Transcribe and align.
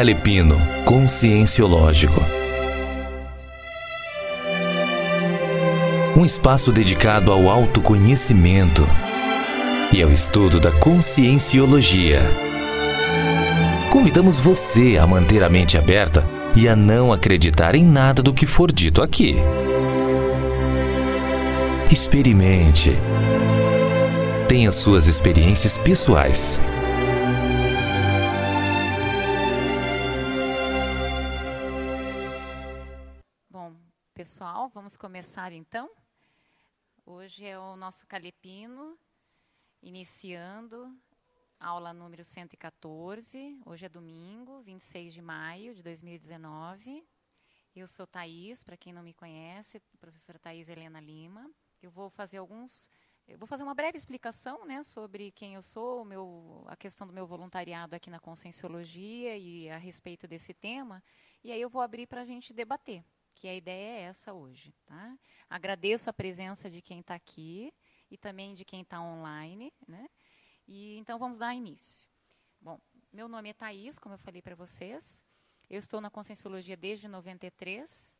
Calepino, 0.00 0.56
Conscienciológico. 0.86 2.24
Um 6.16 6.24
espaço 6.24 6.72
dedicado 6.72 7.30
ao 7.30 7.50
autoconhecimento 7.50 8.82
e 9.92 10.02
ao 10.02 10.10
estudo 10.10 10.58
da 10.58 10.72
conscienciologia. 10.72 12.22
Convidamos 13.90 14.38
você 14.38 14.96
a 14.98 15.06
manter 15.06 15.44
a 15.44 15.50
mente 15.50 15.76
aberta 15.76 16.24
e 16.56 16.66
a 16.66 16.74
não 16.74 17.12
acreditar 17.12 17.74
em 17.74 17.84
nada 17.84 18.22
do 18.22 18.32
que 18.32 18.46
for 18.46 18.72
dito 18.72 19.02
aqui. 19.02 19.36
Experimente. 21.90 22.96
Tenha 24.48 24.72
suas 24.72 25.06
experiências 25.06 25.76
pessoais. 25.76 26.58
Começar 35.20 35.52
então. 35.52 35.90
Hoje 37.04 37.44
é 37.44 37.58
o 37.58 37.76
nosso 37.76 38.06
Calepino, 38.06 38.98
iniciando 39.82 40.96
aula 41.58 41.92
número 41.92 42.24
114. 42.24 43.60
Hoje 43.66 43.84
é 43.84 43.88
domingo, 43.90 44.62
26 44.62 45.12
de 45.12 45.20
maio 45.20 45.74
de 45.74 45.82
2019. 45.82 47.04
Eu 47.76 47.86
sou 47.86 48.06
Thaís, 48.06 48.62
para 48.62 48.78
quem 48.78 48.94
não 48.94 49.02
me 49.02 49.12
conhece, 49.12 49.78
professora 50.00 50.38
Thaís 50.38 50.70
Helena 50.70 51.00
Lima. 51.00 51.50
Eu 51.82 51.90
vou 51.90 52.08
fazer 52.08 52.38
alguns 52.38 52.88
vou 53.36 53.46
fazer 53.46 53.62
uma 53.62 53.74
breve 53.74 53.98
explicação 53.98 54.64
né, 54.64 54.82
sobre 54.82 55.32
quem 55.32 55.52
eu 55.54 55.62
sou, 55.62 56.02
meu, 56.02 56.64
a 56.66 56.76
questão 56.76 57.06
do 57.06 57.12
meu 57.12 57.26
voluntariado 57.26 57.94
aqui 57.94 58.08
na 58.08 58.18
Conscienciologia 58.18 59.36
e 59.36 59.68
a 59.68 59.76
respeito 59.76 60.26
desse 60.26 60.54
tema. 60.54 61.04
E 61.44 61.52
aí 61.52 61.60
eu 61.60 61.68
vou 61.68 61.82
abrir 61.82 62.06
para 62.06 62.22
a 62.22 62.24
gente 62.24 62.54
debater, 62.54 63.04
que 63.40 63.48
a 63.48 63.54
ideia 63.54 64.00
é 64.00 64.02
essa 64.02 64.34
hoje. 64.34 64.74
Tá? 64.84 65.18
Agradeço 65.48 66.10
a 66.10 66.12
presença 66.12 66.68
de 66.68 66.82
quem 66.82 67.00
está 67.00 67.14
aqui 67.14 67.72
e 68.10 68.18
também 68.18 68.54
de 68.54 68.66
quem 68.66 68.82
está 68.82 69.00
online. 69.00 69.72
Né? 69.88 70.10
E, 70.68 70.98
então 70.98 71.18
vamos 71.18 71.38
dar 71.38 71.54
início. 71.54 72.06
Bom, 72.60 72.78
meu 73.10 73.28
nome 73.28 73.48
é 73.48 73.54
Thaís, 73.54 73.98
como 73.98 74.14
eu 74.14 74.18
falei 74.18 74.42
para 74.42 74.54
vocês. 74.54 75.24
Eu 75.70 75.78
estou 75.78 76.02
na 76.02 76.10
Conscienciologia 76.10 76.76
desde 76.76 77.08
93 77.08 78.14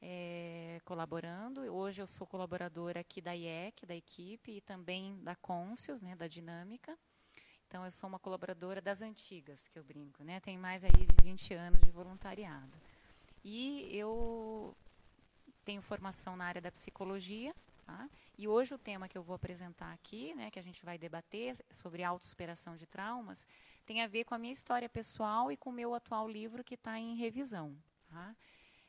é, 0.00 0.80
colaborando. 0.86 1.60
Hoje 1.60 2.00
eu 2.00 2.06
sou 2.06 2.26
colaboradora 2.26 3.00
aqui 3.00 3.20
da 3.20 3.32
IEC, 3.32 3.84
da 3.84 3.94
equipe, 3.94 4.52
e 4.52 4.60
também 4.62 5.22
da 5.22 5.36
Conscius, 5.36 6.00
né, 6.00 6.16
da 6.16 6.26
Dinâmica. 6.26 6.98
Então, 7.66 7.84
eu 7.84 7.90
sou 7.90 8.08
uma 8.08 8.18
colaboradora 8.18 8.80
das 8.80 9.02
antigas, 9.02 9.68
que 9.68 9.78
eu 9.78 9.84
brinco. 9.84 10.22
Né? 10.24 10.40
Tem 10.40 10.56
mais 10.56 10.82
aí 10.82 10.90
de 10.92 11.22
20 11.22 11.52
anos 11.52 11.80
de 11.80 11.90
voluntariado. 11.90 12.85
E 13.48 13.96
eu 13.96 14.76
tenho 15.64 15.80
formação 15.80 16.36
na 16.36 16.46
área 16.46 16.60
da 16.60 16.72
psicologia. 16.72 17.54
Tá? 17.84 18.10
E 18.36 18.48
hoje 18.48 18.74
o 18.74 18.78
tema 18.78 19.08
que 19.08 19.16
eu 19.16 19.22
vou 19.22 19.36
apresentar 19.36 19.92
aqui, 19.92 20.34
né, 20.34 20.50
que 20.50 20.58
a 20.58 20.62
gente 20.62 20.84
vai 20.84 20.98
debater 20.98 21.56
sobre 21.70 22.02
autossuperação 22.02 22.76
de 22.76 22.86
traumas, 22.86 23.46
tem 23.86 24.02
a 24.02 24.08
ver 24.08 24.24
com 24.24 24.34
a 24.34 24.38
minha 24.38 24.52
história 24.52 24.88
pessoal 24.88 25.52
e 25.52 25.56
com 25.56 25.70
o 25.70 25.72
meu 25.72 25.94
atual 25.94 26.28
livro 26.28 26.64
que 26.64 26.74
está 26.74 26.98
em 26.98 27.14
revisão. 27.14 27.76
Tá? 28.08 28.34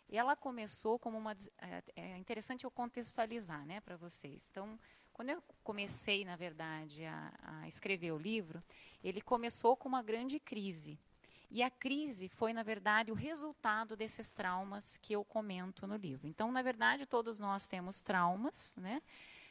Ela 0.09 0.35
começou 0.35 0.97
como 0.97 1.19
uma. 1.19 1.37
É, 1.59 1.83
é 1.95 2.17
interessante 2.17 2.63
eu 2.63 2.71
contextualizar 2.71 3.63
né, 3.63 3.79
para 3.79 3.95
vocês. 3.95 4.47
Então, 4.49 4.79
quando 5.13 5.29
eu 5.29 5.43
comecei, 5.63 6.25
na 6.25 6.35
verdade, 6.35 7.05
a, 7.05 7.31
a, 7.43 7.67
escrever 7.67 8.11
o 8.11 8.17
livro, 8.17 8.63
ele 9.03 9.21
começou 9.21 9.77
com 9.77 9.87
uma 9.87 10.01
grande 10.01 10.39
crise. 10.39 10.97
E 11.49 11.63
a 11.63 11.69
crise 11.69 12.27
foi, 12.27 12.51
na 12.51 12.63
verdade, 12.63 13.11
o 13.11 13.15
resultado 13.15 13.95
desses 13.95 14.31
traumas 14.31 14.97
que 14.97 15.13
eu 15.13 15.23
comento 15.23 15.87
no 15.87 15.95
livro. 15.95 16.27
Então, 16.27 16.51
na 16.51 16.61
verdade, 16.61 17.05
todos 17.05 17.39
nós 17.39 17.67
temos 17.67 18.01
traumas, 18.01 18.75
né? 18.77 19.01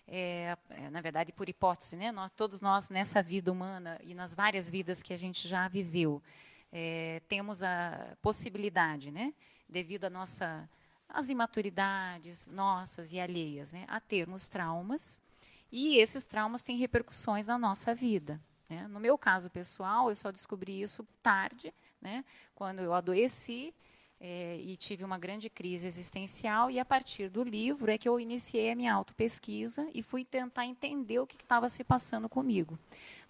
É, 0.09 0.57
é, 0.71 0.91
na 0.91 1.01
verdade, 1.01 1.33
por 1.33 1.49
hipótese, 1.49 1.97
né? 1.97 2.13
Nós, 2.13 2.31
todos 2.37 2.61
nós, 2.61 2.91
nessa 2.91 3.23
vida 3.23 3.51
humana 3.51 3.99
e 4.03 4.15
nas 4.15 4.35
várias 4.35 4.71
vidas 4.71 5.03
que 5.03 5.13
a 5.13 5.17
gente 5.17 5.49
já 5.49 5.67
viveu, 5.67 6.23
é, 6.71 7.21
temos 7.29 7.63
a 7.63 8.17
possibilidade, 8.21 9.11
né? 9.11 9.35
devido 9.69 10.05
a 10.05 10.11
nossa 10.11 10.69
as 11.09 11.29
imaturidades 11.29 12.49
nossas 12.49 13.13
e 13.13 13.21
alheias, 13.21 13.73
né, 13.73 13.85
a 13.87 14.01
termos 14.01 14.49
traumas, 14.49 15.23
e 15.71 15.99
esses 15.99 16.25
traumas 16.25 16.65
têm 16.65 16.77
repercussões 16.77 17.47
na 17.47 17.57
nossa 17.57 17.95
vida. 17.95 18.41
Né? 18.69 18.89
No 18.89 18.99
meu 18.99 19.17
caso 19.17 19.49
pessoal, 19.49 20.11
eu 20.11 20.17
só 20.17 20.33
descobri 20.33 20.83
isso 20.83 21.07
tarde, 21.23 21.73
né, 22.01 22.25
quando 22.55 22.81
eu 22.81 22.93
adoeci 22.93 23.75
é, 24.21 24.59
e 24.59 24.77
tive 24.77 25.05
uma 25.05 25.19
grande 25.19 25.51
crise 25.51 25.87
existencial, 25.87 26.71
e 26.71 26.79
a 26.79 26.85
partir 26.85 27.29
do 27.29 27.43
livro 27.43 27.91
é 27.91 27.99
que 27.99 28.09
eu 28.09 28.19
iniciei 28.19 28.71
a 28.71 28.77
minha 28.77 28.95
autopesquisa 28.95 29.89
e 29.95 30.03
fui 30.03 30.25
tentar 30.25 30.65
entender 30.65 31.19
o 31.19 31.27
que 31.27 31.37
estava 31.37 31.69
se 31.69 31.85
passando 31.85 32.29
comigo. 32.29 32.79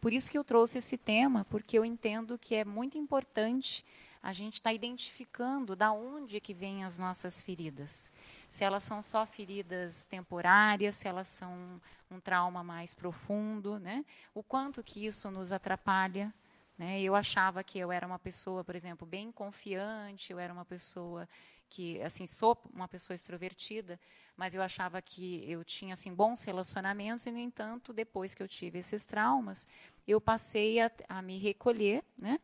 Por 0.01 0.13
isso 0.13 0.31
que 0.31 0.39
eu 0.39 0.45
trouxe 0.45 0.79
esse 0.79 0.97
tema, 0.97 1.45
porque 1.51 1.79
eu 1.79 1.85
entendo 1.85 2.39
que 2.39 2.55
é 2.55 2.65
muito 2.65 2.97
importante 2.97 3.85
a 4.23 4.33
gente 4.33 4.55
está 4.55 4.73
identificando 4.73 5.77
da 5.77 5.93
onde 5.93 6.41
que 6.41 6.53
vêm 6.53 6.85
as 6.85 6.99
nossas 6.99 7.41
feridas. 7.41 8.11
Se 8.49 8.65
elas 8.65 8.83
são 8.83 9.01
só 9.01 9.25
feridas 9.25 10.05
temporárias, 10.05 10.97
se 10.97 11.07
elas 11.07 11.29
são 11.29 11.81
um 12.11 12.19
trauma 12.19 12.65
mais 12.65 12.93
profundo, 12.93 13.79
né? 13.79 14.05
O 14.35 14.43
quanto 14.43 14.83
que 14.83 15.07
isso 15.07 15.31
nos 15.31 15.53
atrapalha, 15.53 16.35
né? 16.79 17.01
Eu 17.01 17.15
achava 17.15 17.63
que 17.65 17.79
eu 17.79 17.91
era 17.91 18.07
uma 18.07 18.19
pessoa, 18.19 18.65
por 18.65 18.75
exemplo, 18.75 19.07
bem 19.07 19.33
confiante, 19.33 20.33
eu 20.33 20.39
era 20.39 20.53
uma 20.53 20.65
pessoa 20.65 21.29
que, 21.69 22.01
assim, 22.03 22.27
sou 22.27 22.57
uma 22.73 22.87
pessoa 22.87 23.15
extrovertida, 23.15 23.99
mas 24.37 24.55
eu 24.55 24.63
achava 24.63 25.01
que 25.03 25.45
eu 25.51 25.65
tinha, 25.65 25.95
assim, 25.95 26.15
bons 26.15 26.45
relacionamentos 26.45 27.27
e, 27.27 27.33
no 27.33 27.39
entanto, 27.39 27.93
depois 27.93 28.35
que 28.35 28.43
eu 28.43 28.49
tive 28.49 28.79
esses 28.79 29.05
traumas, 29.05 29.67
eu 30.07 30.21
passei 30.21 30.81
a, 30.81 30.91
a 31.09 31.23
me 31.23 31.39
recolher, 31.39 32.05
né? 32.17 32.39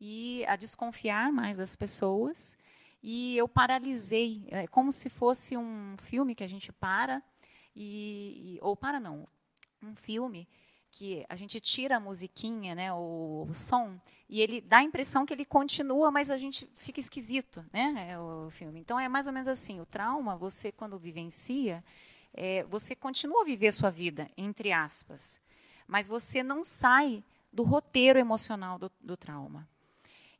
e 0.00 0.44
a 0.46 0.56
desconfiar 0.56 1.32
mais 1.32 1.56
das 1.56 1.74
pessoas. 1.74 2.58
E 3.02 3.36
eu 3.36 3.48
paralisei, 3.48 4.46
é 4.48 4.66
como 4.66 4.92
se 4.92 5.08
fosse 5.08 5.56
um 5.56 5.96
filme 5.96 6.34
que 6.34 6.44
a 6.44 6.48
gente 6.48 6.72
para, 6.72 7.22
e, 7.76 8.56
e, 8.56 8.58
ou 8.62 8.76
para 8.76 9.00
não, 9.00 9.26
um 9.82 9.94
filme 9.94 10.48
que 10.96 11.26
a 11.28 11.34
gente 11.34 11.58
tira 11.60 11.96
a 11.96 12.00
musiquinha, 12.00 12.72
né, 12.72 12.92
o, 12.92 13.46
o, 13.50 13.52
som, 13.52 13.98
e 14.28 14.40
ele 14.40 14.60
dá 14.60 14.78
a 14.78 14.82
impressão 14.84 15.26
que 15.26 15.34
ele 15.34 15.44
continua, 15.44 16.08
mas 16.08 16.30
a 16.30 16.36
gente 16.36 16.70
fica 16.76 17.00
esquisito, 17.00 17.66
né, 17.72 18.10
é 18.10 18.18
o 18.18 18.48
filme. 18.50 18.78
Então 18.78 18.98
é 18.98 19.08
mais 19.08 19.26
ou 19.26 19.32
menos 19.32 19.48
assim, 19.48 19.80
o 19.80 19.86
trauma, 19.86 20.36
você 20.36 20.70
quando 20.70 20.96
vivencia, 20.96 21.84
é, 22.32 22.62
você 22.64 22.94
continua 22.94 23.42
a 23.42 23.44
viver 23.44 23.72
sua 23.72 23.90
vida, 23.90 24.30
entre 24.36 24.70
aspas, 24.70 25.40
mas 25.86 26.06
você 26.06 26.44
não 26.44 26.62
sai 26.62 27.24
do 27.52 27.64
roteiro 27.64 28.18
emocional 28.18 28.78
do, 28.78 28.90
do 29.00 29.16
trauma. 29.16 29.68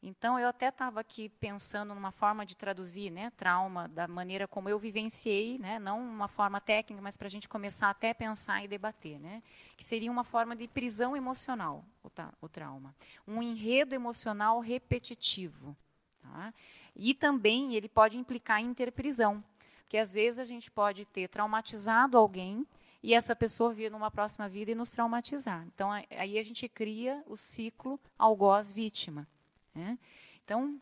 Então, 0.07 0.39
eu 0.39 0.47
até 0.47 0.69
estava 0.69 1.01
aqui 1.01 1.31
pensando 1.31 1.95
numa 1.95 2.11
forma 2.11 2.45
de 2.45 2.55
traduzir 2.55 3.11
né, 3.11 3.33
trauma 3.39 3.89
da 3.89 4.07
maneira 4.07 4.47
como 4.47 4.69
eu 4.69 4.79
vivenciei, 4.79 5.59
né, 5.59 5.79
não 5.79 5.99
uma 5.99 6.29
forma 6.29 6.61
técnica, 6.61 7.01
mas 7.01 7.17
para 7.17 7.27
a 7.27 7.31
gente 7.31 7.49
começar 7.49 7.89
até 7.89 8.11
a 8.11 8.15
pensar 8.15 8.63
e 8.63 8.69
debater, 8.69 9.19
né, 9.19 9.43
que 9.79 9.83
seria 9.83 10.13
uma 10.13 10.23
forma 10.23 10.55
de 10.55 10.69
prisão 10.69 11.17
emocional, 11.17 11.83
o, 12.03 12.11
o 12.43 12.49
trauma. 12.51 12.95
Um 13.27 13.43
enredo 13.43 13.95
emocional 13.95 14.61
repetitivo. 14.61 15.75
Tá? 16.21 16.53
E 16.95 17.15
também 17.15 17.75
ele 17.75 17.89
pode 17.89 18.19
implicar 18.19 18.61
interprisão, 18.61 19.43
porque 19.79 19.97
às 19.97 20.13
vezes 20.13 20.39
a 20.39 20.45
gente 20.45 20.71
pode 20.71 21.07
ter 21.07 21.29
traumatizado 21.29 22.19
alguém 22.19 22.67
e 23.03 23.15
essa 23.15 23.35
pessoa 23.35 23.73
vir 23.73 23.91
numa 23.91 24.11
próxima 24.11 24.51
vida 24.51 24.71
e 24.71 24.75
nos 24.75 24.91
traumatizar. 24.91 25.67
Então, 25.67 25.91
aí 25.93 26.39
a 26.39 26.43
gente 26.43 26.69
cria 26.69 27.25
o 27.27 27.39
ciclo 27.39 27.99
algoz-vítima. 28.19 29.27
Né? 29.75 29.99
Então, 30.45 30.81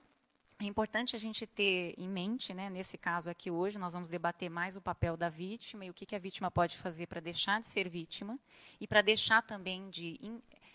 é 0.61 0.65
importante 0.65 1.17
a 1.17 1.19
gente 1.19 1.47
ter 1.47 1.95
em 1.99 2.09
mente, 2.09 2.55
né, 2.55 2.71
nesse 2.71 2.97
caso 2.97 3.29
aqui 3.29 3.51
hoje, 3.51 3.79
nós 3.79 3.93
vamos 3.93 4.09
debater 4.09 4.49
mais 4.49 4.77
o 4.77 4.81
papel 4.81 5.17
da 5.17 5.29
vítima 5.29 5.85
e 5.85 5.91
o 5.91 5.95
que, 5.95 6.07
que 6.07 6.15
a 6.15 6.19
vítima 6.19 6.51
pode 6.51 6.77
fazer 6.79 7.07
para 7.07 7.21
deixar 7.21 7.61
de 7.61 7.67
ser 7.67 7.89
vítima 7.89 8.39
e 8.81 8.87
para 8.87 9.03
deixar 9.03 9.43
também 9.43 9.91
de, 9.91 10.21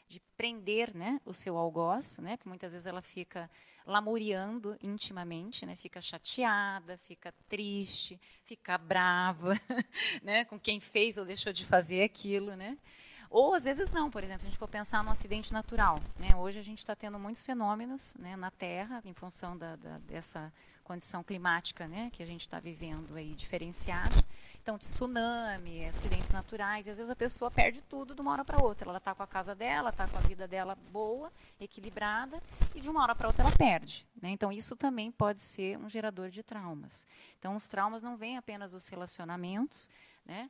de 0.09 0.19
prender 0.35 0.93
né, 0.93 1.21
o 1.23 1.33
seu 1.33 1.57
algoz, 1.57 2.17
né, 2.19 2.35
porque 2.35 2.49
muitas 2.49 2.73
vezes 2.73 2.85
ela 2.85 3.01
fica 3.01 3.49
lamuriando 3.85 4.77
intimamente, 4.83 5.65
né, 5.65 5.75
fica 5.75 6.01
chateada, 6.01 6.97
fica 6.97 7.33
triste, 7.47 8.19
fica 8.43 8.77
brava 8.77 9.53
né, 10.21 10.43
com 10.43 10.59
quem 10.59 10.81
fez 10.81 11.17
ou 11.17 11.23
deixou 11.23 11.53
de 11.53 11.63
fazer 11.63 12.03
aquilo. 12.03 12.55
Né? 12.57 12.77
Ou 13.29 13.53
às 13.53 13.63
vezes 13.63 13.91
não, 13.91 14.09
por 14.09 14.23
exemplo, 14.23 14.41
se 14.41 14.47
a 14.47 14.49
gente 14.49 14.59
for 14.59 14.67
pensar 14.67 15.03
no 15.03 15.11
acidente 15.11 15.51
natural. 15.51 15.99
Né? 16.17 16.35
Hoje 16.35 16.59
a 16.59 16.63
gente 16.63 16.79
está 16.79 16.95
tendo 16.95 17.19
muitos 17.19 17.43
fenômenos 17.43 18.15
né, 18.15 18.35
na 18.35 18.51
Terra, 18.51 19.01
em 19.05 19.13
função 19.13 19.57
da, 19.57 19.75
da, 19.75 19.97
dessa 19.99 20.51
condição 20.83 21.21
climática 21.21 21.85
né, 21.85 22.09
que 22.13 22.23
a 22.23 22.25
gente 22.25 22.41
está 22.41 22.59
vivendo 22.59 23.15
aí 23.15 23.33
diferenciada. 23.33 24.23
Então, 24.67 24.77
tsunami, 24.77 25.85
acidentes 25.85 26.29
naturais, 26.29 26.87
e 26.87 26.89
às 26.89 26.97
vezes 26.97 27.09
a 27.09 27.15
pessoa 27.15 27.49
perde 27.49 27.81
tudo 27.83 28.13
de 28.13 28.19
uma 28.19 28.33
hora 28.33 28.43
para 28.43 28.61
outra. 28.61 28.89
Ela 28.89 28.97
está 28.97 29.15
com 29.15 29.23
a 29.23 29.27
casa 29.27 29.55
dela, 29.55 29.91
está 29.91 30.07
com 30.07 30.17
a 30.17 30.21
vida 30.21 30.45
dela 30.45 30.77
boa, 30.91 31.31
equilibrada, 31.57 32.41
e 32.75 32.81
de 32.81 32.89
uma 32.89 33.01
hora 33.01 33.15
para 33.15 33.27
outra 33.27 33.43
ela 33.43 33.55
perde. 33.55 34.05
Né? 34.21 34.29
Então, 34.29 34.51
isso 34.51 34.75
também 34.75 35.09
pode 35.09 35.41
ser 35.41 35.77
um 35.77 35.89
gerador 35.89 36.29
de 36.29 36.43
traumas. 36.43 37.07
Então, 37.39 37.55
os 37.55 37.69
traumas 37.69 38.03
não 38.03 38.17
vêm 38.17 38.37
apenas 38.37 38.71
dos 38.71 38.87
relacionamentos, 38.87 39.89
né? 40.25 40.49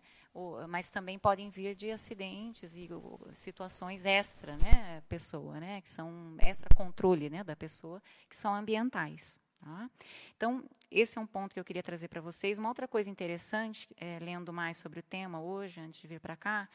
Mas 0.68 0.90
também 0.90 1.18
podem 1.18 1.50
vir 1.50 1.76
de 1.76 1.92
acidentes 1.92 2.76
e 2.76 2.90
situações 3.34 4.06
extra, 4.06 4.56
né, 4.58 5.02
pessoa, 5.10 5.60
né, 5.60 5.82
que 5.82 5.90
são 5.90 6.36
extra 6.40 6.70
controle, 6.76 7.30
né, 7.30 7.44
da 7.44 7.56
pessoa, 7.56 8.02
que 8.30 8.38
são 8.38 8.54
ambientais. 8.54 9.40
Tá? 9.60 9.90
Então, 10.36 10.64
esse 10.92 11.18
é 11.18 11.22
um 11.22 11.26
ponto 11.26 11.54
que 11.54 11.60
eu 11.60 11.66
queria 11.66 11.84
trazer 11.84 12.08
para 12.08 12.22
vocês. 12.22 12.58
Uma 12.58 12.70
outra 12.70 12.88
coisa 12.88 13.10
interessante, 13.10 13.88
é, 13.98 14.20
lendo 14.20 14.54
mais 14.54 14.78
sobre 14.78 15.00
o 15.00 15.04
tema 15.04 15.42
hoje, 15.42 15.82
antes 15.82 16.00
de 16.00 16.08
vir 16.08 16.20
para 16.20 16.36
cá, 16.36 16.70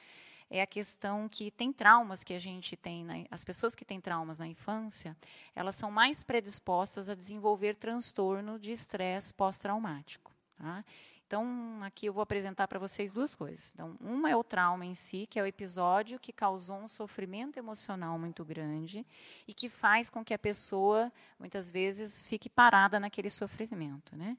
é 0.51 0.61
a 0.61 0.67
questão 0.67 1.29
que 1.29 1.51
tem 1.51 1.73
traumas 1.73 2.23
que 2.23 2.35
a 2.35 2.39
gente 2.39 2.77
tem, 2.77 3.05
na, 3.05 3.15
as 3.31 3.43
pessoas 3.43 3.75
que 3.75 3.85
têm 3.85 4.01
traumas 4.01 4.39
na 4.39 4.47
infância, 4.47 5.17
elas 5.55 5.77
são 5.77 5.91
mais 5.91 6.23
predispostas 6.23 7.09
a 7.09 7.15
desenvolver 7.15 7.77
transtorno 7.77 8.59
de 8.59 8.73
estresse 8.73 9.33
pós-traumático. 9.33 10.31
Tá? 10.59 10.85
Então, 11.33 11.83
aqui 11.83 12.05
eu 12.05 12.13
vou 12.13 12.21
apresentar 12.21 12.69
para 12.69 12.79
vocês 12.79 13.11
duas 13.11 13.35
coisas. 13.35 13.73
Então, 13.73 13.97
uma 13.99 14.29
é 14.29 14.37
o 14.37 14.45
trauma 14.45 14.85
em 14.85 14.95
si, 14.95 15.27
que 15.27 15.39
é 15.39 15.43
o 15.43 15.47
episódio 15.47 16.19
que 16.19 16.31
causou 16.31 16.77
um 16.77 16.87
sofrimento 16.87 17.57
emocional 17.57 18.19
muito 18.19 18.45
grande 18.45 19.07
e 19.49 19.55
que 19.55 19.71
faz 19.71 20.11
com 20.11 20.23
que 20.23 20.35
a 20.35 20.39
pessoa, 20.39 21.11
muitas 21.39 21.71
vezes, 21.71 22.21
fique 22.21 22.51
parada 22.51 23.01
naquele 23.01 23.31
sofrimento. 23.31 24.15
Né? 24.15 24.37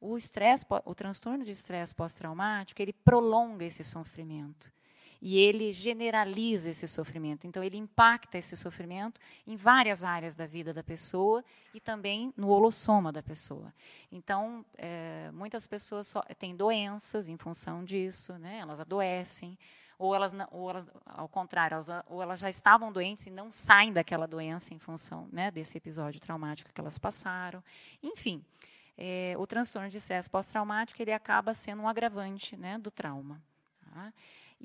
O 0.00 0.16
estresse, 0.16 0.66
o 0.84 0.94
transtorno 0.96 1.44
de 1.44 1.52
estresse 1.52 1.94
pós-traumático, 1.94 2.82
ele 2.82 2.92
prolonga 2.92 3.64
esse 3.64 3.84
sofrimento 3.84 4.72
e 5.24 5.38
ele 5.38 5.72
generaliza 5.72 6.68
esse 6.68 6.88
sofrimento. 6.88 7.46
Então, 7.46 7.62
ele 7.62 7.76
impacta 7.76 8.36
esse 8.36 8.56
sofrimento 8.56 9.20
em 9.46 9.56
várias 9.56 10.02
áreas 10.02 10.34
da 10.34 10.46
vida 10.46 10.74
da 10.74 10.82
pessoa 10.82 11.44
e 11.72 11.78
também 11.78 12.34
no 12.36 12.48
holossoma 12.48 13.12
da 13.12 13.22
pessoa. 13.22 13.72
Então, 14.10 14.66
é, 14.76 15.30
muitas 15.32 15.64
pessoas 15.68 16.08
só, 16.08 16.22
têm 16.36 16.56
doenças 16.56 17.28
em 17.28 17.36
função 17.36 17.84
disso, 17.84 18.36
né? 18.38 18.58
elas 18.58 18.80
adoecem, 18.80 19.56
ou 19.96 20.12
elas, 20.12 20.32
ou 20.50 20.68
elas 20.68 20.84
ao 21.06 21.28
contrário, 21.28 21.78
ou 22.08 22.20
elas 22.20 22.40
já 22.40 22.50
estavam 22.50 22.90
doentes 22.90 23.24
e 23.28 23.30
não 23.30 23.52
saem 23.52 23.92
daquela 23.92 24.26
doença 24.26 24.74
em 24.74 24.78
função 24.80 25.28
né, 25.30 25.52
desse 25.52 25.78
episódio 25.78 26.20
traumático 26.20 26.72
que 26.74 26.80
elas 26.80 26.98
passaram. 26.98 27.62
Enfim, 28.02 28.44
é, 28.98 29.36
o 29.38 29.46
transtorno 29.46 29.88
de 29.88 29.98
estresse 29.98 30.28
pós-traumático 30.28 31.00
ele 31.00 31.12
acaba 31.12 31.54
sendo 31.54 31.82
um 31.82 31.88
agravante 31.88 32.56
né, 32.56 32.76
do 32.76 32.90
trauma. 32.90 33.40
Tá? 33.94 34.12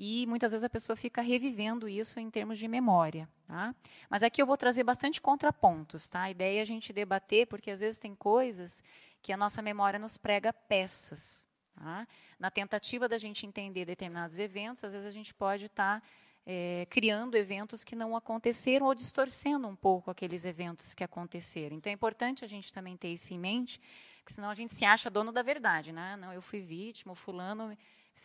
E 0.00 0.24
muitas 0.26 0.52
vezes 0.52 0.62
a 0.62 0.70
pessoa 0.70 0.94
fica 0.94 1.20
revivendo 1.20 1.88
isso 1.88 2.20
em 2.20 2.30
termos 2.30 2.56
de 2.56 2.68
memória. 2.68 3.28
Tá? 3.48 3.74
Mas 4.08 4.22
aqui 4.22 4.40
eu 4.40 4.46
vou 4.46 4.56
trazer 4.56 4.84
bastante 4.84 5.20
contrapontos. 5.20 6.06
Tá? 6.06 6.22
A 6.22 6.30
ideia 6.30 6.60
é 6.60 6.62
a 6.62 6.64
gente 6.64 6.92
debater, 6.92 7.48
porque 7.48 7.68
às 7.68 7.80
vezes 7.80 7.98
tem 7.98 8.14
coisas 8.14 8.80
que 9.20 9.32
a 9.32 9.36
nossa 9.36 9.60
memória 9.60 9.98
nos 9.98 10.16
prega 10.16 10.52
peças. 10.52 11.48
Tá? 11.74 12.06
Na 12.38 12.48
tentativa 12.48 13.08
da 13.08 13.18
gente 13.18 13.44
entender 13.44 13.84
determinados 13.84 14.38
eventos, 14.38 14.84
às 14.84 14.92
vezes 14.92 15.08
a 15.08 15.10
gente 15.10 15.34
pode 15.34 15.66
estar 15.66 16.00
tá, 16.00 16.06
é, 16.46 16.86
criando 16.88 17.36
eventos 17.36 17.82
que 17.82 17.96
não 17.96 18.14
aconteceram 18.14 18.86
ou 18.86 18.94
distorcendo 18.94 19.66
um 19.66 19.74
pouco 19.74 20.12
aqueles 20.12 20.44
eventos 20.44 20.94
que 20.94 21.02
aconteceram. 21.02 21.76
Então 21.76 21.90
é 21.90 21.94
importante 21.94 22.44
a 22.44 22.48
gente 22.48 22.72
também 22.72 22.96
ter 22.96 23.08
isso 23.08 23.34
em 23.34 23.38
mente, 23.38 23.80
porque 24.20 24.32
senão 24.32 24.48
a 24.48 24.54
gente 24.54 24.72
se 24.72 24.84
acha 24.84 25.10
dono 25.10 25.32
da 25.32 25.42
verdade. 25.42 25.90
Né? 25.90 26.16
Não, 26.16 26.32
eu 26.32 26.40
fui 26.40 26.60
vítima, 26.60 27.14
o 27.14 27.16
fulano 27.16 27.76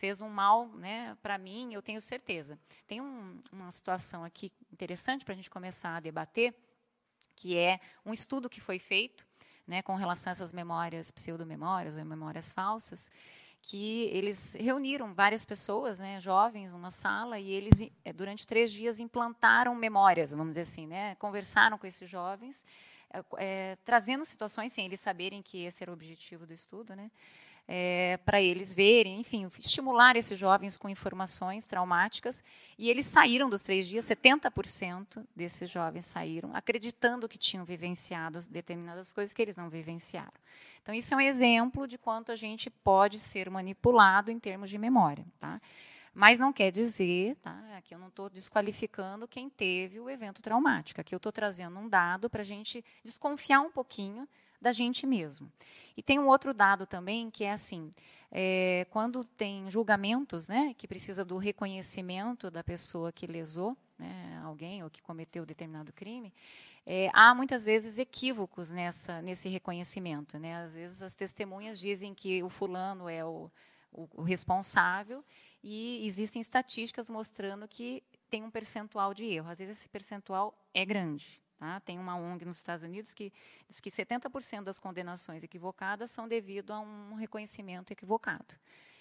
fez 0.04 0.20
um 0.20 0.28
mal 0.28 0.68
né, 0.68 1.16
para 1.22 1.38
mim, 1.38 1.72
eu 1.72 1.80
tenho 1.80 1.98
certeza. 1.98 2.58
Tem 2.86 3.00
um, 3.00 3.42
uma 3.50 3.70
situação 3.70 4.22
aqui 4.22 4.52
interessante 4.70 5.24
para 5.24 5.32
a 5.32 5.34
gente 5.34 5.48
começar 5.48 5.96
a 5.96 6.00
debater, 6.00 6.54
que 7.34 7.56
é 7.56 7.80
um 8.04 8.12
estudo 8.12 8.50
que 8.50 8.60
foi 8.60 8.78
feito 8.78 9.26
né, 9.66 9.80
com 9.80 9.94
relação 9.94 10.30
a 10.30 10.32
essas 10.32 10.52
memórias, 10.52 11.10
pseudomemórias 11.10 11.96
ou 11.96 12.04
memórias 12.04 12.52
falsas, 12.52 13.10
que 13.62 14.10
eles 14.12 14.52
reuniram 14.60 15.14
várias 15.14 15.42
pessoas, 15.42 15.98
né, 15.98 16.20
jovens, 16.20 16.74
numa 16.74 16.90
sala, 16.90 17.38
e 17.38 17.50
eles, 17.50 17.90
eh, 18.04 18.12
durante 18.12 18.46
três 18.46 18.70
dias, 18.70 19.00
implantaram 19.00 19.74
memórias, 19.74 20.32
vamos 20.32 20.48
dizer 20.48 20.62
assim, 20.68 20.86
né, 20.86 21.14
conversaram 21.14 21.78
com 21.78 21.86
esses 21.86 22.10
jovens, 22.10 22.62
é, 23.38 23.78
trazendo 23.86 24.26
situações, 24.26 24.70
sem 24.70 24.84
eles 24.84 25.00
saberem 25.00 25.40
que 25.40 25.64
esse 25.64 25.82
era 25.82 25.90
o 25.90 25.94
objetivo 25.94 26.44
do 26.44 26.52
estudo, 26.52 26.94
né, 26.94 27.10
é, 27.66 28.18
para 28.24 28.42
eles 28.42 28.74
verem, 28.74 29.20
enfim, 29.20 29.50
estimular 29.58 30.16
esses 30.16 30.38
jovens 30.38 30.76
com 30.76 30.88
informações 30.88 31.66
traumáticas. 31.66 32.44
E 32.78 32.90
eles 32.90 33.06
saíram 33.06 33.48
dos 33.48 33.62
três 33.62 33.86
dias, 33.86 34.04
70% 34.04 35.24
desses 35.34 35.70
jovens 35.70 36.04
saíram 36.04 36.54
acreditando 36.54 37.28
que 37.28 37.38
tinham 37.38 37.64
vivenciado 37.64 38.40
determinadas 38.50 39.12
coisas 39.12 39.32
que 39.32 39.40
eles 39.40 39.56
não 39.56 39.70
vivenciaram. 39.70 40.32
Então, 40.82 40.94
isso 40.94 41.14
é 41.14 41.16
um 41.16 41.20
exemplo 41.20 41.88
de 41.88 41.96
quanto 41.96 42.30
a 42.30 42.36
gente 42.36 42.68
pode 42.68 43.18
ser 43.18 43.48
manipulado 43.48 44.30
em 44.30 44.38
termos 44.38 44.68
de 44.68 44.76
memória. 44.76 45.24
Tá? 45.40 45.60
Mas 46.12 46.38
não 46.38 46.52
quer 46.52 46.70
dizer, 46.70 47.36
tá? 47.36 47.58
aqui 47.76 47.94
eu 47.94 47.98
não 47.98 48.08
estou 48.08 48.28
desqualificando 48.28 49.26
quem 49.26 49.48
teve 49.48 49.98
o 49.98 50.10
evento 50.10 50.42
traumático. 50.42 51.00
Aqui 51.00 51.14
eu 51.14 51.16
estou 51.16 51.32
trazendo 51.32 51.78
um 51.78 51.88
dado 51.88 52.28
para 52.28 52.42
a 52.42 52.44
gente 52.44 52.84
desconfiar 53.02 53.60
um 53.62 53.70
pouquinho 53.70 54.28
da 54.60 54.72
gente 54.72 55.06
mesmo. 55.06 55.50
E 55.96 56.02
tem 56.02 56.18
um 56.18 56.26
outro 56.26 56.52
dado 56.52 56.86
também 56.86 57.30
que 57.30 57.44
é 57.44 57.52
assim, 57.52 57.90
é, 58.30 58.86
quando 58.90 59.24
tem 59.24 59.70
julgamentos, 59.70 60.48
né, 60.48 60.74
que 60.76 60.88
precisa 60.88 61.24
do 61.24 61.36
reconhecimento 61.36 62.50
da 62.50 62.64
pessoa 62.64 63.12
que 63.12 63.26
lesou 63.26 63.76
né, 63.98 64.40
alguém 64.44 64.82
ou 64.82 64.90
que 64.90 65.00
cometeu 65.00 65.46
determinado 65.46 65.92
crime, 65.92 66.32
é, 66.86 67.08
há 67.14 67.34
muitas 67.34 67.64
vezes 67.64 67.96
equívocos 67.96 68.70
nessa, 68.70 69.22
nesse 69.22 69.48
reconhecimento. 69.48 70.38
Né? 70.38 70.56
Às 70.56 70.74
vezes 70.74 71.02
as 71.02 71.14
testemunhas 71.14 71.78
dizem 71.78 72.12
que 72.12 72.42
o 72.42 72.48
fulano 72.48 73.08
é 73.08 73.24
o, 73.24 73.50
o, 73.92 74.08
o 74.16 74.22
responsável 74.22 75.24
e 75.62 76.06
existem 76.06 76.42
estatísticas 76.42 77.08
mostrando 77.08 77.66
que 77.66 78.02
tem 78.28 78.42
um 78.42 78.50
percentual 78.50 79.14
de 79.14 79.24
erro. 79.24 79.48
Às 79.48 79.58
vezes 79.58 79.78
esse 79.78 79.88
percentual 79.88 80.52
é 80.74 80.84
grande. 80.84 81.40
Tá? 81.64 81.80
Tem 81.80 81.98
uma 81.98 82.14
ONG 82.14 82.44
nos 82.44 82.58
Estados 82.58 82.84
Unidos 82.84 83.14
que 83.14 83.32
diz 83.66 83.80
que 83.80 83.90
70% 83.90 84.64
das 84.64 84.78
condenações 84.78 85.42
equivocadas 85.42 86.10
são 86.10 86.28
devido 86.28 86.72
a 86.72 86.78
um 86.78 87.14
reconhecimento 87.14 87.90
equivocado. 87.90 88.54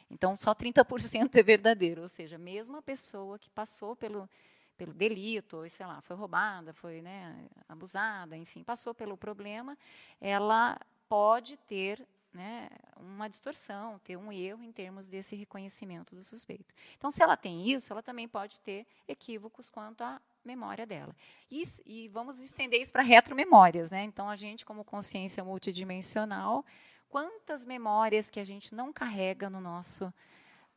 Então, 0.09 0.37
só 0.37 0.55
30% 0.55 1.35
é 1.35 1.43
verdadeiro, 1.43 2.03
ou 2.03 2.07
seja, 2.07 2.37
mesmo 2.37 2.77
a 2.77 2.81
pessoa 2.81 3.37
que 3.37 3.49
passou 3.49 3.97
pelo, 3.97 4.29
pelo 4.77 4.93
delito, 4.93 5.57
ou, 5.57 5.69
sei 5.69 5.85
lá, 5.85 5.99
foi 5.99 6.15
roubada, 6.15 6.73
foi 6.73 7.01
né, 7.01 7.49
abusada, 7.67 8.37
enfim, 8.37 8.63
passou 8.63 8.93
pelo 8.93 9.17
problema, 9.17 9.77
ela 10.21 10.79
pode 11.09 11.57
ter 11.57 12.07
né, 12.31 12.69
uma 12.95 13.27
distorção, 13.27 13.99
ter 14.05 14.15
um 14.15 14.31
erro 14.31 14.63
em 14.63 14.71
termos 14.71 15.09
desse 15.09 15.35
reconhecimento 15.35 16.15
do 16.15 16.23
suspeito. 16.23 16.73
Então, 16.97 17.11
se 17.11 17.21
ela 17.21 17.35
tem 17.35 17.69
isso, 17.69 17.91
ela 17.91 18.01
também 18.01 18.25
pode 18.25 18.61
ter 18.61 18.87
equívocos 19.05 19.69
quanto 19.69 20.01
à 20.01 20.21
memória 20.43 20.85
dela. 20.85 21.15
E, 21.49 21.63
e 21.85 22.07
vamos 22.09 22.39
estender 22.39 22.81
isso 22.81 22.91
para 22.91 23.03
retromemórias. 23.03 23.91
Né? 23.91 24.03
Então, 24.03 24.29
a 24.29 24.35
gente, 24.35 24.65
como 24.65 24.83
consciência 24.83 25.43
multidimensional, 25.43 26.65
quantas 27.09 27.65
memórias 27.65 28.29
que 28.29 28.39
a 28.39 28.43
gente 28.43 28.73
não 28.73 28.91
carrega 28.91 29.49
no 29.49 29.61
nosso 29.61 30.13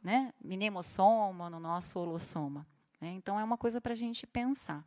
né, 0.02 0.32
mnemossoma, 0.40 1.50
no 1.50 1.58
nosso 1.58 1.98
holossoma. 1.98 2.66
Né? 3.00 3.10
Então, 3.10 3.38
é 3.38 3.44
uma 3.44 3.56
coisa 3.56 3.80
para 3.80 3.92
a 3.92 3.96
gente 3.96 4.26
pensar. 4.26 4.84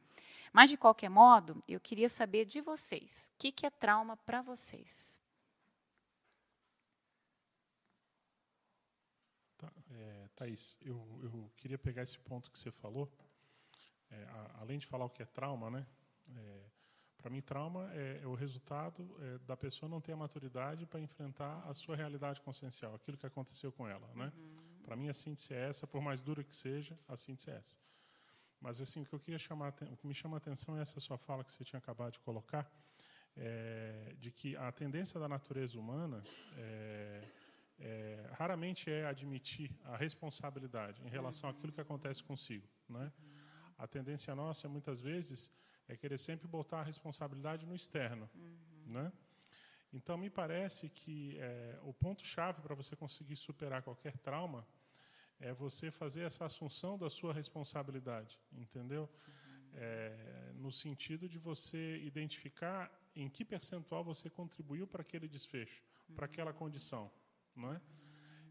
Mas, 0.51 0.69
de 0.69 0.77
qualquer 0.77 1.09
modo, 1.09 1.63
eu 1.67 1.79
queria 1.79 2.09
saber 2.09 2.45
de 2.45 2.61
vocês. 2.61 3.31
O 3.35 3.39
que, 3.39 3.51
que 3.51 3.65
é 3.65 3.69
trauma 3.69 4.17
para 4.17 4.41
vocês? 4.41 5.19
Thaís, 10.39 10.77
eu, 10.81 10.95
eu 11.21 11.51
queria 11.57 11.77
pegar 11.77 12.01
esse 12.01 12.17
ponto 12.17 12.49
que 12.49 12.57
você 12.57 12.71
falou, 12.71 13.11
é, 14.11 14.23
a, 14.23 14.61
além 14.61 14.77
de 14.77 14.87
falar 14.87 15.05
o 15.05 15.09
que 15.09 15.21
é 15.21 15.25
trauma, 15.25 15.69
né? 15.69 15.85
É, 16.35 16.61
para 17.17 17.29
mim, 17.29 17.41
trauma 17.41 17.91
é, 17.93 18.21
é 18.23 18.27
o 18.27 18.33
resultado 18.33 19.13
é, 19.19 19.37
da 19.39 19.57
pessoa 19.57 19.89
não 19.89 19.99
ter 19.99 20.13
a 20.13 20.15
maturidade 20.15 20.85
para 20.85 21.01
enfrentar 21.01 21.61
a 21.67 21.73
sua 21.73 21.95
realidade 21.95 22.41
consciencial, 22.41 22.95
aquilo 22.95 23.17
que 23.17 23.25
aconteceu 23.25 23.71
com 23.71 23.87
ela, 23.87 24.09
né? 24.15 24.31
Uhum. 24.37 24.81
Para 24.83 24.95
mim, 24.95 25.09
a 25.09 25.13
síntese 25.13 25.53
é 25.53 25.67
essa, 25.67 25.85
por 25.85 26.01
mais 26.01 26.21
dura 26.21 26.43
que 26.43 26.55
seja, 26.55 26.97
a 27.07 27.17
síntese 27.17 27.51
é 27.51 27.55
essa. 27.55 27.77
Mas 28.61 28.79
assim, 28.79 29.01
o 29.01 29.05
que 29.05 29.13
eu 29.13 29.19
queria 29.19 29.39
chamar, 29.39 29.73
o 29.91 29.97
que 29.97 30.07
me 30.07 30.13
chama 30.13 30.37
a 30.37 30.39
atenção 30.39 30.77
é 30.77 30.81
essa 30.81 30.99
sua 30.99 31.17
fala 31.17 31.43
que 31.43 31.51
você 31.51 31.63
tinha 31.63 31.77
acabado 31.77 32.13
de 32.13 32.19
colocar, 32.19 32.69
é, 33.35 34.15
de 34.17 34.31
que 34.31 34.55
a 34.55 34.71
tendência 34.71 35.19
da 35.19 35.27
natureza 35.27 35.79
humana 35.79 36.21
é, 36.57 37.21
é, 37.79 38.29
raramente 38.33 38.89
é 38.89 39.05
admitir 39.05 39.71
a 39.85 39.95
responsabilidade 39.95 41.01
em 41.05 41.09
relação 41.09 41.49
àquilo 41.49 41.71
que 41.71 41.81
acontece 41.81 42.23
consigo. 42.23 42.67
Né? 42.87 43.11
A 43.79 43.87
tendência 43.87 44.35
nossa, 44.35 44.67
muitas 44.67 44.99
vezes, 44.99 45.51
é 45.87 45.95
querer 45.95 46.19
sempre 46.19 46.47
botar 46.47 46.81
a 46.81 46.83
responsabilidade 46.83 47.65
no 47.65 47.73
externo. 47.73 48.29
Né? 48.85 49.11
Então, 49.93 50.17
me 50.17 50.29
parece 50.29 50.89
que 50.89 51.37
é, 51.39 51.79
o 51.83 51.93
ponto-chave 51.93 52.61
para 52.61 52.75
você 52.75 52.95
conseguir 52.95 53.37
superar 53.37 53.81
qualquer 53.81 54.17
trauma 54.17 54.67
é 55.39 55.53
você 55.53 55.89
fazer 55.89 56.23
essa 56.23 56.45
assunção 56.45 56.97
da 56.97 57.09
sua 57.09 57.33
responsabilidade, 57.33 58.37
entendeu? 58.51 59.09
É, 59.73 60.51
no 60.55 60.71
sentido 60.71 61.29
de 61.29 61.39
você 61.39 61.97
identificar 61.99 62.91
em 63.15 63.29
que 63.29 63.45
percentual 63.45 64.03
você 64.03 64.29
contribuiu 64.29 64.85
para 64.85 65.01
aquele 65.01 65.27
desfecho, 65.27 65.81
para 66.15 66.25
aquela 66.25 66.51
condição, 66.51 67.09
não 67.55 67.73
é? 67.73 67.81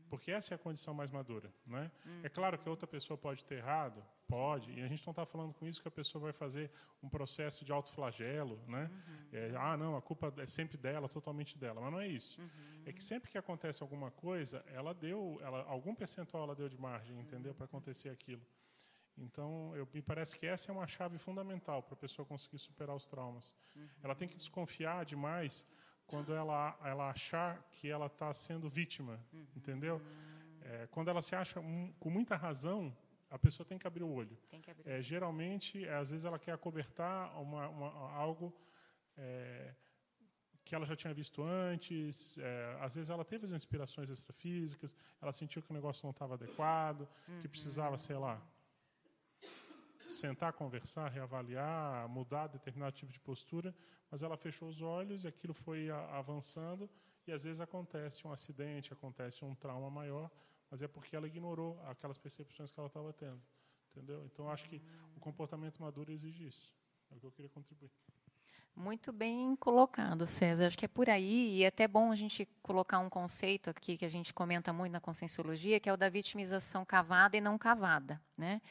Porque 0.08 0.30
essa 0.30 0.54
é 0.54 0.56
a 0.56 0.58
condição 0.58 0.94
mais 0.94 1.10
madura, 1.10 1.52
né? 1.66 1.90
É 2.22 2.28
claro 2.28 2.58
que 2.58 2.68
outra 2.68 2.86
pessoa 2.86 3.16
pode 3.16 3.44
ter 3.44 3.56
errado, 3.56 4.02
pode, 4.26 4.72
e 4.72 4.82
a 4.82 4.88
gente 4.88 5.06
não 5.06 5.12
está 5.12 5.24
falando 5.24 5.52
com 5.54 5.66
isso 5.66 5.80
que 5.82 5.88
a 5.88 5.90
pessoa 5.90 6.22
vai 6.22 6.32
fazer 6.32 6.70
um 7.02 7.08
processo 7.08 7.64
de 7.64 7.72
autoflagelo, 7.72 8.60
né? 8.66 8.90
É, 9.32 9.52
ah, 9.56 9.76
não, 9.76 9.96
a 9.96 10.02
culpa 10.02 10.32
é 10.38 10.46
sempre 10.46 10.76
dela, 10.76 11.08
totalmente 11.08 11.58
dela, 11.58 11.80
mas 11.80 11.92
não 11.92 12.00
é 12.00 12.08
isso. 12.08 12.40
É 12.86 12.92
que 12.92 13.02
sempre 13.02 13.30
que 13.30 13.38
acontece 13.38 13.82
alguma 13.82 14.10
coisa, 14.10 14.64
ela 14.68 14.94
deu, 14.94 15.38
ela, 15.42 15.62
algum 15.64 15.94
percentual 15.94 16.44
ela 16.44 16.54
deu 16.54 16.68
de 16.68 16.78
margem, 16.78 17.18
entendeu, 17.18 17.54
para 17.54 17.66
acontecer 17.66 18.08
aquilo. 18.08 18.42
Então, 19.20 19.74
eu, 19.74 19.86
me 19.92 20.00
parece 20.00 20.38
que 20.38 20.46
essa 20.46 20.70
é 20.70 20.72
uma 20.72 20.86
chave 20.86 21.18
fundamental 21.18 21.82
para 21.82 21.94
a 21.94 21.96
pessoa 21.96 22.24
conseguir 22.24 22.58
superar 22.58 22.94
os 22.94 23.06
traumas. 23.06 23.54
Ela 24.02 24.14
tem 24.14 24.28
que 24.28 24.36
desconfiar 24.36 25.04
demais 25.04 25.66
quando 26.08 26.34
ela, 26.34 26.76
ela 26.82 27.10
achar 27.10 27.62
que 27.70 27.88
ela 27.88 28.06
está 28.06 28.32
sendo 28.32 28.68
vítima, 28.68 29.20
entendeu? 29.54 30.02
É, 30.62 30.88
quando 30.90 31.08
ela 31.08 31.22
se 31.22 31.36
acha 31.36 31.60
um, 31.60 31.92
com 32.00 32.10
muita 32.10 32.34
razão, 32.34 32.96
a 33.30 33.38
pessoa 33.38 33.64
tem 33.66 33.78
que 33.78 33.86
abrir 33.86 34.02
o 34.02 34.10
olho. 34.10 34.36
Abrir. 34.52 34.88
É, 34.90 35.02
geralmente, 35.02 35.84
é, 35.84 35.94
às 35.94 36.10
vezes 36.10 36.24
ela 36.24 36.38
quer 36.38 36.52
acobertar 36.52 37.40
uma, 37.40 37.68
uma, 37.68 37.88
algo 38.12 38.52
é, 39.16 39.74
que 40.64 40.74
ela 40.74 40.86
já 40.86 40.96
tinha 40.96 41.12
visto 41.12 41.42
antes. 41.42 42.38
É, 42.38 42.78
às 42.80 42.94
vezes 42.94 43.10
ela 43.10 43.24
teve 43.24 43.44
as 43.44 43.52
inspirações 43.52 44.08
extrafísicas, 44.08 44.96
ela 45.20 45.32
sentiu 45.32 45.62
que 45.62 45.70
o 45.70 45.74
negócio 45.74 46.06
não 46.06 46.10
estava 46.10 46.34
adequado, 46.34 47.06
uhum. 47.28 47.40
que 47.40 47.48
precisava, 47.48 47.98
sei 47.98 48.16
lá, 48.16 48.42
sentar, 50.08 50.52
conversar, 50.52 51.08
reavaliar, 51.08 52.08
mudar 52.08 52.46
determinado 52.46 52.92
tipo 52.92 53.12
de 53.12 53.20
postura, 53.20 53.74
mas 54.10 54.22
ela 54.22 54.36
fechou 54.36 54.68
os 54.68 54.80
olhos 54.80 55.24
e 55.24 55.28
aquilo 55.28 55.52
foi 55.52 55.90
avançando 55.90 56.88
e 57.26 57.32
às 57.32 57.44
vezes 57.44 57.60
acontece 57.60 58.26
um 58.26 58.32
acidente, 58.32 58.92
acontece 58.92 59.44
um 59.44 59.54
trauma 59.54 59.90
maior, 59.90 60.30
mas 60.70 60.82
é 60.82 60.88
porque 60.88 61.14
ela 61.14 61.26
ignorou 61.26 61.78
aquelas 61.86 62.16
percepções 62.16 62.72
que 62.72 62.80
ela 62.80 62.88
estava 62.88 63.12
tendo, 63.12 63.40
entendeu? 63.90 64.24
Então 64.24 64.50
acho 64.50 64.64
que 64.64 64.82
o 65.14 65.20
comportamento 65.20 65.82
maduro 65.82 66.10
exige 66.10 66.46
isso. 66.46 66.74
É 67.10 67.14
o 67.14 67.20
que 67.20 67.26
eu 67.26 67.32
queria 67.32 67.50
contribuir. 67.50 67.90
Muito 68.78 69.12
bem 69.12 69.56
colocado, 69.56 70.24
César. 70.24 70.68
Acho 70.68 70.78
que 70.78 70.84
é 70.84 70.88
por 70.88 71.10
aí, 71.10 71.56
e 71.56 71.64
é 71.64 71.66
até 71.66 71.88
bom 71.88 72.12
a 72.12 72.14
gente 72.14 72.46
colocar 72.62 73.00
um 73.00 73.10
conceito 73.10 73.68
aqui 73.68 73.96
que 73.96 74.04
a 74.04 74.08
gente 74.08 74.32
comenta 74.32 74.72
muito 74.72 74.92
na 74.92 75.00
conscienciologia, 75.00 75.80
que 75.80 75.88
é 75.88 75.92
o 75.92 75.96
da 75.96 76.08
vitimização 76.08 76.84
cavada 76.84 77.36
e 77.36 77.40
não 77.40 77.58
cavada. 77.58 78.20
Né? 78.36 78.62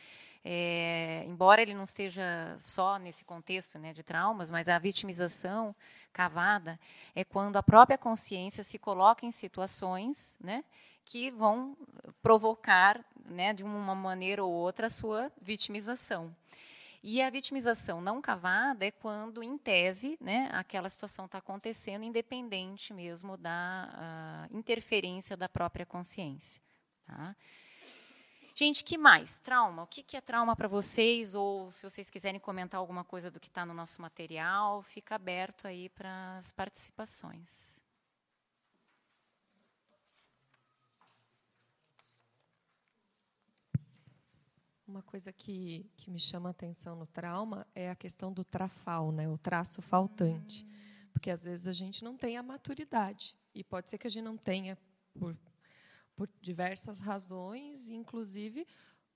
É, 0.44 1.24
embora 1.28 1.62
ele 1.62 1.74
não 1.74 1.84
esteja 1.84 2.58
só 2.60 2.98
nesse 2.98 3.26
contexto 3.26 3.78
né, 3.78 3.94
de 3.94 4.04
traumas, 4.04 4.50
mas 4.50 4.70
a 4.70 4.80
vitimização 4.80 5.76
cavada 6.14 6.80
é 7.16 7.24
quando 7.24 7.58
a 7.58 7.64
própria 7.64 7.98
consciência 7.98 8.64
se 8.64 8.78
coloca 8.78 9.26
em 9.26 9.32
situações 9.32 10.38
né, 10.42 10.64
que 11.04 11.32
vão 11.32 11.78
provocar, 12.22 13.04
né, 13.26 13.54
de 13.54 13.64
uma 13.64 13.96
maneira 13.96 14.44
ou 14.44 14.52
outra, 14.52 14.88
a 14.88 14.90
sua 14.90 15.32
vitimização. 15.42 16.36
E 17.04 17.22
a 17.22 17.30
vitimização 17.30 18.02
não 18.02 18.22
cavada 18.22 18.86
é 18.86 18.92
quando, 18.92 19.44
em 19.44 19.58
tese, 19.58 20.18
né, 20.20 20.50
aquela 20.52 20.90
situação 20.90 21.26
está 21.26 21.38
acontecendo, 21.38 22.04
independente 22.04 22.94
mesmo 22.94 23.38
da 23.38 24.48
interferência 24.52 25.38
da 25.38 25.48
própria 25.48 25.86
consciência. 25.86 26.62
Tá? 27.06 27.36
Gente, 28.60 28.84
que 28.84 28.98
mais? 28.98 29.38
Trauma. 29.38 29.84
O 29.84 29.88
que 29.88 30.18
é 30.18 30.20
trauma 30.20 30.56
para 30.56 30.68
vocês? 30.68 31.36
Ou 31.36 31.72
se 31.72 31.88
vocês 31.88 32.10
quiserem 32.10 32.40
comentar 32.40 32.80
alguma 32.80 33.04
coisa 33.04 33.30
do 33.30 33.40
que 33.40 33.50
está 33.50 33.64
no 33.64 33.72
nosso 33.72 34.02
material, 34.02 34.82
fica 34.82 35.14
aberto 35.14 35.68
aí 35.68 35.90
para 35.90 36.38
as 36.38 36.52
participações. 36.52 37.80
Uma 44.88 45.04
coisa 45.04 45.32
que, 45.32 45.88
que 45.96 46.10
me 46.10 46.20
chama 46.20 46.50
a 46.50 46.52
atenção 46.52 46.96
no 46.96 47.06
trauma 47.06 47.68
é 47.76 47.92
a 47.92 47.96
questão 47.96 48.34
do 48.34 48.44
trafal, 48.44 49.12
né? 49.12 49.30
o 49.30 49.38
traço 49.38 49.84
faltante. 49.84 50.66
Porque 51.14 51.30
às 51.30 51.44
vezes 51.44 51.68
a 51.68 51.74
gente 51.74 52.04
não 52.04 52.18
tem 52.18 52.38
a 52.38 52.42
maturidade. 52.42 53.38
E 53.54 53.64
pode 53.64 53.88
ser 53.88 54.00
que 54.00 54.08
a 54.08 54.10
gente 54.10 54.24
não 54.24 54.36
tenha 54.36 54.76
por 55.14 55.38
por 56.18 56.28
diversas 56.42 57.00
razões, 57.00 57.90
inclusive 57.90 58.68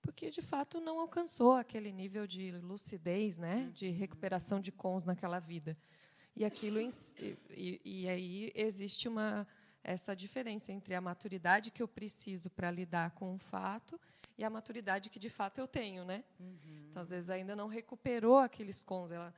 porque 0.01 0.29
de 0.29 0.41
fato 0.41 0.79
não 0.79 1.00
alcançou 1.00 1.53
aquele 1.53 1.91
nível 1.91 2.25
de 2.25 2.51
lucidez, 2.51 3.38
né, 3.38 3.70
de 3.74 3.89
recuperação 3.89 4.60
de 4.60 4.72
cons 4.72 5.03
naquela 5.03 5.39
vida. 5.39 5.77
E 6.36 6.46
aquilo 6.46 6.79
e, 6.79 7.81
e 7.84 8.08
aí 8.08 8.51
existe 8.55 9.08
uma 9.08 9.48
essa 9.84 10.15
diferença 10.15 10.72
entre 10.72 10.93
a 10.93 11.01
maturidade 11.01 11.72
que 11.72 11.81
eu 11.81 11.88
preciso 11.88 12.51
para 12.51 12.70
lidar 12.70 13.12
com 13.12 13.34
o 13.34 13.39
fato 13.39 14.00
e 14.38 14.43
a 14.43 14.50
maturidade 14.50 15.10
que 15.10 15.17
de 15.17 15.29
fato 15.29 15.58
eu 15.58 15.67
tenho, 15.67 16.05
né? 16.05 16.24
Uhum. 16.39 16.88
Então 16.89 17.01
às 17.01 17.10
vezes 17.10 17.29
ainda 17.31 17.55
não 17.55 17.67
recuperou 17.67 18.38
aqueles 18.38 18.84
cons, 18.84 19.12
ela 19.12 19.34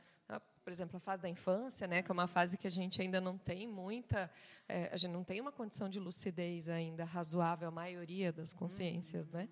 por 0.63 0.71
exemplo, 0.71 0.97
a 0.97 0.99
fase 0.99 1.21
da 1.21 1.29
infância, 1.29 1.85
né, 1.87 2.01
que 2.01 2.09
é 2.09 2.13
uma 2.13 2.27
fase 2.27 2.57
que 2.57 2.65
a 2.65 2.71
gente 2.71 3.01
ainda 3.01 3.19
não 3.19 3.37
tem 3.37 3.67
muita, 3.67 4.31
é, 4.67 4.89
a 4.91 4.97
gente 4.97 5.11
não 5.11 5.23
tem 5.23 5.41
uma 5.41 5.51
condição 5.51 5.89
de 5.89 5.99
lucidez 5.99 6.69
ainda 6.69 7.03
razoável, 7.03 7.67
a 7.67 7.71
maioria 7.71 8.31
das 8.31 8.53
consciências, 8.53 9.29
né? 9.29 9.49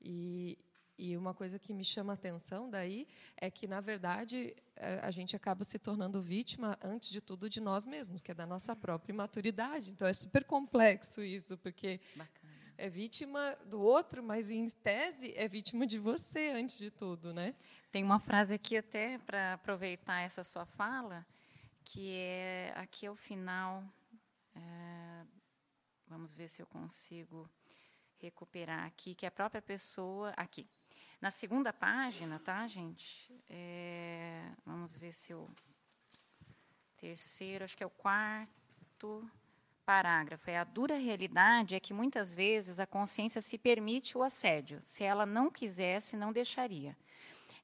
E, 0.00 0.56
e 0.98 1.16
uma 1.16 1.34
coisa 1.34 1.58
que 1.58 1.72
me 1.72 1.84
chama 1.84 2.12
a 2.12 2.14
atenção 2.14 2.68
daí 2.68 3.06
é 3.36 3.50
que, 3.50 3.66
na 3.66 3.80
verdade, 3.80 4.54
é, 4.74 5.00
a 5.02 5.10
gente 5.10 5.36
acaba 5.36 5.62
se 5.64 5.78
tornando 5.78 6.20
vítima, 6.20 6.78
antes 6.82 7.10
de 7.10 7.20
tudo, 7.20 7.48
de 7.48 7.60
nós 7.60 7.84
mesmos, 7.84 8.22
que 8.22 8.30
é 8.30 8.34
da 8.34 8.46
nossa 8.46 8.74
própria 8.74 9.12
imaturidade. 9.12 9.90
Então, 9.90 10.08
é 10.08 10.12
super 10.12 10.44
complexo 10.44 11.22
isso, 11.22 11.58
porque 11.58 12.00
Bacana. 12.16 12.52
é 12.76 12.88
vítima 12.88 13.56
do 13.66 13.80
outro, 13.80 14.22
mas, 14.22 14.50
em 14.50 14.68
tese, 14.70 15.32
é 15.36 15.46
vítima 15.46 15.86
de 15.86 15.98
você, 15.98 16.50
antes 16.50 16.78
de 16.78 16.90
tudo. 16.90 17.32
Né? 17.34 17.54
Tem 17.90 18.04
uma 18.04 18.18
frase 18.18 18.54
aqui 18.54 18.76
até 18.76 19.16
para 19.18 19.54
aproveitar 19.54 20.20
essa 20.20 20.44
sua 20.44 20.66
fala, 20.66 21.26
que 21.82 22.12
é 22.12 22.74
aqui 22.76 23.06
ao 23.06 23.16
final. 23.16 23.82
É, 24.54 25.24
vamos 26.06 26.34
ver 26.34 26.48
se 26.48 26.60
eu 26.60 26.66
consigo 26.66 27.48
recuperar 28.18 28.84
aqui, 28.84 29.14
que 29.14 29.24
a 29.24 29.30
própria 29.30 29.62
pessoa. 29.62 30.34
Aqui. 30.36 30.68
Na 31.18 31.30
segunda 31.30 31.72
página, 31.72 32.38
tá, 32.38 32.66
gente? 32.66 33.34
É, 33.48 34.52
vamos 34.66 34.94
ver 34.94 35.12
se 35.12 35.32
eu. 35.32 35.50
Terceiro, 36.98 37.64
acho 37.64 37.76
que 37.76 37.82
é 37.82 37.86
o 37.86 37.90
quarto 37.90 39.30
parágrafo. 39.86 40.50
É 40.50 40.58
a 40.58 40.64
dura 40.64 40.98
realidade 40.98 41.74
é 41.74 41.80
que 41.80 41.94
muitas 41.94 42.34
vezes 42.34 42.78
a 42.78 42.86
consciência 42.86 43.40
se 43.40 43.56
permite 43.56 44.18
o 44.18 44.22
assédio. 44.22 44.82
Se 44.84 45.04
ela 45.04 45.24
não 45.24 45.50
quisesse, 45.50 46.16
não 46.18 46.34
deixaria. 46.34 46.94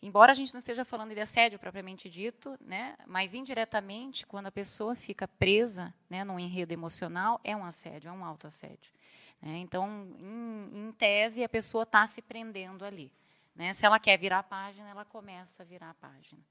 Embora 0.05 0.33
a 0.33 0.35
gente 0.35 0.53
não 0.53 0.59
esteja 0.59 0.85
falando 0.85 1.15
de 1.15 1.21
assédio 1.21 1.59
propriamente 1.59 2.11
dito, 2.11 2.59
né, 2.61 2.95
mas 3.07 3.33
indiretamente, 3.33 4.27
quando 4.27 4.49
a 4.49 4.53
pessoa 4.53 4.95
fica 4.95 5.27
presa 5.27 5.95
né, 6.11 6.23
num 6.23 6.39
enredo 6.39 6.75
emocional, 6.75 7.41
é 7.43 7.57
um 7.57 7.65
assédio, 7.65 8.11
é 8.11 8.13
um 8.13 8.23
autoassédio. 8.23 8.93
Né? 9.41 9.57
Então, 9.57 10.07
em, 10.21 10.89
em, 10.89 10.93
tese, 10.93 11.43
a 11.43 11.49
pessoa 11.49 11.85
está 11.85 12.07
se 12.07 12.21
prendendo 12.21 12.85
ali. 12.85 13.11
Né? 13.57 13.73
Se 13.73 13.87
ela 13.87 13.99
quer 13.99 14.19
virar 14.19 14.41
a 14.41 14.43
página, 14.43 14.91
ela 14.91 15.07
começa 15.07 15.63
a 15.63 15.65
virar 15.65 15.89
a 15.89 15.95
página. 15.95 16.43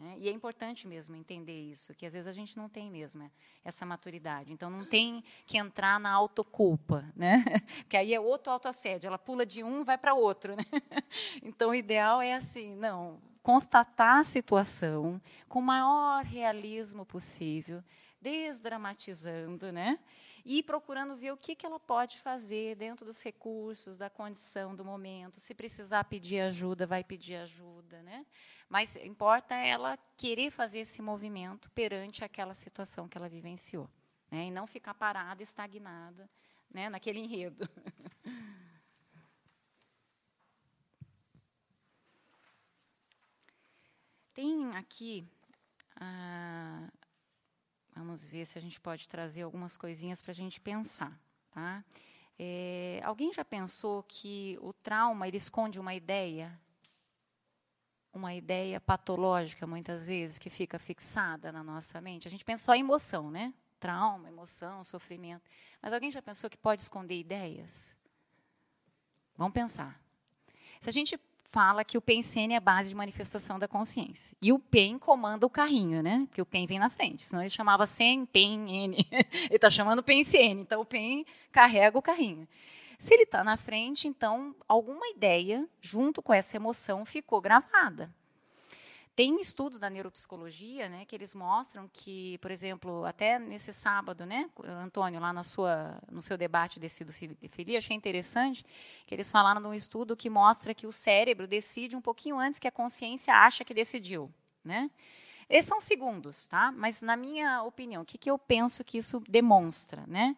Né? 0.00 0.14
E 0.16 0.28
é 0.30 0.32
importante 0.32 0.88
mesmo 0.88 1.14
entender 1.14 1.60
isso, 1.60 1.92
que 1.92 2.06
às 2.06 2.12
vezes 2.14 2.26
a 2.26 2.32
gente 2.32 2.56
não 2.56 2.70
tem 2.70 2.90
mesmo 2.90 3.22
é, 3.22 3.30
essa 3.62 3.84
maturidade. 3.84 4.50
Então, 4.50 4.70
não 4.70 4.82
tem 4.82 5.22
que 5.46 5.58
entrar 5.58 6.00
na 6.00 6.10
autoculpa, 6.10 7.04
né? 7.14 7.44
que 7.86 7.98
aí 7.98 8.14
é 8.14 8.18
outro 8.18 8.50
autoassédio, 8.50 9.08
ela 9.08 9.18
pula 9.18 9.44
de 9.44 9.62
um 9.62 9.84
vai 9.84 9.98
para 9.98 10.14
outro. 10.14 10.56
Né? 10.56 10.64
Então, 11.42 11.70
o 11.70 11.74
ideal 11.74 12.22
é 12.22 12.34
assim, 12.34 12.74
não, 12.76 13.20
constatar 13.42 14.18
a 14.18 14.24
situação 14.24 15.20
com 15.48 15.58
o 15.58 15.62
maior 15.62 16.24
realismo 16.24 17.04
possível, 17.04 17.82
desdramatizando, 18.20 19.70
né? 19.70 19.98
E 20.52 20.64
procurando 20.64 21.14
ver 21.14 21.32
o 21.32 21.36
que, 21.36 21.54
que 21.54 21.64
ela 21.64 21.78
pode 21.78 22.18
fazer 22.18 22.74
dentro 22.74 23.06
dos 23.06 23.22
recursos, 23.22 23.96
da 23.96 24.10
condição, 24.10 24.74
do 24.74 24.84
momento. 24.84 25.38
Se 25.38 25.54
precisar 25.54 26.02
pedir 26.02 26.40
ajuda, 26.40 26.88
vai 26.88 27.04
pedir 27.04 27.36
ajuda. 27.36 28.02
Né? 28.02 28.26
Mas 28.68 28.96
importa 28.96 29.54
ela 29.54 29.96
querer 30.16 30.50
fazer 30.50 30.80
esse 30.80 31.00
movimento 31.00 31.70
perante 31.70 32.24
aquela 32.24 32.52
situação 32.52 33.08
que 33.08 33.16
ela 33.16 33.28
vivenciou. 33.28 33.88
Né? 34.28 34.46
E 34.46 34.50
não 34.50 34.66
ficar 34.66 34.92
parada, 34.92 35.40
estagnada 35.40 36.28
né? 36.68 36.88
naquele 36.88 37.20
enredo. 37.20 37.68
Tem 44.34 44.74
aqui. 44.74 45.24
Ah, 45.94 46.90
vamos 48.00 48.24
ver 48.24 48.46
se 48.46 48.58
a 48.58 48.62
gente 48.62 48.80
pode 48.80 49.06
trazer 49.06 49.42
algumas 49.42 49.76
coisinhas 49.76 50.22
para 50.22 50.30
a 50.30 50.34
gente 50.34 50.58
pensar. 50.58 51.18
Tá? 51.50 51.84
É, 52.38 52.98
alguém 53.04 53.30
já 53.30 53.44
pensou 53.44 54.02
que 54.04 54.58
o 54.62 54.72
trauma 54.72 55.28
ele 55.28 55.36
esconde 55.36 55.78
uma 55.78 55.94
ideia? 55.94 56.58
Uma 58.10 58.34
ideia 58.34 58.80
patológica, 58.80 59.66
muitas 59.66 60.06
vezes, 60.06 60.38
que 60.38 60.48
fica 60.48 60.78
fixada 60.78 61.52
na 61.52 61.62
nossa 61.62 62.00
mente. 62.00 62.26
A 62.26 62.30
gente 62.30 62.44
pensa 62.44 62.64
só 62.64 62.74
em 62.74 62.80
emoção, 62.80 63.30
né? 63.30 63.52
Trauma, 63.78 64.28
emoção, 64.28 64.82
sofrimento. 64.82 65.48
Mas 65.82 65.92
alguém 65.92 66.10
já 66.10 66.22
pensou 66.22 66.48
que 66.48 66.56
pode 66.56 66.80
esconder 66.80 67.20
ideias? 67.20 67.98
Vamos 69.36 69.52
pensar. 69.52 70.00
Se 70.80 70.88
a 70.88 70.92
gente 70.92 71.20
fala 71.50 71.84
que 71.84 71.98
o 71.98 72.00
PEN-CN 72.00 72.54
é 72.54 72.56
a 72.56 72.60
base 72.60 72.88
de 72.88 72.94
manifestação 72.94 73.58
da 73.58 73.68
consciência. 73.68 74.36
E 74.40 74.52
o 74.52 74.58
PEN 74.58 74.98
comanda 74.98 75.44
o 75.44 75.50
carrinho, 75.50 76.02
né? 76.02 76.24
Porque 76.28 76.40
o 76.40 76.46
PEN 76.46 76.66
vem 76.66 76.78
na 76.78 76.88
frente. 76.88 77.26
Senão 77.26 77.42
ele 77.42 77.50
chamava 77.50 77.86
SEN, 77.86 78.24
PEN, 78.24 78.68
N. 78.68 79.06
ele 79.10 79.56
está 79.56 79.68
chamando 79.68 80.02
PEN-CN. 80.02 80.60
Então 80.60 80.80
o 80.80 80.84
PEN 80.84 81.24
carrega 81.50 81.98
o 81.98 82.02
carrinho. 82.02 82.46
Se 82.98 83.14
ele 83.14 83.22
está 83.22 83.42
na 83.42 83.56
frente, 83.56 84.06
então 84.06 84.54
alguma 84.68 85.08
ideia, 85.08 85.66
junto 85.80 86.20
com 86.20 86.34
essa 86.34 86.56
emoção, 86.56 87.06
ficou 87.06 87.40
gravada. 87.40 88.14
Tem 89.20 89.38
estudos 89.38 89.78
da 89.78 89.90
neuropsicologia, 89.90 90.88
né, 90.88 91.04
que 91.04 91.14
eles 91.14 91.34
mostram 91.34 91.86
que, 91.92 92.38
por 92.38 92.50
exemplo, 92.50 93.04
até 93.04 93.38
nesse 93.38 93.70
sábado, 93.70 94.24
né, 94.24 94.48
Antônio, 94.82 95.20
lá 95.20 95.30
na 95.30 95.44
sua, 95.44 96.00
no 96.10 96.22
seu 96.22 96.38
debate 96.38 96.80
Decido 96.80 97.12
Filia, 97.12 97.76
achei 97.76 97.94
interessante 97.94 98.64
que 99.06 99.14
eles 99.14 99.30
falaram 99.30 99.60
de 99.60 99.68
um 99.68 99.74
estudo 99.74 100.16
que 100.16 100.30
mostra 100.30 100.72
que 100.72 100.86
o 100.86 100.90
cérebro 100.90 101.46
decide 101.46 101.94
um 101.94 102.00
pouquinho 102.00 102.38
antes 102.38 102.58
que 102.58 102.66
a 102.66 102.72
consciência 102.72 103.34
acha 103.34 103.62
que 103.62 103.74
decidiu, 103.74 104.32
né? 104.64 104.90
Esses 105.50 105.68
são 105.68 105.82
segundos, 105.82 106.46
tá? 106.46 106.72
Mas 106.72 107.02
na 107.02 107.14
minha 107.14 107.62
opinião, 107.62 108.00
o 108.00 108.06
que, 108.06 108.16
que 108.16 108.30
eu 108.30 108.38
penso 108.38 108.82
que 108.82 108.96
isso 108.96 109.22
demonstra, 109.28 110.02
né? 110.06 110.34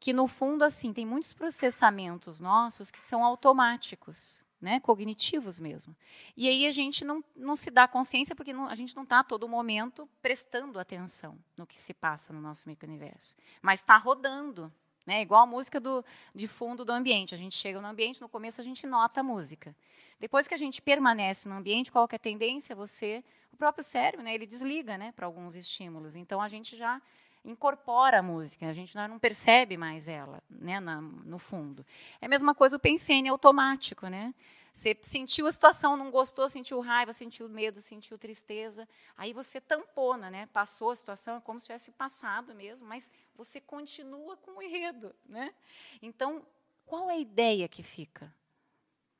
Que 0.00 0.12
no 0.12 0.26
fundo, 0.26 0.64
assim, 0.64 0.92
tem 0.92 1.06
muitos 1.06 1.32
processamentos 1.32 2.40
nossos 2.40 2.90
que 2.90 3.00
são 3.00 3.24
automáticos 3.24 4.42
né, 4.60 4.80
cognitivos 4.80 5.60
mesmo. 5.60 5.96
E 6.36 6.48
aí 6.48 6.66
a 6.66 6.70
gente 6.70 7.04
não, 7.04 7.22
não 7.36 7.54
se 7.54 7.70
dá 7.70 7.86
consciência 7.86 8.34
porque 8.34 8.52
não, 8.52 8.66
a 8.66 8.74
gente 8.74 8.94
não 8.96 9.04
está 9.04 9.20
a 9.20 9.24
todo 9.24 9.48
momento 9.48 10.08
prestando 10.20 10.78
atenção 10.78 11.38
no 11.56 11.66
que 11.66 11.78
se 11.78 11.94
passa 11.94 12.32
no 12.32 12.40
nosso 12.40 12.68
micro-universo. 12.68 13.36
Mas 13.62 13.80
está 13.80 13.96
rodando, 13.96 14.72
né, 15.06 15.22
igual 15.22 15.42
a 15.42 15.46
música 15.46 15.78
do, 15.78 16.04
de 16.34 16.48
fundo 16.48 16.84
do 16.84 16.92
ambiente. 16.92 17.34
A 17.34 17.38
gente 17.38 17.56
chega 17.56 17.80
no 17.80 17.86
ambiente, 17.86 18.20
no 18.20 18.28
começo 18.28 18.60
a 18.60 18.64
gente 18.64 18.86
nota 18.86 19.20
a 19.20 19.22
música. 19.22 19.74
Depois 20.18 20.48
que 20.48 20.54
a 20.54 20.58
gente 20.58 20.82
permanece 20.82 21.48
no 21.48 21.54
ambiente, 21.54 21.92
qual 21.92 22.08
é 22.10 22.16
a 22.16 22.18
tendência? 22.18 22.74
Você, 22.74 23.24
o 23.52 23.56
próprio 23.56 23.84
cérebro, 23.84 24.24
né, 24.24 24.34
ele 24.34 24.46
desliga 24.46 24.98
né, 24.98 25.12
para 25.12 25.26
alguns 25.26 25.54
estímulos. 25.54 26.16
Então 26.16 26.42
a 26.42 26.48
gente 26.48 26.76
já 26.76 27.00
incorpora 27.44 28.18
a 28.18 28.22
música, 28.22 28.68
a 28.68 28.72
gente 28.72 28.94
não 28.96 29.18
percebe 29.18 29.76
mais 29.76 30.08
ela, 30.08 30.42
né, 30.48 30.80
na, 30.80 31.00
no 31.00 31.38
fundo. 31.38 31.84
É 32.20 32.26
a 32.26 32.28
mesma 32.28 32.54
coisa 32.54 32.76
o 32.76 32.80
pensene 32.80 33.28
automático, 33.28 34.06
né? 34.08 34.34
Você 34.78 34.96
sentiu 35.02 35.48
a 35.48 35.52
situação, 35.52 35.96
não 35.96 36.08
gostou, 36.08 36.48
sentiu 36.48 36.78
raiva, 36.80 37.12
sentiu 37.12 37.48
medo, 37.48 37.80
sentiu 37.80 38.16
tristeza, 38.16 38.88
aí 39.16 39.32
você 39.32 39.60
tampona, 39.60 40.30
né? 40.30 40.46
Passou 40.52 40.92
a 40.92 40.96
situação, 40.96 41.36
é 41.36 41.40
como 41.40 41.58
se 41.58 41.66
tivesse 41.66 41.90
passado 41.90 42.54
mesmo, 42.54 42.86
mas 42.86 43.10
você 43.34 43.60
continua 43.60 44.36
com 44.36 44.52
o 44.58 44.62
enredo, 44.62 45.12
né? 45.28 45.52
Então, 46.00 46.46
qual 46.86 47.10
é 47.10 47.14
a 47.14 47.18
ideia 47.18 47.66
que 47.66 47.82
fica? 47.82 48.32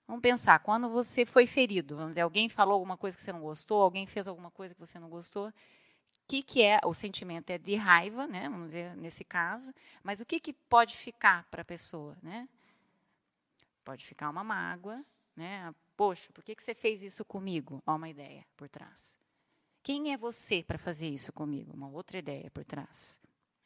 Vamos 0.07 0.23
pensar, 0.23 0.59
quando 0.61 0.89
você 0.89 1.27
foi 1.27 1.45
ferido, 1.47 1.97
vamos 1.97 2.13
dizer, 2.13 2.21
alguém 2.23 2.49
falou 2.49 2.75
alguma 2.75 2.97
coisa 2.97 3.17
que 3.17 3.23
você 3.23 3.33
não 3.33 3.43
gostou, 3.43 3.83
alguém 3.83 4.07
fez 4.07 4.29
alguma 4.29 4.51
coisa 4.51 4.75
que 4.75 4.81
você 4.81 4.99
não 4.99 5.09
gostou, 5.09 5.53
que, 6.29 6.43
que 6.43 6.63
é 6.63 6.79
o 6.85 6.93
sentimento 6.93 7.49
é 7.49 7.57
de 7.57 7.75
raiva, 7.75 8.27
né? 8.27 8.49
Vamos 8.51 8.67
dizer 8.67 8.95
nesse 8.97 9.25
caso, 9.25 9.73
mas 10.03 10.21
o 10.21 10.27
que, 10.27 10.39
que 10.39 10.53
pode 10.53 10.95
ficar 10.95 11.45
para 11.51 11.63
a 11.63 11.65
pessoa, 11.65 12.17
né? 12.23 12.47
Pode 13.83 14.05
ficar 14.05 14.29
uma 14.29 14.45
mágoa, 14.45 15.03
né? 15.35 15.75
Poxa, 15.97 16.31
por 16.33 16.45
que, 16.45 16.55
que 16.55 16.63
você 16.63 16.75
fez 16.75 17.03
isso 17.03 17.25
comigo? 17.25 17.83
Há 17.87 17.95
uma 17.95 18.11
ideia 18.11 18.45
por 18.57 18.69
trás. 18.69 19.17
Quem 19.83 20.13
é 20.13 20.19
você 20.19 20.63
para 20.63 20.77
fazer 20.77 21.09
isso 21.09 21.33
comigo? 21.33 21.73
Uma 21.73 21.89
outra 21.89 22.19
ideia 22.19 22.51
por 22.51 22.63
trás. 22.63 23.19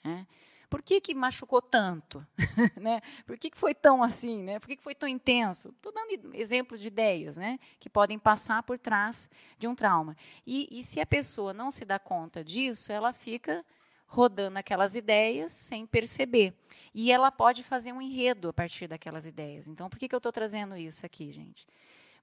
Né? 0.05 0.25
Por 0.73 0.81
que, 0.81 1.03
que 1.03 1.15
machucou 1.15 1.61
tanto? 1.61 2.27
né? 2.81 3.03
Por 3.27 3.37
que, 3.37 3.51
que 3.51 3.59
foi 3.59 3.75
tão 3.75 4.03
assim? 4.03 4.43
Né? 4.43 4.59
Por 4.59 4.69
que, 4.69 4.77
que 4.77 4.83
foi 4.83 4.95
tão 4.95 5.07
intenso? 5.07 5.69
Estou 5.69 5.93
dando 5.93 6.35
exemplos 6.35 6.81
de 6.81 6.87
ideias 6.87 7.37
né? 7.37 7.61
que 7.79 7.91
podem 7.91 8.19
passar 8.19 8.63
por 8.63 8.79
trás 8.79 9.29
de 9.59 9.69
um 9.69 9.75
trauma. 9.75 10.17
E, 10.47 10.67
e 10.71 10.83
se 10.83 10.99
a 10.99 11.05
pessoa 11.05 11.53
não 11.53 11.71
se 11.71 11.85
dá 11.85 11.99
conta 11.99 12.43
disso, 12.43 12.91
ela 12.91 13.13
fica 13.13 13.63
rodando 14.07 14.59
aquelas 14.59 14.95
ideias 14.95 15.53
sem 15.53 15.85
perceber. 15.85 16.55
E 16.95 17.13
ela 17.13 17.31
pode 17.31 17.63
fazer 17.63 17.93
um 17.93 18.01
enredo 18.01 18.49
a 18.49 18.53
partir 18.55 18.89
daquelas 18.89 19.27
ideias. 19.27 19.69
Então, 19.69 19.91
por 19.91 19.99
que, 19.99 20.09
que 20.09 20.15
eu 20.15 20.21
estou 20.21 20.33
trazendo 20.33 20.75
isso 20.75 21.05
aqui, 21.05 21.31
gente? 21.33 21.67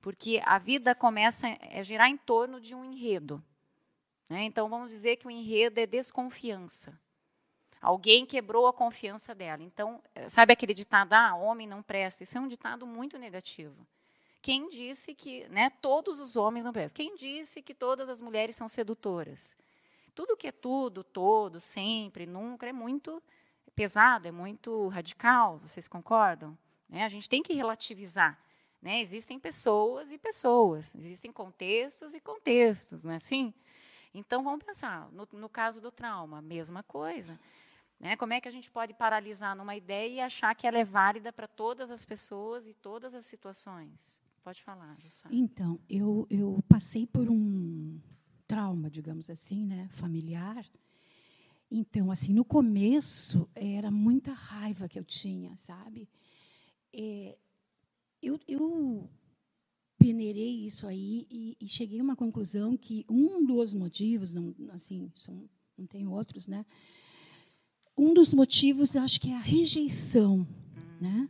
Porque 0.01 0.41
a 0.43 0.57
vida 0.57 0.95
começa 0.95 1.55
a 1.71 1.83
girar 1.83 2.09
em 2.09 2.17
torno 2.17 2.59
de 2.59 2.73
um 2.73 2.83
enredo. 2.83 3.43
Né? 4.27 4.45
Então, 4.45 4.67
vamos 4.67 4.89
dizer 4.89 5.17
que 5.17 5.27
o 5.27 5.31
enredo 5.31 5.79
é 5.79 5.85
desconfiança. 5.85 6.99
Alguém 7.81 8.25
quebrou 8.25 8.67
a 8.67 8.73
confiança 8.73 9.33
dela. 9.33 9.63
Então, 9.63 10.01
sabe 10.27 10.51
aquele 10.51 10.73
ditado, 10.73 11.13
ah, 11.13 11.35
homem 11.35 11.67
não 11.67 11.81
presta? 11.81 12.23
Isso 12.23 12.37
é 12.37 12.41
um 12.41 12.47
ditado 12.47 12.85
muito 12.85 13.17
negativo. 13.17 13.87
Quem 14.41 14.69
disse 14.69 15.13
que 15.13 15.47
né, 15.49 15.69
todos 15.81 16.19
os 16.19 16.35
homens 16.35 16.65
não 16.65 16.73
prestam? 16.73 16.95
Quem 16.95 17.15
disse 17.15 17.61
que 17.61 17.73
todas 17.73 18.09
as 18.09 18.21
mulheres 18.21 18.55
são 18.55 18.69
sedutoras? 18.69 19.57
Tudo 20.13 20.35
que 20.35 20.47
é 20.47 20.51
tudo, 20.51 21.03
todo, 21.03 21.59
sempre, 21.59 22.25
nunca, 22.25 22.67
é 22.67 22.73
muito 22.73 23.21
pesado, 23.75 24.27
é 24.27 24.31
muito 24.31 24.87
radical. 24.87 25.57
Vocês 25.59 25.87
concordam? 25.87 26.57
Né? 26.89 27.03
A 27.05 27.09
gente 27.09 27.29
tem 27.29 27.41
que 27.41 27.53
relativizar. 27.53 28.37
Né? 28.81 29.01
Existem 29.01 29.39
pessoas 29.39 30.11
e 30.11 30.17
pessoas, 30.17 30.95
existem 30.95 31.31
contextos 31.31 32.13
e 32.13 32.19
contextos, 32.19 33.03
não 33.03 33.11
é 33.11 33.17
assim? 33.17 33.53
Então, 34.13 34.43
vamos 34.43 34.63
pensar, 34.63 35.09
no, 35.11 35.27
no 35.33 35.49
caso 35.49 35.81
do 35.81 35.91
trauma, 35.91 36.41
mesma 36.41 36.81
coisa. 36.81 37.39
Né? 37.99 38.15
Como 38.15 38.31
é 38.33 38.39
que 38.39 38.47
a 38.47 38.51
gente 38.51 38.71
pode 38.71 38.93
paralisar 38.93 39.55
numa 39.55 39.75
ideia 39.75 40.09
e 40.09 40.19
achar 40.21 40.55
que 40.55 40.65
ela 40.65 40.77
é 40.77 40.85
válida 40.85 41.33
para 41.33 41.47
todas 41.47 41.91
as 41.91 42.05
pessoas 42.05 42.67
e 42.67 42.73
todas 42.73 43.13
as 43.13 43.25
situações? 43.25 44.21
Pode 44.41 44.63
falar, 44.63 44.97
Jussara. 45.01 45.35
Então, 45.35 45.79
eu, 45.89 46.25
eu 46.29 46.63
passei 46.67 47.05
por 47.05 47.29
um 47.29 47.99
trauma, 48.47 48.89
digamos 48.89 49.29
assim, 49.29 49.65
né, 49.65 49.89
familiar. 49.91 50.65
Então, 51.69 52.09
assim, 52.09 52.33
no 52.33 52.45
começo 52.45 53.47
era 53.53 53.91
muita 53.91 54.31
raiva 54.31 54.87
que 54.87 54.97
eu 54.97 55.03
tinha, 55.03 55.55
sabe? 55.57 56.09
É, 56.91 57.37
eu, 58.21 58.39
eu 58.47 59.09
peneirei 59.99 60.65
isso 60.65 60.87
aí 60.87 61.27
e, 61.29 61.57
e, 61.59 61.67
cheguei 61.67 61.99
a 61.99 62.03
uma 62.03 62.15
conclusão 62.15 62.75
que 62.75 63.05
um 63.09 63.45
dos 63.45 63.73
motivos, 63.73 64.33
não, 64.33 64.55
assim, 64.71 65.11
são, 65.15 65.47
não 65.77 65.85
tem 65.85 66.07
outros, 66.07 66.47
né? 66.47 66.65
Um 67.99 68.13
dos 68.13 68.33
motivos, 68.33 68.95
acho 68.95 69.19
que 69.19 69.29
é 69.29 69.35
a 69.35 69.39
rejeição. 69.39 70.47
Né? 71.01 71.29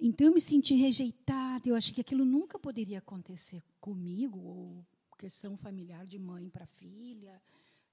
Então, 0.00 0.26
eu 0.26 0.34
me 0.34 0.40
senti 0.40 0.74
rejeitada, 0.74 1.68
eu 1.68 1.76
achei 1.76 1.94
que 1.94 2.00
aquilo 2.00 2.24
nunca 2.24 2.58
poderia 2.58 2.98
acontecer 2.98 3.62
comigo, 3.80 4.38
ou 4.38 4.86
questão 5.16 5.56
familiar 5.56 6.04
de 6.04 6.18
mãe 6.18 6.48
para 6.48 6.66
filha. 6.66 7.40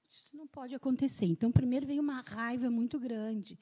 Isso 0.10 0.36
não 0.36 0.48
pode 0.48 0.74
acontecer. 0.74 1.28
Então, 1.28 1.52
primeiro 1.52 1.86
veio 1.86 2.02
uma 2.02 2.22
raiva 2.22 2.70
muito 2.72 3.00
grande. 3.00 3.60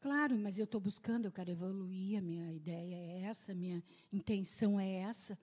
Claro, 0.00 0.38
mas 0.38 0.58
eu 0.58 0.64
estou 0.64 0.80
buscando, 0.80 1.26
eu 1.26 1.32
quero 1.32 1.50
evoluir, 1.50 2.18
a 2.18 2.22
minha 2.22 2.52
ideia 2.52 2.94
é 2.94 3.20
essa, 3.22 3.52
a 3.52 3.54
minha 3.54 3.82
intenção 4.10 4.80
é 4.80 5.00
essa. 5.00 5.38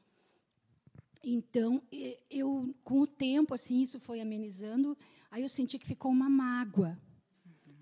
Então, 1.24 1.82
eu, 2.28 2.74
com 2.84 3.02
o 3.02 3.08
tempo, 3.08 3.54
assim, 3.54 3.82
isso 3.82 4.00
foi 4.00 4.20
amenizando, 4.20 4.98
aí 5.30 5.44
eu 5.44 5.50
senti 5.50 5.78
que 5.78 5.86
ficou 5.86 6.12
uma 6.12 6.30
mágoa. 6.30 6.98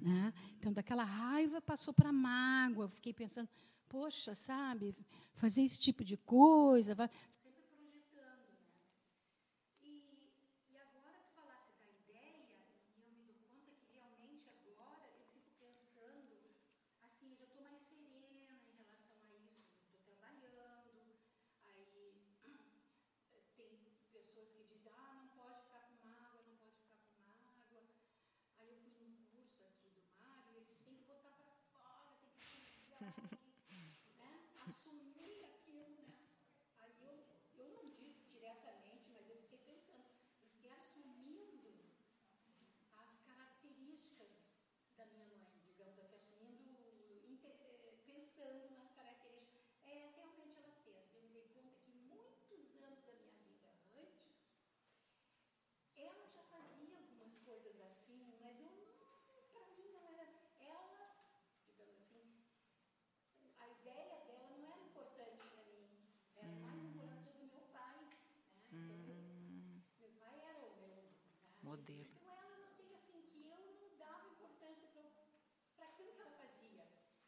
Né? 0.02 0.34
Então, 0.58 0.72
daquela 0.72 1.04
raiva 1.04 1.62
passou 1.62 1.94
para 1.94 2.12
mágoa. 2.12 2.86
Eu 2.86 2.90
fiquei 2.90 3.14
pensando, 3.14 3.50
poxa, 3.88 4.34
sabe, 4.34 4.96
fazer 5.34 5.62
esse 5.64 5.80
tipo 5.80 6.04
de 6.04 6.16
coisa. 6.18 6.96
Vai... 6.96 7.10
Sempre 7.30 7.64
projetando. 7.68 8.48
Né? 8.48 8.58
E, 9.82 9.92
e 10.72 10.78
agora 10.78 11.20
que 11.20 11.34
falasse 11.34 11.74
da 11.84 11.92
ideia, 11.92 12.48
e 12.98 13.02
eu 13.02 13.12
me 13.12 13.24
dou 13.28 13.36
conta 13.50 13.72
que 13.82 13.92
realmente 13.94 14.48
agora 14.48 15.04
eu 15.18 15.26
fico 15.34 15.52
pensando, 15.60 16.38
assim, 17.04 17.36
já 17.36 17.44
estou 17.44 17.62
mais 17.64 17.84
serena 17.84 18.54
em 18.56 18.64
relação 18.72 19.04
a 19.12 19.18
isso, 19.36 19.60
estou 19.98 20.16
trabalhando, 20.16 21.18
aí 21.66 21.84
tem 23.58 23.76
pessoas 24.14 24.50
que 24.56 24.64
dizem, 24.64 24.94
ah, 24.96 25.14
não 25.20 25.28
pode 25.36 25.60
ficar 25.66 25.82
com 25.90 26.08
mágoa, 26.08 26.44
não 26.48 26.56
pode 26.56 26.78
ficar 26.80 27.04
com 27.04 27.20
mágoa. 27.28 27.84
Aí 28.60 28.70
eu 28.70 28.78
fui 28.98 29.08
num 29.08 29.26
curso 29.34 29.64
aqui 29.64 29.90
do 29.90 30.04
Mário, 30.20 30.52
e 30.52 30.58
ele 30.58 30.66
disse, 30.68 30.84
tem 30.84 30.96
que 30.96 31.04
botar 31.04 31.32
para 31.32 31.56
fora, 31.72 32.14
tem 32.20 32.30
que 32.30 32.50
né? 33.00 34.36
assumir 34.68 35.46
aquilo. 35.46 35.96
Né? 35.96 36.14
Aí 36.80 36.94
eu, 37.02 37.16
eu 37.58 37.70
não 37.72 37.90
disse 37.92 38.28
diretamente, 38.32 39.08
mas 39.14 39.30
eu 39.30 39.38
fiquei 39.44 39.60
pensando, 39.60 40.06
eu 40.42 40.50
fiquei 40.50 40.72
assumindo 40.72 41.72
as 42.98 43.18
características 43.20 44.32
da 44.98 45.06
minha 45.06 45.26
mãe, 45.26 45.48
digamos 45.66 46.00
assim, 46.00 46.18
assumindo, 46.18 46.80
pensando 48.10 48.70
nas 48.72 48.90
modelo. 71.70 72.02
Então 72.02 72.34
ela 72.42 72.58
notei 72.58 72.96
assim 72.96 73.22
que 73.22 73.46
eu 73.46 73.58
não 73.80 73.96
dava 73.98 74.28
importância 74.28 75.04
para 75.76 75.86
aquilo 75.86 76.14
que 76.14 76.22
ela 76.22 76.32
fazia. 76.32 76.86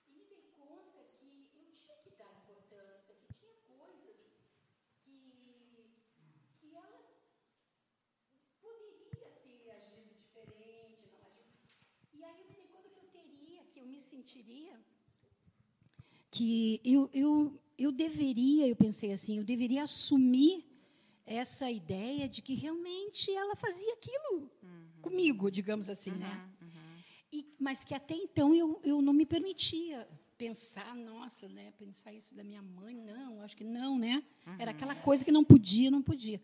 E 0.07 0.11
me 0.13 0.25
dei 0.25 0.41
conta 0.57 1.03
que 1.03 1.03
eu 1.03 1.05
tinha 1.05 1.95
que 2.03 2.09
dar 2.17 2.31
importância, 2.41 3.13
que 3.13 3.27
tinha 3.37 3.53
coisas 3.67 4.17
que, 5.03 5.21
que 6.71 6.77
ela 6.77 6.99
poderia 8.61 9.57
ter 9.63 9.71
agido 9.71 10.13
diferente, 10.23 11.03
não 11.11 11.21
agiu. 11.27 11.45
E 12.13 12.23
aí 12.23 12.39
eu 12.41 12.47
me 12.47 12.53
dei 12.53 12.67
conta 12.73 12.89
que 12.89 12.99
eu 12.99 13.09
teria, 13.19 13.63
que 13.71 13.79
eu 13.79 13.85
me 13.85 13.99
sentiria 13.99 14.79
que 16.31 16.79
eu, 16.83 17.09
eu, 17.13 17.59
eu 17.77 17.91
deveria, 17.91 18.67
eu 18.67 18.75
pensei 18.75 19.11
assim, 19.11 19.37
eu 19.37 19.43
deveria 19.43 19.83
assumir 19.83 20.65
essa 21.25 21.69
ideia 21.69 22.27
de 22.27 22.41
que 22.41 22.53
realmente 22.53 23.29
ela 23.31 23.55
fazia 23.55 23.93
aquilo 23.93 24.49
uhum. 24.63 25.01
comigo, 25.01 25.51
digamos 25.51 25.89
assim, 25.89 26.11
né? 26.11 26.27
uhum, 26.27 26.67
né? 26.67 26.73
Uhum. 26.73 27.03
E, 27.33 27.55
mas 27.59 27.83
que 27.83 27.93
até 27.93 28.15
então 28.15 28.55
eu, 28.55 28.79
eu 28.83 29.01
não 29.01 29.13
me 29.13 29.25
permitia 29.25 30.07
pensar, 30.37 30.95
nossa, 30.95 31.47
né? 31.49 31.71
Pensar 31.77 32.11
isso 32.13 32.33
da 32.33 32.43
minha 32.43 32.61
mãe, 32.63 32.95
não, 32.95 33.41
acho 33.41 33.55
que 33.55 33.63
não, 33.63 33.99
né? 33.99 34.23
Era 34.57 34.71
aquela 34.71 34.95
coisa 34.95 35.23
que 35.23 35.31
não 35.31 35.43
podia, 35.43 35.91
não 35.91 36.01
podia. 36.01 36.41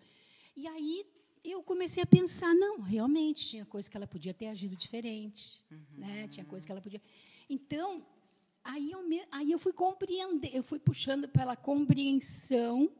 E 0.58 0.68
aí 0.68 1.06
eu 1.44 1.64
comecei 1.64 2.04
a 2.04 2.06
pensar, 2.06 2.54
não, 2.54 2.82
realmente 2.82 3.48
tinha 3.48 3.66
coisa 3.66 3.90
que 3.90 3.96
ela 3.96 4.08
podia 4.08 4.34
ter 4.34 4.48
agido 4.48 4.76
diferente, 4.76 5.64
né? 5.96 6.28
Tinha 6.28 6.46
coisa 6.46 6.66
que 6.66 6.72
ela 6.72 6.82
podia. 6.82 7.02
Então 7.50 8.06
Aí 8.68 8.92
eu, 8.92 9.02
me, 9.02 9.26
aí 9.32 9.50
eu 9.50 9.58
fui 9.58 9.72
compreender, 9.72 10.54
eu 10.54 10.62
fui 10.62 10.78
puxando 10.78 11.30
pela 11.30 11.56
compreensão 11.56 12.92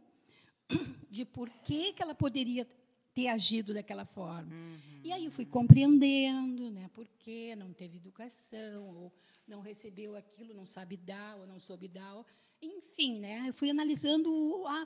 de 1.12 1.26
por 1.26 1.50
que, 1.50 1.92
que 1.92 2.02
ela 2.02 2.16
poderia 2.16 2.66
ter 3.14 3.28
agido 3.28 3.74
daquela 3.74 4.06
forma. 4.06 4.50
Uhum. 4.56 5.02
E 5.04 5.12
aí 5.12 5.26
eu 5.26 5.32
fui 5.32 5.46
compreendendo, 5.46 6.72
né, 6.72 6.90
por 6.94 7.06
que 7.20 7.54
não 7.58 7.74
teve 7.74 7.98
educação, 7.98 8.96
ou 8.96 9.14
não 9.46 9.60
recebeu 9.60 10.16
aquilo, 10.16 10.54
não 10.54 10.66
sabe 10.66 10.96
dar, 10.96 11.36
ou 11.36 11.46
não 11.46 11.60
soube 11.60 11.90
dar. 11.90 12.26
Enfim, 12.62 13.20
né, 13.20 13.50
eu 13.50 13.54
fui 13.54 13.70
analisando 13.70 14.30
a 14.68 14.86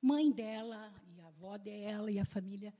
mãe 0.00 0.30
dela, 0.30 0.94
avó 1.36 1.56
dela, 1.58 2.10
e 2.10 2.18
a 2.18 2.24
família. 2.24 2.72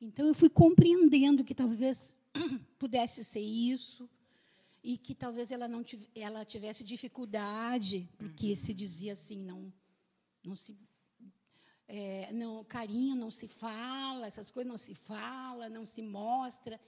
Então 0.00 0.26
eu 0.26 0.34
fui 0.34 0.50
compreendendo 0.50 1.44
que 1.44 1.54
talvez 1.54 2.16
pudesse 2.78 3.24
ser 3.24 3.40
isso, 3.40 4.08
e 4.82 4.96
que 4.96 5.14
talvez 5.14 5.52
ela 5.52 5.68
não 5.68 5.82
tivesse, 5.82 6.10
ela 6.14 6.44
tivesse 6.44 6.82
dificuldade, 6.82 8.08
porque 8.18 8.48
uhum. 8.48 8.54
se 8.54 8.74
dizia 8.74 9.12
assim, 9.12 9.38
não, 9.42 9.72
não 10.42 10.56
se 10.56 10.76
é, 11.86 12.32
não, 12.32 12.64
carinho 12.64 13.16
não 13.16 13.30
se 13.30 13.48
fala, 13.48 14.26
essas 14.26 14.50
coisas 14.50 14.70
não 14.70 14.78
se 14.78 14.94
fala, 14.94 15.68
não 15.68 15.84
se 15.84 16.00
mostra. 16.00 16.80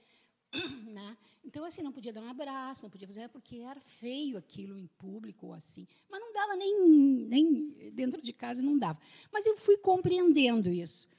Né? 0.93 1.17
Então, 1.43 1.65
assim, 1.65 1.81
não 1.81 1.91
podia 1.91 2.13
dar 2.13 2.21
um 2.21 2.29
abraço, 2.29 2.83
não 2.83 2.89
podia 2.89 3.07
fazer, 3.07 3.27
porque 3.29 3.57
era 3.57 3.79
feio 3.81 4.37
aquilo 4.37 4.77
em 4.77 4.87
público 4.97 5.47
ou 5.47 5.53
assim. 5.53 5.87
Mas 6.09 6.21
não 6.21 6.31
dava 6.31 6.55
nem, 6.55 6.79
nem 7.27 7.91
dentro 7.91 8.21
de 8.21 8.31
casa, 8.31 8.61
não 8.61 8.77
dava. 8.77 8.99
Mas 9.31 9.45
eu 9.45 9.57
fui 9.57 9.77
compreendendo 9.77 10.69
isso. 10.69 11.09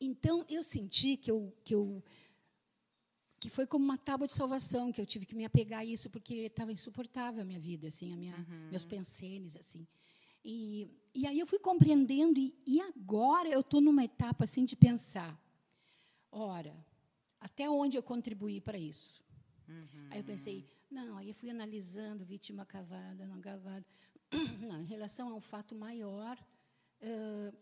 Então, 0.00 0.44
eu 0.48 0.62
senti 0.62 1.16
que 1.16 1.30
eu, 1.30 1.54
que 1.62 1.74
eu 1.74 2.02
que 3.38 3.48
foi 3.48 3.66
como 3.66 3.82
uma 3.82 3.96
tábua 3.96 4.26
de 4.26 4.34
salvação 4.34 4.92
que 4.92 5.00
eu 5.00 5.06
tive 5.06 5.24
que 5.24 5.34
me 5.34 5.46
apegar 5.46 5.80
a 5.80 5.84
isso 5.84 6.10
porque 6.10 6.34
estava 6.34 6.72
insuportável 6.72 7.40
a 7.40 7.44
minha 7.44 7.58
vida 7.58 7.86
assim 7.86 8.12
a 8.12 8.16
minha 8.16 8.36
uhum. 8.36 8.68
meus 8.68 8.84
pensenes 8.84 9.56
assim 9.56 9.86
e, 10.44 10.86
e 11.14 11.26
aí 11.26 11.38
eu 11.38 11.46
fui 11.46 11.58
compreendendo 11.58 12.38
e, 12.38 12.54
e 12.66 12.82
agora 12.82 13.48
eu 13.48 13.60
estou 13.60 13.80
numa 13.80 14.04
etapa 14.04 14.44
assim 14.44 14.66
de 14.66 14.76
pensar 14.76 15.40
ora 16.30 16.76
até 17.40 17.68
onde 17.68 17.96
eu 17.96 18.02
contribuí 18.02 18.60
para 18.60 18.78
isso 18.78 19.22
uhum. 19.68 20.08
aí 20.10 20.18
eu 20.18 20.24
pensei 20.24 20.66
não 20.90 21.16
aí 21.16 21.28
eu 21.28 21.34
fui 21.34 21.50
analisando 21.50 22.24
vítima 22.24 22.64
cavada 22.64 23.26
não 23.26 23.40
cavada 23.40 23.84
não 24.60 24.82
em 24.82 24.86
relação 24.86 25.32
ao 25.32 25.40
fato 25.40 25.74
maior 25.74 26.38
uh, 27.02 27.56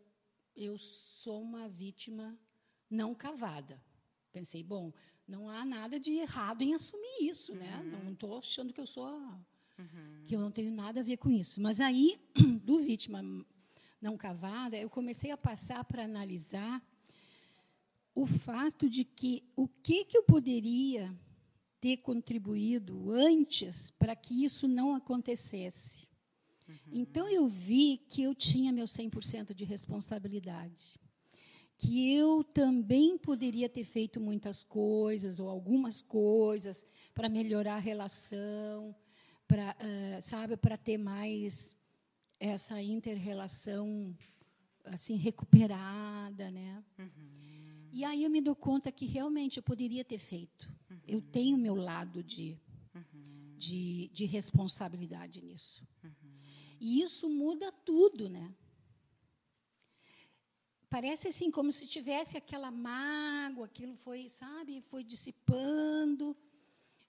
eu 0.56 0.76
sou 0.76 1.40
uma 1.42 1.68
vítima 1.68 2.38
não 2.90 3.14
cavada 3.14 3.80
pensei 4.32 4.62
bom 4.62 4.92
não 5.28 5.50
há 5.50 5.62
nada 5.62 6.00
de 6.00 6.12
errado 6.12 6.62
em 6.62 6.72
assumir 6.72 7.18
isso, 7.20 7.54
né? 7.54 7.76
uhum. 7.76 7.90
né? 7.90 8.00
Não 8.04 8.12
estou 8.14 8.38
achando 8.38 8.72
que 8.72 8.80
eu 8.80 8.86
sou 8.86 9.06
uhum. 9.06 10.24
que 10.26 10.34
eu 10.34 10.40
não 10.40 10.50
tenho 10.50 10.72
nada 10.72 11.00
a 11.00 11.02
ver 11.02 11.18
com 11.18 11.30
isso. 11.30 11.60
Mas 11.60 11.80
aí, 11.80 12.18
do 12.64 12.80
vítima 12.80 13.22
não 14.00 14.16
cavada, 14.16 14.76
eu 14.76 14.88
comecei 14.88 15.30
a 15.30 15.36
passar 15.36 15.84
para 15.84 16.04
analisar 16.04 16.82
o 18.20 18.26
fato 18.26 18.90
de 18.90 19.04
que 19.04 19.44
o 19.54 19.68
que 19.68 20.04
que 20.04 20.18
eu 20.18 20.24
poderia 20.24 21.14
ter 21.80 21.98
contribuído 21.98 23.12
antes 23.12 23.92
para 23.92 24.16
que 24.16 24.42
isso 24.42 24.66
não 24.66 24.94
acontecesse. 24.94 26.08
Uhum. 26.68 26.74
Então 26.92 27.28
eu 27.28 27.46
vi 27.46 27.98
que 28.08 28.22
eu 28.22 28.34
tinha 28.34 28.72
meu 28.72 28.86
100% 28.86 29.54
de 29.54 29.64
responsabilidade 29.64 30.98
que 31.80 32.12
eu 32.12 32.42
também 32.42 33.16
poderia 33.16 33.68
ter 33.68 33.84
feito 33.84 34.20
muitas 34.20 34.64
coisas 34.64 35.38
ou 35.38 35.48
algumas 35.48 36.02
coisas 36.02 36.84
para 37.14 37.28
melhorar 37.28 37.76
a 37.76 37.78
relação, 37.78 38.92
para 39.46 39.76
uh, 39.80 40.20
sabe, 40.20 40.56
para 40.56 40.76
ter 40.76 40.98
mais 40.98 41.76
essa 42.40 42.82
interrelação 42.82 44.12
assim 44.86 45.14
recuperada, 45.16 46.50
né? 46.50 46.82
Uhum. 46.98 47.37
E 47.98 48.04
aí 48.04 48.22
eu 48.22 48.30
me 48.30 48.40
dou 48.40 48.54
conta 48.54 48.92
que 48.92 49.06
realmente 49.06 49.56
eu 49.56 49.62
poderia 49.62 50.04
ter 50.04 50.18
feito. 50.18 50.72
Uhum. 50.88 51.00
Eu 51.04 51.20
tenho 51.20 51.58
meu 51.58 51.74
lado 51.74 52.22
de, 52.22 52.56
uhum. 52.94 53.56
de, 53.56 54.08
de 54.12 54.24
responsabilidade 54.24 55.42
nisso. 55.42 55.84
Uhum. 56.04 56.12
E 56.80 57.02
isso 57.02 57.28
muda 57.28 57.72
tudo, 57.72 58.28
né? 58.28 58.54
parece 60.88 61.26
assim 61.26 61.50
como 61.50 61.72
se 61.72 61.88
tivesse 61.88 62.36
aquela 62.36 62.70
mágoa, 62.70 63.66
aquilo 63.66 63.96
foi, 63.96 64.28
sabe, 64.28 64.80
foi 64.82 65.02
dissipando. 65.02 66.36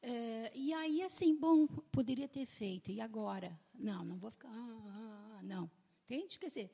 É, 0.02 0.52
e 0.56 0.74
aí, 0.74 1.04
assim, 1.04 1.36
bom, 1.36 1.68
poderia 1.92 2.28
ter 2.28 2.48
feito. 2.48 2.90
E 2.90 3.00
agora? 3.00 3.56
Não, 3.76 4.04
não 4.04 4.18
vou 4.18 4.32
ficar. 4.32 4.50
Ah, 4.50 4.82
ah, 4.88 5.38
ah 5.38 5.44
não. 5.44 5.70
Entende? 6.06 6.40
Quer 6.40 6.48
dizer, 6.48 6.72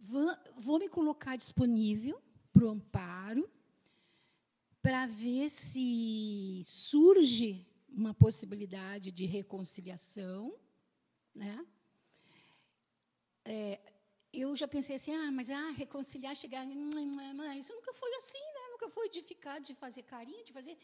vou, 0.00 0.36
vou 0.56 0.80
me 0.80 0.88
colocar 0.88 1.36
disponível 1.36 2.20
para 2.56 2.64
o 2.64 2.70
amparo, 2.70 3.46
para 4.80 5.06
ver 5.06 5.50
se 5.50 6.62
surge 6.64 7.66
uma 7.86 8.14
possibilidade 8.14 9.12
de 9.12 9.26
reconciliação, 9.26 10.58
né? 11.34 11.54
É, 13.44 13.78
eu 14.32 14.56
já 14.56 14.66
pensei 14.66 14.96
assim, 14.96 15.14
ah, 15.14 15.30
mas 15.30 15.50
ah, 15.50 15.70
reconciliar, 15.70 16.34
chegar, 16.34 16.64
mas 17.34 17.58
isso 17.58 17.74
nunca 17.74 17.92
foi 17.92 18.14
assim, 18.16 18.46
né? 18.56 18.62
Nunca 18.70 18.88
foi 18.88 19.10
de 19.10 19.20
ficar, 19.22 19.58
de 19.60 19.74
fazer 19.74 20.02
carinho, 20.04 20.44
de 20.46 20.52
fazer. 20.52 20.78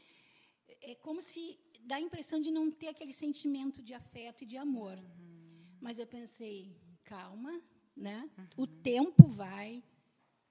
É 0.83 0.95
como 0.97 1.23
se 1.23 1.59
dá 1.81 1.97
a 1.97 2.01
impressão 2.01 2.39
de 2.39 2.51
não 2.51 2.71
ter 2.71 2.89
aquele 2.89 3.15
sentimento 3.15 3.83
de 3.83 3.95
afeto 3.95 4.43
e 4.43 4.47
de 4.47 4.59
amor. 4.59 4.99
Uhum. 4.99 5.65
Mas 5.81 5.99
eu 5.99 6.07
pensei, 6.07 6.77
calma, 7.03 7.63
né? 7.97 8.31
Uhum. 8.37 8.65
O 8.65 8.67
tempo 8.67 9.27
vai, 9.27 9.83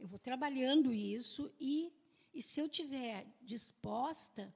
eu 0.02 0.08
vou 0.08 0.18
trabalhando 0.18 0.92
isso 0.92 1.54
e, 1.60 1.94
e 2.34 2.42
se 2.42 2.60
eu 2.60 2.68
tiver 2.68 3.28
disposta, 3.40 4.54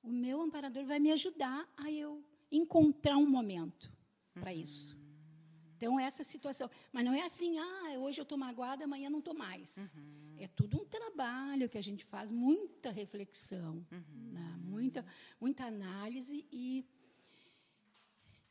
o 0.00 0.08
meu 0.08 0.40
amparador 0.40 0.84
vai 0.86 1.00
me 1.00 1.10
ajudar 1.10 1.68
a 1.76 1.90
eu 1.90 2.24
encontrar 2.50 3.16
um 3.16 3.28
momento 3.28 3.92
para 4.32 4.54
isso. 4.54 4.96
Então, 5.76 5.98
essa 5.98 6.22
situação. 6.22 6.70
Mas 6.92 7.04
não 7.04 7.12
é 7.12 7.22
assim, 7.22 7.58
ah, 7.58 7.98
hoje 7.98 8.20
eu 8.20 8.22
estou 8.22 8.38
magoada, 8.38 8.84
amanhã 8.84 9.10
não 9.10 9.18
estou 9.18 9.34
mais. 9.34 9.94
Uhum. 9.96 10.36
É 10.38 10.46
tudo 10.46 10.80
um 10.80 10.84
trabalho 10.84 11.68
que 11.68 11.78
a 11.78 11.82
gente 11.82 12.04
faz, 12.04 12.30
muita 12.30 12.90
reflexão, 12.90 13.84
uhum. 13.90 14.32
né? 14.32 14.56
muita, 14.62 15.04
muita 15.40 15.64
análise 15.64 16.46
e, 16.52 16.86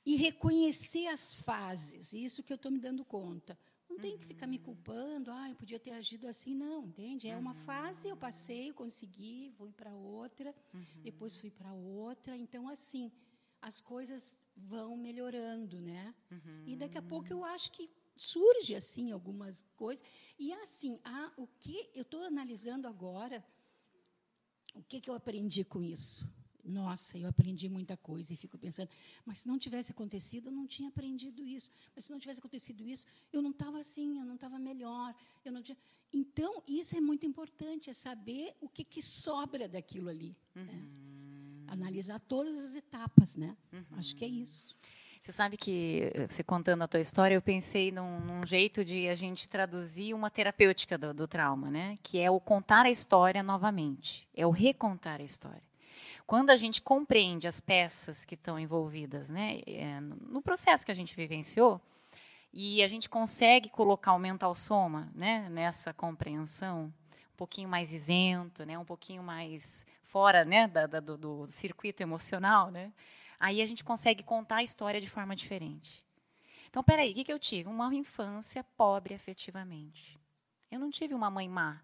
e 0.06 0.18
reconhecer 0.18 1.08
as 1.08 1.34
fases. 1.34 2.12
Isso 2.12 2.44
que 2.44 2.52
eu 2.52 2.56
estou 2.56 2.72
me 2.72 2.80
dando 2.80 3.06
conta. 3.06 3.58
Não 3.90 3.98
tem 4.00 4.18
que 4.18 4.26
ficar 4.26 4.48
me 4.48 4.58
uhum. 4.58 4.64
culpando, 4.64 5.32
ah, 5.32 5.50
eu 5.50 5.56
podia 5.56 5.80
ter 5.80 5.92
agido 5.92 6.28
assim, 6.28 6.54
não, 6.54 6.86
entende? 6.86 7.28
É 7.30 7.38
uma 7.38 7.54
fase, 7.54 8.10
eu 8.10 8.18
passei, 8.18 8.70
eu 8.70 8.74
consegui, 8.74 9.52
fui 9.58 9.72
para 9.72 9.94
outra, 9.96 10.54
uhum. 10.74 11.02
depois 11.04 11.38
fui 11.38 11.50
para 11.50 11.72
outra. 11.74 12.36
Então, 12.36 12.68
assim, 12.68 13.12
as 13.62 13.80
coisas 13.80 14.38
vão 14.56 14.98
melhorando, 14.98 15.80
né? 15.80 16.14
Uhum. 16.32 16.64
E 16.66 16.76
daqui 16.76 16.98
a 16.98 17.02
pouco 17.02 17.32
eu 17.32 17.44
acho 17.44 17.72
que 17.72 17.90
surge 18.16 18.76
assim 18.76 19.12
algumas 19.12 19.64
coisas. 19.76 20.04
E 20.38 20.52
assim, 20.54 21.00
ah, 21.04 21.32
o 21.38 21.48
que 21.48 21.90
eu 21.94 22.02
estou 22.02 22.24
analisando 22.24 22.88
agora, 22.88 23.46
o 24.76 24.84
que, 24.84 25.00
que 25.00 25.10
eu 25.10 25.16
aprendi 25.16 25.64
com 25.64 25.82
isso? 25.84 26.28
Nossa, 26.68 27.18
eu 27.18 27.28
aprendi 27.28 27.70
muita 27.70 27.96
coisa 27.96 28.34
e 28.34 28.36
fico 28.36 28.58
pensando, 28.58 28.90
mas 29.26 29.40
se 29.40 29.48
não 29.48 29.58
tivesse 29.58 29.92
acontecido, 29.92 30.48
eu 30.48 30.52
não 30.52 30.68
tinha 30.68 30.90
aprendido 30.90 31.46
isso. 31.46 31.72
Mas 31.96 32.06
se 32.06 32.12
não 32.12 32.20
tivesse 32.20 32.40
acontecido 32.40 32.88
isso, 32.88 33.06
eu 33.32 33.42
não 33.42 33.52
estava 33.52 33.80
assim, 33.80 34.20
eu 34.20 34.26
não 34.26 34.36
estava 34.36 34.60
melhor, 34.60 35.16
eu 35.46 35.52
não 35.52 35.62
tinha. 35.62 35.78
Então, 36.14 36.64
isso 36.68 36.98
é 36.98 37.02
muito 37.02 37.26
importante, 37.26 37.90
é 37.90 37.94
saber 37.94 38.56
o 38.62 38.70
que, 38.70 38.84
que 38.84 39.02
sobra 39.02 39.68
daquilo 39.68 40.10
ali. 40.10 40.36
Né? 40.56 40.62
Uhum. 40.62 40.66
Né? 40.66 40.88
Analisar 41.68 42.20
todas 42.20 42.56
as 42.64 42.76
etapas, 42.76 43.36
né? 43.36 43.56
Uhum. 43.74 43.84
Acho 43.92 44.16
que 44.16 44.24
é 44.24 44.28
isso. 44.28 44.76
Você 45.28 45.34
sabe 45.34 45.58
que, 45.58 46.10
eh, 46.14 46.26
você 46.26 46.42
contando 46.42 46.84
a 46.84 46.88
tua 46.88 47.02
história, 47.02 47.36
eu 47.36 47.42
pensei 47.42 47.92
num, 47.92 48.22
num 48.22 48.46
jeito 48.46 48.86
de 48.86 49.10
a 49.10 49.16
gente 49.16 49.50
traduzir 49.50 50.14
uma 50.14 50.30
terapêutica 50.30 50.98
do, 50.98 51.14
do, 51.14 51.28
trauma, 51.28 51.70
né? 51.70 52.00
Que 52.02 52.18
é 52.20 52.32
o 52.32 52.40
contar 52.40 52.86
a 52.86 52.90
história 52.90 53.44
novamente, 53.44 54.26
é 54.34 54.48
o 54.48 54.52
recontar 54.52 55.20
a 55.20 55.24
história. 55.26 55.67
Quando 56.28 56.50
a 56.50 56.58
gente 56.58 56.82
compreende 56.82 57.48
as 57.48 57.62
peças 57.62 58.26
que 58.26 58.36
estão 58.36 58.60
envolvidas, 58.60 59.30
né, 59.30 59.62
é, 59.66 60.02
no 60.02 60.42
processo 60.42 60.86
que 60.86 60.92
a 60.92 60.94
gente 60.94 61.16
vivenciou, 61.16 61.82
e 62.52 62.84
a 62.84 62.88
gente 62.90 63.10
consegue 63.10 63.70
colocar 63.70 64.12
o 64.12 64.20
mental 64.20 64.54
soma, 64.54 65.10
né, 65.16 65.48
nessa 65.50 65.94
compreensão, 65.94 66.94
um 67.34 67.38
pouquinho 67.38 67.70
mais 67.70 67.94
isento, 67.94 68.66
né, 68.66 68.78
um 68.78 68.84
pouquinho 68.84 69.24
mais 69.24 69.86
fora, 70.04 70.44
né, 70.44 70.68
da, 70.68 70.86
da, 70.86 71.00
do, 71.00 71.18
do 71.18 71.48
circuito 71.48 72.04
emocional, 72.04 72.72
né? 72.72 72.92
Aí 73.40 73.62
a 73.62 73.66
gente 73.66 73.84
consegue 73.84 74.22
contar 74.22 74.58
a 74.58 74.64
história 74.64 75.00
de 75.00 75.08
forma 75.08 75.34
diferente. 75.34 76.04
Então, 76.70 76.84
peraí, 76.84 77.12
o 77.12 77.16
que, 77.16 77.24
que 77.24 77.32
eu 77.32 77.40
tive? 77.40 77.70
Uma 77.70 77.94
infância 77.96 78.66
pobre 78.76 79.14
afetivamente. 79.14 80.20
Eu 80.70 80.80
não 80.80 80.90
tive 80.90 81.14
uma 81.14 81.30
mãe 81.30 81.48
má. 81.48 81.80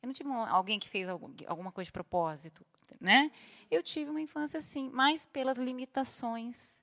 Eu 0.00 0.06
não 0.06 0.12
tive 0.12 0.28
uma, 0.28 0.48
alguém 0.48 0.78
que 0.78 0.88
fez 0.88 1.08
alguma 1.08 1.72
coisa 1.72 1.86
de 1.86 1.92
propósito, 1.92 2.64
né? 3.04 3.30
Eu 3.70 3.82
tive 3.82 4.10
uma 4.10 4.20
infância 4.20 4.58
assim, 4.58 4.90
mas 4.92 5.26
pelas 5.26 5.56
limitações 5.58 6.80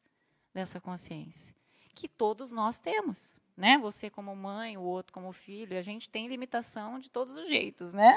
dessa 0.53 0.79
consciência, 0.79 1.53
que 1.95 2.07
todos 2.07 2.51
nós 2.51 2.79
temos 2.79 3.40
né? 3.55 3.77
Você 3.79 4.09
como 4.09 4.35
mãe, 4.35 4.77
o 4.77 4.81
outro 4.81 5.13
como 5.13 5.31
filho, 5.31 5.77
a 5.77 5.81
gente 5.81 6.09
tem 6.09 6.27
limitação 6.27 6.99
de 6.99 7.09
todos 7.09 7.35
os 7.35 7.47
jeitos, 7.47 7.93
né? 7.93 8.15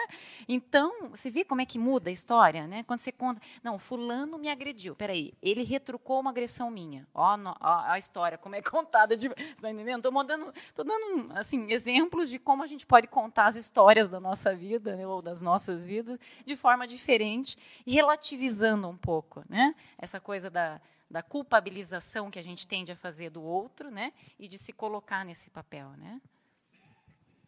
Então, 0.48 1.10
você 1.10 1.30
vê 1.30 1.44
como 1.44 1.60
é 1.60 1.66
que 1.66 1.78
muda 1.78 2.10
a 2.10 2.12
história, 2.12 2.66
né? 2.66 2.82
Quando 2.84 3.00
você 3.00 3.12
conta, 3.12 3.40
não, 3.62 3.78
fulano 3.78 4.38
me 4.38 4.48
agrediu, 4.48 4.94
peraí, 4.94 5.32
ele 5.42 5.62
retrucou 5.62 6.20
uma 6.20 6.30
agressão 6.30 6.70
minha. 6.70 7.06
Ó, 7.14 7.36
ó 7.60 7.80
a 7.86 7.98
história, 7.98 8.38
como 8.38 8.54
é 8.54 8.62
contada, 8.62 9.16
de, 9.16 9.28
você 9.28 9.60
tá 9.60 9.70
entendendo? 9.70 9.98
Estou 9.98 10.24
dando, 10.24 10.52
tô 10.74 10.84
dando, 10.84 11.32
assim, 11.34 11.70
exemplos 11.70 12.28
de 12.28 12.38
como 12.38 12.62
a 12.62 12.66
gente 12.66 12.86
pode 12.86 13.06
contar 13.06 13.46
as 13.46 13.56
histórias 13.56 14.08
da 14.08 14.20
nossa 14.20 14.54
vida, 14.54 14.96
né? 14.96 15.06
ou 15.06 15.22
das 15.22 15.40
nossas 15.40 15.84
vidas, 15.84 16.18
de 16.44 16.56
forma 16.56 16.86
diferente 16.86 17.58
e 17.86 17.92
relativizando 17.92 18.88
um 18.88 18.96
pouco, 18.96 19.44
né? 19.48 19.74
Essa 19.98 20.20
coisa 20.20 20.50
da 20.50 20.80
da 21.10 21.22
culpabilização 21.22 22.30
que 22.30 22.38
a 22.38 22.42
gente 22.42 22.66
tende 22.66 22.90
a 22.92 22.96
fazer 22.96 23.30
do 23.30 23.42
outro, 23.42 23.90
né, 23.90 24.12
e 24.38 24.48
de 24.48 24.58
se 24.58 24.72
colocar 24.72 25.24
nesse 25.24 25.50
papel, 25.50 25.90
né? 25.96 26.20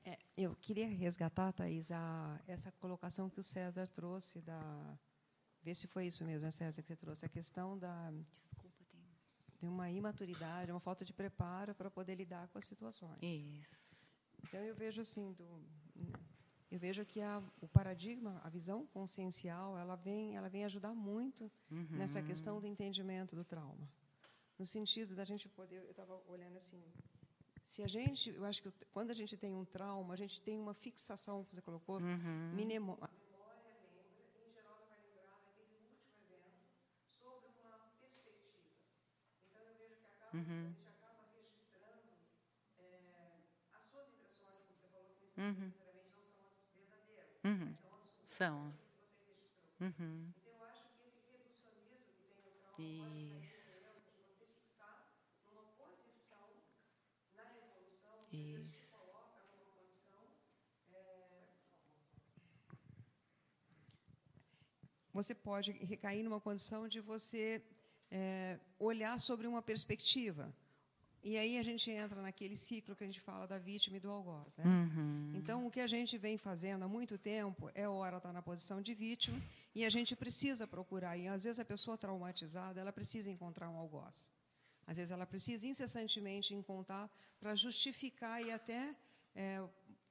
É, 0.05 0.19
eu 0.37 0.55
queria 0.55 0.87
resgatar, 0.87 1.53
Thais, 1.53 1.91
a, 1.91 2.41
essa 2.47 2.71
colocação 2.73 3.29
que 3.29 3.41
o 3.41 3.43
César 3.43 3.89
trouxe 3.89 4.41
da 4.41 4.97
ver 5.63 5.75
se 5.75 5.89
foi 5.89 6.07
isso 6.07 6.25
mesmo, 6.25 6.45
né, 6.45 6.51
César, 6.53 6.81
que 6.81 6.87
você 6.87 6.97
trouxe 6.97 7.27
a 7.27 7.29
questão 7.29 7.77
da 7.77 8.13
Desculpa, 8.13 8.85
tem... 8.85 9.01
de 9.59 9.67
uma 9.67 9.91
imaturidade, 9.91 10.71
uma 10.71 10.79
falta 10.79 11.05
de 11.05 11.13
preparo 11.13 11.75
para 11.75 11.91
poder 11.91 12.15
lidar 12.15 12.47
com 12.49 12.59
as 12.59 12.65
situações. 12.65 13.19
Isso. 13.21 14.07
Então 14.45 14.61
eu 14.61 14.77
vejo 14.77 15.01
assim 15.01 15.33
do 15.33 15.67
eu 16.71 16.79
vejo 16.79 17.05
que 17.05 17.21
a, 17.21 17.43
o 17.61 17.69
paradigma, 17.69 18.41
a 18.45 18.49
visão 18.49 18.87
consciencial, 18.87 19.79
ela 19.79 19.95
vem, 19.95 20.37
ela 20.37 20.49
vem 20.49 20.65
ajudar 20.65 20.93
muito 20.93 21.51
uhum. 21.71 21.87
nessa 21.91 22.21
questão 22.23 22.61
do 22.61 22.67
entendimento 22.67 23.37
do 23.37 23.45
trauma. 23.45 23.89
No 24.59 24.67
sentido 24.67 25.15
da 25.15 25.25
gente 25.25 25.49
poder, 25.49 25.85
eu 25.85 25.91
estava 25.91 26.21
olhando 26.27 26.57
assim, 26.57 26.83
se 27.63 27.83
a 27.83 27.87
gente, 27.87 28.31
eu 28.31 28.45
acho 28.45 28.63
que 28.63 28.73
quando 28.91 29.11
a 29.11 29.15
gente 29.15 29.37
tem 29.37 29.55
um 29.55 29.65
trauma, 29.65 30.15
a 30.15 30.17
gente 30.17 30.43
tem 30.43 30.59
uma 30.59 30.75
fixação, 30.75 31.45
que 31.45 31.55
você 31.55 31.63
colocou, 31.63 32.01
uhum. 32.01 32.53
minimo, 32.55 32.99
a 33.01 33.09
memória 33.09 33.63
lembra, 33.95 34.49
em 34.49 34.53
geral 34.53 34.77
ela 34.77 34.87
vai 34.89 34.99
lembrar 35.03 35.39
daquele 35.45 35.77
último 35.91 36.35
evento 36.35 36.67
sobre 37.19 37.51
uma 37.61 37.79
perspectiva. 38.01 38.71
Então 39.51 39.63
eu 39.63 39.75
vejo 39.77 39.97
que 40.01 40.07
acaba, 40.07 40.37
uhum. 40.37 40.65
a 40.65 40.73
gente 40.73 40.89
acaba 40.89 41.23
registrando 41.33 42.11
é, 42.79 43.31
as 43.73 43.85
suas 43.87 44.09
impressões, 44.09 44.65
como 44.67 44.79
você 44.81 44.89
falou, 44.89 45.15
que 45.15 45.41
uhum. 45.41 45.86
Uhum. 47.47 47.73
São. 48.25 48.75
Uhum. 49.81 50.33
Isso. 52.79 53.57
você 65.15 65.35
pode 65.35 65.73
recair 65.73 66.23
numa 66.23 66.39
condição 66.39 66.87
de 66.87 67.01
você 67.01 67.63
é, 68.11 68.61
olhar 68.79 69.19
sobre 69.19 69.47
uma 69.47 69.63
perspectiva. 69.63 70.55
E 71.27 71.37
aí 71.37 71.59
a 71.59 71.63
gente 71.65 71.91
entra 71.91 72.23
naquele 72.23 72.57
ciclo 72.57 72.95
que 72.95 73.03
a 73.03 73.07
gente 73.07 73.21
fala 73.21 73.49
da 73.49 73.59
vítima 73.59 73.97
e 73.97 74.01
do 74.01 74.09
algoz. 74.09 74.57
Né? 74.57 74.65
Uhum. 74.65 75.33
Então, 75.35 75.67
o 75.67 75.71
que 75.73 75.81
a 75.81 75.87
gente 75.89 76.17
vem 76.17 76.39
fazendo 76.39 76.85
há 76.85 76.89
muito 76.89 77.19
tempo 77.19 77.69
é, 77.75 77.89
hora, 77.89 78.19
estar 78.19 78.29
tá 78.29 78.33
na 78.33 78.41
posição 78.41 78.81
de 78.81 78.95
vítima 78.95 79.37
e 79.75 79.85
a 79.85 79.91
gente 79.91 80.15
precisa 80.15 80.69
procurar. 80.69 81.17
E, 81.17 81.27
às 81.27 81.43
vezes, 81.43 81.59
a 81.59 81.65
pessoa 81.65 81.99
traumatizada 81.99 82.81
ela 82.81 82.93
precisa 82.93 83.29
encontrar 83.29 83.69
um 83.69 83.77
algoz. 83.77 84.31
Às 84.87 84.99
vezes, 84.99 85.11
ela 85.11 85.27
precisa 85.27 85.67
incessantemente 85.67 86.55
encontrar 86.55 87.11
para 87.41 87.57
justificar 87.57 88.41
e 88.41 88.53
até 88.53 88.95
é, 89.35 89.61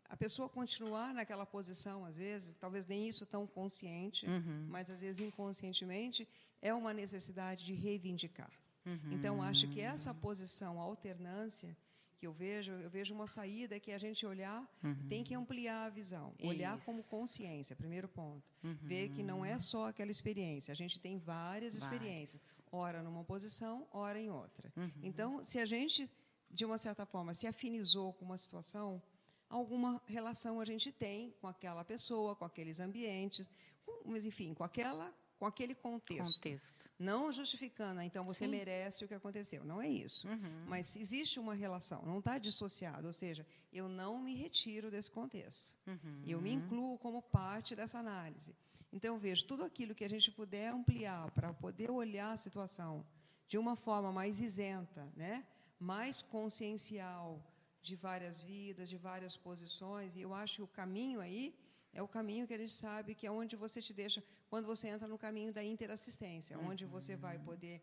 a 0.09 0.17
pessoa 0.17 0.49
continuar 0.49 1.13
naquela 1.13 1.45
posição, 1.45 2.03
às 2.03 2.17
vezes, 2.17 2.53
talvez 2.59 2.85
nem 2.85 3.07
isso 3.07 3.25
tão 3.25 3.47
consciente, 3.47 4.27
uhum. 4.27 4.65
mas, 4.67 4.89
às 4.89 4.99
vezes, 4.99 5.21
inconscientemente, 5.21 6.27
é 6.61 6.73
uma 6.73 6.93
necessidade 6.93 7.63
de 7.63 7.73
reivindicar. 7.73 8.51
Uhum. 8.85 9.11
Então, 9.11 9.41
acho 9.41 9.67
que 9.67 9.81
essa 9.81 10.13
posição, 10.13 10.79
a 10.79 10.83
alternância, 10.83 11.75
que 12.17 12.25
eu 12.25 12.33
vejo, 12.33 12.71
eu 12.71 12.89
vejo 12.89 13.13
uma 13.13 13.27
saída 13.27 13.79
que 13.79 13.91
a 13.91 13.97
gente 13.97 14.25
olhar, 14.25 14.67
uhum. 14.83 15.07
tem 15.07 15.23
que 15.23 15.33
ampliar 15.35 15.85
a 15.85 15.89
visão. 15.89 16.33
Isso. 16.39 16.47
Olhar 16.47 16.79
como 16.85 17.03
consciência, 17.03 17.75
primeiro 17.75 18.07
ponto. 18.07 18.43
Uhum. 18.63 18.77
Ver 18.81 19.09
que 19.09 19.21
não 19.21 19.43
é 19.43 19.59
só 19.59 19.89
aquela 19.89 20.11
experiência. 20.11 20.71
A 20.71 20.75
gente 20.75 20.99
tem 20.99 21.17
várias 21.17 21.75
experiências. 21.75 22.41
Ora 22.71 23.03
numa 23.03 23.23
posição, 23.23 23.87
ora 23.91 24.19
em 24.19 24.29
outra. 24.29 24.71
Uhum. 24.75 24.91
Então, 25.03 25.43
se 25.43 25.59
a 25.59 25.65
gente, 25.65 26.09
de 26.49 26.65
uma 26.65 26.77
certa 26.77 27.05
forma, 27.05 27.33
se 27.33 27.47
afinizou 27.47 28.13
com 28.13 28.25
uma 28.25 28.37
situação, 28.37 29.01
alguma 29.49 30.01
relação 30.05 30.59
a 30.59 30.65
gente 30.65 30.91
tem 30.91 31.33
com 31.41 31.47
aquela 31.47 31.83
pessoa, 31.83 32.35
com 32.35 32.45
aqueles 32.45 32.79
ambientes, 32.79 33.49
com, 33.85 34.09
mas 34.09 34.25
enfim, 34.25 34.53
com 34.53 34.63
aquela 34.63 35.13
com 35.37 35.45
aquele 35.45 35.75
contexto. 35.75 36.35
contexto. 36.35 36.89
Não 36.97 37.31
justificando, 37.31 38.01
então 38.01 38.23
você 38.23 38.45
Sim. 38.45 38.51
merece 38.51 39.03
o 39.03 39.07
que 39.07 39.13
aconteceu. 39.13 39.65
Não 39.65 39.81
é 39.81 39.87
isso. 39.87 40.27
Uhum. 40.27 40.65
Mas 40.67 40.95
existe 40.95 41.39
uma 41.39 41.53
relação, 41.53 42.01
não 42.03 42.19
está 42.19 42.37
dissociado. 42.37 43.07
Ou 43.07 43.13
seja, 43.13 43.45
eu 43.71 43.89
não 43.89 44.19
me 44.19 44.33
retiro 44.33 44.89
desse 44.89 45.11
contexto. 45.11 45.75
Uhum. 45.85 46.21
Eu 46.25 46.41
me 46.41 46.53
incluo 46.53 46.97
como 46.97 47.21
parte 47.21 47.75
dessa 47.75 47.99
análise. 47.99 48.55
Então, 48.93 49.15
eu 49.15 49.19
vejo 49.19 49.45
tudo 49.45 49.63
aquilo 49.65 49.93
que 49.93 50.05
a 50.05 50.09
gente 50.09 50.31
puder 50.31 50.69
ampliar 50.69 51.29
para 51.31 51.53
poder 51.53 51.91
olhar 51.91 52.31
a 52.31 52.37
situação 52.37 53.05
de 53.45 53.57
uma 53.57 53.75
forma 53.75 54.11
mais 54.11 54.39
isenta, 54.39 55.11
né? 55.17 55.45
mais 55.79 56.21
consciencial, 56.21 57.41
de 57.81 57.95
várias 57.95 58.39
vidas, 58.41 58.89
de 58.89 58.97
várias 58.97 59.35
posições. 59.35 60.15
E 60.15 60.21
eu 60.21 60.33
acho 60.33 60.55
que 60.55 60.61
o 60.63 60.67
caminho 60.67 61.19
aí 61.19 61.53
é 61.95 62.01
o 62.03 62.07
caminho 62.07 62.45
que 62.45 62.53
a 62.53 62.57
gente 62.57 62.73
sabe 62.73 63.15
que 63.15 63.25
é 63.25 63.31
onde 63.31 63.55
você 63.55 63.81
te 63.81 63.93
deixa, 63.93 64.21
quando 64.49 64.65
você 64.65 64.89
entra 64.89 65.07
no 65.07 65.17
caminho 65.17 65.51
da 65.53 65.63
interassistência, 65.63 66.57
uhum. 66.57 66.67
onde 66.69 66.85
você 66.85 67.15
vai 67.15 67.39
poder, 67.39 67.81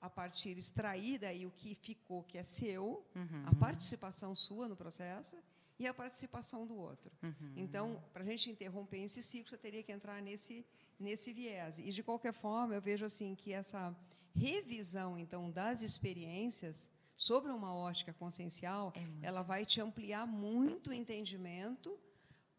a 0.00 0.10
partir, 0.10 0.58
extrair 0.58 1.18
daí 1.18 1.46
o 1.46 1.52
que 1.52 1.74
ficou, 1.74 2.24
que 2.24 2.36
é 2.36 2.42
seu, 2.42 3.06
uhum. 3.14 3.42
a 3.46 3.54
participação 3.54 4.34
sua 4.34 4.66
no 4.68 4.76
processo 4.76 5.36
e 5.78 5.86
a 5.86 5.94
participação 5.94 6.66
do 6.66 6.76
outro. 6.76 7.10
Uhum. 7.22 7.52
Então, 7.56 8.02
para 8.12 8.24
a 8.24 8.26
gente 8.26 8.50
interromper 8.50 9.04
esse 9.04 9.22
ciclo, 9.22 9.50
você 9.50 9.56
teria 9.56 9.82
que 9.84 9.92
entrar 9.92 10.20
nesse, 10.20 10.66
nesse 10.98 11.32
viés. 11.32 11.78
E, 11.78 11.90
de 11.90 12.02
qualquer 12.02 12.32
forma, 12.32 12.74
eu 12.74 12.82
vejo 12.82 13.04
assim 13.04 13.36
que 13.36 13.52
essa 13.52 13.96
revisão, 14.34 15.16
então, 15.16 15.48
das 15.48 15.80
experiências 15.80 16.90
sobre 17.16 17.52
uma 17.52 17.72
ótica 17.72 18.12
consciencial, 18.12 18.92
é 18.96 19.26
ela 19.28 19.42
vai 19.42 19.64
te 19.64 19.80
ampliar 19.80 20.26
muito 20.26 20.90
o 20.90 20.92
entendimento 20.92 21.96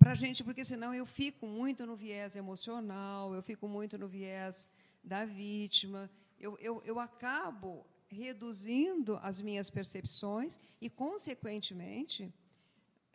para 0.05 0.11
a 0.11 0.15
gente, 0.23 0.43
porque 0.43 0.63
senão 0.63 0.93
eu 0.93 1.03
fico 1.03 1.47
muito 1.47 1.83
no 1.83 1.95
viés 1.95 2.35
emocional, 2.35 3.33
eu 3.33 3.41
fico 3.41 3.67
muito 3.67 3.97
no 3.97 4.07
viés 4.07 4.69
da 5.03 5.25
vítima, 5.25 6.11
eu, 6.39 6.55
eu, 6.59 6.79
eu 6.85 6.99
acabo 6.99 7.83
reduzindo 8.07 9.17
as 9.23 9.41
minhas 9.41 9.67
percepções 9.67 10.59
e, 10.79 10.91
consequentemente, 10.91 12.31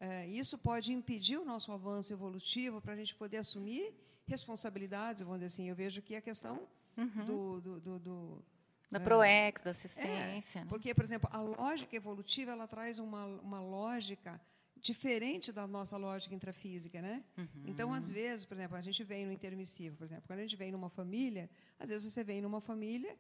é, 0.01 0.27
isso 0.27 0.59
pode 0.59 0.93
impedir 0.93 1.39
o 1.39 1.45
nosso 1.45 1.71
avanço 1.71 2.13
evolutivo 2.13 2.81
para 2.81 2.95
a 2.95 2.97
gente 2.97 3.15
poder 3.15 3.37
assumir 3.37 3.95
responsabilidades, 4.27 5.23
vamos 5.23 5.39
dizer 5.39 5.47
assim. 5.47 5.69
Eu 5.69 5.77
vejo 5.77 6.03
que 6.03 6.17
a 6.17 6.21
questão 6.21 6.67
uhum. 6.97 7.25
do, 7.25 7.61
do, 7.61 7.81
do, 7.81 7.99
do 8.01 8.45
da 8.91 8.99
é, 8.99 9.05
ProEx, 9.05 9.63
da 9.63 9.71
assistência. 9.71 10.59
É, 10.59 10.65
porque, 10.65 10.93
por 10.93 11.05
exemplo, 11.05 11.31
a 11.33 11.41
lógica 11.41 11.95
evolutiva 11.95 12.51
ela 12.51 12.67
traz 12.67 12.99
uma, 12.99 13.27
uma 13.27 13.61
lógica 13.61 14.41
diferente 14.81 15.53
da 15.53 15.67
nossa 15.67 15.97
lógica 15.97 16.35
intrafísica, 16.35 17.01
né? 17.01 17.25
Então, 17.67 17.93
às 17.93 18.11
vezes, 18.11 18.45
por 18.47 18.57
exemplo, 18.57 18.77
a 18.77 18.83
gente 18.83 19.03
vem 19.05 19.27
no 19.27 19.33
intermissivo, 19.33 19.97
por 19.97 20.05
exemplo, 20.05 20.25
quando 20.27 20.39
a 20.41 20.43
gente 20.43 20.57
vem 20.57 20.73
numa 20.73 20.89
família, 20.89 21.49
às 21.79 21.89
vezes 21.89 22.11
você 22.11 22.25
vem 22.25 22.41
numa 22.41 22.61
família 22.61 23.17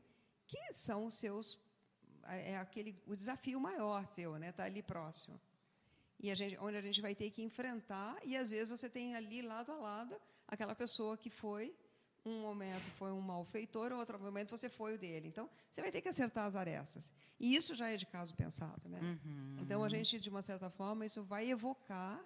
que 0.46 0.72
são 0.72 1.06
os 1.06 1.14
seus 1.14 1.58
é 2.24 2.56
aquele 2.56 3.00
o 3.06 3.16
desafio 3.16 3.58
maior 3.60 4.06
seu, 4.06 4.38
né? 4.38 4.52
Tá 4.52 4.64
ali 4.64 4.82
próximo. 4.82 5.40
E 6.18 6.30
a 6.30 6.34
gente, 6.34 6.56
onde 6.58 6.76
a 6.76 6.82
gente 6.82 7.00
vai 7.00 7.14
ter 7.14 7.30
que 7.30 7.42
enfrentar 7.42 8.16
e 8.24 8.36
às 8.36 8.48
vezes 8.50 8.68
você 8.70 8.88
tem 8.88 9.14
ali 9.16 9.40
lado 9.42 9.72
a 9.72 9.76
lado 9.76 10.14
aquela 10.46 10.74
pessoa 10.74 11.16
que 11.16 11.30
foi 11.30 11.74
um 12.24 12.40
momento 12.42 12.90
foi 12.98 13.10
um 13.12 13.20
malfeitor, 13.20 13.92
outro 13.92 14.18
momento 14.18 14.50
você 14.50 14.68
foi 14.68 14.94
o 14.94 14.98
dele. 14.98 15.28
Então, 15.28 15.48
você 15.70 15.80
vai 15.80 15.90
ter 15.90 16.00
que 16.00 16.08
acertar 16.08 16.46
as 16.46 16.54
arestas. 16.54 17.12
E 17.38 17.54
isso 17.54 17.74
já 17.74 17.90
é 17.90 17.96
de 17.96 18.06
caso 18.06 18.34
pensado. 18.34 18.88
Né? 18.88 19.00
Uhum. 19.00 19.56
Então, 19.60 19.82
a 19.82 19.88
gente, 19.88 20.20
de 20.20 20.28
uma 20.28 20.42
certa 20.42 20.68
forma, 20.68 21.06
isso 21.06 21.22
vai 21.22 21.50
evocar 21.50 22.20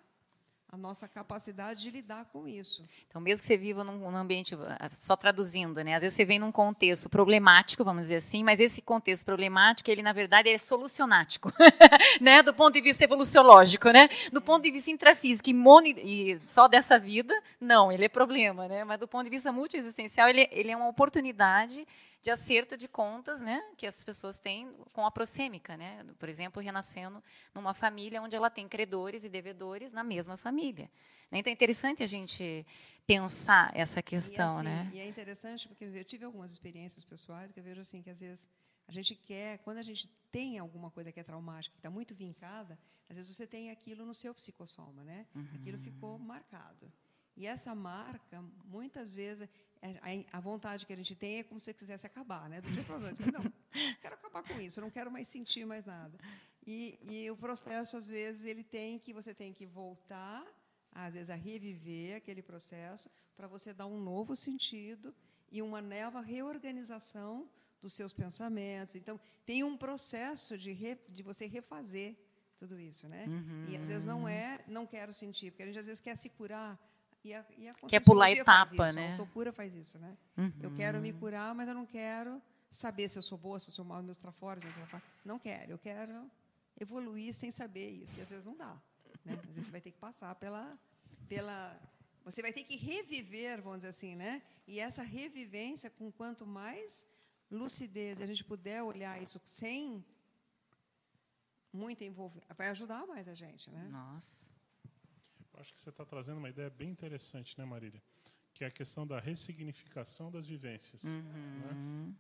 a 0.75 0.77
nossa 0.77 1.07
capacidade 1.07 1.83
de 1.83 1.91
lidar 1.91 2.25
com 2.33 2.49
isso. 2.49 2.83
Então, 3.09 3.21
mesmo 3.21 3.43
que 3.43 3.47
você 3.47 3.57
viva 3.57 3.85
num, 3.85 3.97
num, 3.97 4.17
ambiente, 4.17 4.57
ah, 4.57 4.89
só 4.91 5.15
traduzindo, 5.15 5.83
né? 5.85 5.95
Às 5.95 6.03
vezes 6.03 6.17
você 6.17 6.25
vem 6.25 6.41
num 6.41 6.51
contexto 6.51 7.09
problemático, 7.09 7.85
vamos 7.85 8.03
dizer 8.03 8.17
assim, 8.17 8.43
mas 8.43 8.59
esse 8.59 8.83
contexto 8.83 9.25
problemático, 9.25 9.89
ele 9.89 10.03
na 10.03 10.13
verdade 10.13 10.49
é 10.49 10.59
solucionático, 10.59 11.53
né? 12.21 12.43
Do 12.43 12.53
ponto 12.53 12.75
de 12.75 12.81
vista 12.81 13.05
evoluciológico, 13.05 13.89
né? 13.91 14.09
Do 14.33 14.43
ponto 14.43 14.65
de 14.65 14.73
vista 14.73 14.91
intrafísico 14.91 15.49
e, 15.49 16.33
e 16.33 16.41
só 16.49 16.67
dessa 16.67 16.99
vida, 16.99 17.33
não, 17.61 17.93
ele 17.93 18.07
é 18.07 18.09
problema, 18.09 18.67
né? 18.67 18.83
Mas 18.83 18.99
do 18.99 19.07
ponto 19.07 19.25
de 19.25 19.31
vista 19.31 19.53
multiexistencial, 19.53 20.29
ele, 20.29 20.49
ele 20.51 20.73
é 20.73 20.77
uma 20.77 20.89
oportunidade 20.89 21.87
de 22.25 22.31
acerto 22.31 22.75
de 22.75 22.89
contas, 22.89 23.43
né, 23.43 23.61
que 23.77 23.87
as 23.87 24.03
pessoas 24.03 24.39
têm 24.39 24.73
com 24.95 25.05
a 25.05 25.11
prosêmica, 25.11 25.77
né? 25.77 26.03
Por 26.19 26.27
exemplo, 26.27 26.63
renascendo 26.63 27.23
numa 27.55 27.75
família 27.75 28.23
onde 28.23 28.35
ela 28.35 28.49
tem 28.49 28.67
credores 28.67 29.25
e 29.25 29.29
devedores 29.29 29.93
na 29.93 30.03
mesma 30.03 30.35
família. 30.39 30.91
Né? 31.31 31.41
Então 31.41 31.51
é 31.51 31.53
interessante 31.53 32.03
a 32.03 32.07
gente 32.07 32.67
pensar 33.07 33.71
essa 33.77 34.03
questão, 34.03 34.47
e 34.47 34.51
assim, 34.51 34.63
né? 34.63 34.91
E 34.95 35.01
é 35.01 35.07
interessante 35.07 35.69
porque 35.69 35.85
eu 35.85 36.03
tive 36.03 36.25
algumas 36.25 36.51
experiências 36.51 37.05
pessoais 37.05 37.53
que 37.53 37.61
eu 37.61 37.65
vejo 37.65 37.83
assim 37.83 38.01
que 38.01 38.09
às 38.09 38.21
vezes 38.21 38.49
a 38.89 38.93
gente 38.93 39.15
quer, 39.15 39.59
quando 39.59 39.77
a 39.77 39.83
gente 39.83 40.09
tem 40.33 40.59
alguma 40.59 40.91
coisa 40.91 41.13
que 41.13 41.21
é 41.21 41.23
traumática, 41.23 41.75
que 41.75 41.79
está 41.79 41.91
muito 41.91 42.15
vincada, 42.15 42.79
às 43.07 43.17
vezes 43.19 43.37
você 43.37 43.47
tem 43.47 43.71
aquilo 43.71 44.07
no 44.07 44.15
seu 44.15 44.35
psicossoma, 44.35 45.05
né? 45.05 45.27
Uhum. 45.35 45.47
Aquilo 45.57 45.77
ficou 45.77 46.19
marcado. 46.19 46.91
E 47.37 47.47
essa 47.47 47.75
marca, 47.75 48.43
muitas 48.65 49.13
vezes, 49.13 49.49
é, 49.83 50.25
a, 50.33 50.41
vontade 50.41 50.87
que 50.87 50.93
a 50.93 50.97
gente 50.97 51.15
tem 51.15 51.39
é 51.39 51.43
como 51.43 51.61
se 51.61 51.67
você 51.67 51.75
quisesse 51.75 52.07
acabar, 52.07 52.49
né? 52.49 52.61
Do 52.61 52.71
dia 52.71 52.85
para 52.85 52.99
noite. 52.99 53.21
Não, 53.31 53.43
quero 54.01 54.15
acabar 54.15 54.43
com 54.43 54.61
isso, 54.61 54.81
não 54.81 54.91
quero 54.91 55.11
mais 55.11 55.29
sentir 55.29 55.67
mais 55.67 55.85
nada. 55.85 56.19
E, 56.67 56.99
e 57.03 57.31
o 57.31 57.37
processo, 57.37 57.97
às 57.97 58.09
vezes, 58.09 58.45
ele 58.45 58.65
tem 58.65 58.99
que, 58.99 59.13
você 59.13 59.35
tem 59.35 59.53
que 59.53 59.67
voltar, 59.67 60.47
às 60.93 61.15
vezes, 61.15 61.29
a 61.29 61.35
reviver 61.35 62.17
aquele 62.17 62.43
processo 62.43 63.11
para 63.37 63.47
você 63.47 63.75
dar 63.75 63.87
um 63.87 64.01
novo 64.01 64.35
sentido 64.35 65.15
e 65.51 65.61
uma 65.61 65.83
nova 65.83 66.21
reorganização 66.21 67.49
dos 67.83 67.93
seus 67.93 68.13
pensamentos. 68.13 68.95
Então, 68.95 69.21
tem 69.45 69.63
um 69.63 69.77
processo 69.77 70.57
de, 70.57 70.73
re, 70.73 70.99
de 71.09 71.23
você 71.23 71.47
refazer 71.47 72.17
tudo 72.59 72.81
isso, 72.81 73.07
né? 73.07 73.27
Uhum. 73.29 73.67
E 73.69 73.77
às 73.77 73.89
vezes 73.89 74.07
não 74.07 74.27
é, 74.27 74.65
não 74.67 74.87
quero 74.87 75.13
sentir, 75.13 75.51
porque 75.51 75.65
a 75.65 75.67
gente 75.67 75.79
às 75.79 75.87
vezes 75.87 76.01
quer 76.01 76.17
se 76.17 76.31
curar 76.31 76.81
e 77.25 77.33
a, 77.33 77.45
e 77.57 77.69
a 77.69 77.75
Quer 77.75 78.01
pular 78.05 78.31
etapa, 78.31 78.93
né? 78.93 79.09
A 79.09 79.13
autocura 79.13 79.53
faz 79.53 79.75
isso, 79.75 79.99
né? 79.99 80.17
Uhum. 80.37 80.53
Eu 80.63 80.75
quero 80.75 81.01
me 81.01 81.13
curar, 81.13 81.55
mas 81.55 81.67
eu 81.67 81.75
não 81.75 81.87
quero 81.87 82.41
saber 82.71 83.09
se 83.09 83.19
eu 83.19 83.23
sou 83.23 83.39
boa, 83.39 83.59
se 83.59 83.69
eu 83.69 83.73
sou 83.73 83.85
mal, 83.85 84.03
meus 84.03 84.19
trafores, 84.19 84.63
meus 84.63 84.75
trafores. 84.77 85.07
Não 85.25 85.39
quero. 85.39 85.73
Eu 85.73 85.79
quero 85.79 86.31
evoluir 86.79 87.33
sem 87.33 87.51
saber 87.51 87.89
isso. 87.91 88.19
E 88.19 88.23
às 88.23 88.29
vezes 88.29 88.45
não 88.45 88.57
dá. 88.57 88.77
Né? 89.25 89.33
Às 89.33 89.51
vezes 89.51 89.67
você 89.67 89.73
vai 89.73 89.81
ter 89.81 89.91
que 89.91 89.99
passar 89.99 90.35
pela, 90.35 90.79
pela. 91.27 91.81
Você 92.25 92.43
vai 92.43 92.53
ter 92.53 92.65
que 92.65 92.77
reviver, 92.77 93.63
vamos 93.63 93.79
dizer 93.79 93.89
assim, 93.89 94.15
né? 94.15 94.43
E 94.67 94.79
essa 94.79 95.03
revivência, 95.03 95.89
com 95.91 96.13
quanto 96.13 96.47
mais 96.47 97.07
lucidez 97.51 98.21
a 98.21 98.27
gente 98.27 98.45
puder 98.45 98.83
olhar 98.83 99.23
isso 99.23 99.41
sem 99.45 100.05
muita 101.73 102.05
envolvimento, 102.05 102.55
vai 102.55 102.69
ajudar 102.69 103.07
mais 103.07 103.29
a 103.29 103.35
gente, 103.35 103.71
né? 103.71 103.89
Nossa. 103.91 104.44
Acho 105.59 105.73
que 105.73 105.81
você 105.81 105.91
está 105.91 106.05
trazendo 106.05 106.39
uma 106.39 106.49
ideia 106.49 106.71
bem 106.71 106.91
interessante, 106.91 107.59
né, 107.59 107.65
Marília? 107.65 108.03
Que 108.53 108.65
é 108.65 108.67
a 108.67 108.71
questão 108.71 109.07
da 109.07 109.19
ressignificação 109.19 110.31
das 110.31 110.47
vivências. 110.47 111.05
Uhum. 111.05 112.07
Né? 112.09 112.15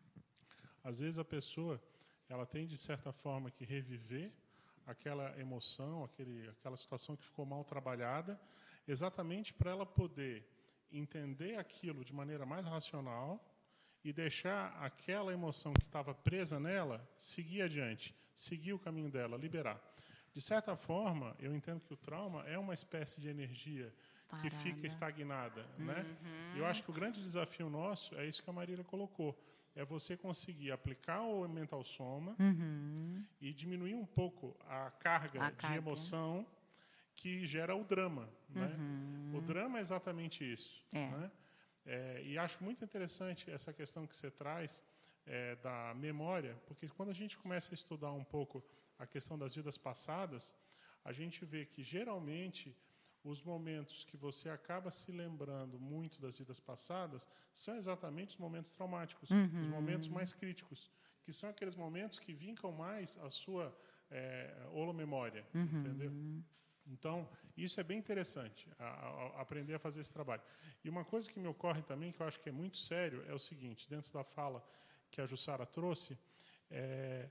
Às 0.83 1.01
vezes 1.01 1.18
a 1.18 1.25
pessoa 1.25 1.81
ela 2.29 2.47
tem, 2.47 2.66
de 2.66 2.77
certa 2.77 3.12
forma, 3.12 3.51
que 3.51 3.64
reviver 3.64 4.33
aquela 4.87 5.38
emoção, 5.38 6.05
aquele, 6.05 6.49
aquela 6.49 6.77
situação 6.77 7.16
que 7.16 7.25
ficou 7.25 7.47
mal 7.47 7.64
trabalhada, 7.64 8.40
exatamente 8.87 9.53
para 9.53 9.70
ela 9.70 9.87
poder 9.87 10.47
entender 10.92 11.57
aquilo 11.57 12.05
de 12.05 12.12
maneira 12.12 12.44
mais 12.47 12.64
racional 12.66 13.42
e 14.05 14.12
deixar 14.12 14.77
aquela 14.83 15.33
emoção 15.33 15.73
que 15.73 15.85
estava 15.85 16.14
presa 16.14 16.61
nela 16.61 17.07
seguir 17.16 17.62
adiante, 17.62 18.14
seguir 18.35 18.75
o 18.75 18.79
caminho 18.79 19.11
dela, 19.11 19.37
liberar. 19.37 19.81
De 20.35 20.40
certa 20.40 20.75
forma, 20.75 21.37
eu 21.38 21.55
entendo 21.55 21.81
que 21.81 21.94
o 21.94 21.97
trauma 21.97 22.42
é 22.42 22.59
uma 22.59 22.75
espécie 22.75 23.20
de 23.20 23.29
energia 23.29 23.94
Parada. 24.29 24.51
que 24.51 24.57
fica 24.57 24.85
estagnada. 24.85 25.64
Né? 25.79 25.94
Uhum. 25.94 25.94
Né? 25.94 26.55
Eu 26.57 26.66
acho 26.66 26.83
que 26.83 26.90
o 26.90 26.92
grande 26.92 27.23
desafio 27.23 27.70
nosso 27.70 28.16
é 28.16 28.27
isso 28.27 28.42
que 28.42 28.51
a 28.51 28.53
Marília 28.53 28.83
colocou. 28.83 29.40
É 29.77 29.85
você 29.85 30.16
conseguir 30.16 30.73
aplicar 30.73 31.20
o 31.23 31.49
mental 31.49 31.85
soma 31.85 32.35
uhum. 32.40 33.25
e 33.40 33.53
diminuir 33.53 33.94
um 33.94 34.05
pouco 34.05 34.57
a 34.68 34.90
carga 34.90 35.40
a 35.40 35.51
de 35.51 35.57
carga. 35.57 35.77
emoção 35.77 36.44
que 37.14 37.47
gera 37.47 37.77
o 37.77 37.85
drama. 37.85 38.29
Né? 38.49 38.75
Uhum. 38.77 39.38
O 39.38 39.40
drama 39.40 39.79
é 39.79 39.81
exatamente 39.81 40.44
isso. 40.44 40.85
É. 40.92 41.11
Né? 41.11 41.31
É, 41.87 42.23
e 42.25 42.37
acho 42.38 42.62
muito 42.64 42.85
interessante 42.85 43.49
essa 43.51 43.73
questão 43.73 44.05
que 44.05 44.16
você 44.16 44.31
traz 44.31 44.83
é, 45.27 45.55
da 45.57 45.94
memória, 45.94 46.57
porque 46.66 46.88
quando 46.88 47.11
a 47.11 47.14
gente 47.14 47.38
começa 47.38 47.73
a 47.73 47.77
estudar 47.77 48.12
um 48.12 48.25
pouco 48.25 48.64
a 48.99 49.07
questão 49.07 49.39
das 49.39 49.55
vidas 49.55 49.77
passadas, 49.77 50.55
a 51.05 51.13
gente 51.13 51.45
vê 51.45 51.67
que 51.67 51.83
geralmente 51.83 52.77
os 53.23 53.43
momentos 53.43 54.05
que 54.05 54.17
você 54.17 54.51
acaba 54.51 54.91
se 54.91 55.11
lembrando 55.11 55.79
muito 55.81 56.21
das 56.21 56.39
vidas 56.39 56.61
passadas 56.61 57.27
são 57.53 57.77
exatamente 57.77 58.31
os 58.31 58.37
momentos 58.37 58.73
traumáticos, 58.73 59.31
uhum. 59.31 59.63
os 59.63 59.69
momentos 59.69 60.09
mais 60.09 60.33
críticos, 60.33 60.91
que 61.23 61.33
são 61.33 61.49
aqueles 61.49 61.75
momentos 61.75 62.19
que 62.19 62.35
vincam 62.35 62.71
mais 62.71 63.17
a 63.23 63.31
sua 63.31 63.75
é, 64.11 64.55
holomemória, 64.73 65.47
uhum. 65.55 65.81
entendeu? 65.81 66.13
Então, 66.87 67.27
isso 67.57 67.81
é 67.81 67.83
bem 67.83 67.99
interessante, 67.99 68.69
a, 68.79 68.85
a, 68.85 69.41
aprender 69.41 69.75
a 69.75 69.79
fazer 69.79 70.01
esse 70.03 70.13
trabalho. 70.13 70.43
E 70.85 70.91
uma 70.91 71.03
coisa 71.05 71.29
que 71.29 71.41
me 71.41 71.49
ocorre 71.49 71.83
também, 71.83 72.13
que 72.13 72.21
eu 72.21 72.27
acho 72.27 72.39
que 72.41 72.51
é 72.51 72.53
muito 72.53 72.77
sério, 72.77 73.25
é 73.27 73.33
o 73.33 73.39
seguinte, 73.39 73.89
dentro 73.89 74.13
da 74.13 74.23
fala 74.23 74.63
que 75.11 75.21
a 75.21 75.27
Jussara 75.27 75.65
trouxe, 75.65 76.19
é, 76.71 77.31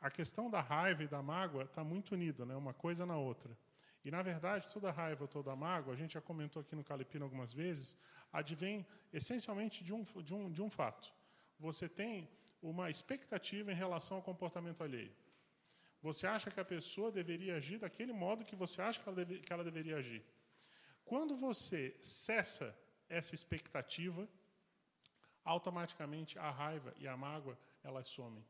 a 0.00 0.10
questão 0.10 0.50
da 0.50 0.60
raiva 0.60 1.02
e 1.04 1.08
da 1.08 1.22
mágoa 1.22 1.64
está 1.64 1.84
muito 1.84 2.12
unida, 2.12 2.46
né? 2.46 2.54
uma 2.56 2.72
coisa 2.72 3.04
na 3.04 3.16
outra. 3.16 3.56
E, 4.04 4.10
na 4.10 4.22
verdade, 4.22 4.66
toda 4.72 4.90
raiva, 4.90 5.28
toda 5.28 5.54
mágoa, 5.54 5.92
a 5.92 5.96
gente 5.96 6.14
já 6.14 6.20
comentou 6.20 6.62
aqui 6.62 6.74
no 6.74 6.82
Calepino 6.82 7.24
algumas 7.24 7.52
vezes, 7.52 7.96
advém 8.32 8.86
essencialmente 9.12 9.84
de 9.84 9.92
um, 9.92 10.02
de 10.02 10.34
um, 10.34 10.50
de 10.50 10.62
um 10.62 10.70
fato. 10.70 11.12
Você 11.58 11.86
tem 11.88 12.28
uma 12.62 12.88
expectativa 12.88 13.70
em 13.70 13.74
relação 13.74 14.16
ao 14.16 14.22
comportamento 14.22 14.82
alheio. 14.82 15.12
Você 16.02 16.26
acha 16.26 16.50
que 16.50 16.58
a 16.58 16.64
pessoa 16.64 17.12
deveria 17.12 17.56
agir 17.56 17.78
daquele 17.78 18.12
modo 18.12 18.44
que 18.44 18.56
você 18.56 18.80
acha 18.80 18.98
que 19.00 19.06
ela, 19.08 19.16
deve, 19.16 19.38
que 19.40 19.52
ela 19.52 19.62
deveria 19.62 19.96
agir. 19.98 20.24
Quando 21.04 21.36
você 21.36 21.94
cessa 22.00 22.74
essa 23.06 23.34
expectativa, 23.34 24.26
automaticamente 25.44 26.38
a 26.38 26.50
raiva 26.50 26.94
e 26.96 27.06
a 27.06 27.16
mágoa 27.16 27.58
elas 27.82 28.08
somem. 28.08 28.44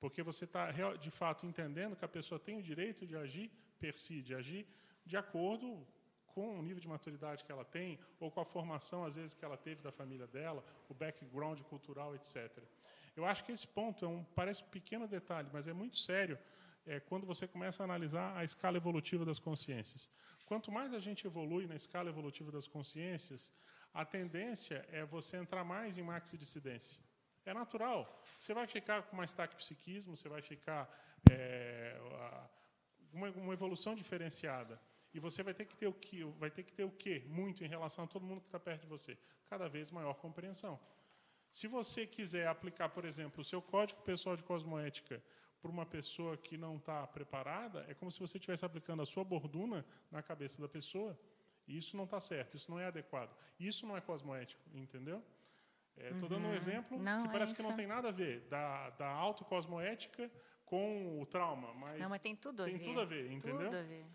Porque 0.00 0.22
você 0.22 0.44
está, 0.44 0.72
de 1.06 1.10
fato, 1.10 1.46
entendendo 1.46 1.94
que 1.94 2.04
a 2.04 2.08
pessoa 2.08 2.38
tem 2.38 2.56
o 2.56 2.62
direito 2.62 3.06
de 3.06 3.16
agir 3.16 3.50
per 3.78 3.96
si, 3.96 4.22
de 4.22 4.34
agir 4.34 4.66
de 5.04 5.16
acordo 5.16 5.86
com 6.34 6.58
o 6.58 6.62
nível 6.62 6.80
de 6.80 6.88
maturidade 6.88 7.44
que 7.44 7.52
ela 7.52 7.64
tem, 7.64 7.98
ou 8.18 8.30
com 8.30 8.40
a 8.40 8.44
formação, 8.44 9.04
às 9.04 9.16
vezes, 9.16 9.34
que 9.34 9.44
ela 9.44 9.56
teve 9.56 9.82
da 9.82 9.92
família 9.92 10.26
dela, 10.26 10.64
o 10.88 10.94
background 10.94 11.60
cultural, 11.62 12.14
etc. 12.14 12.36
Eu 13.16 13.24
acho 13.26 13.44
que 13.44 13.52
esse 13.52 13.66
ponto 13.66 14.04
é 14.04 14.08
um, 14.08 14.24
parece 14.40 14.62
um 14.62 14.68
pequeno 14.68 15.06
detalhe, 15.06 15.48
mas 15.52 15.66
é 15.66 15.72
muito 15.72 15.98
sério 15.98 16.38
é, 16.86 17.00
quando 17.00 17.26
você 17.26 17.46
começa 17.46 17.82
a 17.82 17.84
analisar 17.84 18.36
a 18.36 18.44
escala 18.44 18.76
evolutiva 18.76 19.24
das 19.24 19.38
consciências. 19.38 20.10
Quanto 20.46 20.72
mais 20.72 20.94
a 20.94 20.98
gente 20.98 21.26
evolui 21.26 21.66
na 21.66 21.74
escala 21.74 22.08
evolutiva 22.08 22.50
das 22.50 22.66
consciências, 22.66 23.52
a 23.92 24.04
tendência 24.04 24.86
é 24.90 25.04
você 25.04 25.36
entrar 25.36 25.64
mais 25.64 25.98
em 25.98 26.02
maxi-dissidência. 26.02 26.98
É 27.50 27.54
natural. 27.54 28.00
Você 28.38 28.54
vai 28.54 28.66
ficar 28.68 29.02
com 29.02 29.16
mais 29.16 29.32
taquipsiquismo, 29.32 30.16
você 30.16 30.28
vai 30.28 30.40
ficar 30.40 30.82
é, 31.28 31.98
uma, 33.12 33.28
uma, 33.30 33.52
evolução 33.52 33.96
diferenciada. 33.96 34.80
E 35.12 35.18
você 35.18 35.42
vai 35.42 35.52
ter 35.52 35.64
que 35.64 35.74
ter 35.74 35.88
o 35.88 35.92
que, 35.92 36.22
vai 36.38 36.48
ter 36.48 36.62
que 36.62 36.72
ter 36.72 36.84
o 36.84 36.92
quê? 36.92 37.24
Muito 37.26 37.64
em 37.64 37.66
relação 37.66 38.04
a 38.04 38.06
todo 38.06 38.24
mundo 38.24 38.40
que 38.40 38.46
está 38.46 38.60
perto 38.60 38.82
de 38.82 38.86
você. 38.86 39.18
Cada 39.48 39.68
vez 39.68 39.90
maior 39.90 40.14
compreensão. 40.14 40.78
Se 41.50 41.66
você 41.66 42.06
quiser 42.06 42.46
aplicar, 42.46 42.88
por 42.90 43.04
exemplo, 43.04 43.40
o 43.40 43.44
seu 43.44 43.60
código 43.60 44.00
pessoal 44.02 44.36
de 44.36 44.44
cosmoética 44.44 45.20
para 45.60 45.72
uma 45.72 45.84
pessoa 45.84 46.36
que 46.36 46.56
não 46.56 46.76
está 46.76 47.04
preparada, 47.08 47.84
é 47.88 47.94
como 47.94 48.12
se 48.12 48.20
você 48.20 48.38
estivesse 48.38 48.64
aplicando 48.64 49.02
a 49.02 49.06
sua 49.06 49.24
borduna 49.24 49.84
na 50.08 50.22
cabeça 50.22 50.62
da 50.62 50.68
pessoa. 50.68 51.18
E 51.66 51.76
isso 51.76 51.96
não 51.96 52.04
está 52.04 52.20
certo, 52.20 52.56
isso 52.56 52.70
não 52.70 52.78
é 52.78 52.86
adequado. 52.86 53.36
Isso 53.58 53.84
não 53.88 53.96
é 53.96 54.00
cosmoético, 54.00 54.62
entendeu? 54.72 55.20
Estou 56.08 56.26
é, 56.26 56.30
dando 56.30 56.46
um 56.46 56.48
uhum. 56.48 56.54
exemplo 56.54 56.98
não, 56.98 57.22
que 57.22 57.28
é 57.28 57.32
parece 57.32 57.52
é 57.52 57.56
que 57.56 57.62
não 57.62 57.76
tem 57.76 57.86
nada 57.86 58.08
a 58.08 58.12
ver 58.12 58.40
da, 58.48 58.90
da 58.90 59.08
autocosmoética 59.08 60.30
com 60.64 61.20
o 61.20 61.26
trauma, 61.26 61.74
mas, 61.74 62.00
não, 62.00 62.08
mas 62.08 62.20
tem 62.20 62.36
tudo 62.36 62.62
a 62.62 62.66
tem 62.66 62.76
ver. 62.76 62.84
tudo 62.84 63.00
a 63.00 63.04
ver, 63.04 63.32
entendeu? 63.32 63.64
Tudo 63.64 63.76
a 63.76 63.82
ver. 63.82 64.06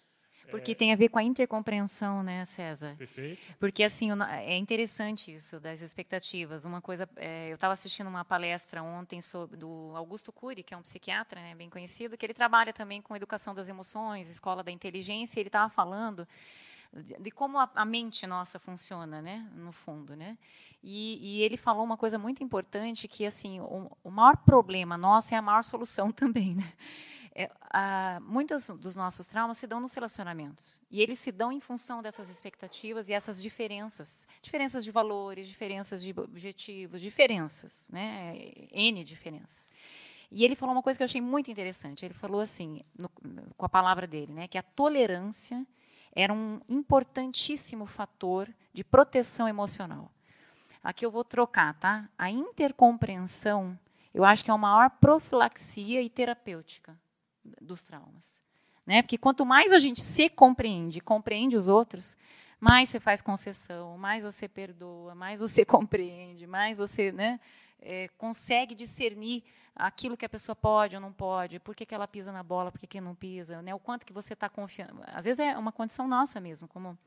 Porque 0.49 0.71
é... 0.71 0.75
tem 0.75 0.93
a 0.93 0.95
ver 0.95 1.09
com 1.09 1.19
a 1.19 1.23
intercompreensão, 1.23 2.23
né, 2.23 2.45
César? 2.45 2.95
Perfeito. 2.97 3.41
Porque, 3.59 3.83
assim, 3.83 4.09
é 4.29 4.57
interessante 4.57 5.33
isso, 5.33 5.59
das 5.59 5.81
expectativas. 5.81 6.65
Uma 6.65 6.81
coisa, 6.81 7.09
é, 7.15 7.49
eu 7.49 7.55
estava 7.55 7.73
assistindo 7.73 8.07
uma 8.07 8.23
palestra 8.23 8.83
ontem 8.83 9.21
sobre, 9.21 9.57
do 9.57 9.91
Augusto 9.95 10.31
Cury, 10.31 10.63
que 10.63 10.73
é 10.73 10.77
um 10.77 10.81
psiquiatra 10.81 11.41
né, 11.41 11.55
bem 11.55 11.69
conhecido, 11.69 12.17
que 12.17 12.25
ele 12.25 12.33
trabalha 12.33 12.71
também 12.71 13.01
com 13.01 13.15
educação 13.15 13.53
das 13.55 13.69
emoções, 13.69 14.29
escola 14.29 14.63
da 14.63 14.71
inteligência, 14.71 15.39
e 15.39 15.41
ele 15.41 15.49
estava 15.49 15.69
falando 15.69 16.27
de 17.03 17.31
como 17.31 17.59
a, 17.59 17.69
a, 17.75 17.85
mente 17.85 18.25
nossa 18.25 18.57
funciona, 18.59 19.21
né, 19.21 19.49
no 19.53 19.71
fundo, 19.71 20.15
né? 20.15 20.37
E, 20.83 21.19
e, 21.21 21.41
ele 21.41 21.57
falou 21.57 21.83
uma 21.83 21.97
coisa 21.97 22.17
muito 22.17 22.43
importante 22.43 23.07
que 23.07 23.25
assim 23.25 23.59
o, 23.59 23.91
o 24.03 24.11
maior 24.11 24.37
problema 24.37 24.97
nosso 24.97 25.33
é 25.33 25.37
a 25.37 25.41
maior 25.41 25.63
solução 25.63 26.11
também, 26.13 26.55
né? 26.55 26.73
É, 27.37 27.51
a, 27.69 28.19
muitos 28.21 28.67
dos 28.67 28.95
nossos 28.95 29.27
traumas 29.27 29.57
se 29.57 29.67
dão 29.67 29.81
nos 29.81 29.93
relacionamentos. 29.93 30.79
E 30.89 31.01
eles 31.01 31.19
se 31.19 31.33
dão 31.33 31.51
em 31.51 31.59
função 31.59 32.01
dessas 32.01 32.29
expectativas 32.29 33.09
e 33.09 33.13
essas 33.13 33.41
diferenças. 33.41 34.25
Diferenças 34.41 34.85
de 34.85 34.91
valores, 34.91 35.45
diferenças 35.45 36.01
de 36.01 36.17
objetivos, 36.17 37.01
diferenças, 37.01 37.89
né? 37.91 38.33
N 38.71 39.03
diferenças. 39.03 39.69
E 40.31 40.43
ele 40.43 40.55
falou 40.55 40.73
uma 40.73 40.81
coisa 40.81 40.97
que 40.97 41.03
eu 41.03 41.05
achei 41.05 41.21
muito 41.21 41.51
interessante. 41.51 42.05
Ele 42.05 42.13
falou 42.13 42.41
assim, 42.41 42.81
no, 42.97 43.09
com 43.57 43.65
a 43.65 43.69
palavra 43.69 44.07
dele, 44.07 44.33
né, 44.33 44.47
que 44.47 44.57
a 44.57 44.63
tolerância 44.63 45.65
era 46.15 46.33
um 46.33 46.61
importantíssimo 46.69 47.85
fator 47.85 48.49
de 48.73 48.83
proteção 48.83 49.47
emocional. 49.47 50.09
Aqui 50.83 51.05
eu 51.05 51.11
vou 51.11 51.23
trocar, 51.23 51.73
tá? 51.73 52.07
A 52.17 52.29
intercompreensão, 52.29 53.77
eu 54.13 54.23
acho 54.23 54.45
que 54.45 54.51
é 54.51 54.53
a 54.53 54.57
maior 54.57 54.89
profilaxia 54.91 56.01
e 56.01 56.09
terapêutica 56.09 56.97
dos 57.61 57.81
traumas. 57.81 58.41
Né? 58.85 59.01
Porque 59.01 59.17
quanto 59.17 59.45
mais 59.45 59.71
a 59.71 59.79
gente 59.79 60.01
se 60.01 60.29
compreende, 60.29 61.01
compreende 61.01 61.57
os 61.57 61.67
outros, 61.67 62.15
mais 62.59 62.89
você 62.89 62.99
faz 62.99 63.21
concessão, 63.21 63.97
mais 63.97 64.23
você 64.23 64.47
perdoa, 64.47 65.15
mais 65.15 65.39
você 65.39 65.65
compreende, 65.65 66.45
mais 66.47 66.77
você 66.77 67.11
né, 67.11 67.39
é, 67.85 68.09
consegue 68.17 68.73
discernir 68.73 69.43
aquilo 69.75 70.17
que 70.17 70.25
a 70.25 70.29
pessoa 70.29 70.55
pode 70.55 70.95
ou 70.95 71.01
não 71.01 71.13
pode, 71.13 71.59
por 71.59 71.75
que, 71.75 71.85
que 71.85 71.93
ela 71.93 72.07
pisa 72.07 72.31
na 72.31 72.41
bola, 72.41 72.71
por 72.71 72.79
que, 72.79 72.87
que 72.87 72.99
não 72.99 73.13
pisa, 73.13 73.61
né, 73.61 73.75
o 73.75 73.79
quanto 73.79 74.05
que 74.05 74.13
você 74.13 74.33
está 74.33 74.49
confiando. 74.49 75.01
Às 75.05 75.25
vezes 75.25 75.39
é 75.39 75.57
uma 75.57 75.71
condição 75.71 76.07
nossa 76.07 76.39
mesmo, 76.39 76.67
como 76.67 76.97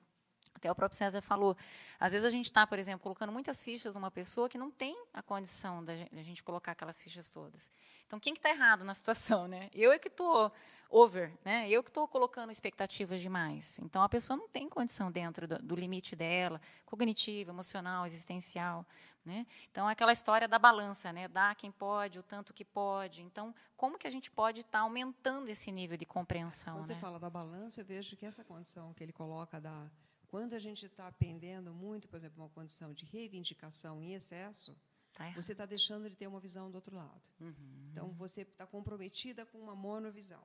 até 0.54 0.70
o 0.70 0.74
próprio 0.74 0.96
César 0.96 1.20
falou. 1.20 1.56
Às 1.98 2.12
vezes 2.12 2.26
a 2.26 2.30
gente 2.30 2.46
está, 2.46 2.66
por 2.66 2.78
exemplo, 2.78 3.00
colocando 3.00 3.32
muitas 3.32 3.62
fichas 3.62 3.94
numa 3.94 4.10
pessoa 4.10 4.48
que 4.48 4.58
não 4.58 4.70
tem 4.70 4.96
a 5.14 5.22
condição 5.22 5.84
da 5.84 5.94
gente 6.22 6.42
colocar 6.42 6.72
aquelas 6.72 7.00
fichas 7.00 7.28
todas. 7.30 7.70
Então, 8.06 8.18
quem 8.18 8.32
que 8.32 8.38
está 8.38 8.50
errado 8.50 8.84
na 8.84 8.94
situação? 8.94 9.46
Né? 9.46 9.68
Eu 9.72 9.92
é 9.92 9.98
que 9.98 10.08
estou 10.08 10.52
over, 10.88 11.32
né? 11.44 11.68
eu 11.68 11.82
que 11.82 11.90
estou 11.90 12.08
colocando 12.08 12.50
expectativas 12.50 13.20
demais. 13.20 13.78
Então, 13.80 14.02
a 14.02 14.08
pessoa 14.08 14.36
não 14.36 14.48
tem 14.48 14.68
condição 14.68 15.10
dentro 15.10 15.46
do, 15.46 15.58
do 15.58 15.76
limite 15.76 16.16
dela, 16.16 16.60
cognitivo, 16.86 17.50
emocional, 17.50 18.06
existencial. 18.06 18.86
Né? 19.24 19.46
Então, 19.70 19.88
é 19.88 19.92
aquela 19.92 20.12
história 20.12 20.48
da 20.48 20.58
balança, 20.58 21.12
né? 21.12 21.28
dá 21.28 21.54
quem 21.54 21.70
pode, 21.70 22.18
o 22.18 22.22
tanto 22.22 22.54
que 22.54 22.64
pode. 22.64 23.22
Então, 23.22 23.54
como 23.76 23.98
que 23.98 24.06
a 24.06 24.10
gente 24.10 24.30
pode 24.30 24.60
estar 24.60 24.78
tá 24.78 24.84
aumentando 24.84 25.48
esse 25.48 25.70
nível 25.70 25.96
de 25.96 26.06
compreensão? 26.06 26.74
Quando 26.74 26.88
né? 26.88 26.94
você 26.94 27.00
fala 27.00 27.18
da 27.18 27.28
balança, 27.28 27.80
eu 27.80 27.84
vejo 27.84 28.16
que 28.16 28.24
essa 28.24 28.42
condição 28.42 28.94
que 28.94 29.04
ele 29.04 29.12
coloca 29.12 29.60
da 29.60 29.90
quando 30.28 30.52
a 30.52 30.58
gente 30.58 30.84
está 30.84 31.10
pendendo 31.10 31.72
muito, 31.72 32.06
por 32.06 32.16
exemplo, 32.16 32.42
uma 32.42 32.50
condição 32.50 32.92
de 32.92 33.06
reivindicação 33.06 34.02
em 34.02 34.12
excesso, 34.12 34.76
Tá 35.18 35.32
você 35.34 35.50
está 35.50 35.66
deixando 35.66 36.08
de 36.08 36.14
ter 36.14 36.28
uma 36.28 36.38
visão 36.38 36.70
do 36.70 36.76
outro 36.76 36.94
lado. 36.94 37.28
Uhum. 37.40 37.88
Então, 37.90 38.12
você 38.12 38.42
está 38.42 38.64
comprometida 38.64 39.44
com 39.44 39.58
uma 39.58 39.74
monovisão. 39.74 40.42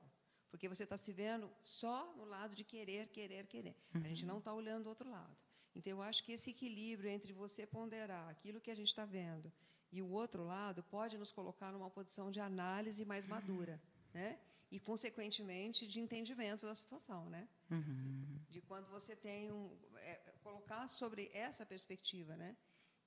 Porque 0.54 0.68
você 0.68 0.84
está 0.84 0.96
se 0.96 1.12
vendo 1.12 1.50
só 1.60 2.14
no 2.16 2.24
lado 2.24 2.54
de 2.54 2.62
querer, 2.62 3.08
querer, 3.08 3.44
querer. 3.48 3.74
Uhum. 3.92 4.02
A 4.04 4.08
gente 4.10 4.24
não 4.24 4.38
está 4.38 4.54
olhando 4.54 4.84
do 4.84 4.88
outro 4.88 5.10
lado. 5.10 5.36
Então, 5.74 5.90
eu 5.94 6.00
acho 6.00 6.22
que 6.22 6.30
esse 6.30 6.50
equilíbrio 6.50 7.10
entre 7.10 7.32
você 7.32 7.66
ponderar 7.66 8.28
aquilo 8.28 8.60
que 8.60 8.70
a 8.70 8.74
gente 8.76 8.86
está 8.86 9.04
vendo 9.04 9.52
e 9.90 10.00
o 10.00 10.08
outro 10.08 10.44
lado 10.44 10.80
pode 10.84 11.18
nos 11.18 11.32
colocar 11.32 11.72
numa 11.72 11.90
posição 11.90 12.30
de 12.30 12.38
análise 12.38 13.04
mais 13.04 13.26
madura, 13.26 13.82
né? 14.12 14.38
E, 14.70 14.78
consequentemente, 14.78 15.88
de 15.88 15.98
entendimento 15.98 16.66
da 16.66 16.76
situação, 16.76 17.28
né? 17.28 17.48
Uhum. 17.68 18.38
De 18.48 18.60
quando 18.60 18.86
você 18.86 19.16
tem 19.16 19.50
um... 19.50 19.76
É, 19.96 20.14
colocar 20.44 20.86
sobre 20.86 21.32
essa 21.34 21.66
perspectiva, 21.66 22.36
né? 22.36 22.56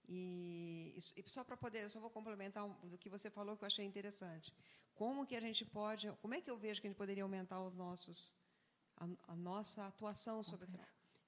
E, 0.07 0.95
e 0.97 1.29
só 1.29 1.43
para 1.43 1.57
poder, 1.57 1.83
eu 1.83 1.89
só 1.89 1.99
vou 1.99 2.09
complementar 2.09 2.63
um, 2.65 2.73
do 2.87 2.97
que 2.97 3.09
você 3.09 3.29
falou 3.29 3.57
que 3.57 3.63
eu 3.63 3.67
achei 3.67 3.85
interessante. 3.85 4.53
Como 4.95 5.25
que 5.25 5.35
a 5.35 5.41
gente 5.41 5.65
pode, 5.65 6.09
como 6.21 6.33
é 6.33 6.41
que 6.41 6.49
eu 6.49 6.57
vejo 6.57 6.79
que 6.79 6.87
a 6.87 6.89
gente 6.89 6.97
poderia 6.97 7.23
aumentar 7.23 7.61
os 7.61 7.75
nossos, 7.75 8.35
a, 8.95 9.07
a 9.27 9.35
nossa 9.35 9.85
atuação 9.85 10.41
sobre 10.41 10.65
okay. 10.65 10.79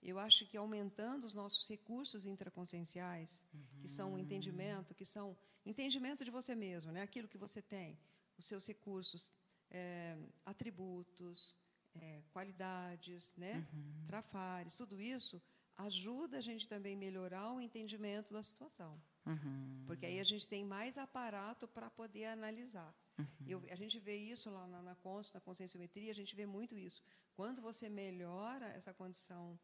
Eu 0.01 0.17
acho 0.17 0.45
que 0.45 0.55
aumentando 0.55 1.25
os 1.25 1.33
nossos 1.33 1.67
recursos 1.67 2.25
intraconscienciais, 2.25 3.45
uhum. 3.53 3.81
que 3.81 3.87
são 3.87 4.13
o 4.13 4.19
entendimento, 4.19 4.95
que 4.95 5.05
são 5.05 5.37
entendimento 5.65 6.23
de 6.23 6.31
você 6.31 6.55
mesmo, 6.55 6.89
né? 6.91 7.01
Aquilo 7.01 7.27
que 7.27 7.37
você 7.37 7.61
tem, 7.61 7.99
os 8.37 8.45
seus 8.45 8.65
recursos, 8.65 9.33
é, 9.69 10.17
atributos, 10.45 11.57
é, 11.95 12.23
qualidades, 12.31 13.35
né? 13.35 13.67
Uhum. 13.73 14.05
Trafares, 14.07 14.73
tudo 14.73 15.01
isso 15.01 15.41
ajuda 15.87 16.37
a 16.37 16.41
gente 16.41 16.67
também 16.67 16.95
a 16.95 16.97
melhorar 16.97 17.53
o 17.53 17.61
entendimento 17.61 18.33
da 18.33 18.43
situação. 18.43 19.01
Uhum. 19.25 19.83
Porque 19.87 20.05
aí 20.05 20.19
a 20.19 20.23
gente 20.31 20.47
tem 20.47 20.63
mais 20.65 20.97
aparato 20.97 21.67
para 21.67 21.89
poder 21.89 22.25
analisar. 22.25 22.93
Uhum. 23.17 23.25
Eu, 23.47 23.63
a 23.69 23.75
gente 23.75 23.97
vê 23.99 24.15
isso 24.15 24.49
lá 24.49 24.67
na, 24.67 24.81
na, 24.81 24.95
na 25.33 25.41
conscienciometria, 25.41 26.11
a 26.11 26.19
gente 26.21 26.35
vê 26.35 26.45
muito 26.45 26.77
isso. 26.77 27.01
Quando 27.33 27.61
você 27.61 27.87
melhora 27.89 28.67
essa 28.79 28.93
condição 28.93 29.57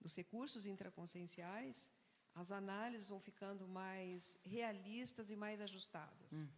dos 0.00 0.14
recursos 0.14 0.66
intraconscienciais, 0.66 1.90
as 2.34 2.50
análises 2.50 3.08
vão 3.08 3.20
ficando 3.20 3.66
mais 3.66 4.38
realistas 4.44 5.30
e 5.30 5.36
mais 5.36 5.60
ajustadas. 5.60 6.32
Uhum. 6.32 6.48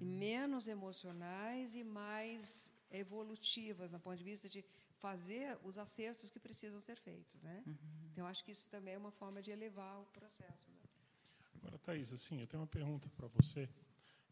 E 0.00 0.04
menos 0.04 0.68
emocionais 0.68 1.74
e 1.74 1.82
mais 1.82 2.72
evolutivas, 2.90 3.90
do 3.90 3.98
ponto 3.98 4.16
de 4.16 4.24
vista 4.24 4.48
de 4.48 4.64
fazer 4.98 5.58
os 5.62 5.78
acertos 5.78 6.30
que 6.30 6.38
precisam 6.38 6.80
ser 6.80 6.96
feitos. 6.96 7.40
Né? 7.42 7.62
Uhum. 7.66 7.95
Então, 8.16 8.26
acho 8.26 8.42
que 8.42 8.50
isso 8.50 8.66
também 8.70 8.94
é 8.94 8.98
uma 8.98 9.10
forma 9.10 9.42
de 9.42 9.50
elevar 9.50 10.00
o 10.00 10.06
processo. 10.06 10.66
Né? 10.70 10.88
Agora, 11.56 11.78
Thais, 11.80 12.14
assim, 12.14 12.40
eu 12.40 12.46
tenho 12.46 12.62
uma 12.62 12.66
pergunta 12.66 13.10
para 13.14 13.26
você. 13.26 13.68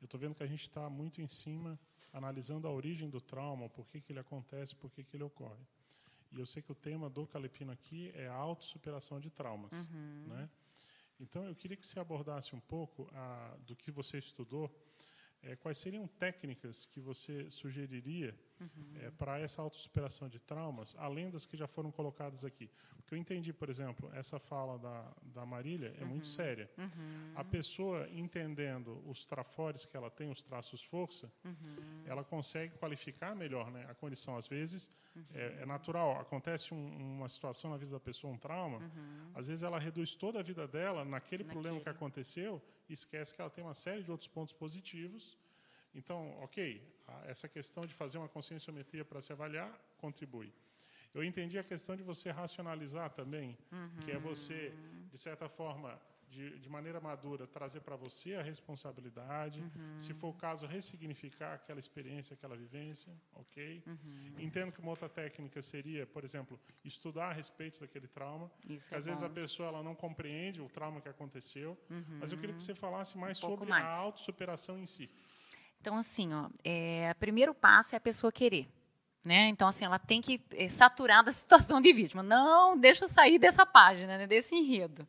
Eu 0.00 0.06
estou 0.06 0.18
vendo 0.18 0.34
que 0.34 0.42
a 0.42 0.46
gente 0.46 0.62
está 0.62 0.88
muito 0.88 1.20
em 1.20 1.28
cima, 1.28 1.78
analisando 2.10 2.66
a 2.66 2.72
origem 2.72 3.10
do 3.10 3.20
trauma, 3.20 3.68
por 3.68 3.86
que, 3.86 4.00
que 4.00 4.10
ele 4.10 4.20
acontece, 4.20 4.74
por 4.74 4.90
que, 4.90 5.04
que 5.04 5.14
ele 5.14 5.22
ocorre. 5.22 5.62
E 6.32 6.40
eu 6.40 6.46
sei 6.46 6.62
que 6.62 6.72
o 6.72 6.74
tema 6.74 7.10
do 7.10 7.26
Calepino 7.26 7.72
aqui 7.72 8.10
é 8.14 8.26
a 8.26 8.32
autossuperação 8.32 9.20
de 9.20 9.28
traumas. 9.28 9.70
Uhum. 9.72 10.28
Né? 10.28 10.48
Então, 11.20 11.44
eu 11.44 11.54
queria 11.54 11.76
que 11.76 11.86
você 11.86 12.00
abordasse 12.00 12.56
um 12.56 12.60
pouco 12.60 13.10
a, 13.12 13.54
do 13.66 13.76
que 13.76 13.90
você 13.90 14.16
estudou, 14.16 14.74
é, 15.42 15.56
quais 15.56 15.76
seriam 15.76 16.08
técnicas 16.08 16.86
que 16.86 17.00
você 17.00 17.50
sugeriria 17.50 18.34
uhum. 18.60 18.68
é, 19.00 19.10
para 19.10 19.38
essa 19.38 19.62
autossuperação 19.62 20.28
de 20.28 20.38
traumas, 20.38 20.94
além 20.98 21.30
das 21.30 21.46
que 21.46 21.56
já 21.56 21.66
foram 21.66 21.90
colocadas 21.90 22.44
aqui? 22.44 22.70
Porque 22.96 23.14
eu 23.14 23.18
entendi, 23.18 23.52
por 23.52 23.68
exemplo, 23.68 24.10
essa 24.14 24.38
fala 24.38 24.78
da, 24.78 25.12
da 25.22 25.46
Marília 25.46 25.94
é 25.98 26.02
uhum. 26.02 26.10
muito 26.10 26.28
séria. 26.28 26.70
Uhum. 26.78 27.32
A 27.34 27.44
pessoa, 27.44 28.08
entendendo 28.10 29.02
os 29.06 29.26
trafores 29.26 29.84
que 29.84 29.96
ela 29.96 30.10
tem, 30.10 30.30
os 30.30 30.42
traços 30.42 30.82
força, 30.82 31.30
uhum. 31.44 32.02
ela 32.06 32.24
consegue 32.24 32.74
qualificar 32.78 33.34
melhor 33.36 33.70
né, 33.70 33.86
a 33.88 33.94
condição. 33.94 34.36
Às 34.36 34.46
vezes, 34.46 34.90
é, 35.32 35.58
é, 35.60 35.66
natural, 35.66 36.20
acontece 36.20 36.74
um, 36.74 37.16
uma 37.16 37.28
situação 37.28 37.70
na 37.70 37.76
vida 37.76 37.92
da 37.92 38.00
pessoa, 38.00 38.32
um 38.32 38.38
trauma, 38.38 38.78
uhum. 38.78 39.30
às 39.34 39.46
vezes 39.46 39.62
ela 39.62 39.78
reduz 39.78 40.14
toda 40.14 40.40
a 40.40 40.42
vida 40.42 40.66
dela 40.66 41.04
naquele, 41.04 41.44
naquele. 41.44 41.44
problema 41.44 41.80
que 41.80 41.88
aconteceu 41.88 42.60
e 42.88 42.92
esquece 42.92 43.34
que 43.34 43.40
ela 43.40 43.50
tem 43.50 43.62
uma 43.62 43.74
série 43.74 44.02
de 44.02 44.10
outros 44.10 44.28
pontos 44.28 44.52
positivos. 44.52 45.38
Então, 45.94 46.36
ok, 46.40 46.82
essa 47.26 47.48
questão 47.48 47.86
de 47.86 47.94
fazer 47.94 48.18
uma 48.18 48.28
conscienciometria 48.28 49.04
para 49.04 49.20
se 49.20 49.32
avaliar 49.32 49.70
contribui. 49.98 50.52
Eu 51.14 51.22
entendi 51.22 51.58
a 51.58 51.64
questão 51.64 51.94
de 51.94 52.02
você 52.02 52.30
racionalizar 52.30 53.10
também, 53.10 53.56
uhum. 53.70 53.96
que 54.00 54.10
é 54.10 54.18
você, 54.18 54.74
de 55.12 55.16
certa 55.16 55.48
forma, 55.48 56.00
de, 56.28 56.58
de 56.58 56.68
maneira 56.68 57.00
madura, 57.00 57.46
trazer 57.46 57.80
para 57.80 57.94
você 57.94 58.34
a 58.34 58.42
responsabilidade, 58.42 59.60
uhum. 59.60 59.98
se 59.98 60.12
for 60.12 60.28
o 60.30 60.34
caso, 60.34 60.66
ressignificar 60.66 61.54
aquela 61.54 61.78
experiência, 61.78 62.34
aquela 62.34 62.56
vivência, 62.56 63.12
ok? 63.32 63.82
Uhum. 63.86 64.34
Entendo 64.38 64.72
que 64.72 64.80
uma 64.80 64.90
outra 64.90 65.08
técnica 65.08 65.62
seria, 65.62 66.04
por 66.04 66.24
exemplo, 66.24 66.58
estudar 66.84 67.30
a 67.30 67.32
respeito 67.32 67.78
daquele 67.80 68.08
trauma, 68.08 68.50
Isso 68.68 68.88
que 68.88 68.94
é 68.94 68.98
às 68.98 69.04
bom. 69.04 69.12
vezes 69.12 69.22
a 69.22 69.30
pessoa 69.30 69.68
ela 69.68 69.82
não 69.82 69.94
compreende 69.94 70.60
o 70.60 70.68
trauma 70.68 71.00
que 71.00 71.08
aconteceu, 71.08 71.78
mas 72.18 72.32
eu 72.32 72.38
queria 72.38 72.56
que 72.56 72.62
você 72.62 72.74
falasse 72.74 73.16
mais 73.16 73.38
um 73.38 73.48
sobre 73.48 73.68
mais. 73.68 73.84
a 73.84 73.94
autossuperação 73.94 74.76
em 74.76 74.86
si. 74.86 75.08
Então, 75.84 75.98
assim, 75.98 76.32
ó, 76.32 76.48
é, 76.64 77.12
primeiro 77.20 77.52
passo 77.52 77.94
é 77.94 77.98
a 77.98 78.00
pessoa 78.00 78.32
querer. 78.32 78.66
Né? 79.22 79.48
Então, 79.48 79.68
assim, 79.68 79.84
ela 79.84 79.98
tem 79.98 80.22
que 80.22 80.40
é, 80.52 80.66
saturar 80.66 81.22
da 81.22 81.30
situação 81.30 81.78
de 81.78 81.92
vítima. 81.92 82.22
Não 82.22 82.74
deixa 82.74 83.06
sair 83.06 83.38
dessa 83.38 83.66
página, 83.66 84.16
né, 84.16 84.26
desse 84.26 84.54
enredo. 84.54 85.06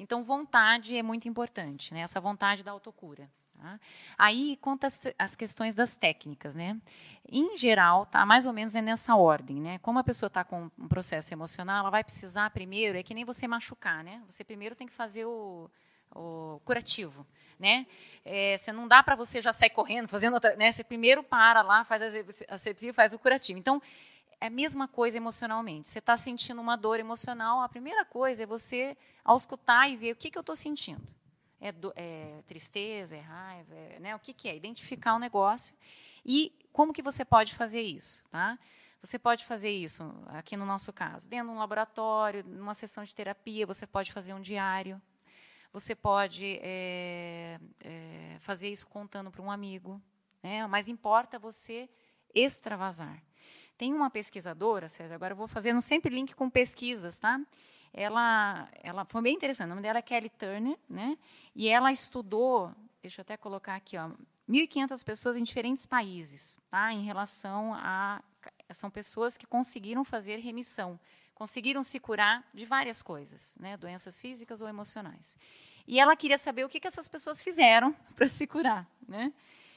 Então, 0.00 0.24
vontade 0.24 0.96
é 0.96 1.02
muito 1.02 1.28
importante, 1.28 1.94
né? 1.94 2.00
essa 2.00 2.20
vontade 2.20 2.64
da 2.64 2.72
autocura. 2.72 3.30
Tá? 3.56 3.78
Aí, 4.18 4.58
conta 4.60 4.88
as, 4.88 5.06
as, 5.16 5.36
questões 5.36 5.76
das 5.76 5.94
técnicas. 5.94 6.56
Né? 6.56 6.76
Em 7.30 7.56
geral, 7.56 8.04
tá 8.04 8.26
mais 8.26 8.46
ou 8.46 8.52
menos 8.52 8.74
é 8.74 8.82
nessa 8.82 9.14
ordem. 9.14 9.60
Né? 9.60 9.78
Como 9.78 10.00
a 10.00 10.04
pessoa 10.04 10.26
está 10.26 10.42
com 10.42 10.68
um 10.76 10.88
processo 10.88 11.32
emocional, 11.32 11.82
ela 11.82 11.90
vai 11.90 12.02
precisar 12.02 12.50
primeiro, 12.50 12.98
é 12.98 13.02
que 13.04 13.14
nem 13.14 13.24
você 13.24 13.46
machucar. 13.46 14.02
Né? 14.02 14.20
Você 14.26 14.42
primeiro 14.42 14.74
tem 14.74 14.88
que 14.88 14.92
fazer 14.92 15.24
o, 15.24 15.70
o 16.14 16.60
curativo 16.64 17.26
né? 17.58 17.86
É, 18.24 18.56
você 18.58 18.72
não 18.72 18.86
dá 18.86 19.02
para 19.02 19.14
você 19.14 19.40
já 19.40 19.52
sair 19.52 19.70
correndo, 19.70 20.08
fazendo 20.08 20.34
outra, 20.34 20.56
né? 20.56 20.70
Você 20.72 20.84
primeiro 20.84 21.22
para 21.22 21.62
lá, 21.62 21.84
faz 21.84 22.02
a 22.02 22.54
asepsia, 22.54 22.92
faz 22.92 23.12
o 23.12 23.18
curativo. 23.18 23.58
Então, 23.58 23.80
é 24.40 24.46
a 24.46 24.50
mesma 24.50 24.86
coisa 24.86 25.16
emocionalmente. 25.16 25.88
Você 25.88 25.98
está 25.98 26.16
sentindo 26.16 26.60
uma 26.60 26.76
dor 26.76 27.00
emocional, 27.00 27.60
a 27.60 27.68
primeira 27.68 28.04
coisa 28.04 28.42
é 28.42 28.46
você 28.46 28.96
auscultar 29.24 29.90
e 29.90 29.96
ver 29.96 30.12
o 30.12 30.16
que, 30.16 30.30
que 30.30 30.38
eu 30.38 30.40
estou 30.40 30.56
sentindo. 30.56 31.02
É, 31.58 31.72
do, 31.72 31.92
é, 31.96 32.42
tristeza, 32.46 33.16
é 33.16 33.20
raiva, 33.20 33.74
é, 33.74 33.98
né? 33.98 34.14
O 34.14 34.18
que, 34.18 34.34
que 34.34 34.48
é? 34.48 34.54
Identificar 34.54 35.14
o 35.14 35.18
negócio 35.18 35.74
e 36.24 36.52
como 36.72 36.92
que 36.92 37.02
você 37.02 37.24
pode 37.24 37.54
fazer 37.54 37.80
isso, 37.80 38.22
tá? 38.30 38.58
Você 39.02 39.18
pode 39.18 39.44
fazer 39.44 39.70
isso, 39.70 40.02
aqui 40.26 40.56
no 40.56 40.66
nosso 40.66 40.92
caso, 40.92 41.28
dentro 41.28 41.46
de 41.46 41.52
um 41.52 41.58
laboratório, 41.58 42.44
numa 42.44 42.74
sessão 42.74 43.04
de 43.04 43.14
terapia, 43.14 43.64
você 43.64 43.86
pode 43.86 44.12
fazer 44.12 44.34
um 44.34 44.40
diário, 44.40 45.00
você 45.76 45.94
pode 45.94 46.58
é, 46.62 47.60
é, 47.84 48.38
fazer 48.40 48.70
isso 48.70 48.86
contando 48.86 49.30
para 49.30 49.42
um 49.42 49.50
amigo, 49.50 50.00
né? 50.42 50.66
mas 50.66 50.88
importa 50.88 51.38
você 51.38 51.86
extravasar. 52.34 53.22
Tem 53.76 53.92
uma 53.92 54.08
pesquisadora, 54.08 54.88
César, 54.88 55.14
agora 55.14 55.34
eu 55.34 55.36
vou 55.36 55.46
fazendo 55.46 55.82
sempre 55.82 56.14
link 56.14 56.34
com 56.34 56.48
pesquisas, 56.48 57.18
tá? 57.18 57.38
Ela, 57.92 58.70
ela 58.82 59.04
foi 59.04 59.20
bem 59.20 59.34
interessante. 59.34 59.66
O 59.66 59.68
nome 59.68 59.82
dela 59.82 59.98
é 59.98 60.02
Kelly 60.02 60.30
Turner, 60.30 60.78
né? 60.88 61.18
E 61.54 61.68
ela 61.68 61.92
estudou, 61.92 62.74
deixa 63.02 63.20
eu 63.20 63.22
até 63.22 63.36
colocar 63.36 63.74
aqui, 63.74 63.98
ó, 63.98 64.08
1.500 64.48 65.04
pessoas 65.04 65.36
em 65.36 65.42
diferentes 65.42 65.84
países, 65.84 66.56
tá? 66.70 66.90
Em 66.90 67.04
relação 67.04 67.74
a 67.74 68.22
são 68.72 68.90
pessoas 68.90 69.36
que 69.36 69.46
conseguiram 69.46 70.04
fazer 70.04 70.38
remissão, 70.38 70.98
conseguiram 71.36 71.84
se 71.84 72.00
curar 72.00 72.42
de 72.52 72.64
várias 72.64 73.02
coisas, 73.02 73.56
né? 73.60 73.76
Doenças 73.76 74.18
físicas 74.18 74.62
ou 74.62 74.68
emocionais. 74.68 75.36
E 75.86 76.00
ela 76.00 76.16
queria 76.16 76.38
saber 76.38 76.64
o 76.64 76.68
que, 76.68 76.80
que 76.80 76.88
essas 76.88 77.06
pessoas 77.06 77.42
fizeram 77.42 77.94
para 78.16 78.26
se 78.26 78.46
curar. 78.46 78.88
Né? 79.06 79.32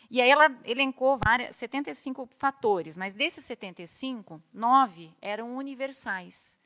E 0.10 0.22
aí 0.22 0.30
ela 0.32 0.50
elencou 0.64 1.20
várias, 1.24 1.56
75 1.58 2.28
fatores, 2.38 2.96
mas 2.96 3.14
desses 3.14 3.44
75, 3.46 4.42
nove 4.54 5.14
eram 5.22 5.56
universais. 5.56 6.58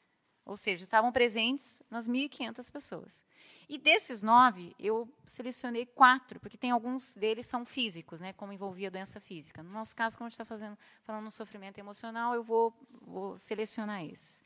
Ou 0.45 0.55
seja, 0.55 0.83
estavam 0.83 1.11
presentes 1.11 1.81
nas 1.89 2.07
1.500 2.07 2.71
pessoas. 2.71 3.23
E 3.67 3.79
desses 3.79 4.21
nove, 4.21 4.75
eu 4.77 5.09
selecionei 5.25 5.87
quatro, 5.87 6.39
porque 6.39 6.57
tem 6.57 6.69
alguns 6.69 7.15
deles 7.15 7.47
são 7.47 7.65
físicos, 7.65 8.21
né, 8.21 8.31
como 8.33 8.53
envolvia 8.53 8.91
doença 8.91 9.19
física. 9.19 9.63
No 9.63 9.71
nosso 9.71 9.95
caso, 9.95 10.15
como 10.15 10.27
a 10.27 10.29
gente 10.29 10.35
está 10.35 10.45
fazendo, 10.45 10.77
falando 11.01 11.23
no 11.23 11.31
sofrimento 11.31 11.79
emocional, 11.79 12.35
eu 12.35 12.43
vou, 12.43 12.71
vou 13.01 13.37
selecionar 13.39 14.05
esses. 14.05 14.43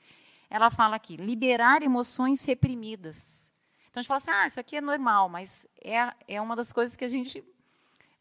Ela 0.49 0.69
fala 0.69 0.95
aqui, 0.95 1.17
liberar 1.17 1.81
emoções 1.83 2.43
reprimidas. 2.45 3.51
Então 3.89 3.99
a 3.99 4.01
gente 4.01 4.07
fala 4.07 4.17
assim, 4.17 4.31
ah, 4.31 4.47
isso 4.47 4.59
aqui 4.59 4.77
é 4.77 4.81
normal, 4.81 5.27
mas 5.27 5.67
é, 5.83 6.13
é 6.27 6.41
uma 6.41 6.55
das 6.55 6.71
coisas 6.71 6.95
que 6.95 7.03
a 7.03 7.09
gente, 7.09 7.43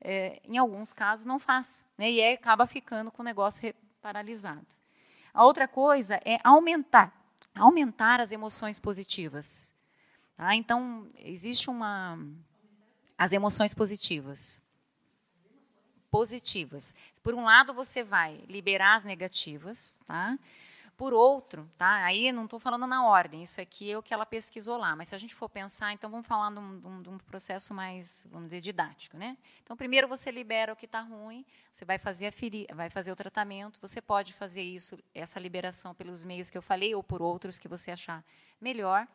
é, 0.00 0.40
em 0.44 0.58
alguns 0.58 0.92
casos, 0.92 1.24
não 1.24 1.38
faz. 1.38 1.84
Né? 1.96 2.10
E 2.10 2.20
é, 2.20 2.32
acaba 2.32 2.66
ficando 2.66 3.10
com 3.10 3.22
o 3.22 3.24
negócio 3.24 3.74
paralisado. 4.00 4.66
A 5.32 5.44
outra 5.44 5.68
coisa 5.68 6.20
é 6.24 6.38
aumentar, 6.42 7.12
aumentar 7.54 8.20
as 8.20 8.32
emoções 8.32 8.78
positivas. 8.78 9.74
Tá? 10.36 10.54
Então, 10.54 11.10
existe 11.18 11.70
uma. 11.70 12.18
As 13.18 13.32
emoções 13.32 13.74
positivas. 13.74 14.62
Positivas. 16.10 16.94
Por 17.22 17.34
um 17.34 17.44
lado, 17.44 17.74
você 17.74 18.02
vai 18.02 18.44
liberar 18.48 18.96
as 18.96 19.04
negativas, 19.04 20.00
tá? 20.06 20.38
Por 20.96 21.12
outro, 21.12 21.70
tá? 21.76 22.04
aí 22.04 22.32
não 22.32 22.44
estou 22.44 22.58
falando 22.58 22.86
na 22.86 23.04
ordem, 23.04 23.42
isso 23.42 23.60
aqui 23.60 23.90
é 23.90 23.98
o 23.98 24.02
que 24.02 24.14
ela 24.14 24.24
pesquisou 24.24 24.78
lá, 24.78 24.96
mas 24.96 25.08
se 25.08 25.14
a 25.14 25.18
gente 25.18 25.34
for 25.34 25.48
pensar, 25.48 25.92
então 25.92 26.08
vamos 26.08 26.26
falar 26.26 26.50
de 26.50 26.58
um, 26.58 27.02
de 27.02 27.08
um, 27.10 27.18
processo 27.18 27.74
mais, 27.74 28.26
vamos 28.30 28.48
dizer, 28.48 28.62
didático. 28.62 29.16
Né? 29.18 29.36
Então, 29.62 29.76
primeiro 29.76 30.08
você 30.08 30.30
libera 30.30 30.72
o 30.72 30.76
que 30.76 30.86
está 30.86 31.00
ruim, 31.00 31.44
você 31.70 31.84
vai 31.84 31.98
fazer, 31.98 32.28
a 32.28 32.32
feri 32.32 32.66
vai 32.72 32.88
fazer 32.88 33.12
o 33.12 33.16
tratamento, 33.16 33.78
você 33.78 34.00
pode 34.00 34.32
fazer 34.32 34.62
isso, 34.62 34.98
essa 35.14 35.38
liberação 35.38 35.94
pelos 35.94 36.24
meios 36.24 36.48
que 36.48 36.56
eu 36.56 36.62
falei 36.62 36.94
ou 36.94 37.02
por 37.02 37.20
outros 37.20 37.58
que 37.58 37.68
você 37.68 37.90
achar 37.90 38.24
melhor. 38.58 39.06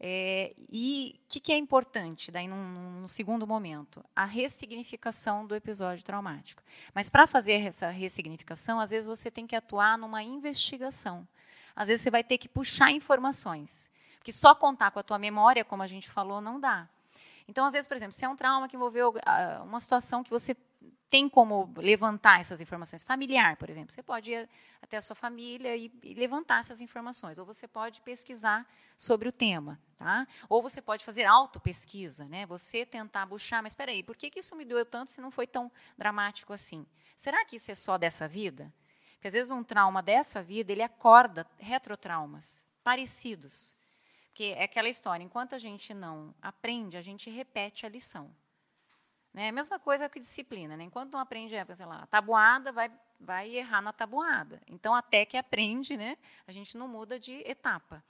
É, 0.00 0.54
e 0.70 1.20
o 1.24 1.28
que, 1.28 1.40
que, 1.40 1.52
é 1.52 1.56
importante 1.56 2.30
daí 2.30 2.48
num, 2.48 3.00
num, 3.00 3.08
segundo 3.08 3.46
momento? 3.46 4.04
A 4.14 4.24
ressignificação 4.24 5.46
do 5.46 5.54
episódio 5.54 6.04
traumático. 6.04 6.62
Mas 6.94 7.08
para 7.08 7.26
fazer 7.26 7.54
essa 7.54 7.88
ressignificação, 7.88 8.80
às 8.80 8.90
vezes 8.90 9.06
você 9.06 9.30
tem 9.30 9.46
que 9.46 9.56
atuar 9.56 9.96
numa 9.96 10.22
investigação. 10.22 11.26
Às 11.74 11.88
vezes 11.88 12.02
você 12.02 12.10
vai 12.10 12.24
ter 12.24 12.38
que 12.38 12.48
puxar 12.48 12.90
informações. 12.90 13.90
Porque 14.18 14.32
só 14.32 14.54
contar 14.54 14.90
com 14.90 14.98
a 14.98 15.02
tua 15.02 15.18
memória, 15.18 15.64
como 15.64 15.82
a 15.82 15.86
gente 15.86 16.08
falou, 16.08 16.40
não 16.40 16.58
dá. 16.58 16.88
Então, 17.46 17.66
às 17.66 17.72
vezes, 17.72 17.86
por 17.86 17.96
exemplo, 17.96 18.12
se 18.12 18.24
é 18.24 18.28
um 18.28 18.36
trauma 18.36 18.68
que 18.68 18.76
envolveu 18.76 19.10
uh, 19.10 19.62
uma 19.64 19.78
situação 19.78 20.24
que 20.24 20.30
você 20.30 20.56
tem 21.14 21.28
como 21.28 21.72
levantar 21.76 22.40
essas 22.40 22.60
informações. 22.60 23.04
Familiar, 23.04 23.56
por 23.56 23.70
exemplo. 23.70 23.94
Você 23.94 24.02
pode 24.02 24.32
ir 24.32 24.50
até 24.82 24.96
a 24.96 25.00
sua 25.00 25.14
família 25.14 25.76
e, 25.76 25.88
e, 26.02 26.12
levantar 26.12 26.58
essas 26.58 26.80
informações. 26.80 27.38
Ou 27.38 27.46
você 27.46 27.68
pode 27.68 28.00
pesquisar 28.00 28.68
sobre 28.98 29.28
o 29.28 29.30
tema. 29.30 29.80
Tá? 29.96 30.26
Ou 30.48 30.60
você 30.60 30.82
pode 30.82 31.04
fazer 31.04 31.24
autopesquisa. 31.24 32.24
Né? 32.24 32.44
Você 32.46 32.84
tentar 32.84 33.26
buscar, 33.26 33.62
mas 33.62 33.70
espera 33.70 33.92
aí, 33.92 34.02
por 34.02 34.16
que, 34.16 34.28
que 34.28 34.40
isso 34.40 34.56
me 34.56 34.64
doeu 34.64 34.84
tanto 34.84 35.12
se 35.12 35.20
não 35.20 35.30
foi 35.30 35.46
tão 35.46 35.70
dramático 35.96 36.52
assim? 36.52 36.84
Será 37.16 37.44
que 37.44 37.54
isso 37.54 37.70
é 37.70 37.76
só 37.76 37.96
dessa 37.96 38.26
vida? 38.26 38.74
Porque 39.12 39.28
às 39.28 39.34
vezes 39.34 39.52
um 39.52 39.62
trauma 39.62 40.02
dessa 40.02 40.42
vida, 40.42 40.72
ele 40.72 40.82
acorda 40.82 41.46
retrotraumas 41.58 42.64
parecidos. 42.82 43.72
Porque 44.30 44.52
é 44.56 44.64
aquela 44.64 44.88
história, 44.88 45.22
enquanto 45.22 45.54
a 45.54 45.58
gente 45.58 45.94
não 45.94 46.34
aprende, 46.42 46.96
a 46.96 47.02
gente 47.02 47.30
repete 47.30 47.86
a 47.86 47.88
lição. 47.88 48.34
Né? 49.34 49.50
Mesma 49.50 49.80
coisa 49.80 50.08
que 50.08 50.20
disciplina. 50.20 50.76
Né? 50.76 50.84
Enquanto 50.84 51.12
não 51.12 51.18
aprende, 51.18 51.56
sei 51.74 51.86
lá, 51.86 52.04
a 52.04 52.06
tabuada, 52.06 52.70
vai, 52.70 52.90
vai 53.18 53.50
errar 53.50 53.82
na 53.82 53.92
tabuada. 53.92 54.62
Então, 54.68 54.94
até 54.94 55.26
que 55.26 55.36
aprende, 55.36 55.96
né? 55.96 56.16
a 56.46 56.52
gente 56.52 56.78
não 56.78 56.86
muda 56.86 57.18
de 57.18 57.32
etapa. 57.44 58.02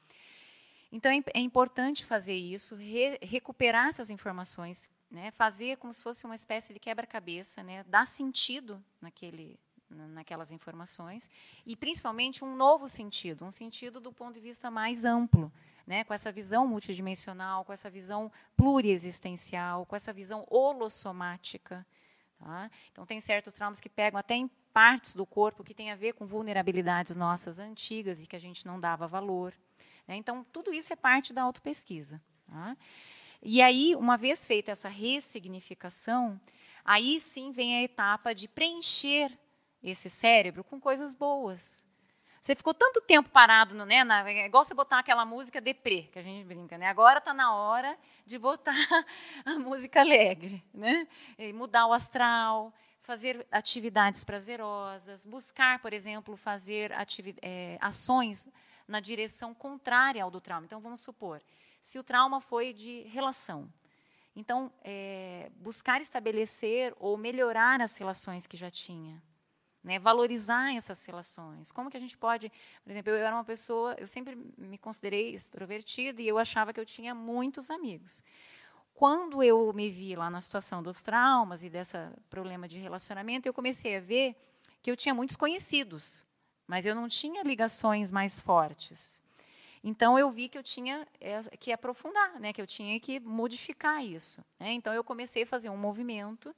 Então, 0.93 1.11
é, 1.11 1.25
é 1.33 1.41
importante 1.41 2.05
fazer 2.05 2.35
isso, 2.35 2.77
re, 2.77 3.19
recuperar 3.23 3.89
essas 3.89 4.11
informações, 4.11 4.91
né? 5.11 5.31
fazer 5.31 5.79
como 5.79 5.95
se 5.95 6.03
fosse 6.03 6.27
uma 6.27 6.35
espécie 6.35 6.75
de 6.75 6.79
quebra-cabeça, 6.79 7.63
né? 7.63 7.83
dar 7.85 8.07
sentido 8.07 8.85
naquele, 9.01 9.59
naquelas 9.89 10.53
informações 10.53 11.31
e 11.65 11.75
principalmente 11.75 12.45
um 12.45 12.55
novo 12.55 12.87
sentido, 12.87 13.47
um 13.47 13.51
sentido 13.51 13.99
do 13.99 14.13
ponto 14.13 14.35
de 14.35 14.41
vista 14.41 14.71
mais 14.71 15.07
amplo, 15.07 15.51
né, 15.87 16.05
com 16.05 16.15
essa 16.15 16.33
visão 16.33 16.67
multidimensional, 16.67 17.65
com 17.65 17.73
essa 17.73 17.91
visão 17.91 18.31
pluriexistencial, 18.57 19.85
com 19.85 19.95
essa 19.95 20.13
visão 20.13 20.47
holossomática. 20.49 21.87
Tá? 22.39 22.71
Então, 22.91 23.07
tem 23.07 23.21
certos 23.21 23.53
traumas 23.53 23.81
que 23.81 23.89
pegam 23.89 24.19
até 24.19 24.35
em 24.35 24.49
partes 24.73 25.15
do 25.15 25.25
corpo 25.25 25.63
que 25.63 25.75
tem 25.75 25.91
a 25.91 25.97
ver 25.97 26.15
com 26.15 26.27
vulnerabilidades 26.27 27.15
nossas 27.15 27.59
antigas 27.59 28.21
e 28.21 28.27
que 28.27 28.37
a 28.37 28.41
gente 28.41 28.67
não 28.67 28.81
dava 28.81 29.07
valor. 29.07 29.55
Né? 30.07 30.17
Então, 30.17 30.45
tudo 30.53 30.73
isso 30.73 30.93
é 30.93 30.97
parte 30.97 31.33
da 31.33 31.43
autopesquisa. 31.43 32.21
Tá? 32.47 32.77
E 33.43 33.61
aí, 33.61 33.95
uma 33.95 34.17
vez 34.17 34.47
feita 34.47 34.73
essa 34.73 34.89
ressignificação, 34.89 36.41
aí 36.85 37.21
sim 37.21 37.53
vem 37.53 37.77
a 37.77 37.83
etapa 37.83 38.35
de 38.35 38.49
preencher 38.49 39.31
esse 39.83 40.09
cérebro 40.09 40.65
com 40.65 40.81
coisas 40.81 41.15
boas, 41.15 41.84
você 42.45 42.55
ficou 42.55 42.75
tanto 42.75 43.01
tempo 43.01 43.31
parado, 43.31 43.75
né? 43.87 44.05
Na, 44.05 44.29
é 44.29 44.45
igual 44.45 44.63
você 44.67 44.75
botar 44.75 44.99
aquela 44.99 45.25
música 45.25 45.63
deprê, 45.63 46.03
que 46.13 46.19
a 46.19 46.23
gente 46.23 46.45
brinca, 46.45 46.77
né? 46.77 46.89
Agora 46.89 47.19
está 47.19 47.33
na 47.33 47.55
hora 47.55 47.97
de 48.27 48.39
botar 48.39 48.75
a 49.47 49.59
música 49.59 50.01
alegre, 50.01 50.63
né? 50.75 51.09
E 51.39 51.55
mudar 51.55 51.87
o 51.87 51.93
astral, 51.95 52.71
fazer 53.01 53.47
atividades 53.51 54.25
prazerosas, 54.25 55.25
buscar, 55.25 55.79
por 55.79 55.95
exemplo, 55.95 56.37
fazer 56.37 56.93
é, 57.41 57.79
ações 57.81 58.47
na 58.87 59.01
direção 59.01 59.55
contrária 59.55 60.23
ao 60.23 60.31
do 60.31 60.39
trauma. 60.39 60.67
Então, 60.67 60.81
vamos 60.81 61.01
supor, 61.01 61.41
se 61.81 61.99
o 61.99 62.05
trauma 62.05 62.43
foi 62.43 62.75
de 62.75 63.05
relação, 63.05 63.73
então, 64.37 64.71
é, 64.83 65.51
buscar 65.57 66.03
estabelecer 66.03 66.95
ou 67.01 67.17
melhorar 67.17 67.81
as 67.81 67.97
relações 67.97 68.47
que 68.47 68.57
já 68.59 68.71
tinha. 68.71 69.23
Né, 69.85 69.99
valorizar 69.99 70.75
essas 70.75 71.05
relações. 71.05 71.71
Como 71.71 71.91
que 71.91 71.97
a 71.99 72.01
gente 72.01 72.17
pode, 72.17 72.51
por 72.83 72.91
exemplo, 72.91 73.13
eu 73.13 73.17
era 73.19 73.35
uma 73.35 73.45
pessoa, 73.45 73.95
eu 73.99 74.09
sempre 74.09 74.35
me 74.57 74.79
considerei 74.79 75.35
extrovertida 75.35 76.23
e 76.23 76.27
eu 76.27 76.39
achava 76.39 76.73
que 76.73 76.81
eu 76.81 76.87
tinha 76.87 77.15
muitos 77.15 77.69
amigos. 77.69 78.23
quando 78.95 79.43
eu 79.43 79.73
me 79.75 79.91
vi 79.91 80.17
lá 80.17 80.31
na 80.31 80.41
situação 80.41 80.83
dos 80.83 81.03
traumas 81.03 81.63
e 81.63 81.69
desse 81.69 81.99
problema 82.31 82.67
de 82.67 82.79
relacionamento, 82.79 83.47
eu 83.47 83.53
comecei 83.53 83.97
a 83.97 84.01
ver 84.01 84.35
que 84.83 84.91
eu 84.91 84.97
tinha 84.97 85.15
muitos 85.15 85.37
conhecidos, 85.37 86.25
mas 86.67 86.87
eu 86.87 86.95
não 86.95 87.09
tinha 87.09 87.43
ligações 87.43 88.11
mais 88.11 88.41
fortes. 88.41 89.21
Então 89.83 90.19
eu 90.19 90.31
vi 90.31 90.49
que 90.49 90.57
eu 90.57 90.63
tinha 90.63 91.07
é, 91.21 91.43
que 91.59 91.71
aprofundar, 91.71 92.41
né, 92.41 92.53
que 92.55 92.63
eu 92.63 92.67
tinha 92.67 92.99
que 92.99 93.21
modificar 93.21 94.03
isso. 94.03 94.43
Né? 94.59 94.73
Então 94.73 94.95
eu 94.95 95.05
comecei 95.05 95.43
a 95.43 95.47
fazer 95.47 95.69
um 95.69 95.77
movimento 95.77 96.55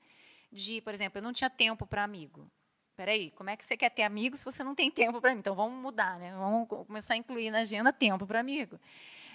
de, 0.52 0.80
por 0.82 0.94
exemplo, 0.94 1.18
eu 1.18 1.22
não 1.22 1.32
tinha 1.32 1.50
tempo 1.50 1.84
para 1.84 2.04
amigo. 2.04 2.48
Peraí, 2.96 3.30
como 3.32 3.50
é 3.50 3.56
que 3.56 3.66
você 3.66 3.76
quer 3.76 3.90
ter 3.90 4.02
amigos 4.02 4.40
se 4.40 4.44
você 4.44 4.64
não 4.64 4.74
tem 4.74 4.90
tempo 4.90 5.20
para 5.20 5.34
mim? 5.34 5.40
Então 5.40 5.54
vamos 5.54 5.80
mudar, 5.80 6.18
né? 6.18 6.32
Vamos 6.38 6.66
começar 6.66 7.12
a 7.12 7.16
incluir 7.16 7.50
na 7.50 7.58
agenda 7.58 7.92
tempo 7.92 8.26
para 8.26 8.40
amigo. 8.40 8.80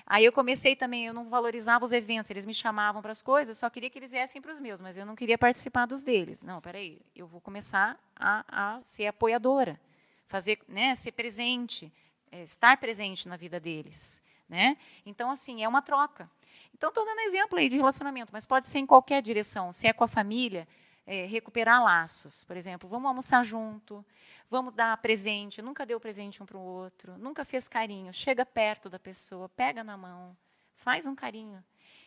Aí 0.06 0.26
eu 0.26 0.34
comecei 0.34 0.76
também, 0.76 1.06
eu 1.06 1.14
não 1.14 1.30
valorizava 1.30 1.86
os 1.86 1.92
eventos, 1.92 2.30
eles 2.32 2.46
me 2.46 2.56
chamavam 2.56 3.04
para 3.04 3.12
as 3.12 3.22
coisas, 3.22 3.56
eu 3.56 3.60
só 3.60 3.70
queria 3.70 3.90
que 3.90 4.00
eles 4.00 4.12
viessem 4.12 4.42
para 4.42 4.52
os 4.52 4.60
meus, 4.60 4.82
mas 4.82 4.98
eu 4.98 5.06
não 5.06 5.16
queria 5.16 5.38
participar 5.38 5.86
dos 5.86 6.04
deles. 6.04 6.42
Não, 6.42 6.60
peraí, 6.60 7.00
eu 7.16 7.28
vou 7.28 7.40
começar 7.40 7.98
a, 8.16 8.44
a 8.48 8.82
ser 8.84 9.06
apoiadora, 9.06 9.80
fazer, 10.26 10.60
né, 10.68 10.96
ser 10.96 11.12
presente, 11.12 11.94
é, 12.32 12.42
estar 12.42 12.78
presente 12.78 13.28
na 13.28 13.38
vida 13.38 13.60
deles. 13.60 14.24
Né? 14.50 14.76
Então, 15.06 15.30
assim, 15.30 15.64
é 15.64 15.68
uma 15.68 15.82
troca. 15.84 16.30
Então, 16.74 16.90
estou 16.90 17.06
dando 17.06 17.20
exemplo 17.22 17.60
aí 17.60 17.70
de 17.70 17.78
relacionamento, 17.78 18.34
mas 18.34 18.46
pode 18.46 18.68
ser 18.68 18.80
em 18.80 18.86
qualquer 18.86 19.22
direção. 19.22 19.72
Se 19.72 19.88
é 19.88 19.94
com 19.94 20.04
a 20.04 20.08
família, 20.08 20.68
é, 21.06 21.26
recuperar 21.26 21.84
laços. 21.84 22.44
Por 22.44 22.58
exemplo, 22.58 22.90
vamos 22.90 23.08
almoçar 23.08 23.44
junto, 23.44 24.06
vamos 24.50 24.74
dar 24.74 24.96
presente. 24.98 25.62
Nunca 25.62 25.86
deu 25.86 26.00
presente 26.00 26.42
um 26.42 26.46
para 26.46 26.58
o 26.58 26.62
outro, 26.62 27.18
nunca 27.18 27.46
fez 27.46 27.68
carinho. 27.68 28.14
Chega 28.14 28.46
perto 28.46 28.90
da 28.90 29.00
pessoa, 29.00 29.50
pega 29.50 29.84
na 29.84 29.98
mão, 29.98 30.36
faz 30.76 31.06
um 31.06 31.16
carinho. 31.16 31.64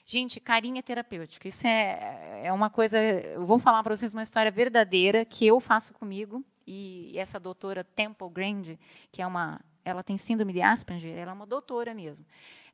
Gente, 0.06 0.38
carinho 0.38 0.78
é 0.78 0.82
terapêutico. 0.82 1.48
Isso 1.48 1.66
é, 1.66 2.42
é 2.44 2.52
uma 2.52 2.68
coisa. 2.68 2.98
Eu 2.98 3.46
vou 3.46 3.58
falar 3.58 3.82
para 3.82 3.96
vocês 3.96 4.12
uma 4.12 4.22
história 4.22 4.50
verdadeira 4.50 5.24
que 5.24 5.46
eu 5.46 5.58
faço 5.60 5.94
comigo. 5.94 6.44
E 6.66 7.18
essa 7.18 7.38
doutora 7.38 7.84
Temple 7.84 8.28
Grande, 8.30 8.78
que 9.10 9.22
é 9.22 9.26
uma. 9.26 9.60
Ela 9.84 10.02
tem 10.02 10.16
síndrome 10.16 10.52
de 10.52 10.62
Asperger, 10.62 11.16
ela 11.16 11.32
é 11.32 11.34
uma 11.34 11.46
doutora 11.46 11.92
mesmo. 11.92 12.24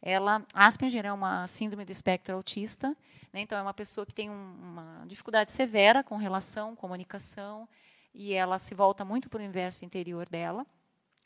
Ela, 0.03 0.44
Asperger 0.55 1.05
é 1.05 1.12
uma 1.12 1.46
síndrome 1.46 1.84
do 1.84 1.92
espectro 1.92 2.34
autista, 2.34 2.96
né, 3.32 3.40
então 3.40 3.59
é 3.59 3.62
uma 3.62 3.74
pessoa 3.74 4.07
que 4.07 4.14
tem 4.14 4.30
um, 4.30 4.55
uma 4.62 5.05
dificuldade 5.07 5.53
severa 5.53 6.03
com 6.03 6.16
relação, 6.16 6.74
comunicação, 6.74 7.68
e 8.14 8.32
ela 8.32 8.59
se 8.59 8.74
volta 8.74 9.05
muito 9.05 9.28
para 9.28 9.38
o 9.38 9.42
universo 9.42 9.84
interior 9.84 10.28
dela. 10.28 10.66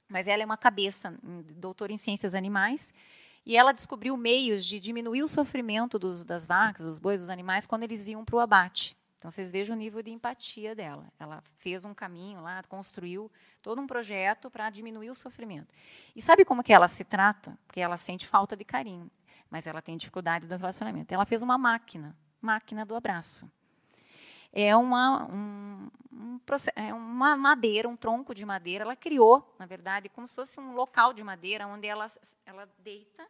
Mas 0.08 0.26
ela 0.26 0.42
é 0.42 0.46
uma 0.46 0.56
cabeça, 0.56 1.18
doutora 1.56 1.92
em 1.92 1.96
ciências 1.96 2.34
animais, 2.34 2.92
e 3.46 3.56
ela 3.56 3.72
descobriu 3.72 4.16
meios 4.16 4.64
de 4.64 4.80
diminuir 4.80 5.22
o 5.22 5.28
sofrimento 5.28 5.98
dos, 5.98 6.24
das 6.24 6.46
vacas, 6.46 6.84
dos 6.84 6.98
bois, 6.98 7.20
dos 7.20 7.30
animais, 7.30 7.66
quando 7.66 7.84
eles 7.84 8.06
iam 8.06 8.24
para 8.24 8.36
o 8.36 8.40
abate. 8.40 8.96
Então, 9.24 9.30
vocês 9.30 9.50
vejam 9.50 9.74
o 9.74 9.78
nível 9.78 10.02
de 10.02 10.10
empatia 10.10 10.74
dela. 10.74 11.10
Ela 11.18 11.42
fez 11.56 11.82
um 11.82 11.94
caminho 11.94 12.42
lá, 12.42 12.62
construiu 12.64 13.32
todo 13.62 13.80
um 13.80 13.86
projeto 13.86 14.50
para 14.50 14.68
diminuir 14.68 15.08
o 15.08 15.14
sofrimento. 15.14 15.74
E 16.14 16.20
sabe 16.20 16.44
como 16.44 16.62
que 16.62 16.74
ela 16.74 16.86
se 16.88 17.06
trata? 17.06 17.58
Porque 17.66 17.80
ela 17.80 17.96
sente 17.96 18.26
falta 18.26 18.54
de 18.54 18.66
carinho, 18.66 19.10
mas 19.48 19.66
ela 19.66 19.80
tem 19.80 19.96
dificuldade 19.96 20.46
do 20.46 20.54
relacionamento. 20.54 21.14
Ela 21.14 21.24
fez 21.24 21.40
uma 21.40 21.56
máquina, 21.56 22.14
máquina 22.38 22.84
do 22.84 22.94
abraço. 22.94 23.50
É 24.52 24.76
uma, 24.76 25.24
um, 25.32 25.90
um, 26.12 26.40
é 26.76 26.92
uma 26.92 27.34
madeira, 27.34 27.88
um 27.88 27.96
tronco 27.96 28.34
de 28.34 28.44
madeira. 28.44 28.84
Ela 28.84 28.94
criou, 28.94 29.56
na 29.58 29.64
verdade, 29.64 30.10
como 30.10 30.28
se 30.28 30.34
fosse 30.34 30.60
um 30.60 30.74
local 30.74 31.14
de 31.14 31.24
madeira 31.24 31.66
onde 31.66 31.86
ela, 31.86 32.12
ela 32.44 32.68
deita 32.80 33.26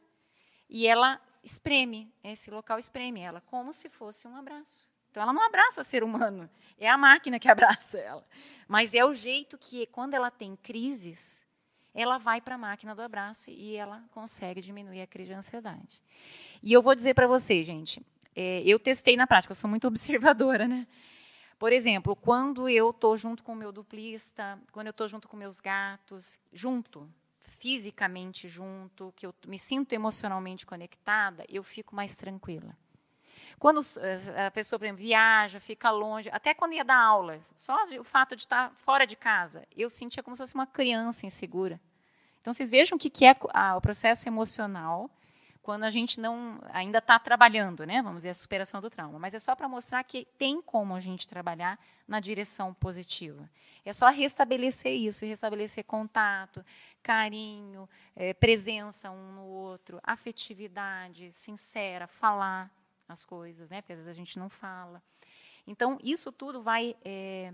e 0.69 0.89
ela 0.89 1.21
espreme. 1.41 2.13
Esse 2.25 2.51
local 2.51 2.81
espreme 2.81 3.21
ela, 3.21 3.41
como 3.43 3.73
se 3.73 3.89
fosse 3.89 4.27
um 4.27 4.35
abraço. 4.35 4.93
Então, 5.15 5.23
ela 5.23 5.33
não 5.33 5.47
abraça 5.47 5.85
ser 5.85 6.03
humano, 6.03 6.51
é 6.77 6.91
a 6.91 6.99
máquina 6.99 7.39
que 7.39 7.47
abraça 7.49 7.97
ela. 7.97 8.27
Mas 8.67 8.93
é 8.95 9.05
o 9.05 9.15
jeito 9.15 9.57
que, 9.57 9.87
quando 9.87 10.13
ela 10.13 10.29
tem 10.29 10.57
crises, 10.57 11.47
ela 11.95 12.19
vai 12.19 12.41
para 12.41 12.57
a 12.57 12.59
máquina 12.59 12.97
do 12.97 13.01
abraço 13.01 13.49
e 13.49 13.77
ela 13.77 14.03
consegue 14.11 14.61
diminuir 14.61 15.01
a 15.01 15.07
crise 15.07 15.29
de 15.29 15.39
ansiedade. 15.39 16.03
E 16.61 16.73
eu 16.73 16.83
vou 16.83 16.97
dizer 16.97 17.15
para 17.15 17.29
vocês, 17.29 17.65
gente, 17.65 18.05
é, 18.35 18.61
eu 18.67 18.77
testei 18.77 19.17
na 19.17 19.25
prática, 19.25 19.53
eu 19.53 19.55
sou 19.55 19.71
muito 19.71 19.87
observadora, 19.87 20.67
né? 20.67 20.85
Por 21.61 21.73
exemplo, 21.73 22.17
quando 22.17 22.69
eu 22.69 22.91
estou 22.91 23.17
junto 23.17 23.45
com 23.45 23.53
o 23.53 23.57
meu 23.57 23.71
duplista, 23.71 24.59
quando 24.73 24.89
eu 24.89 24.91
estou 24.91 25.07
junto 25.07 25.29
com 25.29 25.37
meus 25.37 25.61
gatos, 25.61 26.41
junto, 26.53 27.09
fisicamente 27.45 28.49
junto, 28.49 29.15
que 29.15 29.27
eu 29.27 29.35
me 29.47 29.61
sinto 29.61 29.93
emocionalmente 29.93 30.67
conectada, 30.67 31.45
eu 31.49 31.63
fico 31.63 31.95
mais 31.95 32.17
tranquila. 32.17 32.77
Quando 33.65 33.81
eh, 33.97 34.47
a 34.47 34.51
pessoa, 34.51 34.79
exemplo, 34.79 35.03
viaja, 35.03 35.59
fica 35.59 35.91
longe, 35.91 36.29
até 36.31 36.53
quando 36.53 36.75
ia 36.75 36.85
dar 36.85 36.99
aula, 36.99 37.41
só 37.57 37.75
o 37.99 38.05
fato 38.05 38.37
de 38.37 38.43
estar 38.43 38.71
fora 38.75 39.07
de 39.07 39.17
casa, 39.17 39.67
eu 39.75 39.89
sentia 39.89 40.23
como 40.23 40.37
se 40.37 40.43
fosse 40.43 40.55
uma 40.55 40.67
criança 40.67 41.25
insegura. 41.25 41.81
Então, 42.43 42.53
vocês 42.53 42.69
vejam 42.69 42.97
o 42.97 42.99
que 42.99 43.25
é 43.25 43.35
o 43.75 43.81
processo 43.81 44.29
emocional 44.29 45.11
quando 45.63 45.85
a 45.85 45.89
gente 45.89 46.21
não 46.21 46.61
ainda 46.75 46.99
está 46.99 47.19
trabalhando, 47.19 47.87
né? 47.87 48.03
Vamos 48.03 48.19
dizer, 48.19 48.29
a 48.29 48.35
superação 48.35 48.83
do 48.83 48.91
trauma. 48.91 49.19
Mas 49.19 49.33
é 49.33 49.39
só 49.39 49.57
para 49.57 49.67
mostrar 49.67 50.05
que 50.05 50.29
tem 50.37 50.61
como 50.61 50.95
a 50.95 51.01
gente 51.01 51.27
trabalhar 51.27 51.79
na 52.07 52.21
direção 52.21 52.75
positiva. 52.75 53.49
É 53.83 53.95
só 53.95 54.11
restabelecer 54.11 54.93
isso, 54.93 55.25
restabelecer 55.25 55.85
contato, 55.85 56.63
carinho, 57.03 57.89
é, 58.15 58.35
presença 58.35 59.11
um 59.11 59.33
no 59.33 59.47
outro, 59.47 59.99
afetividade 60.03 61.33
sincera, 61.33 62.07
falar 62.07 62.71
as 63.09 63.25
coisas, 63.25 63.69
né? 63.69 63.81
Porque 63.81 63.93
às 63.93 63.99
vezes 63.99 64.11
a 64.11 64.15
gente 64.15 64.39
não 64.39 64.49
fala. 64.49 65.03
Então, 65.67 65.99
isso 66.03 66.31
tudo 66.31 66.63
vai 66.63 66.97
é, 67.05 67.53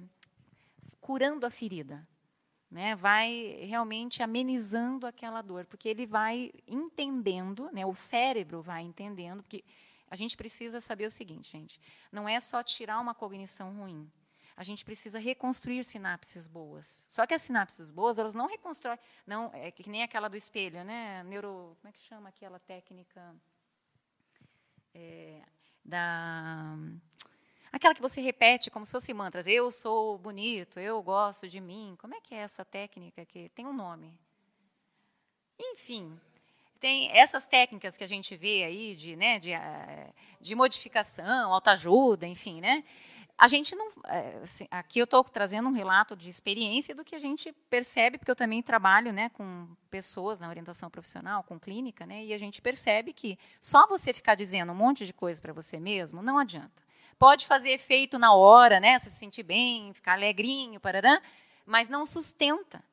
curando 1.01 1.47
a 1.47 1.51
ferida, 1.51 2.07
né? 2.71 2.95
vai 2.97 3.59
realmente 3.63 4.23
amenizando 4.23 5.07
aquela 5.07 5.43
dor, 5.43 5.67
porque 5.67 5.89
ele 5.89 6.07
vai 6.07 6.51
entendendo, 6.67 7.71
né? 7.73 7.87
o 7.87 7.95
cérebro 7.95 8.63
vai 8.63 8.83
entendendo, 8.83 9.43
porque 9.43 9.65
a 10.11 10.17
gente 10.17 10.37
precisa 10.37 10.81
saber 10.81 11.07
o 11.07 11.11
seguinte, 11.11 11.53
gente: 11.53 11.81
não 12.11 12.29
é 12.29 12.41
só 12.41 12.63
tirar 12.63 12.99
uma 12.99 13.15
cognição 13.15 13.73
ruim. 13.77 14.11
A 14.57 14.65
gente 14.65 14.85
precisa 14.85 15.19
reconstruir 15.19 15.83
sinapses 15.85 16.47
boas. 16.47 17.07
Só 17.09 17.27
que 17.27 17.33
as 17.33 17.41
sinapses 17.41 17.91
boas, 17.91 18.19
elas 18.19 18.35
não 18.35 18.47
reconstroem. 18.47 18.99
Não, 19.27 19.51
é 19.55 19.71
que 19.71 19.89
nem 19.89 20.03
aquela 20.03 20.29
do 20.29 20.37
espelho, 20.37 20.85
né? 20.85 21.23
Neuro. 21.23 21.79
Como 21.81 21.89
é 21.89 21.93
que 21.93 22.01
chama 22.03 22.29
aquela 22.29 22.59
técnica? 22.59 23.35
É, 24.95 25.41
da 25.85 26.77
aquela 27.73 27.95
que 27.95 28.03
você 28.03 28.21
repete 28.21 28.71
como 28.71 28.85
se 28.85 28.93
fosse 28.93 29.15
mantras. 29.15 29.47
Eu 29.47 29.71
sou 29.71 30.19
bonito, 30.19 30.81
eu 30.81 31.03
gosto 31.03 31.49
de 31.49 31.61
mim. 31.61 31.97
Como 31.99 32.15
é 32.15 32.21
que 32.21 32.35
é 32.35 32.39
essa 32.39 32.65
técnica 32.65 33.25
que 33.25 33.49
tem 33.51 33.67
um 33.67 33.73
nome? 33.73 34.13
Enfim, 35.59 36.19
tem 36.81 37.11
essas 37.13 37.47
técnicas 37.47 37.97
que 37.97 38.05
a 38.05 38.09
gente 38.09 38.37
vê 38.37 38.65
aí 38.65 38.97
de, 38.97 39.15
né, 39.15 39.39
de, 39.39 39.53
eh, 39.53 40.11
de 40.41 40.55
modificação, 40.55 41.53
autoajuda, 41.53 42.27
enfim, 42.27 42.61
né? 42.61 42.83
A 43.41 43.49
gente 43.49 43.75
não. 43.75 43.91
É, 44.05 44.41
assim, 44.43 44.69
aqui 44.71 44.99
eu 44.99 45.05
estou 45.05 45.25
trazendo 45.25 45.67
um 45.67 45.73
relato 45.73 46.15
de 46.15 46.29
experiência 46.29 46.95
do 46.95 47.03
que 47.03 47.17
a 47.17 47.19
gente 47.19 47.51
percebe, 47.71 48.19
porque 48.19 48.31
eu 48.31 48.37
também 48.37 48.63
trabalho 48.63 49.15
né, 49.15 49.31
com 49.31 49.67
pessoas 49.91 50.39
na 50.39 50.47
orientação 50.47 50.91
profissional, 50.91 51.43
com 51.43 51.59
clínica, 51.59 52.05
né, 52.05 52.23
e 52.23 52.35
a 52.35 52.39
gente 52.39 52.61
percebe 52.61 53.15
que 53.15 53.39
só 53.59 53.87
você 53.87 54.13
ficar 54.13 54.35
dizendo 54.35 54.73
um 54.73 54.75
monte 54.75 55.07
de 55.07 55.15
coisa 55.15 55.41
para 55.41 55.55
você 55.55 55.81
mesmo 55.81 56.21
não 56.21 56.37
adianta. 56.37 56.83
Pode 57.19 57.47
fazer 57.47 57.71
efeito 57.71 58.19
na 58.19 58.35
hora, 58.35 58.79
né, 58.79 58.99
se 58.99 59.11
sentir 59.11 59.43
bem, 59.43 59.95
ficar 59.95 60.13
alegrinho, 60.13 60.79
parará, 60.79 61.23
mas 61.65 61.89
não 61.89 62.05
sustenta. 62.05 62.85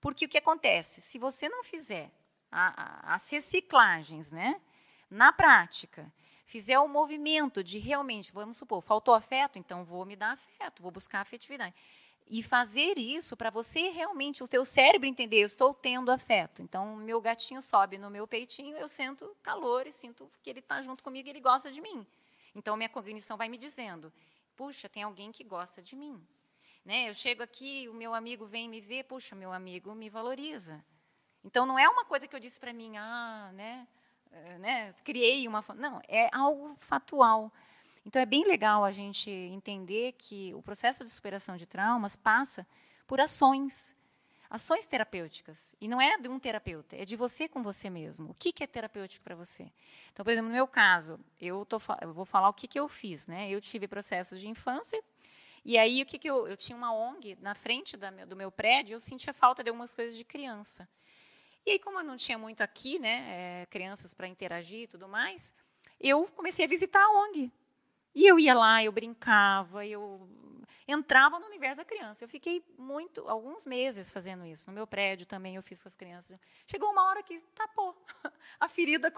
Porque 0.00 0.26
o 0.26 0.28
que 0.28 0.38
acontece? 0.38 1.00
Se 1.00 1.18
você 1.18 1.48
não 1.48 1.64
fizer 1.64 2.12
a, 2.48 3.10
a, 3.10 3.14
as 3.14 3.28
reciclagens 3.28 4.30
né, 4.30 4.60
na 5.10 5.32
prática, 5.32 6.12
fizer 6.48 6.78
o 6.78 6.88
movimento 6.88 7.62
de 7.62 7.78
realmente, 7.78 8.32
vamos 8.32 8.56
supor, 8.56 8.80
faltou 8.80 9.14
afeto, 9.14 9.58
então 9.58 9.84
vou 9.84 10.06
me 10.06 10.16
dar 10.16 10.32
afeto, 10.32 10.82
vou 10.82 10.90
buscar 10.90 11.20
afetividade. 11.20 11.74
E 12.26 12.42
fazer 12.42 12.98
isso 12.98 13.36
para 13.36 13.50
você 13.50 13.90
realmente, 13.90 14.42
o 14.42 14.48
teu 14.48 14.64
cérebro 14.64 15.06
entender, 15.06 15.42
eu 15.42 15.46
estou 15.46 15.74
tendo 15.74 16.10
afeto. 16.10 16.62
Então, 16.62 16.96
meu 16.96 17.20
gatinho 17.20 17.60
sobe 17.60 17.98
no 17.98 18.10
meu 18.10 18.26
peitinho, 18.26 18.76
eu 18.78 18.88
sinto 18.88 19.36
calor 19.42 19.86
e 19.86 19.92
sinto 19.92 20.30
que 20.42 20.48
ele 20.48 20.60
está 20.60 20.80
junto 20.80 21.04
comigo 21.04 21.28
e 21.28 21.30
ele 21.30 21.40
gosta 21.40 21.70
de 21.70 21.82
mim. 21.82 22.06
Então, 22.54 22.76
minha 22.78 22.88
cognição 22.88 23.36
vai 23.36 23.48
me 23.48 23.58
dizendo, 23.58 24.10
puxa, 24.56 24.88
tem 24.88 25.02
alguém 25.02 25.30
que 25.30 25.44
gosta 25.44 25.82
de 25.82 25.94
mim. 25.94 26.18
Né? 26.82 27.10
Eu 27.10 27.14
chego 27.14 27.42
aqui, 27.42 27.88
o 27.90 27.94
meu 27.94 28.14
amigo 28.14 28.46
vem 28.46 28.68
me 28.70 28.80
ver, 28.80 29.04
puxa, 29.04 29.36
meu 29.36 29.52
amigo 29.52 29.94
me 29.94 30.08
valoriza. 30.08 30.82
Então, 31.44 31.66
não 31.66 31.78
é 31.78 31.86
uma 31.88 32.06
coisa 32.06 32.26
que 32.26 32.34
eu 32.34 32.40
disse 32.40 32.58
para 32.58 32.72
mim, 32.72 32.96
ah, 32.96 33.50
né? 33.52 33.86
Eh, 34.32 34.58
né, 34.58 34.94
criei 35.04 35.46
uma. 35.46 35.64
Não, 35.76 36.00
é 36.08 36.28
algo 36.32 36.76
fatual. 36.80 37.52
Então, 38.04 38.22
é 38.22 38.26
bem 38.26 38.46
legal 38.46 38.84
a 38.84 38.92
gente 38.92 39.30
entender 39.30 40.12
que 40.12 40.54
o 40.54 40.62
processo 40.62 41.04
de 41.04 41.10
superação 41.10 41.56
de 41.56 41.66
traumas 41.66 42.16
passa 42.16 42.66
por 43.06 43.20
ações. 43.20 43.94
ações 44.48 44.86
terapêuticas. 44.86 45.74
E 45.80 45.86
não 45.86 46.00
é 46.00 46.16
de 46.18 46.28
um 46.28 46.38
terapeuta, 46.38 46.96
é 46.96 47.04
de 47.04 47.16
você 47.16 47.48
com 47.48 47.62
você 47.62 47.90
mesmo. 47.90 48.30
O 48.30 48.34
que, 48.34 48.52
que 48.52 48.64
é 48.64 48.66
terapêutico 48.66 49.22
para 49.22 49.34
você? 49.34 49.70
Então, 50.12 50.24
por 50.24 50.30
exemplo, 50.30 50.48
no 50.48 50.54
meu 50.54 50.66
caso, 50.66 51.20
eu, 51.40 51.66
tô, 51.66 51.78
eu 52.00 52.14
vou 52.14 52.24
falar 52.24 52.48
o 52.48 52.54
que, 52.54 52.66
que 52.66 52.80
eu 52.80 52.88
fiz. 52.88 53.26
Né? 53.26 53.50
Eu 53.50 53.60
tive 53.60 53.86
processos 53.86 54.40
de 54.40 54.48
infância, 54.48 55.02
e 55.64 55.76
aí 55.76 56.02
o 56.02 56.06
que, 56.06 56.18
que 56.18 56.30
eu, 56.30 56.48
eu 56.48 56.56
tinha 56.56 56.78
uma 56.78 56.94
ONG 56.94 57.36
na 57.42 57.54
frente 57.54 57.94
da, 57.94 58.10
do 58.10 58.34
meu 58.34 58.50
prédio, 58.50 58.94
eu 58.94 59.00
sentia 59.00 59.34
falta 59.34 59.62
de 59.62 59.68
algumas 59.68 59.94
coisas 59.94 60.16
de 60.16 60.24
criança. 60.24 60.88
E 61.66 61.72
aí, 61.72 61.78
como 61.78 61.98
eu 61.98 62.04
não 62.04 62.16
tinha 62.16 62.38
muito 62.38 62.62
aqui, 62.62 62.98
né, 62.98 63.62
é, 63.62 63.66
crianças 63.66 64.14
para 64.14 64.26
interagir 64.26 64.82
e 64.82 64.86
tudo 64.86 65.08
mais, 65.08 65.54
eu 66.00 66.26
comecei 66.34 66.64
a 66.64 66.68
visitar 66.68 67.02
a 67.02 67.10
ONG. 67.10 67.52
E 68.14 68.26
eu 68.26 68.38
ia 68.38 68.54
lá, 68.54 68.82
eu 68.82 68.90
brincava, 68.90 69.86
eu 69.86 70.28
entrava 70.86 71.38
no 71.38 71.46
universo 71.46 71.76
da 71.76 71.84
criança. 71.84 72.24
Eu 72.24 72.28
fiquei 72.28 72.64
muito, 72.78 73.28
alguns 73.28 73.66
meses 73.66 74.10
fazendo 74.10 74.46
isso. 74.46 74.68
No 74.68 74.74
meu 74.74 74.86
prédio 74.86 75.26
também 75.26 75.56
eu 75.56 75.62
fiz 75.62 75.82
com 75.82 75.88
as 75.88 75.94
crianças. 75.94 76.38
Chegou 76.66 76.90
uma 76.90 77.04
hora 77.04 77.22
que 77.22 77.38
tapou 77.54 77.94
a 78.58 78.68
ferida, 78.68 79.12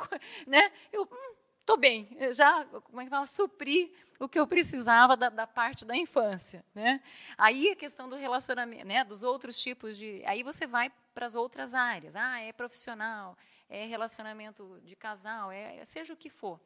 né? 0.46 0.72
Eu 0.92 1.08
hum, 1.10 1.76
bem, 1.76 2.08
eu 2.18 2.34
já, 2.34 2.64
como 2.64 3.00
é 3.00 3.04
que 3.04 3.10
fala, 3.10 3.26
supri 3.26 3.94
o 4.18 4.28
que 4.28 4.38
eu 4.38 4.46
precisava 4.46 5.16
da, 5.16 5.28
da, 5.28 5.46
parte 5.46 5.84
da 5.84 5.96
infância, 5.96 6.64
né? 6.74 7.00
Aí 7.38 7.70
a 7.70 7.76
questão 7.76 8.08
do 8.08 8.16
relacionamento, 8.16 8.86
né? 8.86 9.04
Dos 9.04 9.22
outros 9.22 9.58
tipos 9.58 9.96
de, 9.96 10.22
aí 10.26 10.42
você 10.42 10.66
vai 10.66 10.90
para 11.14 11.26
as 11.26 11.34
outras 11.34 11.74
áreas. 11.74 12.14
Ah, 12.16 12.40
é 12.40 12.52
profissional, 12.52 13.36
é 13.68 13.86
relacionamento 13.86 14.80
de 14.84 14.96
casal, 14.96 15.50
é 15.50 15.84
seja 15.84 16.14
o 16.14 16.16
que 16.16 16.30
for 16.30 16.60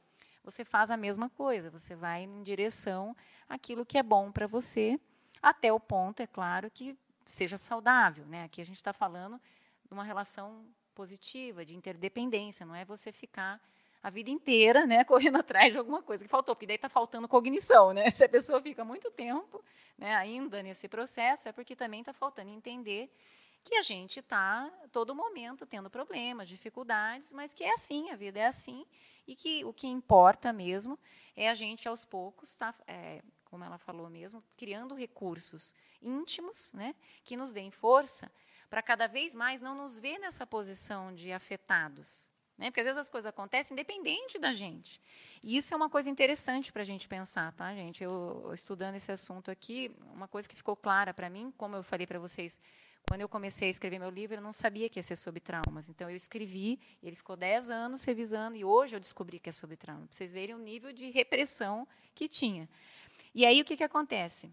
você 0.45 0.63
faz 0.63 0.91
a 0.91 0.97
mesma 0.97 1.31
coisa, 1.31 1.71
você 1.71 1.97
vai 1.97 2.23
em 2.23 2.43
direção 2.43 3.17
àquilo 3.49 3.87
que 3.87 3.97
é 3.97 4.03
bom 4.03 4.31
para 4.31 4.47
você, 4.47 5.01
até 5.41 5.73
o 5.73 5.81
ponto, 5.81 6.21
é 6.21 6.27
claro, 6.27 6.71
que 6.71 6.97
seja 7.27 7.57
saudável. 7.57 8.27
Né? 8.27 8.45
Aqui 8.45 8.61
a 8.61 8.67
gente 8.67 8.77
está 8.77 8.93
falando 8.93 9.41
de 9.87 9.93
uma 9.93 10.05
relação 10.05 10.67
positiva, 10.95 11.65
de 11.65 11.75
interdependência, 11.75 12.67
não 12.67 12.75
é 12.75 12.85
você 12.85 13.11
ficar 13.11 13.59
a 14.03 14.11
vida 14.11 14.29
inteira 14.29 14.87
né, 14.87 15.03
correndo 15.05 15.39
atrás 15.39 15.73
de 15.73 15.79
alguma 15.79 16.03
coisa 16.03 16.23
que 16.23 16.29
faltou, 16.29 16.55
porque 16.55 16.67
daí 16.67 16.77
está 16.77 16.91
faltando 16.91 17.27
cognição. 17.27 17.95
Né? 17.95 18.11
Se 18.13 18.25
a 18.25 18.29
pessoa 18.29 18.61
fica 18.61 18.85
muito 18.85 19.11
tempo 19.11 19.65
né, 19.97 20.15
ainda 20.15 20.63
nesse 20.63 20.89
processo, 20.89 21.49
é 21.49 21.53
porque 21.53 21.75
também 21.75 22.01
está 22.01 22.13
faltando 22.13 22.51
entender 22.51 23.11
que 23.65 23.77
a 23.77 23.83
gente 23.83 24.21
está 24.21 24.71
todo 24.93 25.15
momento 25.15 25.67
tendo 25.67 25.89
problemas, 25.89 26.49
dificuldades, 26.49 27.33
mas 27.33 27.55
que 27.55 27.65
é 27.65 27.73
assim, 27.73 28.11
a 28.11 28.17
vida 28.17 28.39
é 28.39 28.47
assim, 28.47 28.87
e 29.27 29.35
que 29.35 29.65
o 29.65 29.73
que 29.73 29.87
importa 29.87 30.53
mesmo 30.53 30.99
é 31.35 31.49
a 31.49 31.55
gente, 31.55 31.89
aos 31.89 32.05
poucos, 32.05 32.55
tá, 32.55 32.75
é, 32.87 33.23
como 33.47 33.65
ela 33.65 33.79
falou 33.79 34.11
mesmo, 34.11 34.45
criando 34.57 34.95
recursos 34.95 35.75
íntimos 36.03 36.73
né, 36.75 36.95
que 37.25 37.37
nos 37.37 37.53
deem 37.53 37.71
força 37.71 38.31
para 38.69 38.83
cada 38.83 39.07
vez 39.07 39.35
mais 39.35 39.61
não 39.61 39.75
nos 39.75 39.99
ver 39.99 40.19
nessa 40.19 40.47
posição 40.47 41.15
de 41.15 41.33
afetados. 41.33 42.29
Né? 42.59 42.71
Porque 42.71 42.81
às 42.81 42.87
vezes 42.87 43.01
as 43.01 43.09
coisas 43.09 43.29
acontecem 43.29 43.75
independente 43.75 44.39
da 44.39 44.53
gente. 44.53 45.01
E 45.43 45.57
isso 45.57 45.73
é 45.73 45.77
uma 45.77 45.89
coisa 45.89 46.11
interessante 46.11 46.73
para 46.73 46.83
a 46.83 46.85
gente 46.85 47.09
pensar, 47.09 47.53
tá, 47.53 47.75
gente? 47.75 48.03
Eu, 48.05 48.51
estudando 48.55 48.95
esse 48.95 49.11
assunto 49.11 49.51
aqui, 49.51 49.95
uma 50.13 50.29
coisa 50.29 50.49
que 50.49 50.55
ficou 50.55 50.77
clara 50.77 51.13
para 51.13 51.31
mim, 51.31 51.53
como 51.57 51.77
eu 51.77 51.83
falei 51.83 52.07
para 52.07 52.19
vocês 52.19 52.61
quando 53.09 53.21
eu 53.21 53.29
comecei 53.29 53.69
a 53.69 53.71
escrever 53.71 53.99
meu 53.99 54.11
livro, 54.11 54.37
eu 54.37 54.43
não 54.43 54.53
sabia 54.53 54.89
que 54.89 54.99
ia 54.99 55.03
ser 55.03 55.17
sobre 55.17 55.41
traumas. 55.41 55.89
Então, 55.89 56.09
eu 56.09 56.17
escrevi, 56.17 56.81
ele 57.03 57.17
ficou 57.17 57.37
10 57.37 57.71
anos 57.71 58.05
revisando, 58.05 58.57
e 58.57 58.65
hoje 58.65 58.97
eu 58.97 59.01
descobri 59.01 59.39
que 59.39 59.51
é 59.51 59.53
sobre 59.53 59.77
trauma. 59.77 60.07
Para 60.07 60.17
vocês 60.17 60.33
verem 60.33 60.55
o 60.55 60.59
nível 60.59 60.93
de 60.93 61.11
repressão 61.11 61.87
que 62.15 62.29
tinha. 62.29 62.69
E 63.35 63.45
aí, 63.45 63.61
o 63.61 63.65
que, 63.65 63.77
que 63.77 63.85
acontece? 63.85 64.51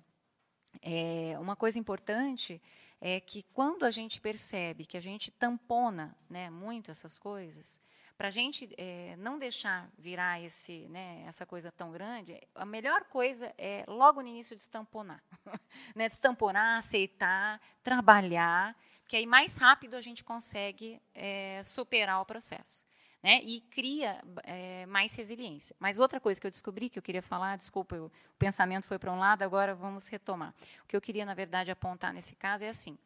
É, 0.82 1.38
uma 1.40 1.56
coisa 1.56 1.80
importante 1.80 2.62
é 3.00 3.20
que, 3.20 3.44
quando 3.54 3.84
a 3.84 3.92
gente 3.92 4.20
percebe 4.22 4.86
que 4.86 4.98
a 4.98 5.02
gente 5.02 5.32
tampona 5.32 6.16
né, 6.30 6.50
muito 6.50 6.92
essas 6.92 7.18
coisas, 7.18 7.80
para 8.22 8.28
a 8.28 8.32
gente 8.32 8.70
é, 8.78 9.16
não 9.18 9.40
deixar 9.40 9.90
virar 9.98 10.40
esse, 10.40 10.88
né, 10.90 11.24
essa 11.28 11.44
coisa 11.44 11.72
tão 11.72 11.92
grande, 11.92 12.40
a 12.54 12.64
melhor 12.64 13.06
coisa 13.06 13.52
é 13.58 13.84
logo 13.88 14.22
no 14.22 14.28
início 14.28 14.56
destamponar. 14.56 15.24
né, 15.96 16.08
destamponar, 16.08 16.78
aceitar, 16.78 17.60
trabalhar, 17.82 18.78
que 19.08 19.16
aí 19.16 19.26
mais 19.26 19.58
rápido 19.58 19.96
a 19.96 20.02
gente 20.02 20.24
consegue 20.24 21.02
é, 21.16 21.64
superar 21.64 22.22
o 22.22 22.26
processo. 22.26 22.86
Né, 23.24 23.42
e 23.44 23.62
cria 23.62 24.22
é, 24.44 24.86
mais 24.86 25.16
resiliência. 25.16 25.76
Mas 25.80 25.98
outra 25.98 26.20
coisa 26.20 26.40
que 26.40 26.46
eu 26.46 26.52
descobri, 26.52 26.92
que 26.92 27.00
eu 27.00 27.04
queria 27.04 27.24
falar, 27.24 27.58
desculpa, 27.58 27.96
eu, 27.96 28.06
o 28.06 28.38
pensamento 28.38 28.86
foi 28.86 29.00
para 29.00 29.12
um 29.12 29.18
lado, 29.18 29.42
agora 29.42 29.74
vamos 29.74 30.08
retomar. 30.08 30.54
O 30.84 30.88
que 30.88 30.96
eu 30.96 31.02
queria, 31.02 31.26
na 31.26 31.34
verdade, 31.34 31.72
apontar 31.72 32.14
nesse 32.14 32.36
caso 32.36 32.64
é 32.64 32.70
assim: 32.70 33.00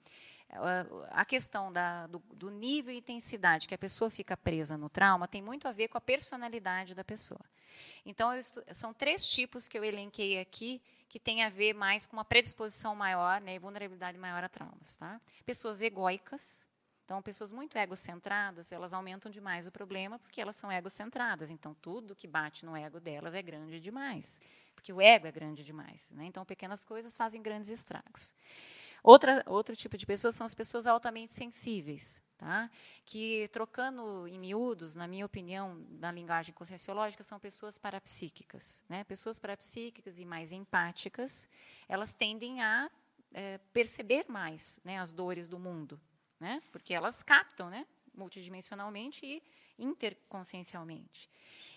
a 1.09 1.25
questão 1.25 1.71
da, 1.71 2.07
do, 2.07 2.19
do, 2.33 2.49
nível 2.49 2.93
e 2.93 2.97
intensidade 2.97 3.67
que 3.67 3.75
a 3.75 3.77
pessoa 3.77 4.09
fica 4.09 4.37
presa 4.37 4.77
no 4.77 4.89
trauma 4.89 5.27
tem 5.27 5.41
muito 5.41 5.67
a 5.67 5.71
ver 5.71 5.87
com 5.87 5.97
a 5.97 6.01
personalidade 6.01 6.93
da 6.93 7.03
pessoa. 7.03 7.43
Então, 8.05 8.29
são 8.73 8.93
três 8.93 9.27
tipos 9.27 9.67
que 9.67 9.77
eu 9.77 9.83
elenquei 9.83 10.39
aqui 10.39 10.81
que 11.09 11.19
tem 11.19 11.43
a 11.43 11.49
ver 11.49 11.73
mais 11.73 12.05
com 12.05 12.15
uma 12.15 12.25
predisposição 12.25 12.95
maior 12.95 13.41
né, 13.41 13.55
e 13.55 13.59
vulnerabilidade 13.59 14.17
maior 14.17 14.43
a 14.43 14.49
traumas. 14.49 14.97
Tá? 14.97 15.19
Pessoas 15.45 15.81
egóicas. 15.81 16.67
Então, 17.03 17.21
pessoas 17.21 17.51
muito 17.51 17.77
egocentradas, 17.77 18.71
elas 18.71 18.91
aumentam 18.91 19.31
demais 19.31 19.67
o 19.67 19.71
problema 19.71 20.17
porque 20.17 20.41
elas 20.41 20.55
são 20.55 20.71
egocentradas. 20.71 21.51
Então, 21.51 21.75
tudo 21.75 22.15
que 22.15 22.27
bate 22.27 22.65
no 22.65 22.75
ego 22.75 22.99
delas 22.99 23.33
é 23.35 23.41
grande 23.41 23.79
demais. 23.79 24.39
Porque 24.73 24.91
o 24.91 24.99
ego 24.99 25.27
é 25.27 25.31
grande 25.31 25.63
demais. 25.63 26.09
Né? 26.11 26.25
Então, 26.25 26.43
pequenas 26.43 26.83
coisas 26.83 27.15
fazem 27.15 27.41
grandes 27.41 27.69
estragos. 27.69 28.33
Outra, 29.05 29.43
outro 29.45 29.75
tipo 29.75 29.99
de 29.99 30.03
pessoas 30.03 30.33
são 30.33 30.47
as 30.47 30.55
pessoas 30.55 30.87
altamente 30.87 31.31
sensíveis, 31.31 32.19
tá? 32.39 32.71
que, 33.05 33.47
trocando 33.49 34.27
em 34.27 34.39
miúdos, 34.39 34.95
na 34.95 35.07
minha 35.07 35.27
opinião, 35.27 35.75
na 35.91 36.11
linguagem 36.11 36.55
conscienciológica, 36.55 37.23
são 37.23 37.39
pessoas 37.39 37.77
parapsíquicas. 37.77 38.83
Né? 38.89 39.03
Pessoas 39.03 39.37
parapsíquicas 39.37 40.17
e 40.17 40.25
mais 40.25 40.51
empáticas, 40.51 41.47
elas 41.87 42.15
tendem 42.15 42.63
a 42.63 42.89
é, 43.31 43.59
perceber 43.71 44.25
mais 44.27 44.79
né, 44.83 44.97
as 44.97 45.13
dores 45.13 45.47
do 45.47 45.59
mundo, 45.59 46.01
né? 46.39 46.59
porque 46.71 46.91
elas 46.91 47.21
captam 47.21 47.69
né, 47.69 47.85
multidimensionalmente 48.11 49.23
e 49.23 49.43
interconsciencialmente. 49.77 51.29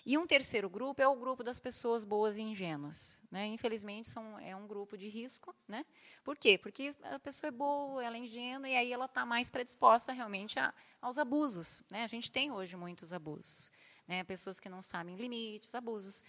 E 0.09 0.17
um 0.17 0.27
terceiro 0.27 0.71
grupo 0.71 1.03
é 1.03 1.07
o 1.07 1.15
grupo 1.15 1.45
das 1.45 1.61
pessoas 1.61 2.03
boas 2.03 2.39
e 2.39 2.41
ingênuas. 2.41 3.21
Né? 3.31 3.47
Infelizmente, 3.49 4.09
são, 4.09 4.39
é 4.39 4.57
um 4.57 4.67
grupo 4.67 4.97
de 4.97 5.07
risco. 5.07 5.55
Né? 5.69 5.85
Por 6.25 6.35
quê? 6.35 6.57
Porque 6.57 6.95
a 7.03 7.19
pessoa 7.19 7.49
é 7.49 7.51
boa, 7.51 8.03
ela 8.03 8.17
é 8.17 8.21
ingênua, 8.21 8.67
e 8.67 8.75
aí 8.75 8.91
ela 8.91 9.05
está 9.05 9.27
mais 9.27 9.51
predisposta 9.51 10.11
realmente 10.11 10.59
a, 10.59 10.73
aos 11.03 11.19
abusos. 11.19 11.83
Né? 11.91 12.05
A 12.05 12.07
gente 12.07 12.33
tem 12.33 12.51
hoje 12.51 12.75
muitos 12.75 13.13
abusos. 13.13 13.71
Né? 14.07 14.25
Pessoas 14.25 14.59
que 14.59 14.71
não 14.71 14.81
sabem 14.81 15.15
limites, 15.15 15.75
abusos. 15.75 16.25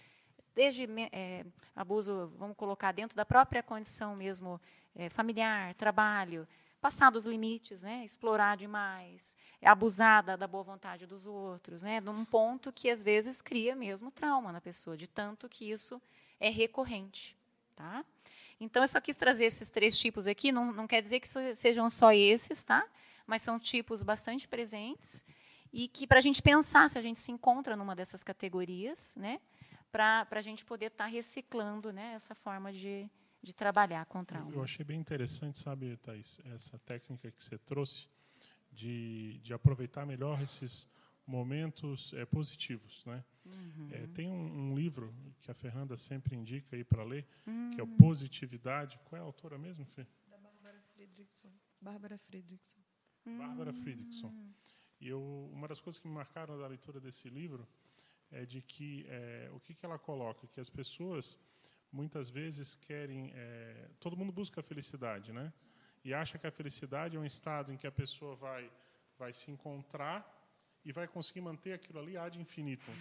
Desde 0.54 0.86
é, 1.10 1.46
abuso, 1.74 2.34
vamos 2.36 2.58
colocar 2.58 2.92
dentro 2.92 3.16
da 3.16 3.24
própria 3.24 3.62
condição 3.62 4.14
mesmo 4.14 4.60
é, 4.94 5.08
familiar, 5.08 5.74
trabalho, 5.74 6.46
passar 6.80 7.10
dos 7.10 7.24
limites, 7.24 7.82
né? 7.82 8.04
explorar 8.04 8.56
demais, 8.56 9.36
abusar 9.62 10.22
da, 10.22 10.36
da 10.36 10.46
boa 10.46 10.64
vontade 10.64 11.06
dos 11.06 11.26
outros, 11.26 11.82
né? 11.82 12.00
num 12.00 12.24
ponto 12.24 12.72
que 12.72 12.88
às 12.88 13.02
vezes 13.02 13.42
cria 13.42 13.76
mesmo 13.76 14.10
trauma 14.10 14.50
na 14.50 14.60
pessoa, 14.60 14.96
de 14.96 15.06
tanto 15.06 15.48
que 15.48 15.70
isso 15.70 16.00
é 16.38 16.48
recorrente. 16.48 17.36
Tá? 17.76 18.04
Então, 18.58 18.82
eu 18.82 18.88
só 18.88 19.00
quis 19.00 19.16
trazer 19.16 19.44
esses 19.44 19.68
três 19.68 19.98
tipos 19.98 20.26
aqui, 20.26 20.50
não, 20.50 20.72
não 20.72 20.86
quer 20.86 21.02
dizer 21.02 21.20
que 21.20 21.28
sejam 21.54 21.88
só 21.90 22.12
esses, 22.12 22.64
tá? 22.64 22.86
mas 23.26 23.42
são 23.42 23.58
tipos 23.58 24.02
bastante 24.02 24.48
presentes 24.48 25.24
e 25.72 25.86
que 25.86 26.06
para 26.06 26.18
a 26.18 26.22
gente 26.22 26.42
pensar 26.42 26.90
se 26.90 26.98
a 26.98 27.02
gente 27.02 27.20
se 27.20 27.30
encontra 27.30 27.76
numa 27.76 27.94
dessas 27.94 28.24
categorias, 28.24 29.14
né? 29.16 29.40
para 29.92 30.26
a 30.30 30.42
gente 30.42 30.64
poder 30.64 30.86
estar 30.86 31.04
tá 31.04 31.10
reciclando 31.10 31.92
né? 31.92 32.14
essa 32.16 32.34
forma 32.34 32.72
de, 32.72 33.08
de 33.42 33.52
trabalhar 33.52 34.04
com 34.06 34.24
trauma. 34.24 34.52
Eu 34.52 34.62
achei 34.62 34.84
bem 34.84 35.00
interessante, 35.00 35.58
sabe, 35.58 35.96
Thais, 35.98 36.38
essa 36.46 36.78
técnica 36.78 37.30
que 37.30 37.42
você 37.42 37.58
trouxe 37.58 38.06
de, 38.72 39.38
de 39.42 39.52
aproveitar 39.52 40.06
melhor 40.06 40.40
esses 40.42 40.88
momentos 41.26 42.12
é, 42.14 42.24
positivos, 42.24 43.04
né? 43.06 43.24
Uhum. 43.44 43.88
É, 43.92 44.06
tem 44.08 44.30
um, 44.30 44.70
um, 44.70 44.74
livro 44.74 45.14
que 45.40 45.50
a 45.50 45.54
Fernanda 45.54 45.96
sempre 45.96 46.36
indica 46.36 46.76
aí 46.76 46.84
para 46.84 47.02
ler, 47.02 47.26
uhum. 47.46 47.70
que 47.70 47.80
é 47.80 47.84
o 47.84 47.86
Positividade. 47.86 48.98
Qual 49.04 49.18
é 49.18 49.22
a 49.22 49.24
autora 49.24 49.56
mesmo, 49.56 49.84
Fê? 49.86 50.06
Da 50.28 50.36
Bárbara 50.38 50.80
Friedrichson. 50.92 51.50
Bárbara 51.80 52.18
Friedrichson. 52.18 52.80
Uhum. 53.24 53.38
Bárbara 53.38 53.72
Friedrichson. 53.72 54.34
E 55.00 55.08
eu, 55.08 55.50
uma 55.52 55.66
das 55.66 55.80
coisas 55.80 55.98
que 55.98 56.06
me 56.06 56.14
marcaram 56.14 56.58
da 56.58 56.66
leitura 56.66 57.00
desse 57.00 57.28
livro 57.28 57.66
é 58.30 58.44
de 58.44 58.60
que 58.60 59.06
é, 59.08 59.50
o 59.52 59.60
que, 59.60 59.74
que 59.74 59.84
ela 59.84 59.98
coloca, 59.98 60.46
que 60.48 60.60
as 60.60 60.68
pessoas 60.68 61.38
muitas 61.92 62.28
vezes 62.28 62.74
querem. 62.74 63.32
É, 63.34 63.88
todo 63.98 64.16
mundo 64.16 64.32
busca 64.32 64.60
a 64.60 64.62
felicidade, 64.62 65.32
né? 65.32 65.52
E 66.04 66.14
acha 66.14 66.38
que 66.38 66.46
a 66.46 66.50
felicidade 66.50 67.16
é 67.16 67.20
um 67.20 67.24
estado 67.24 67.72
em 67.72 67.76
que 67.76 67.86
a 67.86 67.92
pessoa 67.92 68.34
vai, 68.34 68.70
vai 69.18 69.32
se 69.32 69.50
encontrar 69.50 70.18
e 70.84 70.92
vai 70.92 71.06
conseguir 71.06 71.42
manter 71.42 71.72
aquilo 71.74 71.98
ali 71.98 72.16
ad 72.16 72.38
infinitum. 72.40 72.92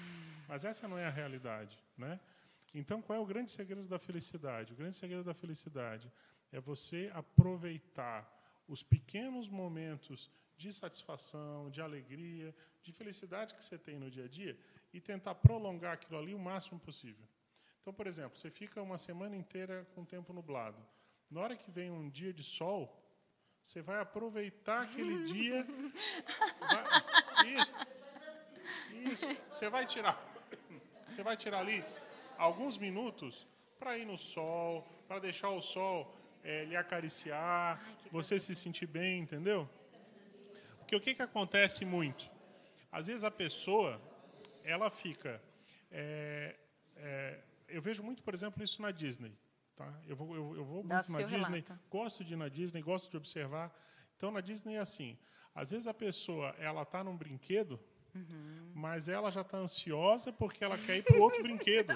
Mas 0.48 0.66
essa 0.66 0.88
não 0.88 0.98
é 0.98 1.06
a 1.06 1.10
realidade, 1.10 1.78
né? 1.98 2.20
Então, 2.74 3.02
qual 3.02 3.18
é 3.18 3.22
o 3.22 3.26
grande 3.26 3.52
segredo 3.52 3.88
da 3.88 3.98
felicidade? 3.98 4.74
O 4.74 4.76
grande 4.76 4.96
segredo 4.96 5.24
da 5.24 5.34
felicidade 5.34 6.12
é 6.52 6.60
você 6.60 7.10
aproveitar 7.14 8.28
os 8.68 8.84
pequenos 8.84 9.48
momentos 9.48 10.30
de 10.56 10.72
satisfação, 10.74 11.70
de 11.70 11.82
alegria, 11.82 12.54
de 12.84 12.92
felicidade 12.92 13.56
que 13.56 13.64
você 13.64 13.78
tem 13.78 13.98
no 13.98 14.12
dia 14.12 14.26
a 14.26 14.28
dia 14.28 14.58
e 14.94 15.00
tentar 15.00 15.36
prolongar 15.36 15.94
aquilo 15.94 16.20
ali 16.20 16.34
o 16.34 16.40
máximo 16.40 16.80
possível. 16.80 17.26
Então, 17.82 17.94
por 17.94 18.08
exemplo, 18.08 18.38
você 18.38 18.50
fica 18.50 18.82
uma 18.82 18.98
semana 18.98 19.36
inteira 19.36 19.88
com 19.94 20.02
o 20.02 20.06
tempo 20.06 20.34
nublado. 20.34 20.78
Na 21.30 21.42
hora 21.42 21.56
que 21.56 21.72
vem 21.72 21.90
um 21.92 22.10
dia 22.10 22.34
de 22.34 22.44
sol, 22.44 22.96
você 23.64 23.82
vai 23.82 24.00
aproveitar 24.00 24.84
aquele 24.84 25.24
dia. 25.32 25.66
Vai, 26.60 27.54
isso. 27.54 27.74
Isso. 29.12 29.28
Você 29.50 29.70
vai 29.70 29.86
tirar. 29.86 30.18
Você 31.08 31.24
vai 31.24 31.38
tirar 31.38 31.60
ali 31.60 31.84
alguns 32.38 32.78
minutos 32.78 33.48
para 33.80 33.98
ir 33.98 34.06
no 34.06 34.18
sol, 34.18 34.86
para 35.08 35.20
deixar 35.20 35.50
o 35.50 35.62
sol 35.62 36.14
é, 36.44 36.66
lhe 36.66 36.76
acariciar, 36.76 37.82
Ai, 37.84 38.10
você 38.12 38.38
se 38.40 38.54
sentir 38.56 38.88
bem, 38.88 39.22
entendeu? 39.22 39.70
Porque 40.80 40.96
o 40.96 41.02
que, 41.02 41.14
que 41.14 41.22
acontece 41.22 41.86
muito? 41.86 42.30
Às 42.92 43.08
vezes 43.08 43.24
a 43.24 43.32
pessoa, 43.32 44.02
ela 44.66 44.90
fica. 44.90 45.42
É, 45.92 46.56
é, 46.98 47.40
eu 47.70 47.82
vejo 47.82 48.04
muito, 48.04 48.22
por 48.24 48.34
exemplo, 48.34 48.64
isso 48.64 48.82
na 48.82 48.92
Disney. 48.92 49.34
Tá? 49.76 49.94
Eu 50.08 50.16
vou, 50.16 50.36
eu, 50.36 50.56
eu 50.58 50.66
vou 50.66 50.84
muito 50.84 51.12
na 51.12 51.22
Disney, 51.22 51.62
relato. 51.62 51.80
gosto 51.90 52.24
de 52.24 52.34
ir 52.34 52.38
na 52.38 52.50
Disney, 52.50 52.82
gosto 52.82 53.10
de 53.10 53.18
observar. 53.18 53.74
Então, 54.18 54.32
na 54.32 54.42
Disney 54.42 54.76
é 54.76 54.80
assim. 54.80 55.18
Às 55.56 55.72
vezes 55.72 55.88
a 55.88 55.94
pessoa 55.94 56.56
ela 56.60 56.84
está 56.84 57.04
num 57.04 57.16
brinquedo, 57.16 57.80
uhum. 58.14 58.72
mas 58.76 59.08
ela 59.08 59.32
já 59.32 59.42
está 59.42 59.58
ansiosa 59.58 60.32
porque 60.32 60.64
ela 60.64 60.78
quer 60.78 60.98
ir 60.98 61.04
para 61.04 61.18
outro 61.18 61.42
brinquedo. 61.42 61.94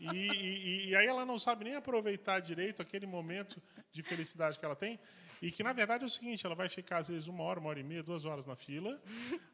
E, 0.00 0.06
e, 0.06 0.88
e, 0.88 0.96
aí 0.96 1.06
ela 1.06 1.26
não 1.26 1.38
sabe 1.38 1.64
nem 1.64 1.74
aproveitar 1.74 2.40
direito 2.40 2.80
aquele 2.80 3.06
momento 3.06 3.60
de 3.90 4.02
felicidade 4.02 4.58
que 4.58 4.64
ela 4.64 4.76
tem. 4.76 4.98
E 5.40 5.50
que, 5.50 5.62
na 5.62 5.72
verdade, 5.72 6.04
é 6.04 6.06
o 6.06 6.10
seguinte, 6.10 6.44
ela 6.46 6.54
vai 6.54 6.68
ficar, 6.68 6.98
às 6.98 7.08
vezes, 7.08 7.28
uma 7.28 7.42
hora, 7.44 7.60
uma 7.60 7.68
hora 7.68 7.80
e 7.80 7.82
meia, 7.82 8.02
duas 8.02 8.24
horas 8.24 8.46
na 8.46 8.56
fila. 8.56 9.00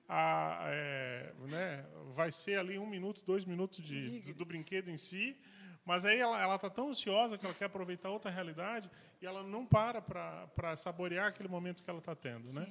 A, 0.08 0.64
é, 0.68 1.32
né, 1.48 1.86
vai 2.14 2.30
ser 2.30 2.58
ali 2.58 2.78
um 2.78 2.86
minuto, 2.86 3.22
dois 3.26 3.44
minutos 3.44 3.82
de, 3.82 4.20
do, 4.20 4.34
do 4.34 4.44
brinquedo 4.44 4.88
em 4.90 4.96
si. 4.96 5.36
Mas 5.84 6.04
aí 6.04 6.18
ela 6.18 6.54
está 6.54 6.70
tão 6.70 6.88
ansiosa 6.88 7.36
que 7.36 7.44
ela 7.44 7.54
quer 7.54 7.66
aproveitar 7.66 8.08
outra 8.08 8.30
realidade 8.30 8.90
e 9.20 9.26
ela 9.26 9.42
não 9.42 9.66
para 9.66 10.00
para 10.00 10.76
saborear 10.76 11.28
aquele 11.28 11.48
momento 11.48 11.82
que 11.82 11.90
ela 11.90 11.98
está 11.98 12.14
tendo. 12.14 12.52
Né? 12.52 12.66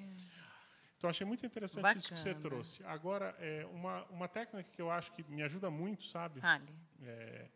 Então, 0.98 1.10
achei 1.10 1.28
muito 1.28 1.46
interessante 1.46 1.82
Bacana. 1.82 2.00
isso 2.00 2.14
que 2.14 2.20
você 2.20 2.34
trouxe. 2.34 2.82
Agora, 2.86 3.36
é, 3.38 3.68
uma, 3.74 4.06
uma 4.06 4.28
técnica 4.28 4.70
que 4.72 4.82
eu 4.82 4.90
acho 4.90 5.12
que 5.12 5.22
me 5.24 5.44
ajuda 5.44 5.70
muito, 5.70 6.06
sabe? 6.06 6.40
É, 7.02 7.50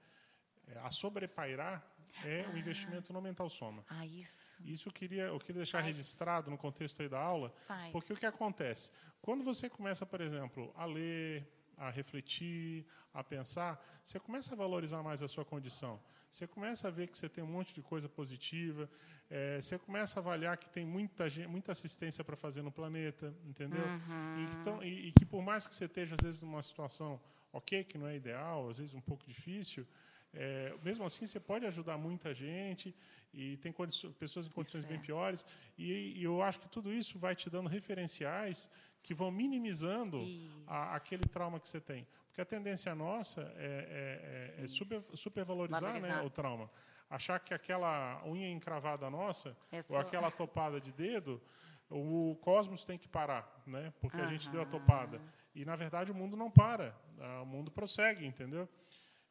é, 0.68 0.80
a 0.80 0.92
sobrepairar 0.92 1.82
é 2.26 2.44
ah. 2.46 2.50
o 2.54 2.58
investimento 2.58 3.14
no 3.14 3.22
mental 3.22 3.50
soma. 3.50 3.86
Ah, 3.90 4.06
isso. 4.06 4.54
Isso 4.66 4.90
eu 4.90 4.94
queria, 4.94 5.24
eu 5.24 5.40
queria 5.40 5.62
deixar 5.62 5.82
Faz. 5.82 5.96
registrado 5.96 6.52
no 6.52 6.58
contexto 6.58 7.02
aí 7.02 7.08
da 7.08 7.20
aula, 7.20 7.54
Faz. 7.66 7.92
porque 7.94 8.12
o 8.12 8.18
que 8.18 8.26
acontece? 8.26 8.92
Quando 9.22 9.46
você 9.46 9.70
começa, 9.70 10.06
por 10.06 10.20
exemplo, 10.20 10.74
a 10.76 10.84
ler, 10.84 11.48
a 11.78 11.90
refletir, 11.90 12.86
a 13.14 13.24
pensar, 13.24 13.84
você 14.04 14.20
começa 14.20 14.54
a 14.54 14.58
valorizar 14.58 15.02
mais 15.04 15.22
a 15.22 15.28
sua 15.28 15.46
condição. 15.46 16.00
Você 16.30 16.46
começa 16.46 16.88
a 16.88 16.92
ver 16.92 17.08
que 17.08 17.18
você 17.18 17.30
tem 17.30 17.44
um 17.44 17.48
monte 17.48 17.74
de 17.74 17.82
coisa 17.82 18.10
positiva. 18.10 18.90
É, 19.30 19.62
você 19.62 19.78
começa 19.78 20.20
a 20.20 20.22
avaliar 20.22 20.58
que 20.58 20.70
tem 20.70 20.86
muita, 20.86 21.26
muita 21.48 21.72
assistência 21.72 22.24
para 22.24 22.36
fazer 22.36 22.62
no 22.62 22.72
planeta, 22.72 23.34
entendeu? 23.46 23.86
Uhum. 23.86 24.38
E, 24.38 24.62
então, 24.62 24.84
e, 24.84 25.08
e, 25.08 25.12
que 25.12 25.26
por 25.26 25.42
mais 25.42 25.66
que 25.68 25.74
você 25.74 25.86
esteja 25.86 26.16
às 26.16 26.22
vezes 26.22 26.42
numa 26.42 26.62
situação 26.62 27.20
ok, 27.52 27.84
que 27.84 27.98
não 27.98 28.08
é 28.08 28.16
ideal, 28.16 28.70
às 28.70 28.78
vezes 28.78 28.94
um 28.94 29.02
pouco 29.02 29.26
difícil, 29.26 29.88
é, 30.34 30.74
mesmo 30.84 31.06
assim 31.06 31.26
você 31.26 31.40
pode 31.40 31.66
ajudar 31.66 31.98
muita 31.98 32.34
gente 32.34 32.94
e 33.34 33.58
tem 33.58 33.74
pessoas 34.20 34.48
em 34.48 34.50
condições 34.50 34.84
é. 34.86 34.88
bem 34.88 35.00
piores. 35.00 35.46
E, 35.78 36.20
e, 36.20 36.24
eu 36.24 36.42
acho 36.42 36.60
que 36.60 36.70
tudo 36.70 36.94
isso 36.94 37.18
vai 37.18 37.36
te 37.36 37.50
dando 37.50 37.70
referenciais 37.70 38.70
que 39.08 39.14
vão 39.14 39.32
minimizando 39.32 40.22
a, 40.68 40.98
aquele 40.98 41.24
trauma 41.24 41.62
que 41.62 41.70
você 41.70 41.80
tem. 41.80 42.06
Porque 42.28 42.42
a 42.42 42.46
tendência 42.46 42.94
nossa 42.94 43.42
é, 43.56 44.58
é, 44.58 44.60
é, 44.60 44.64
é 44.66 44.68
super, 44.68 45.02
supervalorizar 45.14 46.02
né, 46.02 46.22
o 46.24 46.30
trauma. 46.30 46.70
Achar 47.10 47.40
que 47.40 47.54
aquela 47.54 48.22
unha 48.26 48.52
encravada 48.52 49.10
nossa, 49.10 49.56
é 49.72 49.82
ou 49.88 49.98
aquela 49.98 50.30
topada 50.42 50.82
de 50.82 50.92
dedo, 50.92 51.42
o 51.90 52.38
cosmos 52.42 52.84
tem 52.84 52.98
que 52.98 53.08
parar, 53.08 53.64
né? 53.66 53.94
porque 54.02 54.18
a 54.18 54.28
gente 54.28 54.50
deu 54.50 54.62
a 54.62 54.66
topada. 54.66 55.22
E, 55.56 55.64
na 55.64 55.78
verdade, 55.78 56.12
o 56.12 56.16
mundo 56.16 56.36
não 56.36 56.52
para, 56.52 56.94
o 57.42 57.46
mundo 57.46 57.72
prossegue, 57.72 58.26
entendeu? 58.26 58.68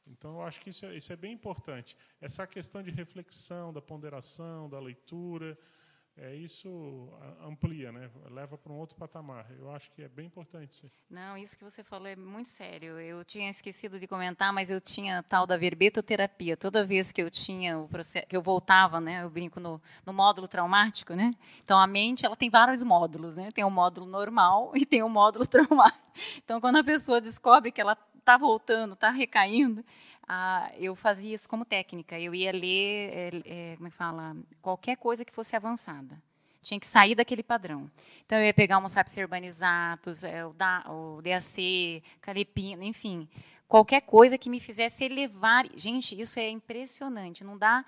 Então, 0.06 0.36
eu 0.36 0.42
acho 0.42 0.58
que 0.62 0.70
isso 0.70 0.86
é, 0.86 0.96
isso 0.96 1.12
é 1.12 1.16
bem 1.16 1.34
importante. 1.34 1.94
Essa 2.18 2.46
questão 2.46 2.82
de 2.82 2.90
reflexão, 2.90 3.74
da 3.74 3.82
ponderação, 3.82 4.70
da 4.70 4.80
leitura, 4.80 5.58
é, 6.18 6.34
isso 6.34 7.10
amplia, 7.44 7.92
né? 7.92 8.10
leva 8.30 8.56
para 8.56 8.72
um 8.72 8.78
outro 8.78 8.96
patamar. 8.96 9.46
Eu 9.58 9.70
acho 9.70 9.90
que 9.90 10.02
é 10.02 10.08
bem 10.08 10.26
importante 10.26 10.72
isso. 10.72 10.90
Não, 11.10 11.36
isso 11.36 11.56
que 11.56 11.62
você 11.62 11.82
falou 11.82 12.06
é 12.06 12.16
muito 12.16 12.48
sério. 12.48 12.98
Eu 12.98 13.22
tinha 13.22 13.50
esquecido 13.50 14.00
de 14.00 14.06
comentar, 14.06 14.50
mas 14.50 14.70
eu 14.70 14.80
tinha 14.80 15.22
tal 15.22 15.46
da 15.46 15.58
verbetoterapia. 15.58 16.56
Toda 16.56 16.86
vez 16.86 17.12
que 17.12 17.20
eu 17.20 17.30
tinha 17.30 17.78
o 17.78 17.86
processo, 17.86 18.26
que 18.26 18.36
eu 18.36 18.40
voltava, 18.40 18.98
né? 18.98 19.24
Eu 19.24 19.30
brinco 19.30 19.60
no, 19.60 19.80
no 20.06 20.12
módulo 20.12 20.48
traumático, 20.48 21.14
né? 21.14 21.34
Então 21.62 21.78
a 21.78 21.86
mente 21.86 22.24
ela 22.24 22.36
tem 22.36 22.48
vários 22.48 22.82
módulos, 22.82 23.36
né? 23.36 23.50
Tem 23.52 23.64
o 23.64 23.70
módulo 23.70 24.06
normal 24.06 24.72
e 24.74 24.86
tem 24.86 25.02
o 25.02 25.08
módulo 25.10 25.46
traumático. 25.46 26.06
Então 26.42 26.62
quando 26.62 26.76
a 26.76 26.84
pessoa 26.84 27.20
descobre 27.20 27.70
que 27.70 27.80
ela 27.80 27.96
está 28.26 28.36
voltando, 28.36 28.94
está 28.94 29.10
recaindo, 29.10 29.84
ah, 30.28 30.72
eu 30.76 30.96
fazia 30.96 31.34
isso 31.34 31.48
como 31.48 31.64
técnica. 31.64 32.18
Eu 32.18 32.34
ia 32.34 32.50
ler, 32.50 33.10
é, 33.12 33.30
é, 33.44 33.76
como 33.76 33.86
é 33.86 33.90
que 33.90 33.96
fala, 33.96 34.36
qualquer 34.60 34.96
coisa 34.96 35.24
que 35.24 35.32
fosse 35.32 35.54
avançada. 35.54 36.20
Tinha 36.62 36.80
que 36.80 36.86
sair 36.86 37.14
daquele 37.14 37.44
padrão. 37.44 37.88
Então, 38.24 38.38
eu 38.38 38.44
ia 38.44 38.54
pegar 38.54 38.78
Homo 38.78 38.88
sapiens 38.88 39.16
urbanizatus, 39.18 40.24
é, 40.24 40.44
o, 40.44 40.52
da, 40.52 40.84
o 40.90 41.22
DAC, 41.22 42.02
Calepino, 42.20 42.82
enfim. 42.82 43.28
Qualquer 43.68 44.00
coisa 44.00 44.36
que 44.36 44.50
me 44.50 44.58
fizesse 44.58 45.04
elevar. 45.04 45.64
Gente, 45.76 46.20
isso 46.20 46.40
é 46.40 46.50
impressionante. 46.50 47.44
Não 47.44 47.56
dá 47.56 47.84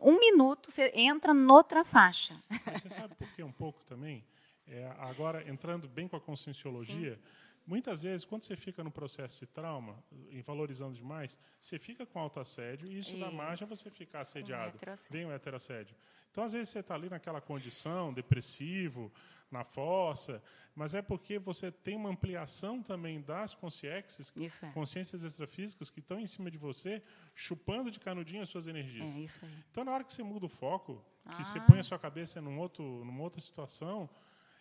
um 0.00 0.18
minuto, 0.18 0.70
você 0.70 0.90
entra 0.94 1.34
noutra 1.34 1.84
faixa. 1.84 2.40
Mas 2.64 2.82
você 2.82 2.88
sabe 2.88 3.14
por 3.14 3.28
que 3.32 3.42
um 3.42 3.52
pouco 3.52 3.84
também? 3.84 4.24
É, 4.66 4.90
agora, 4.98 5.46
entrando 5.48 5.86
bem 5.86 6.08
com 6.08 6.16
a 6.16 6.20
conscienciologia, 6.20 7.16
Sim 7.16 7.45
Muitas 7.66 8.04
vezes, 8.04 8.24
quando 8.24 8.44
você 8.44 8.54
fica 8.54 8.84
no 8.84 8.92
processo 8.92 9.40
de 9.40 9.46
trauma, 9.46 10.02
em 10.30 10.40
valorizando 10.40 10.94
demais, 10.94 11.36
você 11.60 11.78
fica 11.78 12.06
com 12.06 12.20
autoassédio 12.20 12.86
e 12.86 12.98
isso, 12.98 13.10
isso. 13.10 13.20
dá 13.20 13.30
margem 13.30 13.66
a 13.66 13.68
você 13.68 13.90
ficar 13.90 14.20
assediado. 14.20 14.78
Vem 15.10 15.26
o 15.26 15.32
heterassédio. 15.32 15.96
Então, 16.30 16.44
às 16.44 16.52
vezes, 16.52 16.68
você 16.68 16.80
está 16.80 16.94
ali 16.94 17.08
naquela 17.08 17.40
condição, 17.40 18.12
depressivo, 18.12 19.10
na 19.50 19.64
força, 19.64 20.42
mas 20.74 20.94
é 20.94 21.00
porque 21.00 21.38
você 21.38 21.72
tem 21.72 21.96
uma 21.96 22.10
ampliação 22.10 22.82
também 22.82 23.20
das 23.20 23.54
consciências, 23.54 24.32
é. 24.36 24.68
consciências 24.72 25.22
extrafísicas 25.24 25.88
que 25.88 26.00
estão 26.00 26.20
em 26.20 26.26
cima 26.26 26.50
de 26.50 26.58
você, 26.58 27.02
chupando 27.34 27.90
de 27.90 27.98
canudinho 27.98 28.42
as 28.42 28.48
suas 28.48 28.66
energias. 28.66 29.10
É 29.10 29.48
então, 29.70 29.84
na 29.84 29.92
hora 29.92 30.04
que 30.04 30.12
você 30.12 30.22
muda 30.22 30.46
o 30.46 30.48
foco, 30.48 31.02
que 31.24 31.40
ah. 31.40 31.44
você 31.44 31.60
põe 31.60 31.78
a 31.78 31.82
sua 31.82 31.98
cabeça 31.98 32.40
num 32.40 32.58
outro, 32.58 32.84
numa 33.04 33.22
outra 33.22 33.40
situação, 33.40 34.08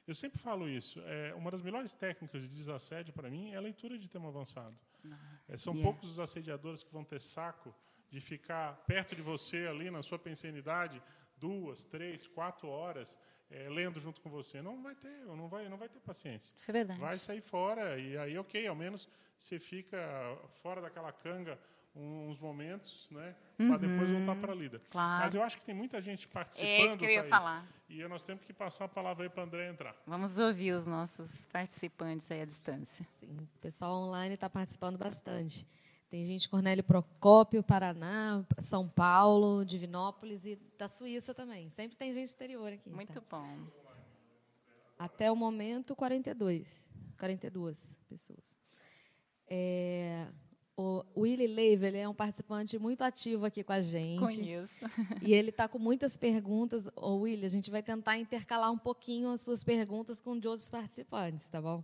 eu 0.08 0.14
sempre 0.14 0.40
falo 0.40 0.70
isso. 0.70 1.00
É, 1.02 1.34
uma 1.36 1.50
das 1.50 1.62
melhores 1.62 1.94
técnicas 1.94 2.44
de 2.44 2.50
desassédio 2.50 3.14
para 3.14 3.30
mim 3.30 3.52
é 3.52 3.58
a 3.58 3.62
leitura 3.62 3.98
de 3.98 4.10
tema 4.10 4.30
avançado. 4.30 4.76
É, 5.48 5.58
são 5.58 5.74
yeah. 5.74 5.92
poucos 5.92 6.12
os 6.12 6.20
assediadores 6.20 6.84
que 6.84 6.92
vão 6.92 7.04
ter 7.04 7.22
saco 7.22 7.74
de 8.10 8.20
ficar 8.20 8.76
perto 8.86 9.16
de 9.16 9.22
você 9.22 9.68
ali 9.68 9.90
na 9.90 10.02
sua 10.02 10.18
pensenidade 10.18 11.02
duas, 11.38 11.84
três, 11.84 12.28
quatro 12.28 12.68
horas 12.68 13.20
é, 13.50 13.70
lendo 13.70 14.00
junto 14.00 14.22
com 14.22 14.30
você. 14.30 14.62
Não 14.62 14.82
vai 14.82 14.96
ter, 14.96 15.26
não 15.26 15.48
vai, 15.48 15.70
não 15.70 15.78
vai 15.78 15.90
ter 15.90 16.00
paciência. 16.00 16.56
Isso 16.56 16.72
é 16.72 16.74
verdade. 16.74 17.00
Vai 17.00 17.18
sair 17.18 17.42
fora 17.42 17.98
e 18.00 18.18
aí, 18.18 18.38
ok, 18.38 18.66
ao 18.68 18.76
menos 18.76 19.08
você 19.38 19.60
fica 19.60 20.00
fora 20.62 20.82
daquela 20.82 21.12
canga 21.12 21.60
uns 21.96 22.40
momentos, 22.40 23.10
né, 23.10 23.36
uhum. 23.58 23.70
para 23.70 23.78
depois 23.78 24.10
voltar 24.10 24.36
para 24.36 24.52
a 24.52 24.56
lida. 24.56 24.82
Claro. 24.90 25.24
Mas 25.24 25.36
eu 25.36 25.42
acho 25.42 25.58
que 25.58 25.66
tem 25.66 25.74
muita 25.74 26.02
gente 26.02 26.28
participando. 26.28 26.70
É 26.70 26.86
isso 26.86 26.98
que 26.98 27.06
eu 27.06 27.10
ia 27.10 27.24
Thaís, 27.24 27.44
falar. 27.44 27.68
E 27.88 28.08
nós 28.08 28.24
temos 28.24 28.44
que 28.44 28.54
passar 28.54 28.86
a 28.86 28.88
palavra 28.90 29.24
aí 29.24 29.30
para 29.30 29.44
André 29.44 29.70
entrar. 29.70 29.96
Vamos 30.06 30.38
ouvir 30.38 30.74
os 30.74 30.86
nossos 30.86 31.46
participantes 31.46 32.30
aí 32.30 32.42
à 32.42 32.46
distância. 32.46 33.06
Sim, 33.20 33.38
o 33.38 33.60
pessoal 33.60 33.94
online 34.02 34.36
está 34.36 34.50
participando 34.50 34.98
bastante. 34.98 35.66
Tem 36.10 36.24
gente 36.24 36.48
Cornélio 36.48 36.84
Procópio, 36.84 37.64
Paraná, 37.64 38.44
São 38.60 38.88
Paulo, 38.88 39.66
Divinópolis 39.66 40.46
e 40.46 40.58
da 40.78 40.88
Suíça 40.88 41.34
também. 41.34 41.70
Sempre 41.70 41.98
tem 41.98 42.14
gente 42.14 42.28
exterior 42.28 42.72
aqui. 42.72 42.90
Muito 42.90 43.22
tá? 43.22 43.38
bom. 43.38 43.58
Até 44.98 45.32
o 45.32 45.36
momento, 45.36 45.96
42. 45.96 46.86
42 47.18 48.00
pessoas. 48.08 48.56
É, 49.48 50.28
o 50.78 51.04
Willy 51.16 51.48
Leiva, 51.48 51.88
ele 51.88 51.98
é 51.98 52.10
um 52.10 52.14
participante 52.14 52.78
muito 52.78 53.02
ativo 53.02 53.46
aqui 53.46 53.64
com 53.64 53.72
a 53.72 53.82
gente. 53.82 54.20
Conheço. 54.20 54.74
E 55.22 55.34
ele 55.34 55.50
está 55.50 55.68
com 55.68 55.80
muitas 55.80 56.18
perguntas. 56.18 56.88
Ô, 56.96 57.18
Willy, 57.20 57.46
a 57.46 57.50
gente 57.50 57.72
vai 57.72 57.82
tentar 57.82 58.18
intercalar 58.18 58.72
um 58.72 58.78
pouquinho 58.78 59.30
as 59.32 59.42
suas 59.42 59.64
perguntas 59.64 60.20
com 60.20 60.38
de 60.38 60.48
outros 60.48 60.70
participantes, 60.70 61.48
tá 61.48 61.62
bom? 61.62 61.84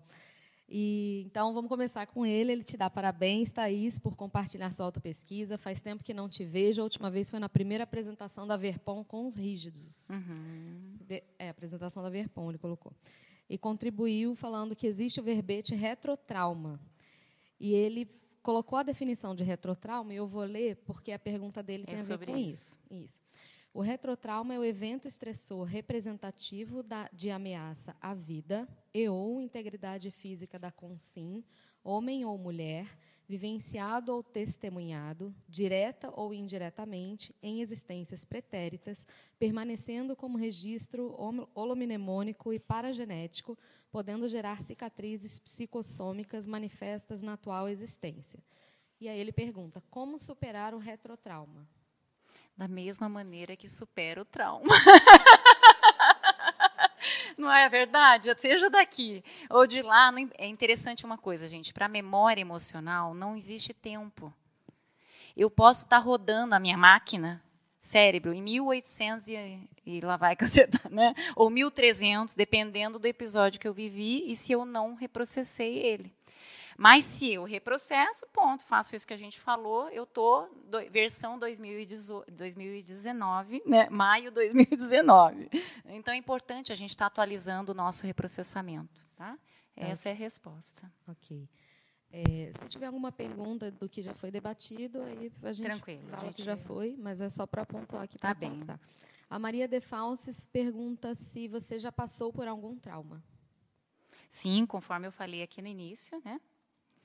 E, 0.74 1.24
então, 1.26 1.54
vamos 1.54 1.68
começar 1.68 2.06
com 2.08 2.26
ele. 2.26 2.52
Ele 2.52 2.64
te 2.64 2.78
dá 2.78 2.89
parabéns, 2.89 3.52
Thaís, 3.52 4.00
por 4.00 4.16
compartilhar 4.16 4.72
sua 4.72 4.86
autopesquisa. 4.86 5.58
Faz 5.58 5.82
tempo 5.82 6.04
que 6.04 6.14
não 6.14 6.30
te 6.30 6.46
vejo. 6.46 6.82
A 6.82 6.84
última 6.84 7.10
vez 7.10 7.30
foi 7.30 7.39
na 7.39 7.50
primeira 7.50 7.84
apresentação 7.84 8.48
da 8.48 8.56
Verpom 8.56 9.04
com 9.04 9.26
os 9.26 9.36
rígidos. 9.36 10.10
Uhum. 10.10 10.98
É, 11.38 11.50
apresentação 11.50 12.02
da 12.02 12.10
Verpom, 12.10 12.50
ele 12.50 12.58
colocou. 12.58 12.94
E 13.50 13.58
contribuiu 13.58 14.34
falando 14.34 14.76
que 14.76 14.88
existe 14.88 15.20
o 15.20 15.24
verbete 15.24 15.76
retrotrauma. 15.76 16.80
E 17.60 17.74
ele 17.74 18.10
colocou 18.42 18.78
a 18.78 18.84
definição 18.84 19.36
de 19.36 19.44
retrotrauma, 19.44 20.14
e 20.14 20.18
eu 20.18 20.28
vou 20.28 20.44
ler 20.44 20.78
porque 20.78 21.12
a 21.12 21.20
pergunta 21.20 21.62
dele 21.62 21.86
tem 21.86 21.96
é 21.96 22.00
a 22.00 22.04
ver 22.04 22.26
com 22.26 22.38
isso. 22.38 22.78
isso. 22.89 23.04
isso. 23.04 23.22
O 23.74 23.80
retrotrauma 23.80 24.54
é 24.54 24.60
o 24.60 24.66
evento 24.66 25.08
estressor 25.08 25.64
representativo 25.64 26.84
da, 26.84 27.10
de 27.14 27.32
ameaça 27.32 27.96
à 28.02 28.14
vida 28.14 28.68
e 28.94 29.08
ou 29.08 29.39
integridade 29.39 30.12
física 30.12 30.60
da 30.60 30.72
consim, 30.72 31.42
homem 31.82 32.26
ou 32.26 32.38
mulher, 32.38 32.86
vivenciado 33.32 34.14
ou 34.14 34.22
testemunhado, 34.22 35.34
direta 35.48 36.12
ou 36.14 36.34
indiretamente, 36.34 37.34
em 37.42 37.62
existências 37.62 38.26
pretéritas, 38.26 39.08
permanecendo 39.40 40.18
como 40.18 40.38
registro 40.38 41.16
holomnemônico 41.56 42.52
e 42.52 42.60
paragenético, 42.60 43.58
podendo 43.90 44.28
gerar 44.28 44.62
cicatrizes 44.62 45.40
psicossômicas 45.40 46.46
manifestas 46.46 47.22
na 47.22 47.34
atual 47.34 47.70
existência. 47.70 48.44
E 49.00 49.08
aí 49.08 49.18
ele 49.18 49.32
pergunta: 49.32 49.82
como 49.90 50.20
superar 50.20 50.74
o 50.74 50.78
retrotrauma? 50.78 51.66
da 52.58 52.68
mesma 52.68 53.10
maneira 53.10 53.56
que 53.56 53.68
supera 53.68 54.22
o 54.22 54.26
trauma. 54.26 54.76
não 57.42 57.52
é 57.52 57.68
verdade? 57.68 58.34
Seja 58.38 58.70
daqui 58.70 59.24
ou 59.50 59.66
de 59.66 59.82
lá. 59.82 60.14
É 60.38 60.48
interessante 60.48 61.06
uma 61.06 61.18
coisa, 61.18 61.50
gente. 61.50 61.74
Para 61.74 61.88
a 61.88 61.89
memória 61.89 62.42
emocional, 62.42 63.14
não 63.14 63.36
existe 63.36 63.74
tempo. 63.74 64.34
Eu 65.36 65.50
posso 65.50 65.84
estar 65.84 65.98
tá 65.98 66.04
rodando 66.04 66.54
a 66.54 66.60
minha 66.60 66.78
máquina, 66.78 67.42
cérebro, 67.82 68.34
em 68.34 68.42
1800 68.42 69.28
e, 69.28 69.70
e 69.86 70.02
lá 70.02 70.16
vai 70.18 70.36
cacetar, 70.38 70.89
né? 70.89 71.16
Ou 71.36 71.50
1300, 71.50 72.36
dependendo 72.36 73.00
do 73.00 73.08
episódio 73.08 73.60
que 73.60 73.68
eu 73.68 73.74
vivi 73.74 74.30
e 74.32 74.36
se 74.36 74.52
eu 74.52 74.66
não 74.66 74.94
reprocessei 74.94 75.80
ele. 75.80 76.14
Mas 76.78 77.05
se 77.05 77.34
eu 77.34 77.43
reprocesso, 77.43 78.26
ponto, 78.34 78.63
faço 78.63 78.95
isso 78.95 79.05
que 79.05 79.13
a 79.13 79.17
gente 79.17 79.39
falou, 79.39 79.89
eu 79.89 80.03
estou 80.03 80.49
versão 80.91 81.38
2019, 81.38 83.61
né, 83.65 83.89
maio 83.89 84.32
2019. 84.32 85.49
Então 85.86 86.13
é 86.13 86.17
importante 86.17 86.72
a 86.72 86.76
gente 86.76 86.91
estar 86.91 87.05
tá 87.05 87.07
atualizando 87.07 87.72
o 87.72 87.76
nosso 87.76 88.05
reprocessamento. 88.05 89.01
Tá? 89.15 89.36
Essa 89.76 90.09
é 90.09 90.11
a 90.11 90.15
resposta. 90.15 90.91
Ok. 91.07 91.47
É, 92.13 92.51
se 92.59 92.67
tiver 92.67 92.88
alguma 92.88 93.11
pergunta 93.11 93.72
do 93.72 93.88
que 93.88 94.01
já 94.01 94.13
foi 94.13 94.30
debatido, 94.30 95.01
aí 95.01 95.32
a 95.43 95.53
gente 95.53 95.65
Tranquilo, 95.65 96.09
fala 96.09 96.26
gente... 96.26 96.36
que 96.36 96.43
já 96.43 96.57
foi, 96.57 96.97
mas 96.99 97.22
é 97.22 97.30
só 97.30 97.47
para 97.47 97.65
pontuar 97.65 98.03
aqui. 98.03 98.17
Tá 98.17 98.34
bem. 98.34 98.59
Tá. 98.65 98.78
A 99.30 99.39
Maria 99.39 99.65
de 99.65 99.80
Falses 99.80 100.41
pergunta 100.41 101.15
se 101.15 101.47
você 101.47 101.80
já 101.80 101.89
passou 101.89 102.34
por 102.34 102.49
algum 102.49 102.78
trauma. 102.78 103.24
Sim, 104.30 104.65
conforme 104.65 105.07
eu 105.07 105.11
falei 105.11 105.41
aqui 105.41 105.61
no 105.61 105.69
início, 105.69 106.22
né? 106.26 106.39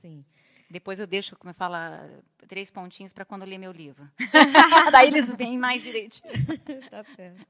Sim. 0.07 0.25
Depois 0.71 0.99
eu 0.99 1.07
deixo, 1.07 1.37
como 1.37 1.51
eu 1.51 1.55
falo, 1.55 1.75
três 2.49 2.71
pontinhos 2.71 3.13
para 3.13 3.25
quando 3.25 3.43
eu 3.43 3.49
ler 3.49 3.59
meu 3.59 3.73
livro. 3.73 4.09
Daí 4.93 5.09
eles 5.09 5.33
vêm 5.35 5.59
mais 5.59 5.83
direitinho. 5.83 6.33
tá 6.91 7.03
certo. 7.05 7.47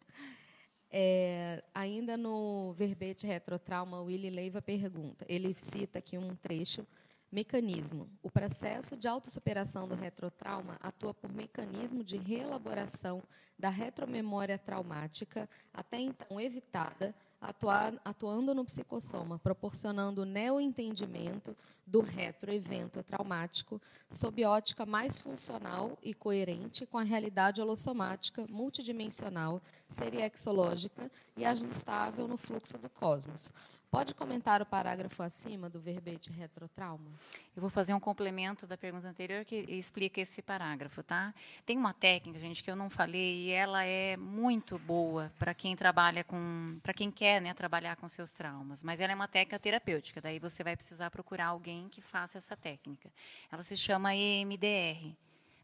É, 0.91 1.63
ainda 1.75 2.17
no 2.17 2.73
verbete 2.75 3.27
retrotrauma, 3.27 4.01
Willy 4.01 4.31
Leiva 4.31 4.63
pergunta, 4.63 5.27
ele 5.29 5.55
cita 5.55 5.99
aqui 5.99 6.17
um 6.17 6.35
trecho, 6.37 6.87
mecanismo. 7.31 8.09
O 8.23 8.31
processo 8.31 8.97
de 8.97 9.09
autossuperação 9.09 9.87
do 9.89 9.95
retrotrauma 9.95 10.79
atua 10.81 11.13
por 11.13 11.31
mecanismo 11.31 12.03
de 12.05 12.17
reelaboração 12.17 13.23
da 13.59 13.69
retromemória 13.69 14.59
traumática, 14.59 15.49
até 15.73 15.99
então 15.99 16.41
evitada, 16.41 17.15
atuar, 17.41 18.01
atuando 18.05 18.55
no 18.55 18.65
psicossoma, 18.65 19.39
proporcionando 19.39 20.25
neoentendimento 20.25 21.57
do 21.87 22.01
retroevento 22.01 23.03
traumático 23.03 23.81
sob 24.11 24.45
ótica 24.45 24.85
mais 24.85 25.21
funcional 25.21 25.97
e 26.03 26.13
coerente 26.13 26.85
com 26.85 26.99
a 26.99 27.05
realidade 27.05 27.61
holossomática, 27.61 28.45
multidimensional, 28.49 29.63
seriexológica 29.89 31.11
e 31.37 31.45
ajustável 31.45 32.27
no 32.27 32.37
fluxo 32.37 32.77
do 32.77 32.89
cosmos. 32.91 33.53
Pode 33.97 34.13
comentar 34.13 34.61
o 34.61 34.67
parágrafo 34.67 35.23
acima 35.23 35.71
do 35.71 35.81
verbete 35.81 36.31
retrotrauma? 36.31 37.11
Eu 37.57 37.63
vou 37.63 37.71
fazer 37.71 37.95
um 37.95 37.99
complemento 37.99 38.67
da 38.67 38.77
pergunta 38.77 39.09
anterior 39.09 39.43
que 39.43 39.57
explica 39.71 40.21
esse 40.21 40.43
parágrafo, 40.43 41.03
tá? 41.03 41.33
Tem 41.65 41.79
uma 41.79 41.95
técnica, 41.95 42.39
gente, 42.39 42.63
que 42.63 42.71
eu 42.71 42.77
não 42.77 42.91
falei 42.91 43.45
e 43.45 43.51
ela 43.53 43.85
é 43.85 44.15
muito 44.19 44.79
boa 44.79 45.33
para 45.39 45.55
quem 45.55 45.75
trabalha 45.75 46.23
com, 46.23 46.79
para 46.83 46.93
quem 46.93 47.11
quer, 47.11 47.41
né, 47.41 47.55
trabalhar 47.55 47.97
com 47.97 48.07
seus 48.07 48.35
traumas, 48.35 48.83
mas 48.83 49.01
ela 49.01 49.13
é 49.13 49.15
uma 49.15 49.27
técnica 49.27 49.59
terapêutica, 49.59 50.21
daí 50.21 50.39
você 50.39 50.63
vai 50.63 50.77
precisar 50.77 51.11
procurar 51.11 51.47
alguém 51.47 51.89
que 51.89 52.03
faça 52.03 52.37
essa 52.37 52.55
técnica. 52.55 53.11
Ela 53.51 53.63
se 53.63 53.79
chama 53.79 54.15
EMDR, 54.15 55.17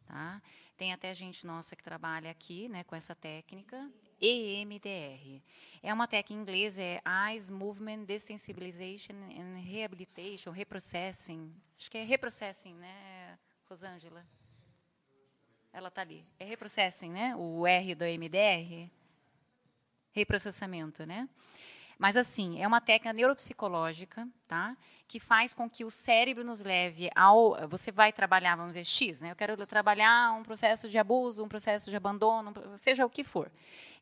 tá? 0.07 0.41
Tem 0.79 0.91
até 0.91 1.15
gente 1.15 1.47
nossa 1.47 1.77
que 1.77 1.85
trabalha 1.85 2.31
aqui, 2.31 2.67
né, 2.71 2.83
com 2.83 2.97
essa 2.97 3.15
técnica 3.15 3.91
EMDR. 4.23 5.43
É 5.83 5.93
uma 5.93 6.07
técnica 6.07 6.33
em 6.33 6.43
inglês, 6.43 6.79
é 6.79 7.03
Eyes 7.29 7.51
Movement 7.51 8.05
Desensibilization 8.05 9.17
and 9.37 9.59
Rehabilitation, 9.59 10.53
Reprocessing. 10.53 11.53
Acho 11.77 11.91
que 11.91 11.99
é 11.99 12.05
Reprocessing, 12.05 12.75
né, 12.75 13.37
Rosângela? 13.69 14.25
Ela 15.73 15.89
está 15.89 16.03
ali. 16.03 16.25
É 16.39 16.45
Reprocessing, 16.45 17.11
né? 17.11 17.35
O 17.35 17.67
R 17.67 17.95
do 17.97 18.05
EMDR. 18.05 18.89
Reprocessamento, 20.13 21.05
né? 21.05 21.29
Mas, 22.03 22.17
assim, 22.17 22.61
é 22.61 22.67
uma 22.67 22.81
técnica 22.81 23.13
neuropsicológica, 23.13 24.27
tá? 24.49 24.77
que 25.07 25.21
faz 25.21 25.55
com 25.55 25.71
que 25.71 25.85
o 25.85 25.91
cérebro 25.91 26.43
nos 26.43 26.61
leve 26.61 27.09
ao. 27.15 27.69
Você 27.69 27.93
vai 27.93 28.13
trabalhar, 28.13 28.57
vamos 28.57 28.73
dizer, 28.73 28.85
X, 28.85 29.21
né? 29.21 29.31
Eu 29.31 29.37
quero 29.37 29.57
trabalhar 29.69 30.33
um 30.33 30.43
processo 30.43 30.89
de 30.89 30.99
abuso, 30.99 31.45
um 31.45 31.49
processo 31.49 31.91
de 31.91 31.97
abandono, 31.97 32.53
seja 32.77 33.07
o 33.07 33.11
que 33.11 33.23
for. 33.23 33.53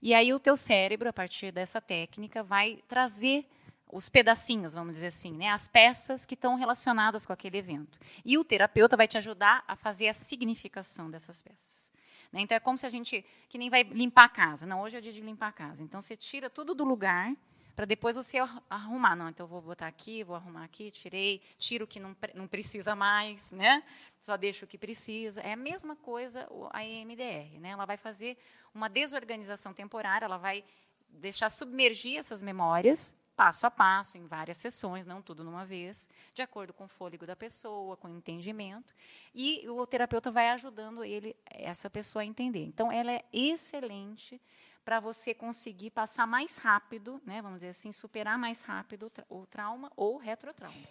E 0.00 0.14
aí 0.14 0.32
o 0.32 0.40
teu 0.40 0.56
cérebro, 0.56 1.10
a 1.10 1.12
partir 1.12 1.52
dessa 1.52 1.78
técnica, 1.78 2.42
vai 2.42 2.82
trazer 2.88 3.44
os 3.92 4.08
pedacinhos, 4.08 4.72
vamos 4.72 4.94
dizer 4.94 5.08
assim, 5.08 5.32
né? 5.32 5.50
as 5.50 5.68
peças 5.68 6.24
que 6.24 6.32
estão 6.32 6.54
relacionadas 6.54 7.26
com 7.26 7.34
aquele 7.34 7.58
evento. 7.58 7.98
E 8.24 8.38
o 8.38 8.44
terapeuta 8.44 8.96
vai 8.96 9.06
te 9.06 9.18
ajudar 9.18 9.62
a 9.68 9.76
fazer 9.76 10.08
a 10.08 10.14
significação 10.14 11.10
dessas 11.10 11.42
peças. 11.42 11.92
Né? 12.32 12.40
Então 12.40 12.56
é 12.56 12.60
como 12.60 12.78
se 12.78 12.86
a 12.86 12.90
gente, 12.90 13.26
que 13.48 13.58
nem 13.58 13.68
vai 13.68 13.82
limpar 13.82 14.24
a 14.24 14.28
casa. 14.30 14.64
Não, 14.64 14.80
hoje 14.80 14.96
é 14.96 15.02
dia 15.02 15.12
de 15.12 15.20
limpar 15.20 15.48
a 15.48 15.52
casa. 15.52 15.82
Então 15.82 16.00
você 16.00 16.16
tira 16.16 16.48
tudo 16.48 16.74
do 16.74 16.84
lugar 16.84 17.34
para 17.80 17.86
depois 17.86 18.14
você 18.14 18.36
arrumar. 18.68 19.16
Não, 19.16 19.30
então 19.30 19.44
eu 19.44 19.48
vou 19.48 19.62
botar 19.62 19.86
aqui, 19.86 20.22
vou 20.22 20.36
arrumar 20.36 20.64
aqui, 20.64 20.90
tirei, 20.90 21.40
tiro 21.58 21.86
o 21.86 21.88
que 21.88 21.98
não, 21.98 22.14
não 22.34 22.46
precisa 22.46 22.94
mais, 22.94 23.50
né? 23.52 23.82
só 24.18 24.36
deixo 24.36 24.66
o 24.66 24.68
que 24.68 24.76
precisa. 24.76 25.40
É 25.40 25.54
a 25.54 25.56
mesma 25.56 25.96
coisa 25.96 26.46
a 26.74 26.84
EMDR. 26.84 27.58
Né? 27.58 27.70
Ela 27.70 27.86
vai 27.86 27.96
fazer 27.96 28.36
uma 28.74 28.86
desorganização 28.86 29.72
temporária, 29.72 30.26
ela 30.26 30.36
vai 30.36 30.62
deixar 31.08 31.48
submergir 31.48 32.18
essas 32.18 32.42
memórias 32.42 33.16
passo 33.34 33.66
a 33.66 33.70
passo, 33.70 34.18
em 34.18 34.26
várias 34.26 34.58
sessões, 34.58 35.06
não 35.06 35.22
tudo 35.22 35.42
numa 35.42 35.64
vez, 35.64 36.10
de 36.34 36.42
acordo 36.42 36.74
com 36.74 36.84
o 36.84 36.88
fôlego 36.88 37.26
da 37.26 37.34
pessoa, 37.34 37.96
com 37.96 38.08
o 38.08 38.10
entendimento, 38.10 38.94
e 39.34 39.66
o 39.66 39.86
terapeuta 39.86 40.30
vai 40.30 40.50
ajudando 40.50 41.02
ele, 41.02 41.34
essa 41.46 41.88
pessoa 41.88 42.20
a 42.20 42.26
entender. 42.26 42.66
Então, 42.66 42.92
ela 42.92 43.10
é 43.10 43.24
excelente 43.32 44.38
para 44.84 45.00
você 45.00 45.34
conseguir 45.34 45.90
passar 45.90 46.26
mais 46.26 46.56
rápido, 46.56 47.20
né, 47.24 47.40
vamos 47.42 47.58
dizer 47.58 47.70
assim, 47.70 47.92
superar 47.92 48.38
mais 48.38 48.62
rápido 48.62 49.06
o, 49.06 49.10
tra 49.10 49.26
o 49.28 49.46
trauma 49.46 49.92
ou 49.96 50.16
retrotrauma. 50.16 50.86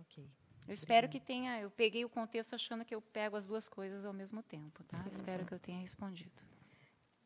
Ok. 0.00 0.28
Eu 0.66 0.74
espero 0.74 1.08
que 1.08 1.18
tenha. 1.18 1.60
Eu 1.60 1.70
peguei 1.70 2.04
o 2.04 2.08
contexto 2.08 2.54
achando 2.54 2.84
que 2.84 2.94
eu 2.94 3.02
pego 3.02 3.36
as 3.36 3.44
duas 3.44 3.68
coisas 3.68 4.04
ao 4.04 4.12
mesmo 4.12 4.40
tempo, 4.42 4.84
tá? 4.84 4.98
Sim, 4.98 5.10
espero 5.12 5.40
sim. 5.40 5.46
que 5.46 5.54
eu 5.54 5.58
tenha 5.58 5.80
respondido. 5.80 6.44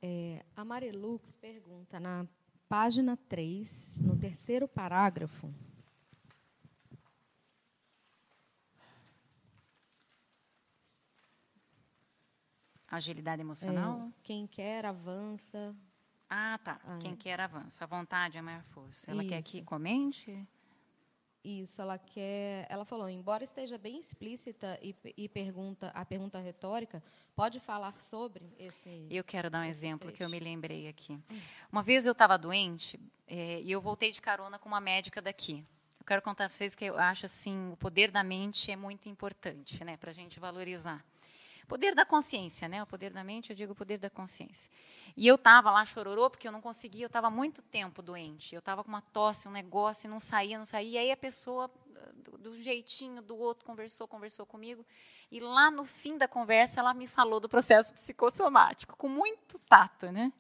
É, 0.01 0.45
a 0.57 0.65
Marilux 0.65 1.25
pergunta 1.41 2.01
na 2.01 2.27
página 2.69 3.17
3, 3.29 4.01
no 4.01 4.17
terceiro 4.19 4.67
parágrafo. 4.67 5.53
Agilidade 12.91 13.41
emocional? 13.41 14.09
É, 14.09 14.13
quem 14.23 14.47
quer 14.47 14.87
avança, 14.87 15.75
ah, 16.29 16.59
tá. 16.63 16.81
Ah, 16.85 16.99
Quem 17.01 17.13
é. 17.13 17.17
quer 17.17 17.41
avança. 17.41 17.85
A 17.85 17.87
vontade 17.87 18.37
é 18.37 18.41
a 18.41 18.43
maior 18.43 18.63
força. 18.65 19.11
Ela 19.11 19.25
quer 19.25 19.43
que 19.43 19.59
Isso. 19.59 19.65
comente? 19.65 20.47
Isso, 21.45 21.81
ela 21.83 21.99
quer. 21.99 22.67
Ela 22.71 22.85
falou, 22.85 23.09
embora 23.09 23.45
esteja 23.45 23.77
bem 23.77 23.99
explícita 23.99 24.79
e, 24.83 24.97
e 25.17 25.29
pergunta 25.29 25.89
a 25.89 26.05
pergunta 26.05 26.39
retórica, 26.39 27.03
pode 27.37 27.61
falar 27.61 28.01
sobre 28.01 28.51
esse. 28.59 29.07
Eu 29.11 29.23
quero 29.23 29.51
dar 29.51 29.61
um 29.61 29.65
exemplo 29.65 30.11
que 30.11 30.25
eu 30.25 30.29
me 30.29 30.39
trecho. 30.39 30.51
lembrei 30.51 30.89
aqui. 30.89 31.21
Uma 31.71 31.83
vez 31.83 32.07
eu 32.07 32.13
estava 32.13 32.39
doente 32.39 32.99
eh, 33.27 33.61
e 33.61 33.71
eu 33.71 33.81
voltei 33.81 34.11
de 34.11 34.23
carona 34.23 34.59
com 34.59 34.69
uma 34.69 34.81
médica 34.81 35.21
daqui. 35.21 35.63
Eu 36.01 36.07
quero 36.07 36.23
contar 36.23 36.49
para 36.49 36.57
vocês 36.57 36.75
que 36.75 36.87
eu 36.87 36.99
acho 36.99 37.27
assim, 37.27 37.71
o 37.71 37.77
poder 37.77 38.11
da 38.11 38.25
mente 38.25 38.71
é 38.71 38.77
muito 38.77 39.09
importante, 39.09 39.85
né, 39.85 39.97
para 39.99 40.11
a 40.11 40.15
gente 40.15 40.41
valorizar. 40.41 41.05
Poder 41.67 41.95
da 41.95 42.05
consciência, 42.05 42.69
né? 42.69 42.83
O 42.83 42.87
poder 42.87 43.11
da 43.11 43.25
mente, 43.25 43.51
eu 43.51 43.57
digo 43.57 43.73
o 43.73 43.75
poder 43.75 43.99
da 43.99 44.11
consciência. 44.11 44.71
E 45.17 45.27
eu 45.27 45.37
estava 45.37 45.71
lá 45.71 45.85
chororô 45.85 46.31
porque 46.31 46.47
eu 46.47 46.53
não 46.53 46.61
conseguia, 46.61 47.05
eu 47.05 47.09
estava 47.09 47.31
muito 47.31 47.63
tempo 47.63 48.03
doente. 48.03 48.55
Eu 48.55 48.59
estava 48.59 48.83
com 48.83 48.89
uma 48.89 49.01
tosse, 49.01 49.49
um 49.49 49.51
negócio, 49.51 50.07
e 50.07 50.11
não 50.11 50.21
saía, 50.21 50.59
não 50.59 50.67
saía. 50.67 50.91
E 50.91 50.99
aí 50.99 51.13
a 51.13 51.17
pessoa, 51.17 51.71
do, 52.15 52.39
do 52.39 52.63
jeitinho 52.63 53.23
do 53.23 53.37
outro, 53.37 53.65
conversou, 53.65 54.07
conversou 54.07 54.45
comigo. 54.45 54.85
E 55.31 55.41
lá 55.41 55.71
no 55.71 55.85
fim 55.85 56.17
da 56.17 56.29
conversa, 56.29 56.81
ela 56.81 56.93
me 56.95 57.07
falou 57.07 57.41
do 57.41 57.49
processo 57.49 57.93
psicossomático, 57.95 58.97
com 58.97 59.09
muito 59.09 59.59
tato, 59.61 60.11
né? 60.11 60.33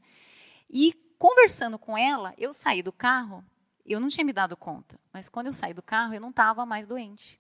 E 0.69 0.93
conversando 1.19 1.79
com 1.79 1.97
ela, 1.97 2.35
eu 2.37 2.53
saí 2.53 2.83
do 2.83 2.93
carro 2.93 3.45
eu 3.85 4.01
não 4.01 4.09
tinha 4.09 4.25
me 4.25 4.33
dado 4.33 4.57
conta, 4.57 4.99
mas 5.13 5.29
quando 5.29 5.49
eu 5.49 5.53
saí 5.53 5.75
do 5.75 5.83
carro, 5.83 6.15
eu 6.15 6.21
não 6.21 6.31
estava 6.31 6.65
mais 6.65 6.87
doente. 6.87 7.39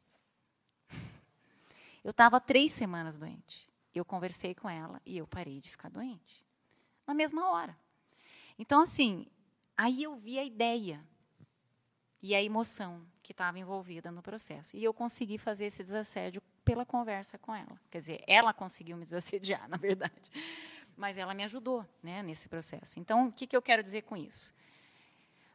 Eu 2.04 2.10
estava 2.10 2.38
três 2.38 2.70
semanas 2.72 3.18
doente. 3.18 3.66
Eu 3.94 4.04
conversei 4.04 4.54
com 4.54 4.68
ela 4.68 5.00
e 5.06 5.18
eu 5.18 5.26
parei 5.26 5.60
de 5.60 5.70
ficar 5.70 5.88
doente. 5.88 6.44
Na 7.06 7.14
mesma 7.14 7.50
hora. 7.50 7.76
Então, 8.58 8.80
assim, 8.82 9.26
aí 9.76 10.02
eu 10.02 10.16
vi 10.16 10.38
a 10.38 10.44
ideia 10.44 11.00
e 12.22 12.34
a 12.34 12.42
emoção 12.42 13.06
que 13.22 13.32
estava 13.32 13.58
envolvida 13.58 14.10
no 14.10 14.22
processo. 14.22 14.76
E 14.76 14.82
eu 14.82 14.94
consegui 14.94 15.38
fazer 15.38 15.66
esse 15.66 15.84
desassédio 15.84 16.42
pela 16.64 16.84
conversa 16.84 17.38
com 17.38 17.54
ela. 17.54 17.78
Quer 17.90 17.98
dizer, 18.00 18.24
ela 18.26 18.52
conseguiu 18.52 18.96
me 18.96 19.04
desassediar, 19.06 19.68
na 19.68 19.76
verdade. 19.76 20.30
Mas 20.96 21.18
ela 21.18 21.34
me 21.34 21.44
ajudou 21.44 21.86
né, 22.02 22.22
nesse 22.22 22.48
processo. 22.48 22.98
Então, 22.98 23.28
o 23.28 23.32
que, 23.32 23.46
que 23.46 23.56
eu 23.56 23.62
quero 23.62 23.82
dizer 23.82 24.02
com 24.02 24.16
isso? 24.16 24.54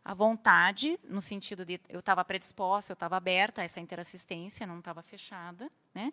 a 0.10 0.14
vontade, 0.16 1.00
no 1.04 1.22
sentido 1.22 1.64
de 1.64 1.80
eu 1.88 2.00
estava 2.00 2.26
predisposta, 2.26 2.92
eu 2.92 2.96
estava 2.96 3.16
aberta 3.16 3.62
a 3.62 3.64
essa 3.64 3.80
interassistência, 3.80 4.66
não 4.66 4.80
estava 4.80 5.04
fechada, 5.04 5.70
né? 5.94 6.12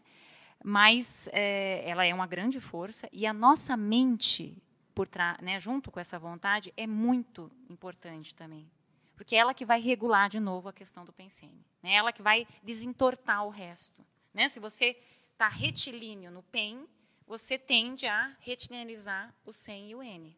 Mas 0.64 1.28
é, 1.32 1.88
ela 1.88 2.04
é 2.04 2.12
uma 2.12 2.26
grande 2.26 2.60
força 2.60 3.08
e 3.12 3.26
a 3.26 3.32
nossa 3.32 3.76
mente, 3.76 4.62
por 4.94 5.08
né, 5.42 5.60
junto 5.60 5.90
com 5.90 6.00
essa 6.00 6.18
vontade, 6.18 6.72
é 6.76 6.86
muito 6.86 7.50
importante 7.68 8.34
também. 8.34 8.68
Porque 9.16 9.34
é 9.34 9.38
ela 9.38 9.54
que 9.54 9.64
vai 9.64 9.80
regular 9.80 10.28
de 10.28 10.38
novo 10.38 10.68
a 10.68 10.72
questão 10.72 11.04
do 11.04 11.12
pensene. 11.12 11.64
Né? 11.82 11.94
Ela 11.94 12.12
que 12.12 12.22
vai 12.22 12.46
desentortar 12.62 13.46
o 13.46 13.50
resto. 13.50 14.04
Né? 14.34 14.48
Se 14.48 14.60
você 14.60 14.96
está 15.32 15.48
retilíneo 15.48 16.30
no 16.30 16.42
PEN, 16.42 16.86
você 17.26 17.58
tende 17.58 18.06
a 18.06 18.36
retilinearizar 18.40 19.34
o 19.44 19.52
SEM 19.52 19.90
e 19.90 19.94
o 19.94 20.02
N. 20.02 20.36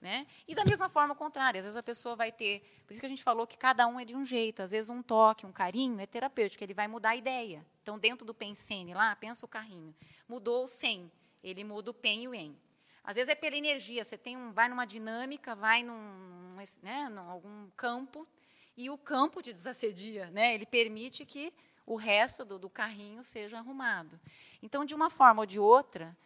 Né? 0.00 0.28
E 0.46 0.54
da 0.54 0.64
mesma 0.64 0.88
forma, 0.88 1.14
o 1.14 1.16
contrário. 1.16 1.58
Às 1.58 1.64
vezes 1.64 1.76
a 1.76 1.82
pessoa 1.82 2.14
vai 2.14 2.30
ter. 2.30 2.60
Por 2.86 2.92
isso 2.92 3.00
que 3.00 3.06
a 3.06 3.08
gente 3.08 3.22
falou 3.22 3.46
que 3.46 3.58
cada 3.58 3.86
um 3.88 3.98
é 3.98 4.04
de 4.04 4.14
um 4.14 4.24
jeito. 4.24 4.62
Às 4.62 4.70
vezes 4.70 4.88
um 4.88 5.02
toque, 5.02 5.44
um 5.44 5.52
carinho 5.52 6.00
é 6.00 6.06
terapêutico, 6.06 6.62
ele 6.62 6.74
vai 6.74 6.86
mudar 6.86 7.10
a 7.10 7.16
ideia. 7.16 7.66
Então, 7.82 7.98
dentro 7.98 8.24
do 8.24 8.32
pensene 8.32 8.94
lá, 8.94 9.16
pensa 9.16 9.44
o 9.44 9.48
carrinho. 9.48 9.94
Mudou 10.28 10.64
o 10.64 10.68
sem, 10.68 11.10
ele 11.42 11.64
muda 11.64 11.90
o 11.90 11.94
pen 11.94 12.22
e 12.22 12.28
o 12.28 12.34
em. 12.34 12.56
Às 13.02 13.16
vezes 13.16 13.30
é 13.30 13.34
pela 13.34 13.56
energia. 13.56 14.04
Você 14.04 14.16
tem 14.16 14.36
um, 14.36 14.52
vai 14.52 14.68
numa 14.68 14.84
dinâmica, 14.84 15.54
vai 15.54 15.82
num, 15.82 16.56
né, 16.82 17.08
num 17.08 17.28
algum 17.28 17.68
campo, 17.70 18.28
e 18.76 18.90
o 18.90 18.98
campo 18.98 19.42
te 19.42 19.52
desassedia. 19.52 20.30
Né? 20.30 20.54
Ele 20.54 20.66
permite 20.66 21.24
que 21.24 21.52
o 21.84 21.96
resto 21.96 22.44
do, 22.44 22.58
do 22.58 22.68
carrinho 22.68 23.24
seja 23.24 23.58
arrumado. 23.58 24.20
Então, 24.62 24.84
de 24.84 24.94
uma 24.94 25.10
forma 25.10 25.42
ou 25.42 25.46
de 25.46 25.58
outra, 25.58 26.16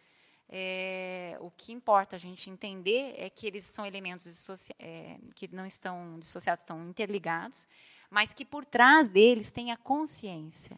é, 0.55 1.35
o 1.41 1.49
que 1.49 1.73
importa 1.73 2.15
a 2.15 2.19
gente 2.19 2.47
entender 2.47 3.15
é 3.17 3.27
que 3.27 3.47
eles 3.47 3.65
são 3.65 3.87
elementos 3.87 4.69
é, 4.77 5.17
que 5.33 5.47
não 5.51 5.65
estão 5.65 6.19
dissociados, 6.19 6.61
estão 6.61 6.87
interligados, 6.87 7.67
mas 8.07 8.33
que 8.33 8.45
por 8.45 8.63
trás 8.63 9.09
deles 9.09 9.49
tem 9.49 9.71
a 9.71 9.77
consciência. 9.77 10.77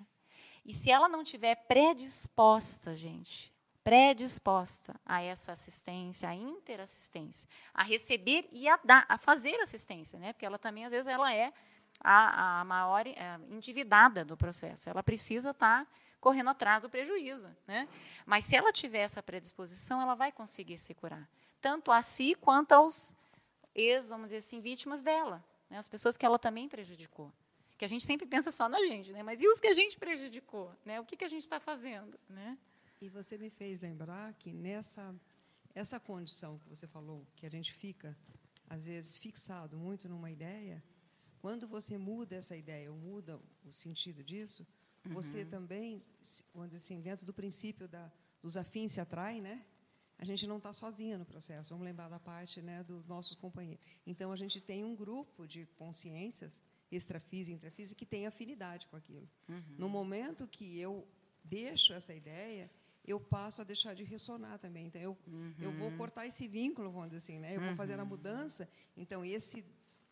E 0.66 0.74
se 0.74 0.90
ela 0.90 1.10
não 1.10 1.26
tiver 1.26 1.56
predisposta, 1.68 2.96
gente, 2.96 3.52
predisposta 3.84 4.96
a 5.06 5.22
essa 5.22 5.52
assistência, 5.52 6.30
a 6.30 6.34
interassistência, 6.34 7.50
a 7.74 7.84
receber 7.84 8.48
e 8.54 8.70
a 8.70 8.80
dar, 8.82 9.06
a 9.10 9.18
fazer 9.18 9.60
assistência, 9.60 10.18
né? 10.18 10.32
Porque 10.32 10.46
ela 10.46 10.58
também 10.58 10.86
às 10.86 10.92
vezes 10.92 11.08
ela 11.08 11.34
é 11.34 11.52
a, 12.00 12.62
a 12.62 12.64
maior 12.64 13.06
a 13.06 13.10
é, 13.10 13.40
endividada 13.50 14.24
do 14.24 14.38
processo. 14.38 14.90
Ela 14.90 15.04
precisa 15.04 15.50
estar 15.50 15.84
tá 15.84 15.92
correndo 16.26 16.50
atrás 16.50 16.82
do 16.82 16.90
prejuízo. 16.90 17.48
Né? 17.68 17.88
Mas 18.26 18.46
se 18.46 18.56
ela 18.56 18.74
tiver 18.74 19.02
essa 19.02 19.22
predisposição, 19.22 20.02
ela 20.02 20.16
vai 20.16 20.32
conseguir 20.32 20.80
se 20.80 20.92
curar. 20.96 21.30
Tanto 21.62 21.92
a 21.92 22.02
si 22.02 22.34
quanto 22.34 22.72
aos 22.72 23.16
ex, 23.76 24.08
vamos 24.08 24.30
dizer 24.30 24.38
assim, 24.38 24.60
vítimas 24.60 25.04
dela. 25.04 25.46
Né? 25.70 25.78
As 25.78 25.88
pessoas 25.88 26.18
que 26.18 26.26
ela 26.26 26.40
também 26.40 26.68
prejudicou. 26.68 27.32
Que 27.78 27.86
a 27.86 27.88
gente 27.88 28.04
sempre 28.04 28.26
pensa 28.26 28.50
só 28.50 28.68
na 28.68 28.80
gente, 28.80 29.12
né? 29.12 29.22
mas 29.22 29.40
e 29.40 29.48
os 29.48 29.60
que 29.60 29.68
a 29.68 29.76
gente 29.76 30.00
prejudicou? 30.00 30.74
Né? 30.84 31.00
O 31.00 31.06
que, 31.06 31.16
que 31.16 31.26
a 31.26 31.30
gente 31.30 31.44
está 31.44 31.60
fazendo? 31.60 32.20
Né? 32.28 32.58
E 33.00 33.08
você 33.08 33.38
me 33.38 33.52
fez 33.52 33.80
lembrar 33.80 34.34
que 34.34 34.52
nessa 34.52 35.14
essa 35.76 36.00
condição 36.00 36.58
que 36.58 36.70
você 36.70 36.88
falou, 36.88 37.28
que 37.36 37.46
a 37.46 37.52
gente 37.52 37.74
fica, 37.74 38.18
às 38.68 38.86
vezes, 38.86 39.18
fixado 39.18 39.78
muito 39.78 40.08
numa 40.08 40.32
ideia, 40.32 40.82
quando 41.40 41.68
você 41.68 41.98
muda 41.98 42.38
essa 42.38 42.56
ideia, 42.56 42.90
ou 42.90 42.98
muda 42.98 43.38
o 43.66 43.72
sentido 43.74 44.24
disso, 44.24 44.66
você 45.10 45.44
uhum. 45.44 45.50
também, 45.50 46.02
quando 46.52 46.76
assim, 46.76 47.02
dentro 47.02 47.26
do 47.26 47.34
princípio 47.34 47.88
da, 47.88 48.12
dos 48.42 48.58
afins 48.58 48.94
se 48.94 49.02
atraem, 49.02 49.42
né? 49.42 49.66
A 50.18 50.24
gente 50.24 50.48
não 50.48 50.58
está 50.58 50.72
sozinha 50.72 51.18
no 51.18 51.26
processo. 51.26 51.70
Vamos 51.70 51.86
lembrar 51.86 52.08
da 52.08 52.20
parte 52.20 52.62
né, 52.62 52.84
dos 52.84 53.06
nossos 53.06 53.36
companheiros. 53.36 53.84
Então, 54.06 54.32
a 54.32 54.36
gente 54.36 54.62
tem 54.62 54.84
um 54.84 54.96
grupo 54.96 55.46
de 55.46 55.66
consciências, 55.78 56.62
extrafísica 56.90 57.52
e 57.52 57.56
intrafísica, 57.56 57.98
que 57.98 58.06
tem 58.06 58.26
afinidade 58.26 58.88
com 58.88 58.96
aquilo. 58.96 59.30
Uhum. 59.50 59.76
No 59.78 59.90
momento 59.90 60.48
que 60.48 60.80
eu 60.80 61.06
deixo 61.44 61.92
essa 61.92 62.14
ideia, 62.14 62.72
eu 63.06 63.20
passo 63.20 63.62
a 63.62 63.66
deixar 63.66 63.94
de 63.94 64.04
ressonar 64.04 64.58
também. 64.58 64.88
Então, 64.88 65.02
eu, 65.02 65.18
uhum. 65.28 65.54
eu 65.60 65.72
vou 65.74 65.90
uhum. 65.90 65.98
cortar 65.98 66.26
esse 66.26 66.48
vínculo, 66.48 66.90
vamos 66.92 67.10
dizer 67.10 67.18
assim. 67.18 67.40
Né? 67.40 67.58
Eu 67.58 67.62
vou 67.62 67.76
fazer 67.76 68.00
a 68.00 68.04
uhum. 68.04 68.10
mudança. 68.10 68.70
Então, 68.96 69.24
esse 69.26 69.66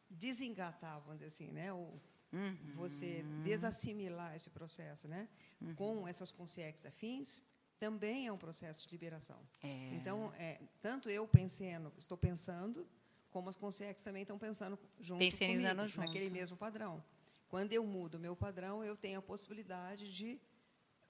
desengatar, 0.09 0.99
vamos 0.99 1.19
dizer 1.19 1.27
assim, 1.27 1.49
né? 1.51 1.71
O, 1.71 1.99
Uhum. 2.33 2.73
Você 2.75 3.23
desassimilar 3.43 4.35
esse 4.35 4.49
processo, 4.49 5.07
né? 5.07 5.29
Uhum. 5.61 5.75
Com 5.75 6.07
essas 6.07 6.31
consciências 6.31 6.85
afins, 6.85 7.43
também 7.79 8.27
é 8.27 8.31
um 8.31 8.37
processo 8.37 8.87
de 8.87 8.91
liberação. 8.91 9.39
É. 9.61 9.93
Então, 9.95 10.33
é, 10.37 10.59
tanto 10.81 11.09
eu 11.09 11.27
pensando, 11.27 11.93
estou 11.97 12.17
pensando, 12.17 12.87
como 13.29 13.49
as 13.49 13.55
consciências 13.55 14.01
também 14.01 14.23
estão 14.23 14.39
pensando 14.39 14.79
junto 14.99 15.19
comigo, 15.37 15.87
junto. 15.87 15.99
naquele 15.99 16.29
mesmo 16.29 16.57
padrão. 16.57 17.03
Quando 17.47 17.71
eu 17.71 17.85
mudo 17.85 18.15
o 18.15 18.19
meu 18.19 18.35
padrão, 18.35 18.83
eu 18.83 18.97
tenho 18.97 19.19
a 19.19 19.21
possibilidade 19.21 20.11
de 20.11 20.39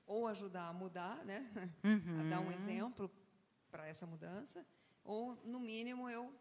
ou 0.05 0.27
ajudar 0.27 0.67
a 0.67 0.73
mudar, 0.73 1.23
né? 1.23 1.49
Uhum. 1.83 2.19
a 2.19 2.29
dar 2.29 2.39
um 2.41 2.51
exemplo 2.51 3.09
para 3.71 3.87
essa 3.87 4.05
mudança, 4.05 4.65
ou, 5.03 5.35
no 5.45 5.59
mínimo, 5.59 6.09
eu 6.09 6.33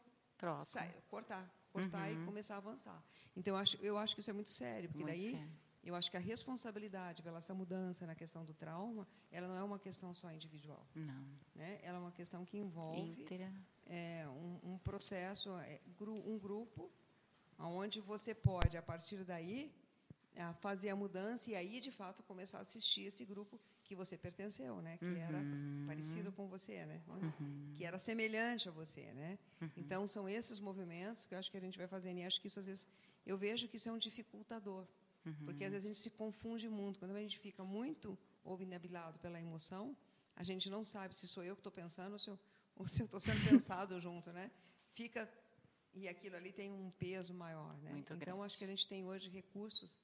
sair, 0.61 1.01
cortar 1.09 1.49
cortar 1.73 2.11
uhum. 2.11 2.23
e 2.23 2.27
começar 2.27 2.55
a 2.55 2.59
avançar. 2.59 3.03
Então, 3.37 3.55
eu 3.55 3.59
acho, 3.59 3.77
eu 3.81 3.99
acho 3.99 4.15
que 4.15 4.21
isso 4.21 4.31
é 4.31 4.35
muito 4.35 4.51
sério, 4.51 4.89
porque 4.89 5.05
muito 5.05 5.17
daí 5.17 5.33
sério. 5.33 5.51
eu 5.83 5.95
acho 5.95 6.11
que 6.11 6.17
a 6.17 6.21
responsabilidade 6.21 7.23
pela 7.23 7.39
essa 7.39 7.55
mudança 7.55 8.07
na 8.07 8.15
questão 8.15 8.45
do 8.45 8.55
trauma, 8.55 9.07
ela 9.31 9.49
não 9.49 9.57
é 9.57 9.63
uma 9.63 9.79
questão 9.79 10.13
só 10.13 10.31
individual. 10.33 10.87
Não. 10.95 11.25
Né? 11.55 11.81
Ela 11.83 11.99
é 11.99 12.01
uma 12.01 12.13
questão 12.13 12.45
que 12.45 12.59
envolve 12.59 13.27
é, 13.87 14.27
um, 14.29 14.73
um, 14.73 14.79
processo, 14.79 15.51
é, 15.59 15.81
um 16.01 16.39
grupo, 16.39 16.91
onde 17.59 18.01
você 18.01 18.35
pode, 18.35 18.77
a 18.77 18.83
partir 18.83 19.25
daí, 19.25 19.73
fazer 20.61 20.91
a 20.91 20.97
mudança 20.97 21.51
e 21.51 21.55
aí, 21.55 21.81
de 21.81 21.91
fato, 21.91 22.23
começar 22.23 22.59
a 22.59 22.63
assistir 22.63 23.03
esse 23.03 23.25
grupo 23.25 23.61
que 23.93 23.97
você 24.05 24.17
pertenceu, 24.17 24.81
né? 24.81 24.97
Que 24.97 25.05
uhum. 25.05 25.17
era 25.29 25.41
parecido 25.87 26.33
com 26.33 26.49
você, 26.49 26.85
né? 26.87 26.99
Uhum. 27.09 27.75
Que 27.77 27.85
era 27.85 27.99
semelhante 27.99 28.69
a 28.71 28.73
você, 28.73 29.05
né? 29.13 29.39
Uhum. 29.61 29.71
Então 29.77 30.07
são 30.07 30.25
esses 30.39 30.59
movimentos 30.59 31.27
que 31.27 31.35
eu 31.35 31.39
acho 31.39 31.51
que 31.51 31.59
a 31.59 31.65
gente 31.67 31.77
vai 31.83 31.87
fazendo 31.87 32.19
e 32.19 32.25
acho 32.25 32.41
que 32.41 32.47
isso 32.47 32.61
às 32.63 32.67
vezes 32.67 32.87
eu 33.27 33.37
vejo 33.37 33.69
que 33.69 33.77
isso 33.77 33.89
é 33.91 33.93
um 33.93 33.99
dificultador, 33.99 34.85
porque 35.45 35.65
às 35.65 35.71
vezes 35.71 35.85
a 35.87 35.89
gente 35.91 36.03
se 36.07 36.11
confunde 36.11 36.69
muito 36.69 36.99
quando 36.99 37.13
a 37.13 37.21
gente 37.21 37.39
fica 37.39 37.63
muito 37.63 38.19
obnubilado 38.43 39.19
pela 39.21 39.39
emoção, 39.39 39.97
a 40.35 40.43
gente 40.43 40.69
não 40.69 40.83
sabe 40.83 41.15
se 41.15 41.29
sou 41.29 41.45
eu 41.45 41.55
que 41.55 41.61
estou 41.61 41.73
pensando 41.73 42.15
ou 42.15 42.19
se 42.19 42.31
eu 42.31 42.39
ou 42.75 42.87
se 42.89 43.03
eu 43.03 43.05
estou 43.05 43.21
sendo 43.21 43.41
pensado 43.49 44.01
junto, 44.01 44.33
né? 44.33 44.51
Fica 44.95 45.29
e 45.95 46.09
aquilo 46.09 46.37
ali 46.37 46.53
tem 46.53 46.73
um 46.73 46.91
peso 46.93 47.35
maior, 47.35 47.77
né? 47.83 47.93
Muito 47.93 48.13
então 48.13 48.19
grande. 48.19 48.43
acho 48.47 48.59
que 48.59 48.65
a 48.65 48.67
gente 48.67 48.89
tem 48.89 49.05
hoje 49.05 49.29
recursos 49.29 50.01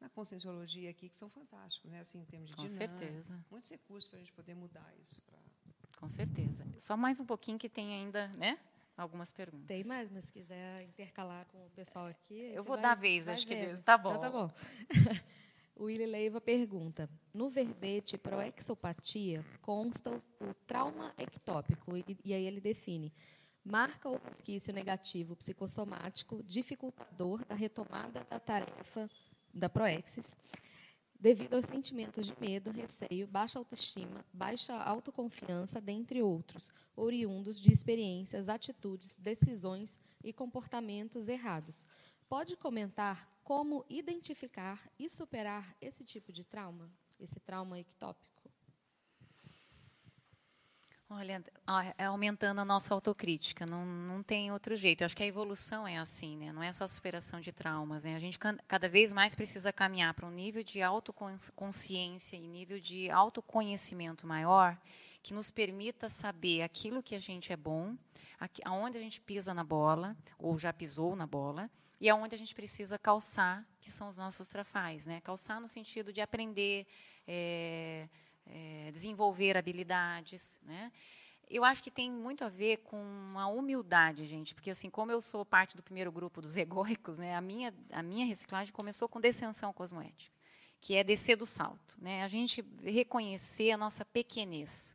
na 0.00 0.08
conscienciologia 0.08 0.90
aqui 0.90 1.08
que 1.08 1.16
são 1.16 1.28
fantásticos, 1.28 1.90
né? 1.90 2.00
Assim, 2.00 2.20
em 2.20 2.24
termos 2.24 2.48
de 2.50 2.56
Com 2.56 2.62
dinâmica, 2.62 2.98
certeza. 2.98 3.44
muitos 3.50 3.70
recursos 3.70 4.08
para 4.08 4.18
a 4.18 4.20
gente 4.20 4.32
poder 4.32 4.54
mudar 4.54 4.92
isso. 5.02 5.20
Pra... 5.22 5.38
Com 5.98 6.08
certeza. 6.08 6.66
Só 6.78 6.96
mais 6.96 7.20
um 7.20 7.26
pouquinho 7.26 7.58
que 7.58 7.68
tem 7.68 7.92
ainda, 7.94 8.28
né? 8.28 8.58
Algumas 8.96 9.32
perguntas. 9.32 9.66
Tem 9.66 9.84
mais, 9.84 10.10
mas 10.10 10.24
se 10.24 10.32
quiser 10.32 10.82
intercalar 10.82 11.46
com 11.46 11.66
o 11.66 11.70
pessoal 11.70 12.06
aqui. 12.06 12.52
Eu 12.54 12.62
vou 12.64 12.76
vai, 12.76 12.82
dar 12.82 12.94
vez, 12.94 13.28
acho 13.28 13.46
ver. 13.46 13.76
que 13.76 13.82
tá 13.82 13.96
bom. 13.96 14.10
Então, 14.10 14.20
tá 14.20 14.30
bom. 14.30 14.50
o 15.76 15.84
Willy 15.84 16.06
Leiva 16.06 16.40
pergunta: 16.40 17.08
no 17.32 17.48
verbete 17.48 18.18
proexopatia 18.18 19.44
consta 19.62 20.22
o 20.40 20.54
trauma 20.66 21.14
ectópico, 21.16 21.96
e, 21.96 22.04
e 22.24 22.34
aí 22.34 22.44
ele 22.44 22.60
define 22.60 23.12
marca 23.64 24.08
o 24.08 24.18
resquício 24.18 24.72
negativo 24.72 25.36
psicossomático 25.36 26.42
dificultador 26.42 27.44
da 27.44 27.54
retomada 27.54 28.24
da 28.28 28.38
tarefa 28.40 29.08
da 29.52 29.68
Proexis, 29.68 30.36
devido 31.20 31.54
aos 31.54 31.66
sentimentos 31.66 32.26
de 32.26 32.34
medo, 32.40 32.70
receio, 32.70 33.26
baixa 33.26 33.58
autoestima, 33.58 34.24
baixa 34.32 34.74
autoconfiança, 34.74 35.80
dentre 35.80 36.22
outros, 36.22 36.72
oriundos 36.96 37.60
de 37.60 37.72
experiências, 37.72 38.48
atitudes, 38.48 39.16
decisões 39.18 40.00
e 40.24 40.32
comportamentos 40.32 41.28
errados. 41.28 41.84
Pode 42.28 42.56
comentar 42.56 43.28
como 43.44 43.84
identificar 43.88 44.88
e 44.98 45.08
superar 45.10 45.76
esse 45.80 46.04
tipo 46.04 46.32
de 46.32 46.44
trauma, 46.44 46.90
esse 47.18 47.38
trauma 47.40 47.78
ectópico? 47.78 48.29
Olha, 51.12 51.42
é 51.98 52.04
aumentando 52.04 52.60
a 52.60 52.64
nossa 52.64 52.94
autocrítica, 52.94 53.66
não, 53.66 53.84
não 53.84 54.22
tem 54.22 54.52
outro 54.52 54.76
jeito. 54.76 55.00
Eu 55.00 55.06
acho 55.06 55.16
que 55.16 55.24
a 55.24 55.26
evolução 55.26 55.84
é 55.84 55.98
assim, 55.98 56.36
né? 56.36 56.52
não 56.52 56.62
é 56.62 56.72
só 56.72 56.84
a 56.84 56.88
superação 56.88 57.40
de 57.40 57.50
traumas. 57.50 58.04
Né? 58.04 58.14
A 58.14 58.20
gente 58.20 58.38
cada 58.38 58.88
vez 58.88 59.12
mais 59.12 59.34
precisa 59.34 59.72
caminhar 59.72 60.14
para 60.14 60.24
um 60.24 60.30
nível 60.30 60.62
de 60.62 60.80
autoconsciência 60.80 62.36
e 62.36 62.46
nível 62.46 62.78
de 62.78 63.10
autoconhecimento 63.10 64.24
maior 64.24 64.78
que 65.20 65.34
nos 65.34 65.50
permita 65.50 66.08
saber 66.08 66.62
aquilo 66.62 67.02
que 67.02 67.16
a 67.16 67.20
gente 67.20 67.52
é 67.52 67.56
bom, 67.56 67.96
aonde 68.64 68.96
a 68.96 69.00
gente 69.00 69.20
pisa 69.20 69.52
na 69.52 69.64
bola, 69.64 70.16
ou 70.38 70.60
já 70.60 70.72
pisou 70.72 71.16
na 71.16 71.26
bola, 71.26 71.68
e 72.00 72.08
aonde 72.08 72.36
a 72.36 72.38
gente 72.38 72.54
precisa 72.54 72.96
calçar, 72.96 73.66
que 73.80 73.90
são 73.90 74.08
os 74.08 74.16
nossos 74.16 74.48
trafais. 74.48 75.06
Né? 75.06 75.20
Calçar 75.22 75.60
no 75.60 75.66
sentido 75.66 76.12
de 76.12 76.20
aprender. 76.20 76.86
É, 77.26 78.08
é, 78.46 78.90
desenvolver 78.92 79.56
habilidades, 79.56 80.58
né? 80.62 80.92
Eu 81.48 81.64
acho 81.64 81.82
que 81.82 81.90
tem 81.90 82.08
muito 82.08 82.44
a 82.44 82.48
ver 82.48 82.76
com 82.78 83.02
a 83.36 83.48
humildade, 83.48 84.24
gente, 84.24 84.54
porque 84.54 84.70
assim, 84.70 84.88
como 84.88 85.10
eu 85.10 85.20
sou 85.20 85.44
parte 85.44 85.76
do 85.76 85.82
primeiro 85.82 86.12
grupo 86.12 86.40
dos 86.40 86.56
egóicos, 86.56 87.18
né, 87.18 87.34
a 87.34 87.40
minha 87.40 87.74
a 87.90 88.02
minha 88.02 88.24
reciclagem 88.24 88.72
começou 88.72 89.08
com 89.08 89.20
descensão 89.20 89.72
cosmoética, 89.72 90.32
que 90.80 90.94
é 90.94 91.02
descer 91.02 91.36
do 91.36 91.46
salto, 91.46 91.96
né? 91.98 92.22
A 92.22 92.28
gente 92.28 92.64
reconhecer 92.82 93.72
a 93.72 93.76
nossa 93.76 94.04
pequenez, 94.04 94.94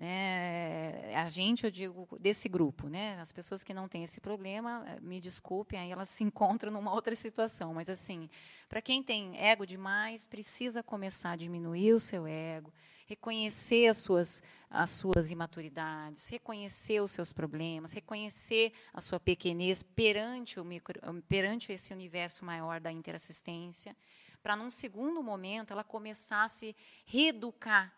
né? 0.00 1.14
A 1.14 1.28
gente, 1.28 1.64
eu 1.64 1.70
digo, 1.70 2.08
desse 2.18 2.48
grupo, 2.48 2.88
né? 2.88 3.20
As 3.20 3.32
pessoas 3.32 3.62
que 3.62 3.74
não 3.74 3.86
têm 3.86 4.02
esse 4.02 4.18
problema, 4.18 4.82
me 5.02 5.20
desculpem, 5.20 5.78
aí 5.78 5.90
elas 5.90 6.08
se 6.08 6.24
encontram 6.24 6.72
numa 6.72 6.90
outra 6.90 7.14
situação, 7.14 7.74
mas 7.74 7.90
assim, 7.90 8.30
para 8.66 8.80
quem 8.80 9.02
tem 9.02 9.38
ego 9.38 9.66
demais, 9.66 10.24
precisa 10.26 10.82
começar 10.82 11.32
a 11.32 11.36
diminuir 11.36 11.92
o 11.92 12.00
seu 12.00 12.26
ego, 12.26 12.72
reconhecer 13.06 13.88
as 13.88 13.98
suas, 13.98 14.42
as 14.70 14.88
suas 14.88 15.30
imaturidades, 15.30 16.28
reconhecer 16.28 17.02
os 17.02 17.12
seus 17.12 17.30
problemas, 17.30 17.92
reconhecer 17.92 18.72
a 18.94 19.02
sua 19.02 19.20
pequenez 19.20 19.82
perante, 19.82 20.58
o 20.58 20.64
micro, 20.64 20.98
perante 21.28 21.72
esse 21.72 21.92
universo 21.92 22.42
maior 22.42 22.80
da 22.80 22.90
interassistência, 22.90 23.94
para, 24.42 24.56
num 24.56 24.70
segundo 24.70 25.22
momento, 25.22 25.72
ela 25.72 25.84
começar 25.84 26.44
a 26.44 26.48
se 26.48 26.74
reeducar 27.04 27.94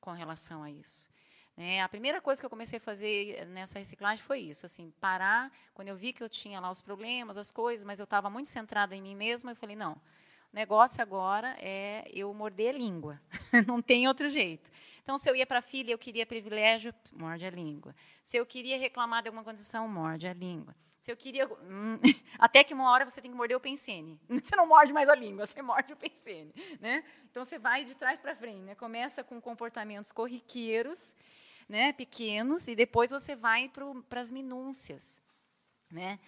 com 0.00 0.10
relação 0.10 0.64
a 0.64 0.70
isso. 0.72 1.14
É, 1.58 1.80
a 1.80 1.88
primeira 1.88 2.20
coisa 2.20 2.40
que 2.40 2.44
eu 2.44 2.50
comecei 2.50 2.76
a 2.76 2.80
fazer 2.80 3.46
nessa 3.46 3.78
reciclagem 3.78 4.22
foi 4.22 4.40
isso, 4.40 4.66
assim, 4.66 4.92
parar, 5.00 5.50
quando 5.72 5.88
eu 5.88 5.96
vi 5.96 6.12
que 6.12 6.22
eu 6.22 6.28
tinha 6.28 6.60
lá 6.60 6.70
os 6.70 6.82
problemas, 6.82 7.38
as 7.38 7.50
coisas, 7.50 7.82
mas 7.82 7.98
eu 7.98 8.04
estava 8.04 8.28
muito 8.28 8.50
centrada 8.50 8.94
em 8.94 9.00
mim 9.00 9.14
mesma, 9.14 9.52
eu 9.52 9.56
falei, 9.56 9.74
não, 9.74 9.92
o 9.92 9.98
negócio 10.52 11.00
agora 11.00 11.56
é 11.58 12.04
eu 12.12 12.32
morder 12.34 12.74
a 12.74 12.78
língua, 12.78 13.18
não 13.66 13.80
tem 13.80 14.06
outro 14.06 14.28
jeito. 14.28 14.70
Então, 15.02 15.16
se 15.16 15.30
eu 15.30 15.36
ia 15.36 15.46
para 15.46 15.60
a 15.60 15.62
filha, 15.62 15.92
eu 15.92 15.98
queria 15.98 16.26
privilégio, 16.26 16.92
morde 17.12 17.46
a 17.46 17.50
língua. 17.50 17.94
Se 18.22 18.36
eu 18.36 18.44
queria 18.44 18.76
reclamar 18.76 19.22
de 19.22 19.28
alguma 19.28 19.44
condição, 19.44 19.88
morde 19.88 20.26
a 20.26 20.34
língua. 20.34 20.74
Se 21.00 21.12
eu 21.12 21.16
queria. 21.16 21.46
Hum, 21.46 22.00
até 22.36 22.64
que 22.64 22.74
uma 22.74 22.90
hora 22.90 23.08
você 23.08 23.22
tem 23.22 23.30
que 23.30 23.36
morder 23.36 23.56
o 23.56 23.60
pensene. 23.60 24.18
Você 24.42 24.56
não 24.56 24.66
morde 24.66 24.92
mais 24.92 25.08
a 25.08 25.14
língua, 25.14 25.46
você 25.46 25.62
morde 25.62 25.92
o 25.92 25.96
pensene. 25.96 26.52
Né? 26.80 27.04
Então 27.30 27.44
você 27.44 27.56
vai 27.56 27.84
de 27.84 27.94
trás 27.94 28.18
para 28.18 28.34
frente. 28.34 28.62
Né? 28.62 28.74
Começa 28.74 29.22
com 29.22 29.40
comportamentos 29.40 30.10
corriqueiros 30.10 31.14
né, 31.68 31.92
pequenos, 31.92 32.68
e 32.68 32.76
depois 32.76 33.10
você 33.10 33.34
vai 33.34 33.70
para 34.08 34.20
as 34.20 34.30
minúcias. 34.30 35.20
Né? 35.90 36.18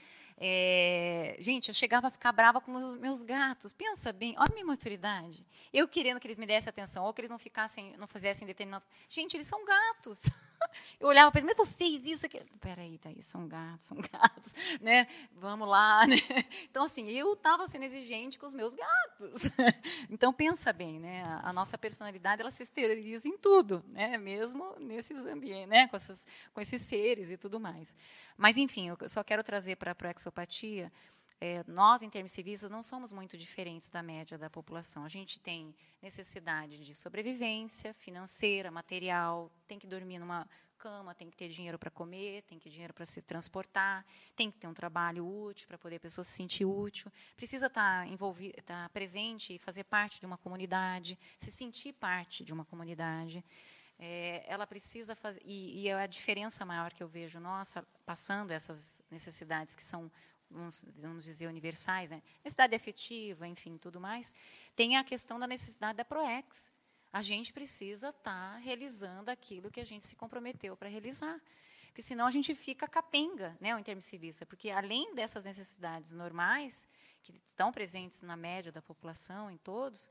É, 0.41 1.37
gente, 1.41 1.69
eu 1.69 1.75
chegava 1.75 2.07
a 2.07 2.11
ficar 2.11 2.31
brava 2.33 2.61
com 2.61 2.73
os 2.73 2.99
meus 2.99 3.23
gatos. 3.23 3.73
Pensa 3.73 4.13
bem, 4.13 4.35
olha 4.39 4.49
a 4.51 4.55
minha 4.55 4.67
maturidade. 4.67 5.45
Eu 5.73 5.89
querendo 5.89 6.21
que 6.21 6.27
eles 6.27 6.39
me 6.39 6.47
dessem 6.47 6.71
atenção, 6.71 7.05
ou 7.05 7.13
que 7.13 7.21
eles 7.21 7.31
não 7.31 7.39
ficassem, 7.39 7.97
não 7.97 8.07
fizessem 8.07 8.47
determinados. 8.47 8.87
Gente, 9.09 9.37
eles 9.37 9.47
são 9.47 9.65
gatos. 9.65 10.31
Eu 11.01 11.09
olhava 11.09 11.31
para 11.31 11.41
eles, 11.41 11.55
mas 11.57 11.69
vocês, 11.69 12.07
isso 12.07 12.27
aqui. 12.27 12.41
Peraí, 12.61 12.99
Thaís, 12.99 13.27
são 13.27 13.47
gatos, 13.47 13.87
são 13.87 13.97
gatos, 13.97 14.55
né? 14.81 15.07
Vamos 15.33 15.69
lá, 15.69 16.05
né? 16.09 16.17
Então, 16.71 16.85
assim, 16.85 17.09
eu 17.11 17.33
estava 17.33 17.67
sendo 17.67 17.85
exigente 17.85 18.39
com 18.39 18.47
os 18.47 18.55
meus 18.55 18.75
gatos. 18.75 19.51
Então, 20.11 20.33
pensa 20.33 20.73
bem, 20.73 20.99
né? 20.99 21.23
A 21.43 21.53
nossa 21.53 21.77
personalidade, 21.77 22.41
ela 22.41 22.51
se 22.51 22.63
esteriliza 22.63 23.29
em 23.29 23.37
tudo, 23.37 23.85
né? 23.89 24.17
Mesmo 24.17 24.75
nesses 24.79 25.25
ambientes, 25.27 25.69
né? 25.69 25.89
Com, 25.89 25.97
essas, 25.97 26.27
com 26.53 26.61
esses 26.61 26.83
seres 26.83 27.31
e 27.31 27.37
tudo 27.37 27.61
mais. 27.61 27.95
Mas, 28.37 28.57
enfim, 28.57 28.89
eu 28.89 29.09
só 29.09 29.23
quero 29.23 29.43
trazer 29.43 29.77
para 29.77 29.93
a 29.93 29.95
proexopatia 29.95 30.91
é, 31.41 31.63
nós, 31.69 32.03
intermissivistas, 32.03 32.71
não 32.71 32.83
somos 32.83 33.13
muito 33.13 33.39
diferentes 33.39 33.89
da 33.89 34.03
média 34.03 34.37
da 34.37 34.51
população. 34.51 35.05
A 35.05 35.09
gente 35.09 35.39
tem 35.39 35.75
necessidade 36.03 36.85
de 36.85 36.95
sobrevivência 36.95 37.95
financeira, 37.95 38.71
material, 38.71 39.51
tem 39.67 39.79
que 39.79 39.87
dormir 39.87 40.19
numa 40.19 40.49
cama, 40.79 41.15
tem 41.15 41.29
que 41.29 41.37
ter 41.37 41.49
dinheiro 41.49 41.79
para 41.79 41.91
comer, 41.91 42.43
tem 42.43 42.59
que 42.59 42.65
ter 42.65 42.71
dinheiro 42.71 42.95
para 42.95 43.05
se 43.05 43.21
transportar, 43.21 44.05
tem 44.35 44.51
que 44.51 44.59
ter 44.59 44.67
um 44.67 44.75
trabalho 44.75 45.27
útil 45.27 45.67
para 45.67 45.77
poder 45.77 45.97
a 45.97 46.01
pessoa 46.01 46.25
se 46.25 46.33
sentir 46.33 46.65
útil, 46.65 47.11
precisa 47.37 47.67
estar 47.67 48.05
tá 48.05 48.07
envolvido, 48.07 48.59
estar 48.59 48.85
tá 48.85 48.89
presente 48.89 49.55
e 49.55 49.59
fazer 49.59 49.85
parte 49.85 50.21
de 50.21 50.27
uma 50.27 50.39
comunidade, 50.39 51.19
se 51.37 51.51
sentir 51.51 51.93
parte 51.93 52.45
de 52.45 52.53
uma 52.53 52.65
comunidade. 52.65 53.45
É, 54.01 54.45
ela 54.47 54.65
precisa 54.65 55.17
fazer 55.17 55.43
e, 55.45 55.83
e 55.83 55.91
a 55.91 56.07
diferença 56.07 56.65
maior 56.65 56.93
que 56.93 57.03
eu 57.03 57.09
vejo 57.09 57.41
nossa 57.41 57.85
passando 58.07 58.53
essas 58.53 59.03
necessidades 59.11 59.75
que 59.75 59.83
são 59.83 60.09
vamos, 60.51 60.85
vamos 60.97 61.25
dizer, 61.25 61.47
universais, 61.47 62.11
né? 62.11 62.23
necessidade 62.45 62.75
afetiva, 62.75 63.47
enfim, 63.47 63.77
tudo 63.79 64.01
mais, 64.01 64.35
tem 64.75 64.97
a 64.97 65.05
questão 65.05 65.39
da 65.39 65.47
necessidade 65.47 65.97
da 65.97 66.05
ProEx. 66.05 66.71
A 67.13 67.23
gente 67.23 67.53
precisa 67.53 68.11
estar 68.11 68.55
tá 68.55 68.57
realizando 68.59 69.31
aquilo 69.31 69.71
que 69.71 69.81
a 69.81 69.85
gente 69.85 70.05
se 70.05 70.15
comprometeu 70.15 70.77
para 70.77 70.89
realizar. 70.89 71.41
Porque 71.87 72.03
senão 72.03 72.27
a 72.27 72.31
gente 72.31 72.55
fica 72.55 72.87
capenga, 72.87 73.57
né, 73.61 73.75
o 73.75 73.79
intermissivista. 73.79 74.47
Porque 74.47 74.71
além 74.71 75.15
dessas 75.15 75.43
necessidades 75.43 76.13
normais, 76.13 76.87
que 77.23 77.41
estão 77.45 77.73
presentes 77.73 78.21
na 78.23 78.37
média 78.37 78.71
da 78.71 78.81
população, 78.81 79.51
em 79.51 79.57
todos, 79.57 80.11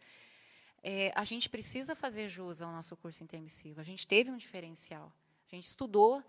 é, 0.84 1.12
a 1.16 1.24
gente 1.24 1.50
precisa 1.50 1.96
fazer 1.96 2.28
jus 2.28 2.62
ao 2.62 2.72
nosso 2.72 2.96
curso 2.98 3.24
intermissivo. 3.24 3.80
A 3.80 3.84
gente 3.84 4.06
teve 4.06 4.30
um 4.30 4.38
diferencial. 4.38 5.12
A 5.52 5.56
gente 5.56 5.66
estudou 5.66 6.24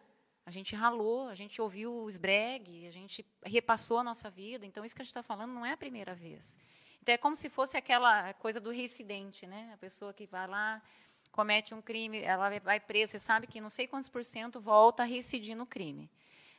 a 0.48 0.50
gente 0.50 0.74
ralou, 0.74 1.28
a 1.28 1.34
gente 1.34 1.60
ouviu 1.60 1.92
o 1.92 2.08
esbregue, 2.08 2.86
a 2.86 2.90
gente 2.90 3.22
repassou 3.44 3.98
a 3.98 4.02
nossa 4.02 4.30
vida. 4.30 4.64
Então, 4.64 4.82
isso 4.82 4.94
que 4.96 5.02
a 5.02 5.04
gente 5.04 5.10
está 5.10 5.22
falando 5.22 5.52
não 5.52 5.64
é 5.64 5.72
a 5.72 5.76
primeira 5.76 6.14
vez. 6.14 6.56
Então, 7.02 7.14
é 7.14 7.18
como 7.18 7.36
se 7.36 7.50
fosse 7.50 7.76
aquela 7.76 8.32
coisa 8.32 8.58
do 8.58 8.70
reincidente, 8.70 9.46
né? 9.46 9.70
A 9.74 9.76
pessoa 9.76 10.10
que 10.14 10.26
vai 10.26 10.46
lá, 10.48 10.82
comete 11.30 11.74
um 11.74 11.82
crime, 11.82 12.22
ela 12.22 12.58
vai 12.60 12.80
presa, 12.80 13.12
você 13.12 13.18
sabe 13.18 13.46
que 13.46 13.60
não 13.60 13.68
sei 13.68 13.86
quantos 13.86 14.08
por 14.08 14.24
cento 14.24 14.58
volta 14.58 15.02
a 15.02 15.06
reincidir 15.06 15.54
no 15.54 15.66
crime. 15.66 16.10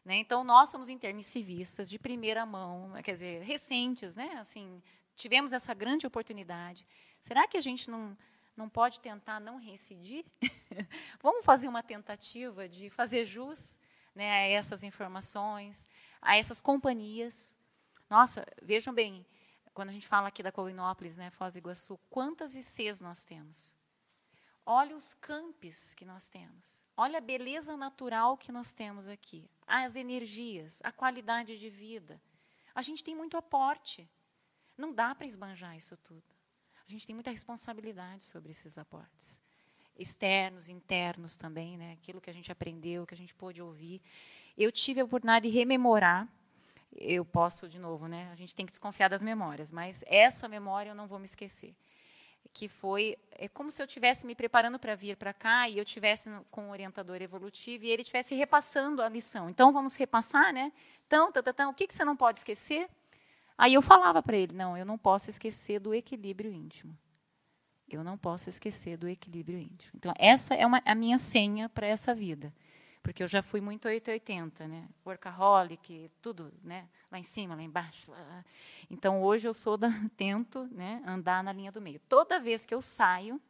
Né? 0.06 0.18
Então, 0.18 0.44
nós 0.44 0.70
somos 0.70 0.88
intermissivistas 0.88 1.90
de 1.90 1.98
primeira 1.98 2.45
mão, 2.45 2.94
quer 3.03 3.14
dizer, 3.14 3.41
recentes, 3.41 4.16
né? 4.16 4.38
Assim, 4.40 4.84
tivemos 5.16 5.52
essa 5.52 5.74
grande 5.74 6.06
oportunidade. 6.06 6.86
Será 7.20 7.48
que 7.48 7.57
a 7.57 7.61
gente 7.61 7.90
não 7.90 8.16
não 8.60 8.68
pode 8.68 8.99
tentar 8.99 9.40
não 9.40 9.57
reincidir? 9.57 10.26
Vamos 11.23 11.45
fazer 11.45 11.69
uma 11.69 11.81
tentativa 11.81 12.68
de 12.68 12.90
fazer 12.90 13.26
jus 13.26 13.80
né, 14.14 14.30
a 14.31 14.48
essas 14.48 14.84
informações, 14.84 15.88
a 16.22 16.36
essas 16.36 16.60
companhias. 16.60 17.56
Nossa, 18.10 18.45
vejam 18.61 18.94
bem, 18.94 19.26
quando 19.73 19.90
a 19.90 19.94
gente 19.94 20.06
fala 20.06 20.27
aqui 20.27 20.44
da 20.44 20.52
Colinópolis, 20.52 21.15
né, 21.15 21.30
Foz 21.30 21.53
do 21.53 21.60
Iguaçu, 21.60 21.98
quantas 22.10 22.53
ICs 22.53 22.99
nós 22.99 23.23
temos? 23.23 23.73
Olha 24.65 24.95
os 24.95 25.14
campos 25.14 25.94
que 25.94 26.03
nós 26.03 26.27
temos. 26.27 26.86
Olha 26.98 27.19
a 27.19 27.22
beleza 27.22 27.77
natural 27.77 28.38
que 28.38 28.52
nós 28.52 28.73
temos 28.73 29.07
aqui. 29.07 29.49
As 29.65 29.95
energias, 29.95 30.81
a 30.84 30.91
qualidade 30.91 31.57
de 31.57 31.69
vida. 31.69 32.22
A 32.76 32.81
gente 32.81 33.06
tem 33.06 33.15
muito 33.15 33.38
aporte. 33.38 34.07
Não 34.77 34.94
dá 34.94 35.15
para 35.15 35.26
esbanjar 35.26 35.77
isso 35.77 35.95
tudo. 35.95 36.39
A 36.90 36.91
gente 36.91 37.06
tem 37.06 37.14
muita 37.14 37.30
responsabilidade 37.30 38.24
sobre 38.24 38.49
esses 38.49 38.76
aportes. 38.76 39.40
Externos, 39.95 40.70
internos 40.70 41.38
também, 41.38 41.78
né? 41.78 41.94
aquilo 41.94 42.20
que 42.20 42.32
a 42.32 42.34
gente 42.34 42.52
aprendeu, 42.52 43.06
que 43.06 43.14
a 43.14 43.18
gente 43.18 43.32
pôde 43.32 43.61
ouvir. 43.61 44.02
Eu 44.57 44.72
tive 44.72 44.99
a 44.99 45.06
oportunidade 45.06 45.48
de 45.48 45.56
rememorar, 45.56 46.28
eu 46.91 47.24
posso, 47.24 47.70
de 47.70 47.78
novo, 47.78 48.07
né? 48.07 48.32
a 48.32 48.36
gente 48.36 48.56
tem 48.56 48.66
que 48.66 48.72
desconfiar 48.72 49.07
das 49.07 49.22
memórias, 49.22 49.72
mas 49.72 50.03
essa 50.07 50.48
memória 50.48 50.90
eu 50.90 50.95
não 50.95 51.06
vou 51.06 51.20
me 51.20 51.26
esquecer 51.26 51.76
que 52.52 52.68
foi 52.68 53.16
é 53.32 53.48
como 53.48 53.70
se 53.70 53.80
eu 53.80 53.86
estivesse 53.86 54.26
me 54.26 54.34
preparando 54.34 54.80
para 54.80 54.95
vir 54.95 55.16
para 55.16 55.32
cá 55.32 55.70
e 55.70 55.78
eu 55.78 55.86
tivesse 55.86 56.32
com 56.49 56.64
um 56.64 56.72
orientador 56.72 57.22
evolutivo 57.22 57.86
e 57.86 57.90
ele 57.90 58.02
estivesse 58.02 58.34
repassando 58.34 59.03
a 59.03 59.10
lição. 59.10 59.48
Então 59.48 59.72
vamos 59.72 59.95
repassar, 59.95 60.52
né? 60.52 60.74
Então, 61.06 61.30
então, 61.30 61.44
então 61.45 61.70
o 61.70 61.74
que, 61.76 61.86
que 61.86 61.94
você 61.94 62.03
não 62.03 62.18
pode 62.18 62.40
esquecer? 62.40 62.90
Aí 63.60 63.73
eu 63.73 63.81
falava 63.81 64.23
para 64.23 64.38
ele: 64.38 64.56
não, 64.56 64.77
eu 64.77 64.86
não 64.86 64.98
posso 64.98 65.30
esquecer 65.30 65.81
do 65.81 65.94
equilíbrio 65.94 66.49
íntimo. 66.49 66.98
Eu 67.90 68.06
não 68.06 68.18
posso 68.18 68.48
esquecer 68.48 68.95
do 68.95 69.10
equilíbrio 69.10 69.60
íntimo. 69.60 69.91
Então, 69.95 70.14
essa 70.18 70.53
é 70.53 70.65
uma, 70.65 70.81
a 70.86 70.95
minha 70.95 71.19
senha 71.19 71.68
para 71.68 71.86
essa 71.86 72.15
vida. 72.15 72.53
Porque 73.03 73.22
eu 73.22 73.27
já 73.27 73.41
fui 73.41 73.60
muito 73.60 73.86
880, 73.86 74.65
né? 74.65 74.88
Workaholic, 75.06 76.10
tudo, 76.22 76.53
né? 76.64 76.88
Lá 77.11 77.19
em 77.19 77.23
cima, 77.23 77.53
lá 77.53 77.61
embaixo. 77.61 78.11
Lá. 78.11 78.45
Então, 78.90 79.22
hoje 79.22 79.45
eu 79.45 79.53
sou 79.53 79.76
da, 79.76 79.90
tento 80.15 80.65
né, 80.72 81.02
andar 81.06 81.44
na 81.44 81.52
linha 81.52 81.72
do 81.72 81.81
meio. 81.81 81.99
Toda 82.07 82.40
vez 82.40 82.65
que 82.65 82.73
eu 82.73 82.81
saio 82.81 83.41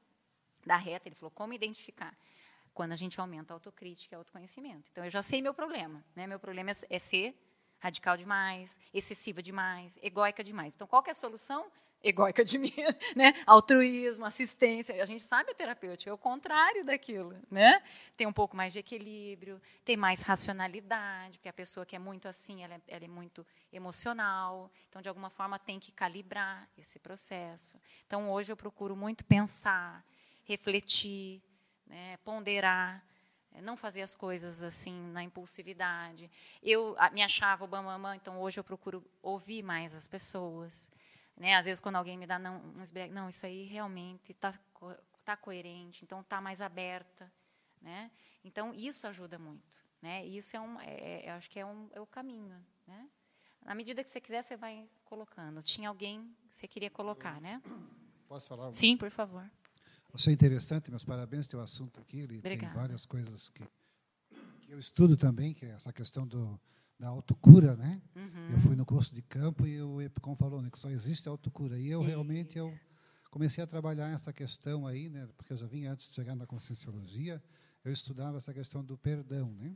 da 0.66 0.78
reta, 0.78 1.08
ele 1.08 1.16
falou, 1.16 1.32
como 1.32 1.54
identificar? 1.54 2.18
Quando 2.74 2.94
a 2.94 2.96
gente 2.96 3.20
aumenta 3.20 3.54
a 3.54 3.56
autocrítica 3.56 4.16
e 4.16 4.18
autoconhecimento. 4.18 4.90
Então, 4.92 5.04
eu 5.04 5.10
já 5.10 5.22
sei 5.22 5.42
meu 5.42 5.54
problema. 5.54 6.04
Né? 6.16 6.26
Meu 6.26 6.40
problema 6.40 6.72
é, 6.72 6.76
é 6.90 6.98
ser 6.98 7.36
radical 7.80 8.18
demais, 8.18 8.78
excessiva 8.94 9.42
demais, 9.42 9.98
egóica 10.02 10.44
demais. 10.44 10.74
Então, 10.76 10.88
qual 10.88 11.04
é 11.08 11.12
a 11.12 11.16
solução? 11.16 11.66
egóica 12.04 12.44
de 12.44 12.58
mim, 12.60 12.74
né? 13.16 13.34
altruísmo, 13.46 14.26
assistência. 14.26 15.02
A 15.02 15.06
gente 15.06 15.24
sabe 15.24 15.52
a 15.52 15.54
terapêutica, 15.54 16.10
é 16.10 16.14
o 16.14 16.18
contrário 16.18 16.84
daquilo. 16.84 17.36
Né? 17.50 17.82
Tem 18.16 18.28
um 18.28 18.34
pouco 18.34 18.56
mais 18.56 18.74
de 18.74 18.80
equilíbrio, 18.80 19.62
tem 19.84 19.98
mais 19.98 20.22
racionalidade, 20.22 21.38
porque 21.38 21.50
a 21.50 21.54
pessoa 21.54 21.86
que 21.86 21.96
é 21.96 22.00
muito 22.00 22.28
assim, 22.28 22.64
ela 22.64 22.76
é, 22.76 22.82
ela 22.88 23.06
é 23.06 23.08
muito 23.08 23.46
emocional. 23.72 24.72
Então, 24.90 25.02
de 25.02 25.10
alguma 25.10 25.30
forma, 25.30 25.60
tem 25.60 25.80
que 25.80 25.92
calibrar 25.92 26.68
esse 26.78 27.00
processo. 27.00 27.80
Então, 28.08 28.32
hoje 28.32 28.52
eu 28.52 28.58
procuro 28.58 28.96
muito 28.96 29.26
pensar, 29.26 30.04
refletir, 30.44 31.42
né? 31.86 32.18
ponderar, 32.24 33.04
não 33.62 33.76
fazer 33.76 34.02
as 34.02 34.16
coisas 34.16 34.62
assim 34.62 34.94
na 35.12 35.24
impulsividade. 35.24 36.30
Eu 36.62 36.96
me 37.12 37.22
achava 37.22 37.66
o 37.66 37.68
bamamã, 37.68 38.16
então 38.16 38.40
hoje 38.40 38.60
eu 38.60 38.64
procuro 38.64 39.04
ouvir 39.22 39.64
mais 39.64 39.94
as 39.94 40.08
pessoas. 40.08 40.92
Né? 41.36 41.56
Às 41.56 41.66
vezes, 41.66 41.80
quando 41.80 41.96
alguém 41.96 42.18
me 42.18 42.28
dá 42.28 42.38
não, 42.38 42.62
um 42.76 42.84
esbrega, 42.84 43.14
não, 43.14 43.30
isso 43.30 43.46
aí 43.46 43.64
realmente 43.64 44.32
está 44.32 44.54
tá 45.24 45.38
coerente, 45.38 46.04
então 46.04 46.22
está 46.22 46.42
mais 46.42 46.62
aberta. 46.62 47.32
Né? 47.82 48.12
Então, 48.44 48.74
isso 48.74 49.08
ajuda 49.08 49.40
muito. 49.40 49.80
Né? 50.02 50.26
Isso 50.26 50.56
é 50.56 50.60
um, 50.60 50.80
é, 50.82 51.26
é, 51.26 51.32
acho 51.32 51.50
que 51.50 51.60
é, 51.60 51.66
um, 51.66 51.90
é 51.94 52.02
o 52.02 52.06
caminho. 52.06 52.64
Né? 52.88 53.10
Na 53.62 53.76
medida 53.76 54.04
que 54.04 54.10
você 54.10 54.22
quiser, 54.22 54.44
você 54.44 54.58
vai 54.58 54.88
colocando. 55.06 55.62
Tinha 55.62 55.90
alguém 55.90 56.36
que 56.50 56.56
você 56.56 56.68
queria 56.68 56.90
colocar, 56.90 57.40
né? 57.42 57.62
Posso 58.28 58.48
falar? 58.48 58.74
Sim, 58.74 58.96
por 58.96 59.10
favor. 59.10 59.50
Você 60.12 60.32
é 60.32 60.34
interessante, 60.34 60.90
meus 60.90 61.06
parabéns, 61.06 61.48
teu 61.48 61.62
assunto 61.62 62.00
aqui. 62.00 62.20
Ele 62.20 62.40
Obrigada. 62.40 62.74
tem 62.74 62.82
várias 62.82 63.06
coisas 63.06 63.50
que, 63.50 63.64
que 64.62 64.72
eu 64.72 64.80
estudo 64.80 65.16
também, 65.16 65.54
que 65.54 65.66
é 65.66 65.70
essa 65.70 65.94
questão 65.94 66.28
do, 66.28 66.60
da 67.00 67.08
autocura, 67.08 67.76
né? 67.76 68.02
Uhum. 68.16 68.50
Eu 68.52 68.60
fui 68.60 68.76
no 68.76 68.86
curso 68.86 69.14
de 69.14 69.22
campo 69.22 69.68
e 69.68 69.82
o 69.82 70.02
Epicom 70.02 70.36
falou 70.36 70.62
né, 70.62 70.70
que 70.70 70.80
só 70.80 70.90
existe 70.90 71.30
autocura. 71.30 71.80
E 71.80 71.90
eu 71.90 72.02
realmente 72.02 72.58
eu 72.58 72.78
comecei 73.30 73.64
a 73.64 73.68
trabalhar 73.68 74.10
essa 74.10 74.34
questão 74.34 74.88
aí, 74.88 75.10
né? 75.10 75.28
Porque 75.38 75.54
eu 75.54 75.58
já 75.58 75.68
vinha 75.68 75.92
antes 75.92 76.10
de 76.10 76.16
chegar 76.16 76.36
na 76.36 76.48
conscienciologia, 76.48 77.42
eu 77.84 77.92
estudava 77.92 78.38
essa 78.38 78.54
questão 78.54 78.84
do 78.84 78.98
perdão, 78.98 79.52
né? 79.54 79.76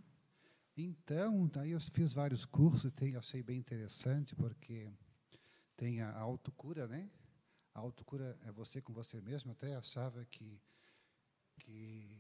Então, 0.75 1.47
daí 1.47 1.71
eu 1.71 1.79
fiz 1.79 2.11
vários 2.11 2.45
cursos 2.45 2.91
e 2.99 3.15
achei 3.15 3.43
bem 3.43 3.59
interessante 3.59 4.35
porque 4.35 4.91
tem 5.77 6.01
a 6.01 6.17
autocura, 6.17 6.87
né? 6.87 7.07
A 7.73 7.79
autocura 7.79 8.37
é 8.43 8.51
você 8.51 8.81
com 8.81 8.93
você 8.93 9.19
mesmo. 9.21 9.51
Eu 9.51 9.53
até 9.53 9.75
achava 9.75 10.23
que 10.25 10.61
que 11.59 12.17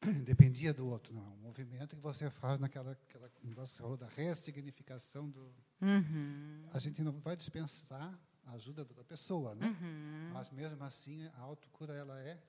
dependia 0.24 0.72
do 0.72 0.86
outro, 0.86 1.14
não. 1.14 1.26
É 1.26 1.30
um 1.30 1.36
movimento 1.38 1.96
que 1.96 2.02
você 2.02 2.30
faz 2.30 2.60
naquela 2.60 2.92
aquela 2.92 3.30
negócio 3.42 3.72
que 3.72 3.76
você 3.78 3.82
falou 3.82 3.96
da 3.96 4.08
ressignificação 4.08 5.28
do. 5.30 5.54
Uhum. 5.80 6.68
A 6.72 6.78
gente 6.78 7.02
não 7.02 7.12
vai 7.20 7.36
dispensar 7.36 8.18
a 8.44 8.52
ajuda 8.52 8.84
da 8.84 9.04
pessoa, 9.04 9.54
né? 9.54 9.66
Uhum. 9.66 10.30
Mas 10.32 10.50
mesmo 10.50 10.82
assim, 10.84 11.26
a 11.34 11.40
autocura 11.40 11.94
ela 11.94 12.20
é 12.20 12.40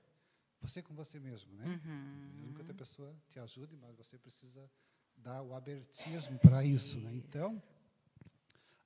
você 0.60 0.82
com 0.82 0.94
você 0.94 1.18
mesmo, 1.18 1.52
né? 1.54 1.64
Uhum. 1.66 2.30
Mesmo 2.36 2.54
que 2.54 2.60
outra 2.60 2.74
pessoa 2.74 3.14
te 3.28 3.38
ajude, 3.38 3.76
mas 3.76 3.94
você 3.96 4.18
precisa 4.18 4.70
dar 5.16 5.42
o 5.42 5.54
abertismo 5.54 6.38
para 6.38 6.64
isso, 6.64 7.00
né? 7.00 7.14
Então, 7.14 7.62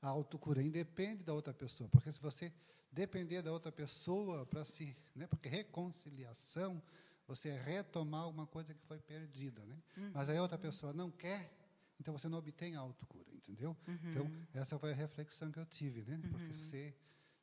a 0.01 0.09
autocura 0.09 0.63
independe 0.63 1.23
da 1.23 1.35
outra 1.35 1.53
pessoa, 1.53 1.89
porque 1.91 2.11
se 2.11 2.21
você 2.21 2.53
depender 2.93 3.43
da 3.43 3.51
outra 3.51 3.73
pessoa 3.73 4.45
para 4.47 4.65
se, 4.65 4.97
né? 5.15 5.27
Porque 5.27 5.49
reconciliação 5.49 6.83
você 7.27 7.51
retomar 7.53 8.23
alguma 8.23 8.47
coisa 8.47 8.75
que 8.75 8.83
foi 8.83 9.01
perdida, 9.01 9.65
né? 9.65 9.83
Uhum. 9.97 10.11
Mas 10.15 10.29
aí 10.29 10.37
a 10.37 10.43
outra 10.43 10.59
pessoa 10.59 10.93
não 10.93 11.11
quer, 11.11 11.51
então 11.99 12.13
você 12.17 12.29
não 12.29 12.39
obtém 12.39 12.77
a 12.77 12.81
autocura, 12.81 13.33
entendeu? 13.33 13.77
Uhum. 13.89 14.11
Então, 14.11 14.31
essa 14.53 14.79
foi 14.79 14.93
a 14.93 14.95
reflexão 14.95 15.51
que 15.51 15.59
eu 15.59 15.65
tive, 15.65 16.03
né? 16.03 16.21
Porque 16.31 16.53
se 16.53 16.65
você 16.65 16.95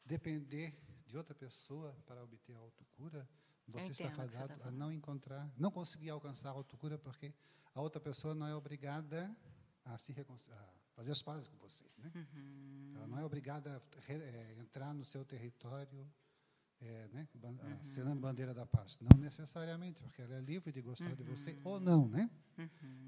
depender 0.06 0.78
de 1.08 1.18
outra 1.18 1.34
pessoa 1.34 1.98
para 2.06 2.24
obter 2.24 2.56
a 2.56 2.60
autocura, 2.60 3.28
você 3.68 3.92
está 3.92 4.04
entendo 4.06 4.20
o 4.20 4.28
que 4.28 4.32
você 4.32 4.38
fadado 4.38 4.60
tá 4.60 4.68
a 4.68 4.72
não 4.72 4.92
encontrar, 4.92 5.52
não 5.58 5.72
conseguir 5.72 6.10
alcançar 6.10 6.50
a 6.50 6.54
autocura 6.54 6.98
porque 6.98 7.34
a 7.74 7.82
outra 7.82 8.00
pessoa 8.00 8.36
não 8.36 8.48
é 8.48 8.56
obrigada 8.56 9.36
a 9.86 9.98
se 9.98 10.12
reconciliar, 10.12 10.72
fazer 11.00 11.12
as 11.12 11.22
pazes 11.22 11.48
com 11.48 11.56
você, 11.58 11.86
né? 11.98 12.12
Uhum. 12.14 12.92
Ela 12.96 13.08
não 13.08 13.18
é 13.20 13.24
obrigada 13.24 13.82
a 13.98 14.02
re- 14.02 14.16
eh, 14.22 14.56
entrar 14.60 14.94
no 14.94 15.06
seu 15.06 15.24
território 15.24 16.06
é, 16.82 17.08
né, 17.14 17.28
ban- 17.36 17.50
Uhum. 17.52 17.74
acenando 17.80 18.20
bandeira 18.22 18.54
da 18.54 18.66
paz. 18.66 18.98
Não 19.00 19.18
necessariamente, 19.18 20.02
porque 20.04 20.22
ela 20.22 20.36
é 20.36 20.42
livre 20.42 20.72
de 20.74 20.82
gostar 20.82 21.14
de 21.16 21.24
você 21.24 21.52
Uhum. 21.54 21.62
ou 21.64 21.80
não, 21.80 22.08
né? 22.10 22.30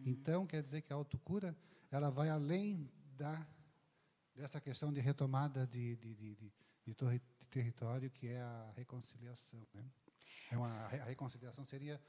Então, 0.06 0.46
quer 0.48 0.62
dizer 0.64 0.82
que 0.82 0.92
a 0.94 0.96
autocura, 0.96 1.54
ela 1.90 2.10
vai 2.10 2.30
além 2.30 2.90
da, 3.18 3.46
dessa 4.36 4.60
questão 4.62 4.92
de 4.94 5.00
retomada 5.02 5.68
de, 5.68 5.96
de, 5.98 6.16
de, 6.16 6.36
de, 6.36 6.54
de 6.86 6.94
torre- 6.94 7.22
território, 7.50 8.10
que 8.10 8.28
é 8.28 8.42
a 8.42 8.72
reconciliação, 8.78 9.66
né? 9.74 9.84
É 10.50 10.58
uma, 10.58 10.70
a 10.86 11.04
reconciliação 11.06 11.64
seria 11.66 12.02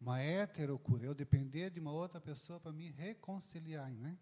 uma 0.00 0.18
heterocura, 0.20 1.04
eu 1.04 1.14
depender 1.14 1.70
de 1.70 1.78
uma 1.80 1.92
outra 1.92 2.20
pessoa 2.20 2.58
para 2.60 2.72
me 2.72 2.90
reconciliar, 2.90 3.90
né? 3.90 4.18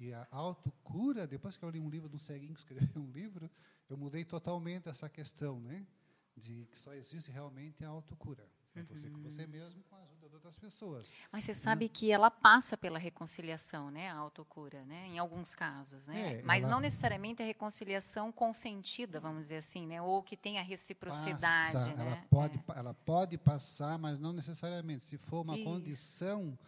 E 0.00 0.12
a 0.12 0.26
autocura, 0.30 1.26
depois 1.26 1.56
que 1.56 1.64
eu 1.64 1.70
li 1.70 1.78
um 1.80 1.88
livro 1.88 2.08
de 2.08 2.16
um 2.16 2.18
ceguinho 2.18 2.52
que 2.54 2.60
escreveu 2.60 3.02
um 3.02 3.10
livro, 3.10 3.50
eu 3.88 3.96
mudei 3.96 4.24
totalmente 4.24 4.88
essa 4.88 5.08
questão, 5.08 5.60
né? 5.60 5.86
De 6.36 6.66
que 6.70 6.76
só 6.78 6.92
existe 6.94 7.30
realmente 7.30 7.84
a 7.84 7.88
autocura. 7.88 8.44
É 8.76 8.82
você 8.82 9.08
com 9.08 9.22
você 9.22 9.46
mesmo 9.46 9.84
com 9.84 9.94
a 9.94 10.00
ajuda 10.00 10.28
de 10.28 10.34
outras 10.34 10.56
pessoas. 10.56 11.12
Mas 11.30 11.44
você 11.44 11.54
sabe 11.54 11.88
que 11.88 12.10
ela 12.10 12.28
passa 12.28 12.76
pela 12.76 12.98
reconciliação, 12.98 13.88
né? 13.88 14.10
A 14.10 14.16
autocura, 14.16 14.84
né? 14.84 15.06
Em 15.10 15.16
alguns 15.20 15.54
casos, 15.54 16.08
né? 16.08 16.38
É, 16.38 16.42
Mas 16.42 16.64
ela- 16.64 16.72
não 16.72 16.80
necessariamente 16.80 17.40
a 17.40 17.46
reconciliação 17.46 18.32
consentida, 18.32 19.20
vamos 19.20 19.42
dizer 19.44 19.58
assim, 19.58 19.86
né? 19.86 20.02
Ou 20.02 20.24
que 20.24 20.36
tenha 20.36 20.60
reciprocidade, 20.60 21.40
Passa, 21.40 21.86
né? 21.86 21.94
ela, 21.98 22.16
pode, 22.28 22.58
É. 22.58 22.78
ela 22.80 22.94
pode 22.94 23.38
passar, 23.38 23.96
mas 23.96 24.18
não 24.18 24.32
necessariamente. 24.32 25.04
Se 25.04 25.18
for 25.18 25.42
uma 25.42 25.56
condição, 25.62 26.58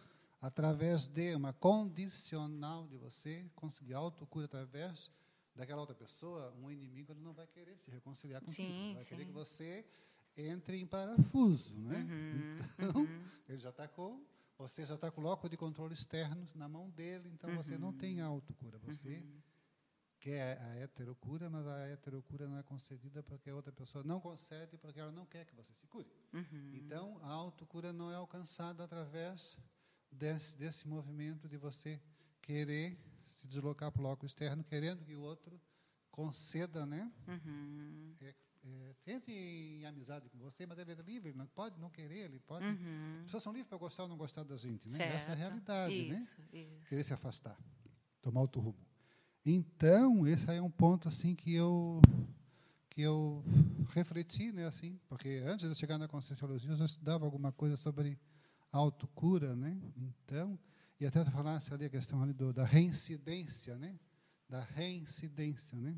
através 0.41 1.07
de 1.07 1.35
uma 1.35 1.53
condicional 1.53 2.87
de 2.87 2.97
você 2.97 3.49
conseguir 3.55 3.93
autocura 3.93 4.45
através 4.45 5.11
daquela 5.55 5.81
outra 5.81 5.95
pessoa, 5.95 6.53
um 6.59 6.69
inimigo 6.69 7.11
ele 7.11 7.21
não 7.21 7.33
vai 7.33 7.47
querer 7.47 7.75
se 7.77 7.89
reconciliar 7.89 8.41
contigo. 8.41 8.67
Sim, 8.67 8.93
vai 8.95 9.05
querer 9.05 9.21
sim. 9.21 9.27
que 9.27 9.33
você 9.33 9.85
entre 10.35 10.77
em 10.79 10.85
parafuso. 10.85 11.73
Né? 11.75 11.97
Uhum, 11.97 12.59
Então, 12.77 13.07
ele 13.49 13.57
já 13.57 13.69
está 13.69 13.87
com. 13.87 14.23
Você 14.59 14.85
já 14.85 14.95
está 14.95 15.09
com 15.11 15.21
o 15.21 15.23
loco 15.23 15.47
de 15.49 15.55
controle 15.57 15.93
externo 15.93 16.47
na 16.55 16.67
mão 16.67 16.89
dele, 16.89 17.29
então 17.29 17.55
você 17.55 17.77
não 17.77 17.91
tem 17.93 18.21
Uhum. 18.21 18.27
autocura. 18.27 18.77
Você 18.79 19.23
quer 20.19 20.59
a 20.61 20.75
heterocura, 20.77 21.47
mas 21.49 21.65
a 21.67 21.87
heterocura 21.89 22.47
não 22.47 22.57
é 22.57 22.63
concedida 22.63 23.21
porque 23.21 23.49
a 23.51 23.55
outra 23.55 23.71
pessoa 23.71 24.03
não 24.03 24.19
concede 24.19 24.75
porque 24.77 24.99
ela 24.99 25.11
não 25.11 25.25
quer 25.27 25.45
que 25.45 25.55
você 25.55 25.71
se 25.75 25.85
cure. 25.87 26.09
Uhum. 26.33 26.71
Então, 26.73 27.19
a 27.23 27.29
autocura 27.29 27.93
não 27.93 28.11
é 28.11 28.15
alcançada 28.15 28.83
através 28.83 29.57
desse, 30.11 30.57
desse 30.57 30.87
movimento 30.87 31.47
de 31.47 31.57
você 31.57 31.99
querer 32.41 32.97
se 33.25 33.47
deslocar 33.47 33.91
para 33.91 33.99
o 33.99 34.03
loco 34.03 34.25
externo, 34.25 34.63
querendo 34.63 35.03
que 35.03 35.15
o 35.15 35.21
outro 35.21 35.59
conceda, 36.11 36.85
né? 36.85 37.11
Uhum. 37.27 38.15
É, 38.21 38.35
é, 38.63 38.95
entre 39.13 39.33
em 39.33 39.85
amizade 39.85 40.29
com 40.29 40.37
você, 40.39 40.65
mas 40.65 40.77
ele 40.79 40.91
é 40.91 40.95
livre, 40.95 41.33
não 41.33 41.47
pode 41.47 41.79
não 41.79 41.89
querer, 41.89 42.25
ele 42.25 42.39
pode. 42.39 42.65
Uhum. 42.65 43.17
As 43.19 43.25
pessoas 43.25 43.43
são 43.43 43.53
livres 43.53 43.69
para 43.69 43.77
gostar 43.77 44.03
ou 44.03 44.09
não 44.09 44.17
gostar 44.17 44.43
da 44.43 44.55
gente, 44.55 44.89
né? 44.89 44.95
Essa 44.95 45.03
é 45.05 45.15
a 45.15 45.19
Certo. 45.19 45.37
realidade, 45.37 46.03
né? 46.07 46.15
Isso, 46.15 46.41
isso. 46.51 46.85
Querer 46.87 47.03
se 47.03 47.13
afastar, 47.13 47.57
tomar 48.21 48.41
outro 48.41 48.61
rumo. 48.61 48.87
Então, 49.45 50.27
esse 50.27 50.49
aí 50.49 50.57
é 50.57 50.61
um 50.61 50.71
ponto 50.71 51.07
assim 51.07 51.35
que 51.35 51.53
eu 51.53 52.01
que 52.89 53.03
eu 53.03 53.43
refleti, 53.89 54.51
né, 54.51 54.65
assim, 54.65 54.99
porque 55.07 55.43
antes 55.45 55.65
de 55.65 55.71
eu 55.71 55.75
chegar 55.75 55.99
na 55.99 56.07
conscienciologia, 56.07 56.71
eu 56.71 56.75
já 56.75 56.85
estudava 56.85 57.25
alguma 57.25 57.51
coisa 57.51 57.77
sobre 57.77 58.17
autocura, 58.71 59.55
né? 59.55 59.77
Então, 59.97 60.57
e 60.99 61.05
até 61.05 61.23
falasse 61.25 61.73
ali 61.73 61.85
a 61.85 61.89
questão 61.89 62.21
ali 62.21 62.33
do, 62.33 62.51
da 62.51 62.63
reincidência, 62.63 63.77
né? 63.77 63.97
Da 64.49 64.63
reincidência, 64.63 65.77
né? 65.77 65.95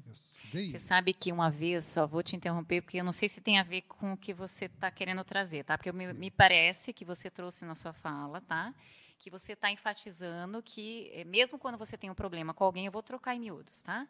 Você 0.52 0.80
sabe 0.80 1.14
que 1.14 1.32
uma 1.32 1.52
vez, 1.52 1.86
só 1.86 2.08
vou 2.08 2.24
te 2.24 2.36
interromper, 2.36 2.82
porque 2.82 3.00
eu 3.00 3.04
não 3.04 3.12
sei 3.12 3.30
se 3.30 3.40
tem 3.41 3.60
a 3.60 3.64
ver 3.64 3.84
com 3.84 4.14
o 4.14 4.18
que 4.18 4.34
você 4.34 4.66
está 4.66 4.90
querendo 4.90 5.24
trazer, 5.24 5.64
tá? 5.64 5.78
Porque 5.78 5.91
me, 5.91 6.12
me 6.14 6.32
parece 6.32 6.91
que 6.91 7.06
você 7.06 7.30
trouxe 7.30 7.64
na 7.64 7.76
sua 7.76 7.94
fala, 7.94 8.41
tá? 8.41 8.74
Que 9.20 9.30
você 9.30 9.54
está 9.54 9.72
enfatizando 9.72 10.64
que, 10.64 11.12
eh, 11.14 11.26
mesmo 11.26 11.60
quando 11.60 11.78
você 11.78 11.98
tem 11.98 12.10
um 12.10 12.16
problema 12.16 12.54
com 12.54 12.64
alguém, 12.64 12.88
eu 12.88 12.91
vou 12.91 13.04
trocar 13.04 13.36
em 13.36 13.40
miúdos, 13.40 13.84
tá? 13.84 14.08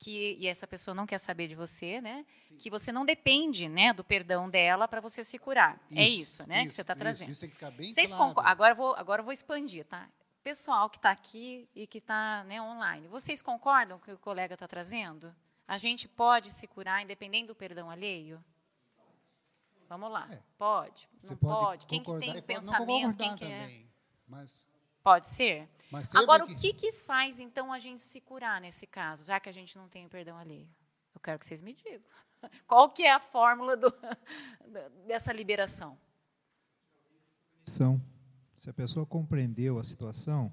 Que 0.00 0.36
e 0.40 0.48
essa 0.48 0.66
pessoa 0.66 0.94
não 0.94 1.06
quer 1.06 1.18
saber 1.18 1.46
de 1.46 1.54
você, 1.54 2.00
né? 2.00 2.24
Sim. 2.48 2.56
Que 2.56 2.70
você 2.70 2.90
não 2.90 3.04
depende, 3.04 3.68
né, 3.68 3.92
do 3.92 4.02
perdão 4.02 4.48
dela 4.48 4.88
para 4.88 5.00
você 5.00 5.22
se 5.22 5.38
curar. 5.38 5.78
É 5.94 6.02
isso, 6.02 6.02
é 6.02 6.22
isso, 6.22 6.46
né, 6.48 6.60
isso, 6.60 6.68
que 6.70 6.74
você 6.74 6.80
está 6.80 6.96
trazendo. 6.96 7.30
Isso 7.30 7.40
tem 7.40 7.50
que 7.50 7.54
ficar 7.54 7.70
bem 7.70 7.92
Vocês 7.92 8.12
claro. 8.12 8.40
Agora 8.40 8.72
eu 8.72 8.76
vou 8.76 8.94
agora 8.96 9.22
vou 9.22 9.32
expandir, 9.32 9.84
tá? 9.84 10.08
Pessoal 10.42 10.88
que 10.88 10.96
está 10.96 11.10
aqui 11.10 11.68
e 11.74 11.86
que 11.86 11.98
está 11.98 12.42
né, 12.44 12.60
online, 12.62 13.06
vocês 13.08 13.42
concordam 13.42 13.98
com 13.98 14.04
o 14.04 14.06
que 14.06 14.12
o 14.12 14.18
colega 14.18 14.54
está 14.54 14.66
trazendo? 14.66 15.34
A 15.68 15.76
gente 15.76 16.08
pode 16.08 16.50
se 16.50 16.66
curar 16.66 17.02
independente 17.02 17.48
do 17.48 17.54
perdão 17.54 17.90
alheio? 17.90 18.42
Vamos 19.86 20.10
lá. 20.10 20.26
É. 20.32 20.38
Pode? 20.56 21.08
Não 21.22 21.36
pode? 21.36 21.84
pode. 21.84 21.86
Quem 21.86 22.02
que 22.02 22.18
tem 22.18 22.42
pensamento? 22.42 23.18
Quem 23.18 23.36
que 23.36 23.44
é? 23.44 23.82
Mas 24.26 24.66
Pode 25.02 25.26
ser? 25.26 25.68
Agora, 26.14 26.46
que... 26.46 26.52
o 26.52 26.56
que, 26.56 26.72
que 26.72 26.92
faz, 26.92 27.40
então, 27.40 27.72
a 27.72 27.78
gente 27.78 28.02
se 28.02 28.20
curar 28.20 28.60
nesse 28.60 28.86
caso, 28.86 29.24
já 29.24 29.40
que 29.40 29.48
a 29.48 29.52
gente 29.52 29.76
não 29.76 29.88
tem 29.88 30.06
o 30.06 30.08
perdão 30.08 30.36
alheio? 30.36 30.68
Eu 31.14 31.20
quero 31.20 31.38
que 31.38 31.46
vocês 31.46 31.60
me 31.60 31.74
digam. 31.74 32.02
Qual 32.66 32.90
que 32.90 33.02
é 33.02 33.12
a 33.12 33.20
fórmula 33.20 33.76
do, 33.76 33.92
dessa 35.06 35.32
liberação? 35.32 35.98
Se 38.56 38.68
a 38.68 38.72
pessoa 38.72 39.06
compreendeu 39.06 39.78
a 39.78 39.82
situação, 39.82 40.52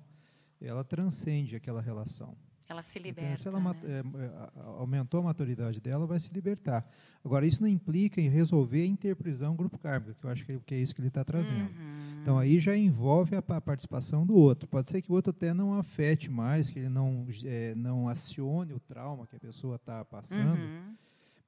ela 0.62 0.84
transcende 0.84 1.56
aquela 1.56 1.82
relação. 1.82 2.38
Ela 2.70 2.84
se 2.84 3.00
liberta. 3.00 3.32
Então, 3.32 3.36
se 3.36 3.48
ela 3.48 3.60
né? 3.60 3.76
é, 3.86 4.04
aumentou 4.78 5.22
a 5.22 5.24
maturidade 5.24 5.80
dela, 5.80 6.06
vai 6.06 6.20
se 6.20 6.34
libertar. 6.34 6.86
Agora, 7.24 7.46
isso 7.46 7.62
não 7.62 7.70
implica 7.70 8.20
em 8.20 8.30
resolver 8.30 8.82
a 8.82 8.86
interprisão 8.86 9.56
grupo 9.56 9.78
kármico, 9.78 10.20
que 10.20 10.26
eu 10.26 10.30
acho 10.30 10.46
que 10.46 10.76
é 10.76 10.78
isso 10.78 10.94
que 10.94 11.02
ele 11.02 11.08
está 11.08 11.24
trazendo. 11.24 11.70
Uhum. 11.70 12.22
Então, 12.22 12.38
aí 12.38 12.60
já 12.60 12.76
envolve 12.76 13.36
a, 13.36 13.40
a, 13.40 13.62
participação 13.62 14.26
do 14.26 14.36
outro. 14.36 14.68
Pode 14.68 14.90
ser 14.90 15.02
que 15.02 15.10
o 15.10 15.16
outro 15.16 15.32
até 15.32 15.54
não 15.54 15.80
afete 15.80 16.30
mais, 16.30 16.70
que 16.70 16.80
ele 16.80 16.90
não, 16.90 17.26
é, 17.46 17.74
não 17.74 18.10
acione 18.10 18.74
o 18.74 18.80
trauma 18.80 19.26
que 19.26 19.38
a 19.38 19.40
pessoa 19.40 19.78
está 19.78 20.04
passando, 20.04 20.60
uhum. 20.60 20.94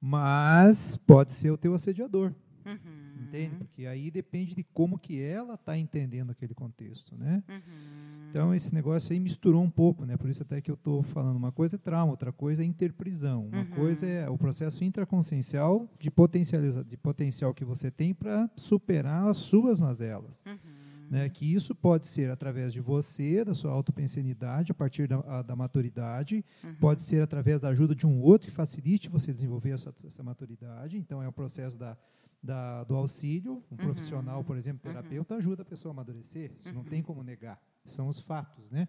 mas 0.00 0.96
pode 0.96 1.32
ser 1.32 1.50
o 1.50 1.58
teu 1.58 1.74
assediador. 1.74 2.32
Uhum. 2.64 3.09
Entende? 3.30 3.56
Porque 3.56 3.86
aí 3.86 4.10
depende 4.10 4.54
de 4.54 4.64
como 4.64 4.98
que 4.98 5.20
ela 5.20 5.54
está 5.54 5.78
entendendo 5.78 6.30
aquele 6.30 6.52
contexto, 6.52 7.16
né? 7.16 7.42
Uhum. 7.48 8.28
Então 8.30 8.54
esse 8.54 8.74
negócio 8.74 9.12
aí 9.12 9.20
misturou 9.20 9.62
um 9.62 9.70
pouco, 9.70 10.04
né? 10.04 10.16
Por 10.16 10.28
isso 10.28 10.42
até 10.42 10.60
que 10.60 10.70
eu 10.70 10.74
estou 10.74 11.02
falando 11.02 11.36
uma 11.36 11.52
coisa 11.52 11.76
é 11.76 11.78
trauma, 11.78 12.12
outra 12.12 12.32
coisa 12.32 12.62
é 12.62 12.66
interprisão, 12.66 13.46
uma 13.46 13.58
uhum. 13.58 13.70
coisa 13.70 14.06
é 14.06 14.28
o 14.28 14.36
processo 14.36 14.82
intraconsciencial 14.84 15.88
de 15.98 16.10
potencializa, 16.10 16.84
de 16.84 16.96
potencial 16.96 17.54
que 17.54 17.64
você 17.64 17.90
tem 17.90 18.12
para 18.12 18.50
superar 18.56 19.28
as 19.28 19.38
suas 19.38 19.78
mazelas. 19.78 20.42
Uhum. 20.46 20.80
Né, 21.10 21.28
que 21.28 21.52
isso 21.52 21.74
pode 21.74 22.06
ser 22.06 22.30
através 22.30 22.72
de 22.72 22.80
você, 22.80 23.44
da 23.44 23.52
sua 23.52 23.72
autopensenidade, 23.72 24.70
a 24.70 24.74
partir 24.76 25.08
da, 25.08 25.18
a, 25.26 25.42
da 25.42 25.56
maturidade, 25.56 26.44
uhum. 26.62 26.76
pode 26.76 27.02
ser 27.02 27.20
através 27.20 27.60
da 27.60 27.68
ajuda 27.70 27.96
de 27.96 28.06
um 28.06 28.20
outro 28.20 28.48
que 28.48 28.54
facilite 28.54 29.08
você 29.08 29.32
desenvolver 29.32 29.70
essa, 29.70 29.92
essa 30.06 30.22
maturidade. 30.22 30.96
Então, 30.96 31.20
é 31.20 31.26
o 31.26 31.32
processo 31.32 31.76
da 31.76 31.98
da, 32.42 32.84
do 32.84 32.96
auxílio, 32.96 33.62
um 33.70 33.72
uhum. 33.72 33.76
profissional, 33.76 34.42
por 34.42 34.56
exemplo, 34.56 34.80
uhum. 34.84 34.94
terapeuta, 34.94 35.34
uhum. 35.34 35.40
ajuda 35.40 35.62
a 35.62 35.64
pessoa 35.64 35.90
a 35.90 35.94
amadurecer. 35.94 36.52
Isso 36.58 36.68
uhum. 36.68 36.76
não 36.76 36.84
tem 36.84 37.02
como 37.02 37.22
negar. 37.22 37.60
São 37.84 38.08
os 38.08 38.20
fatos, 38.20 38.70
né? 38.70 38.88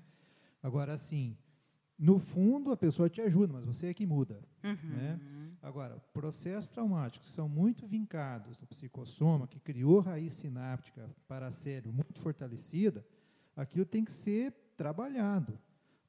Agora, 0.64 0.94
assim, 0.94 1.38
no 1.98 2.20
fundo, 2.20 2.72
a 2.72 2.78
pessoa 2.78 3.10
te 3.10 3.22
ajuda, 3.22 3.54
mas 3.54 3.66
você 3.66 3.88
é 3.88 3.94
que 3.94 4.06
muda. 4.06 4.42
Uhum. 4.64 4.90
Né? 4.90 5.20
Agora, 5.62 6.00
processos 6.14 6.72
traumáticos 6.72 7.32
são 7.32 7.48
muito 7.48 7.86
vincados 7.86 8.60
no 8.60 8.68
psicossoma, 8.68 9.48
que 9.48 9.60
criou 9.60 10.00
raiz 10.00 10.34
sináptica 10.34 11.10
para 11.28 11.52
cérebro 11.52 11.94
muito 11.94 12.20
fortalecida, 12.20 13.06
aquilo 13.56 13.86
tem 13.86 14.04
que 14.04 14.12
ser 14.12 14.54
trabalhado 14.76 15.60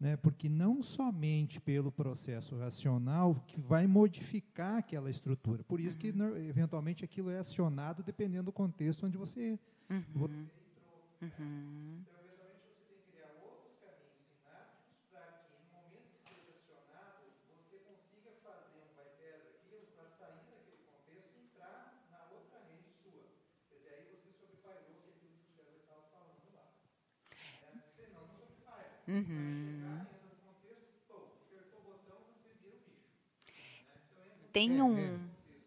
né, 0.02 0.16
porque 0.16 0.48
não 0.48 0.82
somente 0.82 1.60
pelo 1.60 1.92
processo 1.92 2.58
racional 2.58 3.36
que 3.46 3.60
vai 3.60 3.86
modificar 3.86 4.78
aquela 4.78 5.08
estrutura. 5.08 5.62
Por 5.62 5.78
isso 5.78 5.96
que, 5.96 6.10
uhum. 6.10 6.36
eventualmente, 6.38 7.04
aquilo 7.04 7.30
é 7.30 7.38
acionado 7.38 8.02
dependendo 8.02 8.46
do 8.46 8.52
contexto 8.52 9.06
onde 9.06 9.16
você, 9.16 9.56
uhum. 9.88 10.00
você 10.00 10.04
entrou. 10.04 10.28
Uhum. 29.08 29.22
Eventualmente, 29.22 29.81
tem. 34.52 34.72
É, 34.72 34.78
é, 34.78 34.84
um. 34.84 34.96
É. 34.96 35.18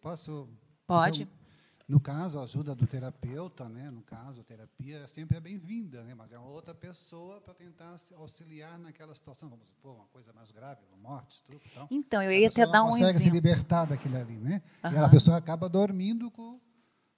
Posso? 0.02 0.48
Pode. 0.86 1.24
Então, 1.24 1.45
no 1.88 1.99
caso, 1.99 2.40
a 2.40 2.44
ajuda 2.44 2.74
do 2.74 2.88
terapeuta, 2.88 3.70
né? 3.70 3.91
No 3.91 4.02
caso, 4.02 4.41
a 4.41 4.44
terapia 4.44 5.07
sempre 5.07 5.38
é 5.38 5.40
bem-vinda, 5.40 6.03
né? 6.03 6.16
Mas 6.16 6.32
é 6.32 6.38
uma 6.38 6.49
outra 6.49 6.74
pessoa 6.74 7.40
para 7.40 7.53
tentar 7.53 7.95
auxiliar 8.16 8.80
naquela 8.80 9.14
situação. 9.14 9.49
Vamos 9.49 9.68
supor 9.68 9.95
uma 9.95 10.06
coisa 10.06 10.34
mais 10.34 10.49
grave, 10.49 10.82
uma 10.91 10.98
morte, 10.98 11.36
estupro, 11.36 11.62
então. 11.72 11.88
Então, 11.91 12.24
eu 12.24 12.32
ia 12.32 12.48
até 12.48 12.66
dar 12.66 12.84
um 12.84 12.88
consegue 12.88 13.18
exemplo. 13.18 13.24
se 13.24 13.30
libertar 13.30 13.86
daquilo 13.86 14.18
ali, 14.18 14.38
né? 14.38 14.64
Uhum. 14.84 14.91
E 14.94 14.98
a 14.98 15.10
pessoa 15.10 15.38
acaba 15.38 15.70
dormindo 15.70 16.32
com, 16.32 16.60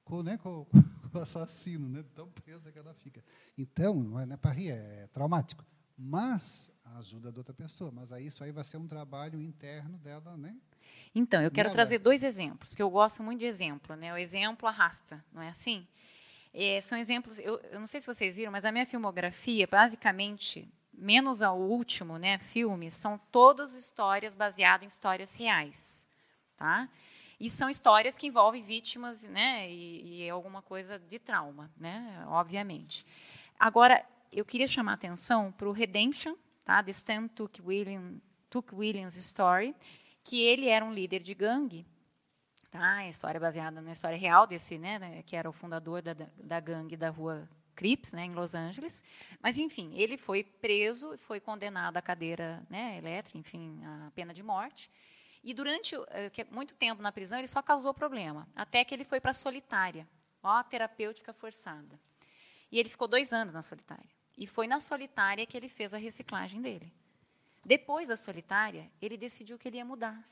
com, 0.04 0.22
né, 0.22 0.38
com, 0.38 0.66
com 1.12 1.18
o 1.18 1.22
assassino, 1.22 1.88
né? 1.88 2.04
Tão 2.14 2.28
presa 2.28 2.70
que 2.70 2.78
ela 2.78 2.94
fica. 2.94 3.24
Então, 3.58 3.96
não 3.96 4.20
é, 4.20 4.26
não 4.26 4.34
é 4.34 4.38
para 4.38 4.52
rir, 4.52 4.72
é 4.72 5.08
traumático. 5.14 5.64
Mas 5.98 6.70
a 6.94 7.00
ajuda 7.00 7.32
da 7.32 7.40
outra 7.40 7.54
pessoa. 7.54 7.92
Mas 7.92 8.12
aí 8.12 8.28
isso 8.28 8.44
aí 8.44 8.52
vai 8.52 8.64
ser 8.64 8.78
um 8.78 8.88
trabalho 8.88 9.42
interno 9.42 9.98
dela, 9.98 10.38
né? 10.38 10.56
Então, 11.18 11.42
eu 11.42 11.50
quero 11.50 11.72
trazer 11.72 11.98
dois 11.98 12.24
exemplos, 12.24 12.70
porque 12.70 12.82
eu 12.82 12.92
gosto 12.92 13.24
muito 13.24 13.40
de 13.40 13.46
exemplo. 13.46 13.96
Né? 13.96 14.14
O 14.14 14.18
exemplo 14.18 14.68
arrasta, 14.68 15.24
não 15.34 15.42
é 15.42 15.50
assim? 15.50 15.88
É, 16.54 16.80
são 16.80 16.96
exemplos, 16.96 17.40
eu, 17.40 17.60
eu, 17.72 17.80
não 17.80 17.88
sei 17.88 18.00
se 18.00 18.06
vocês 18.06 18.36
viram, 18.36 18.52
mas 18.52 18.66
a 18.66 18.72
minha 18.72 18.86
filmografia, 18.86 19.68
basicamente, 19.68 20.72
menos 20.94 21.42
ao 21.42 21.60
último 21.60 22.20
né, 22.20 22.38
filme, 22.38 22.92
são 22.92 23.20
todas 23.32 23.74
histórias 23.74 24.36
baseadas 24.36 24.86
em 24.86 24.88
histórias 24.88 25.34
reais. 25.34 26.08
Tá? 26.56 26.88
E 27.40 27.50
são 27.50 27.68
histórias 27.68 28.16
que 28.16 28.28
envolvem 28.28 28.62
vítimas 28.62 29.24
né, 29.24 29.68
e, 29.72 30.24
e 30.26 30.30
alguma 30.30 30.62
coisa 30.62 31.00
de 31.00 31.18
trauma, 31.18 31.72
né, 31.80 32.26
obviamente. 32.28 33.04
Agora, 33.60 34.06
eu 34.32 34.46
queria 34.46 34.68
chamar 34.68 34.92
a 34.92 34.96
atenção 34.96 35.52
para 35.52 35.68
o 35.68 35.72
Redemption, 35.72 36.36
tá, 36.64 36.84
The 36.84 36.92
Stan 36.92 37.28
Tuck, 37.28 37.60
William, 37.64 38.22
Tuck 38.52 38.74
Williams 38.74 39.16
Story, 39.16 39.76
que 40.28 40.42
ele 40.42 40.68
era 40.68 40.84
um 40.84 40.92
líder 40.92 41.22
de 41.22 41.34
gangue, 41.34 41.86
tá? 42.70 42.96
A 42.96 43.08
história 43.08 43.40
baseada 43.40 43.80
na 43.80 43.94
história 43.94 44.18
real 44.18 44.46
desse, 44.46 44.78
né, 44.78 45.00
né, 45.00 45.24
que 45.24 45.38
era 45.38 45.50
o 45.50 45.54
fundador 45.54 46.02
da, 46.02 46.14
da 46.14 46.60
gangue 46.60 46.98
da 46.98 47.10
rua 47.10 47.48
Crips, 47.74 48.12
né, 48.12 48.26
em 48.26 48.34
Los 48.34 48.54
Angeles. 48.54 49.02
Mas, 49.42 49.58
enfim, 49.58 49.94
ele 49.96 50.18
foi 50.18 50.44
preso 50.44 51.14
e 51.14 51.18
foi 51.18 51.40
condenado 51.40 51.96
à 51.96 52.02
cadeira 52.02 52.62
né, 52.70 52.98
elétrica, 52.98 53.38
enfim, 53.38 53.82
à 53.86 54.12
pena 54.12 54.34
de 54.34 54.44
morte. 54.44 54.92
E 55.42 55.54
durante 55.54 55.96
eh, 56.10 56.30
muito 56.52 56.76
tempo 56.76 57.02
na 57.02 57.12
prisão, 57.12 57.40
ele 57.40 57.48
só 57.48 57.62
causou 57.62 57.94
problema, 57.94 58.50
até 58.54 58.84
que 58.84 58.94
ele 58.94 59.06
foi 59.06 59.22
para 59.22 59.32
a 59.32 59.34
solitária, 59.34 60.06
ó, 60.44 60.62
terapêutica 60.62 61.32
forçada. 61.32 61.98
E 62.70 62.78
ele 62.78 62.90
ficou 62.90 63.08
dois 63.08 63.32
anos 63.32 63.54
na 63.54 63.62
solitária. 63.62 64.10
E 64.38 64.46
foi 64.46 64.68
na 64.68 64.82
solitária 64.82 65.46
que 65.46 65.56
ele 65.56 65.70
fez 65.70 65.94
a 65.94 65.98
reciclagem 65.98 66.62
dele. 66.62 66.92
Depois 67.68 68.08
da 68.08 68.16
solitária, 68.16 68.90
ele 69.02 69.18
decidiu 69.18 69.60
que 69.60 69.68
ele 69.68 69.76
ia 69.76 69.84
mudar. 69.84 70.26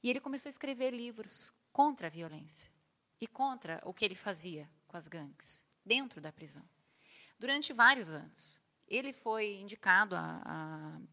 E 0.00 0.08
ele 0.08 0.20
começou 0.20 0.48
a 0.48 0.50
escrever 0.50 0.92
livros 0.92 1.52
contra 1.72 2.06
a 2.06 2.10
violência 2.10 2.70
e 3.20 3.26
contra 3.26 3.82
o 3.84 3.92
que 3.92 4.04
ele 4.04 4.14
fazia 4.14 4.70
com 4.86 4.96
as 4.96 5.08
gangues, 5.08 5.64
dentro 5.84 6.20
da 6.20 6.30
prisão. 6.30 6.62
Durante 7.40 7.72
vários 7.72 8.08
anos. 8.08 8.56
Ele 8.86 9.12
foi 9.12 9.56
indicado 9.56 10.14
a, 10.14 10.40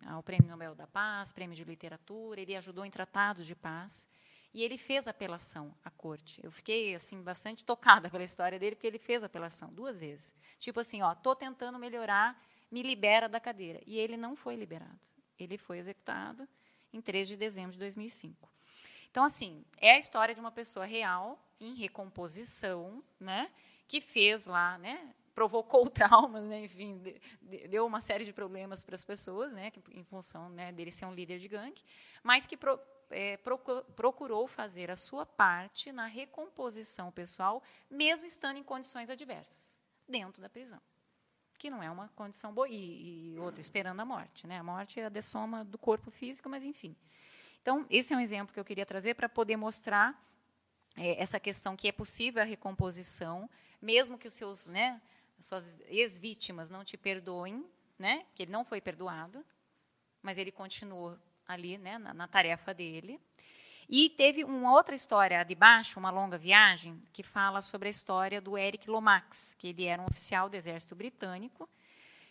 a, 0.06 0.14
ao 0.14 0.22
Prêmio 0.22 0.48
Nobel 0.48 0.76
da 0.76 0.86
Paz, 0.86 1.32
Prêmio 1.32 1.56
de 1.56 1.64
Literatura, 1.64 2.40
ele 2.40 2.56
ajudou 2.56 2.86
em 2.86 2.92
tratados 2.92 3.48
de 3.48 3.56
paz. 3.56 4.08
E 4.54 4.62
ele 4.62 4.78
fez 4.78 5.08
apelação 5.08 5.76
à 5.84 5.90
corte. 5.90 6.40
Eu 6.44 6.52
fiquei 6.52 6.94
assim 6.94 7.20
bastante 7.24 7.66
tocada 7.66 8.12
pela 8.12 8.24
história 8.24 8.60
dele, 8.60 8.76
porque 8.76 8.88
ele 8.88 9.00
fez 9.00 9.24
apelação 9.24 9.74
duas 9.74 10.00
vezes. 10.00 10.36
Tipo 10.60 10.82
assim, 10.82 11.02
ó, 11.02 11.16
tô 11.16 11.36
tentando 11.36 11.80
melhorar, 11.80 12.40
me 12.72 12.84
libera 12.84 13.28
da 13.28 13.40
cadeira. 13.40 13.82
E 13.88 13.98
ele 13.98 14.16
não 14.16 14.36
foi 14.36 14.56
liberado. 14.56 15.15
Ele 15.40 15.58
foi 15.58 15.78
executado 15.78 16.48
em 16.94 17.02
3 17.02 17.28
de 17.28 17.38
dezembro 17.38 17.74
de 17.74 17.80
2005. 17.80 18.50
Então, 19.10 19.24
assim, 19.24 19.64
é 19.78 19.92
a 19.92 19.98
história 19.98 20.34
de 20.34 20.42
uma 20.42 20.52
pessoa 20.52 20.86
real, 20.86 21.40
em 21.60 21.74
recomposição, 21.74 23.02
né, 23.20 23.50
que 23.88 24.02
fez 24.02 24.46
lá, 24.46 24.78
né, 24.78 25.14
provocou 25.34 25.88
traumas, 25.92 26.44
né, 26.44 26.66
enfim, 26.66 27.02
deu 27.70 27.86
uma 27.86 28.02
série 28.02 28.26
de 28.26 28.34
problemas 28.34 28.84
para 28.84 28.96
as 28.96 29.06
pessoas, 29.06 29.54
né, 29.54 29.72
em 29.92 30.04
função 30.04 30.50
né, 30.50 30.72
dele 30.72 30.92
ser 30.92 31.06
um 31.06 31.14
líder 31.14 31.40
de 31.40 31.48
gangue, 31.48 31.82
mas 32.22 32.46
que 32.46 32.58
pro, 32.58 32.78
é, 33.10 33.38
procurou 33.96 34.48
fazer 34.48 34.92
a 34.92 34.98
sua 34.98 35.26
parte 35.26 35.92
na 35.94 36.08
recomposição 36.08 37.12
pessoal, 37.12 37.64
mesmo 37.90 38.26
estando 38.28 38.58
em 38.58 38.64
condições 38.64 39.10
adversas, 39.10 39.78
dentro 40.08 40.42
da 40.42 40.50
prisão 40.50 40.82
que 41.58 41.70
não 41.70 41.82
é 41.82 41.90
uma 41.90 42.10
condição 42.10 42.54
boa, 42.54 42.68
e, 42.68 43.34
e 43.34 43.40
outra, 43.40 43.62
esperando 43.62 44.00
a 44.00 44.06
morte. 44.06 44.46
Né? 44.48 44.60
A 44.60 44.64
morte 44.64 45.00
é 45.00 45.06
a 45.06 45.10
dessoma 45.10 45.64
do 45.64 45.78
corpo 45.78 46.12
físico, 46.12 46.50
mas 46.50 46.64
enfim. 46.64 46.96
Então, 47.62 47.86
esse 47.90 48.14
é 48.14 48.18
um 48.18 48.20
exemplo 48.20 48.54
que 48.54 48.60
eu 48.60 48.66
queria 48.66 48.86
trazer 48.86 49.16
para 49.16 49.28
poder 49.28 49.58
mostrar 49.58 50.20
é, 50.96 51.22
essa 51.22 51.40
questão 51.40 51.76
que 51.76 51.88
é 51.88 51.92
possível 51.92 52.42
a 52.42 52.46
recomposição, 52.46 53.50
mesmo 53.82 54.18
que 54.18 54.28
os 54.28 54.34
seus, 54.34 54.68
né, 54.68 55.02
suas 55.40 55.80
ex-vítimas 55.88 56.70
não 56.70 56.84
te 56.84 56.98
perdoem, 56.98 57.66
né, 57.98 58.26
que 58.36 58.44
ele 58.44 58.52
não 58.52 58.64
foi 58.64 58.80
perdoado, 58.80 59.44
mas 60.22 60.38
ele 60.38 60.52
continuou 60.52 61.18
ali, 61.48 61.78
né, 61.78 61.98
na, 61.98 62.14
na 62.14 62.28
tarefa 62.28 62.74
dele. 62.74 63.20
E 63.88 64.10
teve 64.10 64.44
uma 64.44 64.74
outra 64.74 64.96
história 64.96 65.44
de 65.44 65.54
baixo, 65.54 66.00
uma 66.00 66.10
longa 66.10 66.38
viagem, 66.38 67.02
que 67.14 67.22
fala 67.22 67.62
sobre 67.62 67.88
a 67.88 67.92
história 67.92 68.42
do 68.42 68.58
Eric 68.58 68.90
Lomax, 68.90 69.56
que 69.60 69.68
ele 69.68 69.86
era 69.86 70.02
um 70.02 70.06
oficial 70.06 70.50
do 70.50 70.56
exército 70.56 70.96
britânico, 70.96 71.70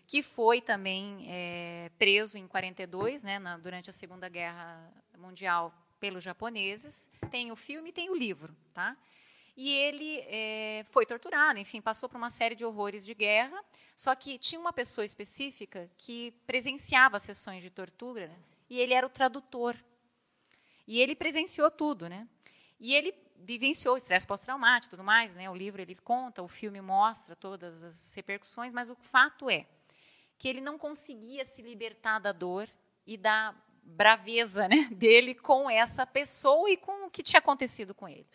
que 0.07 0.23
foi 0.23 0.61
também 0.61 1.25
é, 1.29 1.91
preso 1.99 2.37
em 2.37 2.47
42, 2.47 3.23
né, 3.23 3.39
na, 3.39 3.57
durante 3.57 3.89
a 3.89 3.93
Segunda 3.93 4.29
Guerra 4.29 4.93
Mundial, 5.17 5.73
pelos 6.01 6.23
japoneses. 6.23 7.11
Tem 7.31 7.51
o 7.51 7.57
filme 7.57 7.91
e 7.91 7.93
tem 7.93 8.11
o 8.11 8.17
livro, 8.17 8.55
tá? 8.75 8.97
E 9.57 9.71
ele 9.71 10.19
é, 10.27 10.85
foi 10.91 11.07
torturado, 11.07 11.59
enfim, 11.59 11.81
passou 11.81 12.09
por 12.09 12.17
uma 12.17 12.31
série 12.31 12.57
de 12.57 12.65
horrores 12.65 13.05
de 13.05 13.15
guerra. 13.15 13.63
Só 13.97 14.15
que 14.15 14.39
tinha 14.39 14.61
uma 14.61 14.73
pessoa 14.73 15.05
específica 15.05 15.89
que 15.97 16.33
presenciava 16.47 17.21
sessões 17.21 17.63
de 17.63 17.71
tortura 17.71 18.31
e 18.69 18.81
ele 18.81 18.93
era 18.93 19.07
o 19.07 19.11
tradutor. 19.11 19.77
E 20.87 21.01
ele 21.01 21.15
presenciou 21.15 21.71
tudo, 21.71 22.09
né? 22.09 22.29
E 22.79 22.95
ele 22.95 23.15
vivenciou 23.37 23.97
estresse 23.97 24.27
pós-traumático, 24.27 24.91
tudo 24.91 25.05
mais, 25.05 25.35
né? 25.35 25.49
O 25.51 25.55
livro 25.55 25.81
ele 25.81 25.95
conta, 25.95 26.43
o 26.43 26.49
filme 26.49 26.81
mostra 26.81 27.37
todas 27.37 27.83
as 27.83 28.15
repercussões, 28.15 28.73
mas 28.73 28.91
o 28.91 28.95
fato 28.95 29.51
é 29.51 29.67
que 30.39 30.49
ele 30.49 30.61
não 30.61 30.79
conseguia 30.79 31.45
se 31.45 31.63
libertar 31.63 32.19
da 32.19 32.33
dor 32.33 32.69
e 33.07 33.17
da 33.17 33.55
braveza, 33.83 34.67
né, 34.67 34.89
dele 34.93 35.35
com 35.35 35.69
essa 35.69 36.07
pessoa 36.07 36.71
e 36.71 36.77
com 36.77 37.07
o 37.07 37.11
que 37.11 37.23
tinha 37.23 37.39
acontecido 37.39 37.95
com 37.95 38.09
ele. 38.09 38.27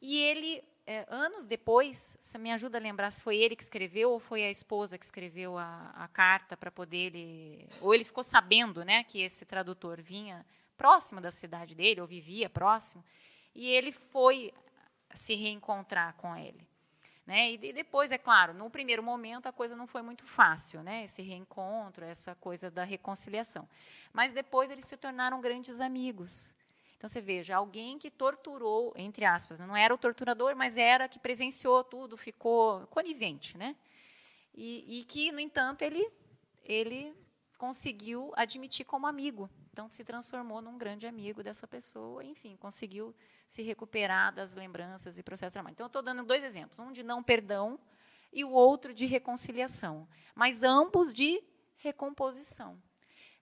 E 0.00 0.18
ele, 0.18 0.62
é, 0.86 1.04
anos 1.08 1.46
depois, 1.46 2.16
você 2.18 2.38
me 2.38 2.52
ajuda 2.52 2.78
a 2.78 2.80
lembrar 2.80 3.10
se 3.10 3.20
foi 3.20 3.36
ele 3.36 3.56
que 3.56 3.62
escreveu 3.62 4.12
ou 4.12 4.20
foi 4.20 4.44
a 4.44 4.50
esposa 4.50 4.96
que 4.96 5.04
escreveu 5.04 5.58
a, 5.58 5.92
a 5.94 6.08
carta 6.08 6.56
para 6.56 6.70
poder 6.70 7.14
ele, 7.14 7.68
ou 7.80 7.94
ele 7.94 8.04
ficou 8.04 8.22
sabendo, 8.22 8.84
né, 8.84 9.04
que 9.04 9.20
esse 9.20 9.44
tradutor 9.44 10.00
vinha 10.00 10.46
próximo 10.80 11.20
da 11.20 11.30
cidade 11.30 11.74
dele 11.74 12.00
ou 12.00 12.06
vivia 12.06 12.48
próximo, 12.48 13.04
e 13.54 13.68
ele 13.68 13.92
foi 13.92 14.50
se 15.14 15.34
reencontrar 15.34 16.14
com 16.14 16.34
ele. 16.34 16.66
Né? 17.26 17.52
E 17.52 17.72
depois, 17.74 18.10
é 18.10 18.16
claro, 18.16 18.54
no 18.54 18.70
primeiro 18.70 19.02
momento 19.02 19.46
a 19.46 19.52
coisa 19.52 19.76
não 19.76 19.86
foi 19.86 20.00
muito 20.00 20.24
fácil, 20.24 20.82
né? 20.82 21.04
esse 21.04 21.20
reencontro, 21.20 22.02
essa 22.02 22.34
coisa 22.34 22.70
da 22.70 22.82
reconciliação. 22.82 23.68
Mas 24.10 24.32
depois 24.32 24.70
eles 24.70 24.86
se 24.86 24.96
tornaram 24.96 25.38
grandes 25.42 25.80
amigos. 25.80 26.54
Então 26.96 27.10
você 27.10 27.20
veja, 27.20 27.56
alguém 27.56 27.98
que 27.98 28.10
torturou, 28.10 28.94
entre 28.96 29.26
aspas, 29.26 29.58
né? 29.58 29.66
não 29.66 29.76
era 29.76 29.94
o 29.94 29.98
torturador, 29.98 30.56
mas 30.56 30.78
era 30.78 31.06
que 31.10 31.18
presenciou 31.18 31.84
tudo, 31.84 32.16
ficou 32.16 32.86
conivente, 32.86 33.58
né? 33.58 33.76
E, 34.54 35.00
e 35.00 35.04
que, 35.04 35.30
no 35.30 35.40
entanto, 35.40 35.82
ele, 35.82 36.10
ele 36.64 37.14
conseguiu 37.58 38.32
admitir 38.34 38.84
como 38.86 39.06
amigo. 39.06 39.48
Então 39.80 39.88
se 39.88 40.04
transformou 40.04 40.60
num 40.60 40.76
grande 40.76 41.06
amigo 41.06 41.42
dessa 41.42 41.66
pessoa, 41.66 42.22
enfim, 42.22 42.54
conseguiu 42.54 43.16
se 43.46 43.62
recuperar 43.62 44.30
das 44.30 44.54
lembranças 44.54 45.16
e 45.16 45.22
processos 45.22 45.54
traumáticos. 45.54 45.76
Então 45.76 45.86
eu 45.86 45.88
estou 45.88 46.02
dando 46.02 46.22
dois 46.22 46.44
exemplos, 46.44 46.78
um 46.78 46.92
de 46.92 47.02
não 47.02 47.22
perdão 47.22 47.80
e 48.30 48.44
o 48.44 48.50
outro 48.50 48.92
de 48.92 49.06
reconciliação, 49.06 50.06
mas 50.34 50.62
ambos 50.62 51.14
de 51.14 51.42
recomposição. 51.78 52.78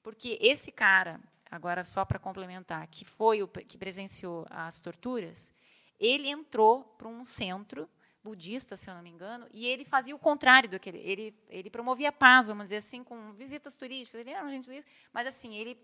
Porque 0.01 0.39
esse 0.41 0.71
cara, 0.71 1.21
agora 1.51 1.85
só 1.85 2.05
para 2.05 2.21
complementar, 2.21 2.87
que 2.87 3.05
foi 3.05 3.43
o 3.43 3.49
que 3.49 3.77
presenciou 3.77 4.47
as 4.49 4.79
torturas, 4.79 5.53
ele 5.99 6.29
entrou 6.29 6.85
para 6.85 7.09
um 7.09 7.25
centro 7.25 7.91
budista, 8.23 8.77
se 8.77 8.89
eu 8.89 8.95
não 8.95 9.03
me 9.03 9.11
engano, 9.11 9.49
e 9.53 9.67
ele 9.67 9.85
fazia 9.85 10.15
o 10.15 10.21
contrário 10.21 10.69
do 10.69 10.79
que 10.79 10.89
ele, 10.89 10.99
ele, 10.99 11.35
ele 11.49 11.69
promovia 11.69 12.13
paz, 12.13 12.47
vamos 12.47 12.67
dizer 12.67 12.77
assim, 12.77 13.03
com 13.03 13.33
visitas 13.33 13.75
turísticas, 13.75 14.21
ele 14.21 14.31
era 14.31 14.47
um 14.47 14.51
gente 14.51 14.85
mas 15.13 15.27
assim, 15.27 15.57
ele 15.57 15.77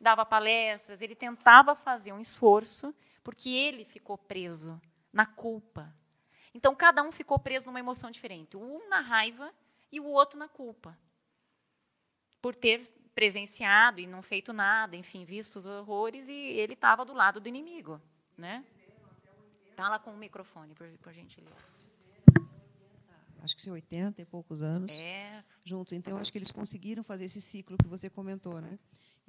dava 0.00 0.24
palestras, 0.24 1.02
ele 1.02 1.14
tentava 1.14 1.74
fazer 1.74 2.12
um 2.12 2.20
esforço, 2.20 2.94
porque 3.22 3.50
ele 3.50 3.84
ficou 3.84 4.16
preso 4.16 4.80
na 5.12 5.26
culpa. 5.26 5.94
Então 6.54 6.74
cada 6.74 7.02
um 7.02 7.12
ficou 7.12 7.38
preso 7.38 7.66
numa 7.66 7.78
emoção 7.78 8.10
diferente, 8.10 8.56
um 8.56 8.88
na 8.88 9.00
raiva 9.00 9.52
e 9.92 10.00
o 10.00 10.06
outro 10.06 10.38
na 10.38 10.48
culpa. 10.48 10.98
Por 12.40 12.56
ter 12.56 12.86
presenciado 13.14 14.00
e 14.00 14.06
não 14.06 14.22
feito 14.22 14.52
nada, 14.52 14.96
enfim, 14.96 15.24
visto 15.24 15.58
os 15.58 15.66
horrores, 15.66 16.28
e 16.28 16.32
ele 16.32 16.72
estava 16.72 17.04
do 17.04 17.12
lado 17.12 17.40
do 17.40 17.48
inimigo. 17.48 18.00
Né? 18.36 18.64
Fala 19.76 19.98
com 19.98 20.12
o 20.12 20.16
microfone, 20.16 20.74
por, 20.74 20.88
por 20.98 21.12
gentileza. 21.12 21.70
Acho 23.42 23.56
que 23.56 23.70
80 23.70 24.20
e 24.20 24.24
poucos 24.24 24.62
anos 24.62 24.92
é. 24.92 25.42
juntos. 25.64 25.92
Então, 25.92 26.18
acho 26.18 26.30
que 26.30 26.38
eles 26.38 26.50
conseguiram 26.50 27.02
fazer 27.02 27.24
esse 27.24 27.40
ciclo 27.40 27.76
que 27.78 27.86
você 27.86 28.10
comentou. 28.10 28.60
Né? 28.60 28.78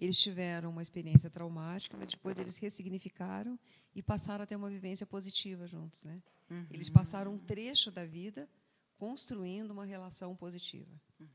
Eles 0.01 0.19
tiveram 0.19 0.71
uma 0.71 0.81
experiência 0.81 1.29
traumática, 1.29 1.95
mas 1.95 2.09
depois 2.09 2.35
eles 2.39 2.57
ressignificaram 2.57 3.57
e 3.95 4.01
passaram 4.01 4.43
a 4.43 4.47
ter 4.47 4.55
uma 4.55 4.69
vivência 4.69 5.05
positiva 5.05 5.67
juntos. 5.67 6.03
Né? 6.03 6.23
Uhum. 6.49 6.65
Eles 6.71 6.89
passaram 6.89 7.35
um 7.35 7.37
trecho 7.37 7.91
da 7.91 8.03
vida 8.03 8.49
construindo 8.97 9.69
uma 9.69 9.85
relação 9.85 10.35
positiva. 10.35 10.91
Uhum. 11.19 11.27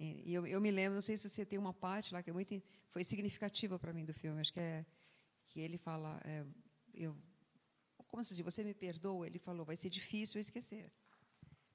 E 0.00 0.34
eu, 0.34 0.44
eu, 0.44 0.60
me 0.60 0.72
lembro, 0.72 0.94
não 0.94 1.00
sei 1.00 1.16
se 1.16 1.28
você 1.28 1.46
tem 1.46 1.56
uma 1.58 1.72
parte 1.72 2.12
lá 2.12 2.20
que 2.20 2.30
é 2.30 2.32
muito 2.32 2.60
foi 2.88 3.04
significativa 3.04 3.78
para 3.78 3.92
mim 3.92 4.04
do 4.04 4.12
filme. 4.12 4.40
Acho 4.40 4.52
que 4.52 4.60
é 4.60 4.84
que 5.46 5.60
ele 5.60 5.78
fala, 5.78 6.20
é, 6.24 6.44
eu, 6.92 7.16
como 8.08 8.24
se 8.24 8.34
diz, 8.34 8.44
você 8.44 8.64
me 8.64 8.74
perdoa? 8.74 9.26
Ele 9.26 9.38
falou, 9.38 9.64
vai 9.64 9.76
ser 9.76 9.88
difícil 9.88 10.40
esquecer, 10.40 10.90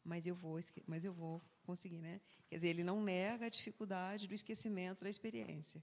mas 0.03 0.27
eu 0.27 0.35
vou, 0.35 0.59
mas 0.85 1.05
eu 1.05 1.13
vou 1.13 1.41
conseguir, 1.63 2.01
né? 2.01 2.19
Quer 2.49 2.55
dizer, 2.55 2.67
ele 2.67 2.83
não 2.83 3.01
nega 3.01 3.45
a 3.45 3.49
dificuldade 3.49 4.27
do 4.27 4.33
esquecimento 4.33 5.03
da 5.03 5.09
experiência, 5.09 5.81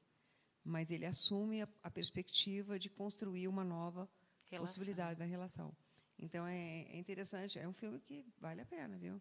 mas 0.66 0.90
ele 0.90 1.06
assume 1.06 1.62
a, 1.62 1.68
a 1.82 1.90
perspectiva 1.90 2.78
de 2.78 2.90
construir 2.90 3.46
uma 3.46 3.64
nova 3.64 4.08
relação. 4.50 4.66
possibilidade 4.66 5.18
da 5.18 5.24
relação. 5.24 5.74
Então 6.18 6.46
é, 6.46 6.82
é 6.82 6.96
interessante, 6.98 7.58
é 7.58 7.68
um 7.68 7.72
filme 7.72 8.00
que 8.00 8.24
vale 8.38 8.60
a 8.60 8.66
pena, 8.66 8.96
viu? 8.98 9.20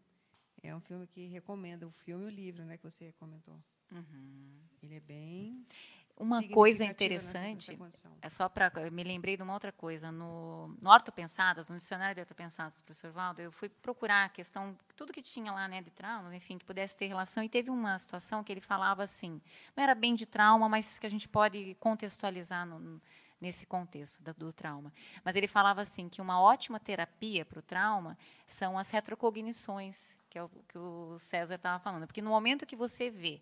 É 0.64 0.76
um 0.76 0.82
filme 0.82 1.06
que 1.06 1.28
recomenda 1.28 1.86
o 1.86 1.92
filme 1.92 2.24
e 2.24 2.28
o 2.28 2.30
livro, 2.30 2.66
né, 2.66 2.78
que 2.78 2.84
você 2.84 3.12
comentou. 3.14 3.62
Uhum. 3.92 4.60
Ele 4.82 4.96
é 4.96 5.00
bem 5.00 5.64
uma 6.18 6.42
coisa 6.50 6.86
interessante 6.86 7.78
é 8.22 8.30
só 8.30 8.48
para 8.48 8.72
me 8.90 9.04
lembrei 9.04 9.36
de 9.36 9.44
uma 9.44 9.54
outra 9.54 9.72
coisa 9.72 10.12
no 10.12 10.70
no 10.82 10.90
Ortopensadas, 10.90 11.68
no 11.68 11.78
dicionário 11.78 12.16
de 12.16 12.22
Ortopensadas 12.22 12.78
do 12.78 12.84
professor 12.84 13.12
Valdo, 13.12 13.42
eu 13.42 13.52
fui 13.52 13.68
procurar 13.68 14.26
a 14.26 14.30
questão 14.30 14.78
tudo 14.96 15.12
que 15.12 15.22
tinha 15.22 15.52
lá, 15.52 15.68
né, 15.68 15.82
de 15.82 15.92
trauma, 15.92 16.34
enfim, 16.36 16.58
que 16.58 16.66
pudesse 16.66 16.96
ter 16.96 17.08
relação 17.08 17.44
e 17.44 17.50
teve 17.50 17.70
uma 17.70 18.00
situação 18.00 18.44
que 18.44 18.52
ele 18.52 18.62
falava 18.62 19.04
assim, 19.04 19.42
não 19.76 19.84
era 19.84 19.94
bem 19.94 20.16
de 20.16 20.26
trauma, 20.26 20.70
mas 20.70 20.98
que 20.98 21.06
a 21.06 21.10
gente 21.10 21.28
pode 21.28 21.76
contextualizar 21.80 22.66
no, 22.66 23.02
nesse 23.42 23.66
contexto 23.66 24.24
do, 24.24 24.34
do 24.34 24.54
trauma. 24.54 24.94
Mas 25.24 25.36
ele 25.36 25.48
falava 25.48 25.82
assim 25.82 26.08
que 26.08 26.22
uma 26.22 26.40
ótima 26.40 26.80
terapia 26.80 27.44
para 27.46 27.60
o 27.60 27.62
trauma 27.62 28.18
são 28.48 28.78
as 28.78 28.90
retrocognições 28.90 30.16
que 30.36 30.40
é 30.40 30.44
o 30.44 30.50
que 30.68 30.78
o 30.78 31.18
César 31.18 31.56
estava 31.56 31.80
falando. 31.80 32.06
Porque 32.06 32.22
no 32.22 32.30
momento 32.30 32.66
que 32.66 32.76
você 32.76 33.10
vê, 33.10 33.42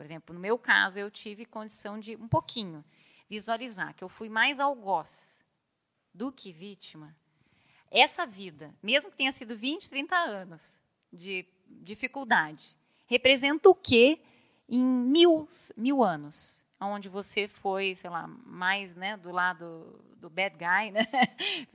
por 0.00 0.06
exemplo, 0.06 0.34
no 0.34 0.40
meu 0.40 0.58
caso, 0.58 0.98
eu 0.98 1.10
tive 1.10 1.44
condição 1.44 2.00
de, 2.00 2.16
um 2.16 2.26
pouquinho, 2.26 2.82
visualizar 3.28 3.94
que 3.94 4.02
eu 4.02 4.08
fui 4.08 4.30
mais 4.30 4.58
algoz 4.58 5.38
do 6.14 6.32
que 6.32 6.54
vítima, 6.54 7.14
essa 7.90 8.24
vida, 8.24 8.74
mesmo 8.82 9.10
que 9.10 9.18
tenha 9.18 9.30
sido 9.30 9.54
20, 9.54 9.90
30 9.90 10.16
anos 10.16 10.78
de 11.12 11.44
dificuldade, 11.66 12.74
representa 13.06 13.68
o 13.68 13.74
quê 13.74 14.22
em 14.66 14.82
mil, 14.82 15.46
mil 15.76 16.02
anos? 16.02 16.60
onde 16.80 17.10
você 17.10 17.46
foi, 17.46 17.94
sei 17.94 18.08
lá, 18.08 18.26
mais 18.26 18.96
né, 18.96 19.18
do 19.18 19.30
lado 19.30 20.02
do 20.16 20.30
bad 20.30 20.56
guy, 20.56 20.90
né? 20.90 21.06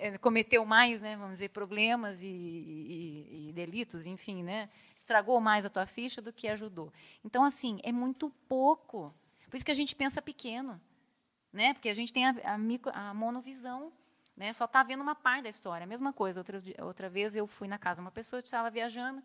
Eh, 0.00 0.16
cometeu 0.18 0.64
mais, 0.64 0.98
né, 0.98 1.14
vamos 1.16 1.34
dizer, 1.34 1.50
problemas 1.50 2.22
e, 2.22 2.26
e, 2.26 3.48
e, 3.48 3.52
delitos, 3.52 4.06
enfim, 4.06 4.42
né? 4.42 4.70
Estragou 5.08 5.40
mais 5.40 5.64
a 5.64 5.70
tua 5.70 5.86
ficha 5.86 6.20
do 6.20 6.30
que 6.30 6.46
ajudou. 6.48 6.92
Então, 7.24 7.42
assim, 7.42 7.80
é 7.82 7.90
muito 7.90 8.28
pouco. 8.46 9.14
Por 9.48 9.56
isso 9.56 9.64
que 9.64 9.70
a 9.70 9.74
gente 9.74 9.96
pensa 9.96 10.20
pequeno, 10.20 10.78
né? 11.50 11.72
porque 11.72 11.88
a 11.88 11.94
gente 11.94 12.12
tem 12.12 12.26
a, 12.26 12.34
a, 12.44 12.58
micro, 12.58 12.92
a 12.94 13.14
monovisão, 13.14 13.90
né? 14.36 14.52
só 14.52 14.66
está 14.66 14.82
vendo 14.82 15.02
uma 15.02 15.14
parte 15.14 15.44
da 15.44 15.48
história. 15.48 15.84
A 15.84 15.86
mesma 15.86 16.12
coisa, 16.12 16.40
outra, 16.40 16.62
outra 16.80 17.08
vez 17.08 17.34
eu 17.34 17.46
fui 17.46 17.66
na 17.66 17.78
casa 17.78 18.02
de 18.02 18.04
uma 18.04 18.10
pessoa, 18.10 18.40
estava 18.40 18.68
viajando, 18.68 19.22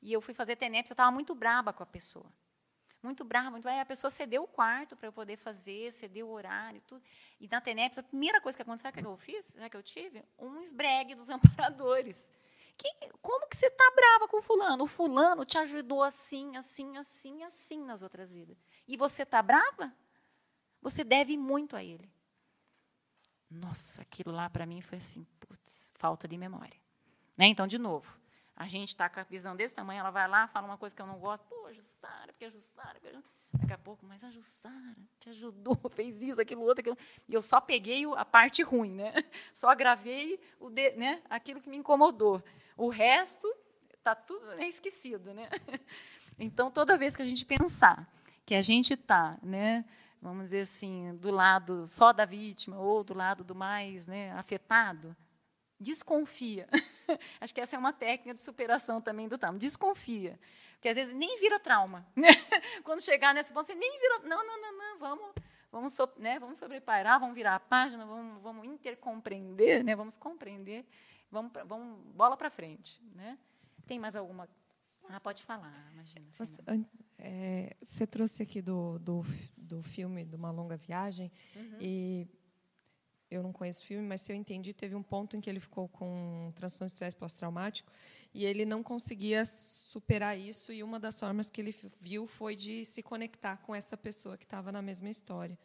e 0.00 0.10
eu 0.10 0.22
fui 0.22 0.32
fazer 0.32 0.56
TENEP, 0.56 0.88
eu 0.88 0.94
estava 0.94 1.10
muito 1.10 1.34
braba 1.34 1.70
com 1.70 1.82
a 1.82 1.86
pessoa 1.86 2.26
muito 3.02 3.24
brava, 3.24 3.52
muito 3.52 3.68
a 3.68 3.84
pessoa 3.84 4.10
cedeu 4.10 4.42
o 4.42 4.48
quarto 4.48 4.96
para 4.96 5.06
eu 5.06 5.12
poder 5.12 5.36
fazer, 5.36 5.92
cedeu 5.92 6.26
o 6.26 6.32
horário, 6.32 6.82
tudo. 6.88 7.00
E 7.38 7.46
na 7.46 7.60
TENEPS, 7.60 7.98
a 7.98 8.02
primeira 8.02 8.40
coisa 8.40 8.56
que 8.56 8.62
aconteceu, 8.62 8.90
sabe 8.90 9.00
que 9.00 9.06
eu 9.06 9.16
fiz? 9.16 9.46
Sabe 9.46 9.70
que 9.70 9.76
eu 9.76 9.82
tive? 9.82 10.24
Um 10.36 10.60
esbregue 10.60 11.14
dos 11.14 11.28
amparadores. 11.30 12.30
Que, 12.76 12.88
como 13.22 13.48
que 13.48 13.56
você 13.56 13.66
está 13.66 13.90
brava 13.94 14.28
com 14.28 14.42
fulano? 14.42 14.84
O 14.84 14.86
fulano 14.86 15.44
te 15.44 15.56
ajudou 15.58 16.02
assim, 16.02 16.56
assim, 16.56 16.96
assim, 16.96 17.42
assim 17.42 17.84
nas 17.84 18.02
outras 18.02 18.30
vidas. 18.30 18.56
E 18.86 18.96
você 18.96 19.22
está 19.22 19.42
brava? 19.42 19.94
Você 20.82 21.02
deve 21.02 21.36
muito 21.36 21.74
a 21.74 21.82
ele. 21.82 22.10
Nossa, 23.50 24.02
aquilo 24.02 24.32
lá 24.32 24.50
para 24.50 24.66
mim 24.66 24.80
foi 24.80 24.98
assim, 24.98 25.24
putz, 25.40 25.92
falta 25.94 26.28
de 26.28 26.36
memória. 26.36 26.78
Né? 27.36 27.46
Então, 27.46 27.66
de 27.66 27.78
novo, 27.78 28.12
a 28.54 28.66
gente 28.66 28.90
está 28.90 29.08
com 29.08 29.20
a 29.20 29.22
visão 29.22 29.56
desse 29.56 29.74
tamanho, 29.74 30.00
ela 30.00 30.10
vai 30.10 30.28
lá, 30.28 30.46
fala 30.46 30.66
uma 30.66 30.78
coisa 30.78 30.94
que 30.94 31.00
eu 31.00 31.06
não 31.06 31.18
gosto, 31.18 31.44
pô, 31.44 31.72
Jussara, 31.72 32.32
porque 32.32 32.50
Jussara, 32.50 32.94
porque 32.94 33.12
Jussara. 33.12 33.36
Daqui 33.60 33.72
a 33.72 33.78
pouco, 33.78 34.04
mas 34.04 34.22
a 34.22 34.30
Jussara 34.30 34.96
te 35.18 35.28
ajudou, 35.28 35.76
fez 35.90 36.22
isso, 36.22 36.40
aquilo, 36.40 36.62
outro, 36.62 36.80
aquilo. 36.80 36.98
E 37.28 37.34
eu 37.34 37.42
só 37.42 37.60
peguei 37.60 38.04
a 38.16 38.24
parte 38.24 38.62
ruim, 38.62 38.92
né? 38.92 39.12
Só 39.54 39.74
gravei 39.74 40.38
o 40.60 40.70
de, 40.70 40.92
né? 40.92 41.22
aquilo 41.28 41.60
que 41.60 41.68
me 41.68 41.76
incomodou. 41.76 42.42
O 42.76 42.88
resto 42.88 43.46
está 43.96 44.14
tudo 44.14 44.46
né, 44.56 44.68
esquecido, 44.68 45.32
né? 45.32 45.48
Então, 46.38 46.70
toda 46.70 46.98
vez 46.98 47.16
que 47.16 47.22
a 47.22 47.24
gente 47.24 47.46
pensar 47.46 48.06
que 48.44 48.54
a 48.54 48.60
gente 48.60 48.92
está, 48.92 49.38
né, 49.42 49.86
vamos 50.20 50.44
dizer 50.44 50.60
assim, 50.60 51.16
do 51.16 51.30
lado 51.30 51.86
só 51.86 52.12
da 52.12 52.26
vítima 52.26 52.78
ou 52.78 53.02
do 53.02 53.14
lado 53.14 53.42
do 53.42 53.54
mais 53.54 54.06
né, 54.06 54.32
afetado, 54.32 55.16
desconfia. 55.80 56.68
Acho 57.40 57.54
que 57.54 57.60
essa 57.60 57.76
é 57.76 57.78
uma 57.78 57.92
técnica 57.92 58.34
de 58.34 58.42
superação 58.42 59.00
também 59.00 59.28
do 59.28 59.38
trauma. 59.38 59.58
Desconfia. 59.58 60.38
Porque 60.76 60.88
às 60.88 60.94
vezes 60.94 61.14
nem 61.14 61.38
vira 61.40 61.58
trauma. 61.58 62.06
Né? 62.14 62.28
Quando 62.84 63.00
chegar 63.00 63.34
nesse 63.34 63.52
ponto, 63.52 63.66
você 63.66 63.74
nem 63.74 63.98
vira. 64.00 64.18
Não, 64.20 64.46
não, 64.46 64.60
não, 64.60 64.78
não, 64.78 64.98
vamos. 64.98 65.34
Vamos, 65.72 65.92
so, 65.92 66.08
né, 66.16 66.38
vamos 66.38 66.58
sobrepairar, 66.58 67.20
vamos 67.20 67.34
virar 67.34 67.56
a 67.56 67.60
página, 67.60 68.06
vamos, 68.06 68.40
vamos 68.40 68.66
intercompreender, 68.66 69.84
né, 69.84 69.94
vamos 69.94 70.16
compreender, 70.16 70.86
vamos, 71.30 71.52
vamos 71.66 72.00
bola 72.14 72.34
para 72.34 72.48
frente. 72.48 73.02
Né? 73.14 73.36
Tem 73.86 73.98
mais 73.98 74.16
alguma 74.16 74.48
ah, 75.08 75.20
pode 75.20 75.42
falar, 75.42 75.88
imagina. 75.92 76.26
Você, 76.36 76.62
é, 77.18 77.76
você 77.82 78.06
trouxe 78.06 78.42
aqui 78.42 78.60
do, 78.60 78.98
do, 78.98 79.24
do 79.56 79.82
filme 79.82 80.24
de 80.24 80.34
uma 80.34 80.50
longa 80.50 80.76
viagem 80.76 81.30
uhum. 81.54 81.78
e 81.80 82.28
eu 83.30 83.42
não 83.42 83.52
conheço 83.52 83.84
o 83.84 83.86
filme, 83.86 84.06
mas 84.06 84.20
se 84.20 84.32
eu 84.32 84.36
entendi, 84.36 84.72
teve 84.72 84.94
um 84.94 85.02
ponto 85.02 85.36
em 85.36 85.40
que 85.40 85.48
ele 85.48 85.60
ficou 85.60 85.88
com 85.88 86.52
transtorno 86.54 86.86
de 86.86 86.92
estresse 86.92 87.16
pós-traumático 87.16 87.90
e 88.36 88.44
ele 88.44 88.66
não 88.66 88.82
conseguia 88.82 89.46
superar 89.46 90.38
isso 90.38 90.70
e 90.70 90.82
uma 90.82 91.00
das 91.00 91.18
formas 91.18 91.48
que 91.48 91.58
ele 91.58 91.74
viu 91.98 92.26
foi 92.26 92.54
de 92.54 92.84
se 92.84 93.02
conectar 93.02 93.56
com 93.62 93.74
essa 93.74 93.96
pessoa 93.96 94.36
que 94.36 94.44
estava 94.44 94.70
na 94.70 94.82
mesma 94.82 95.08
história. 95.08 95.58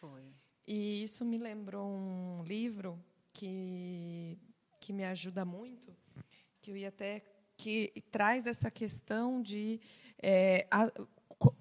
Foi. 0.00 0.22
E 0.66 1.02
isso 1.02 1.22
me 1.22 1.36
lembrou 1.36 1.86
um 1.86 2.42
livro 2.44 2.98
que 3.30 4.38
que 4.80 4.92
me 4.92 5.04
ajuda 5.04 5.44
muito, 5.46 5.94
que 6.60 6.70
eu 6.70 6.76
ia 6.76 6.88
até 6.88 7.22
que 7.56 7.92
traz 8.10 8.46
essa 8.46 8.70
questão 8.70 9.42
de 9.42 9.80
é, 10.22 10.66
a, 10.70 10.90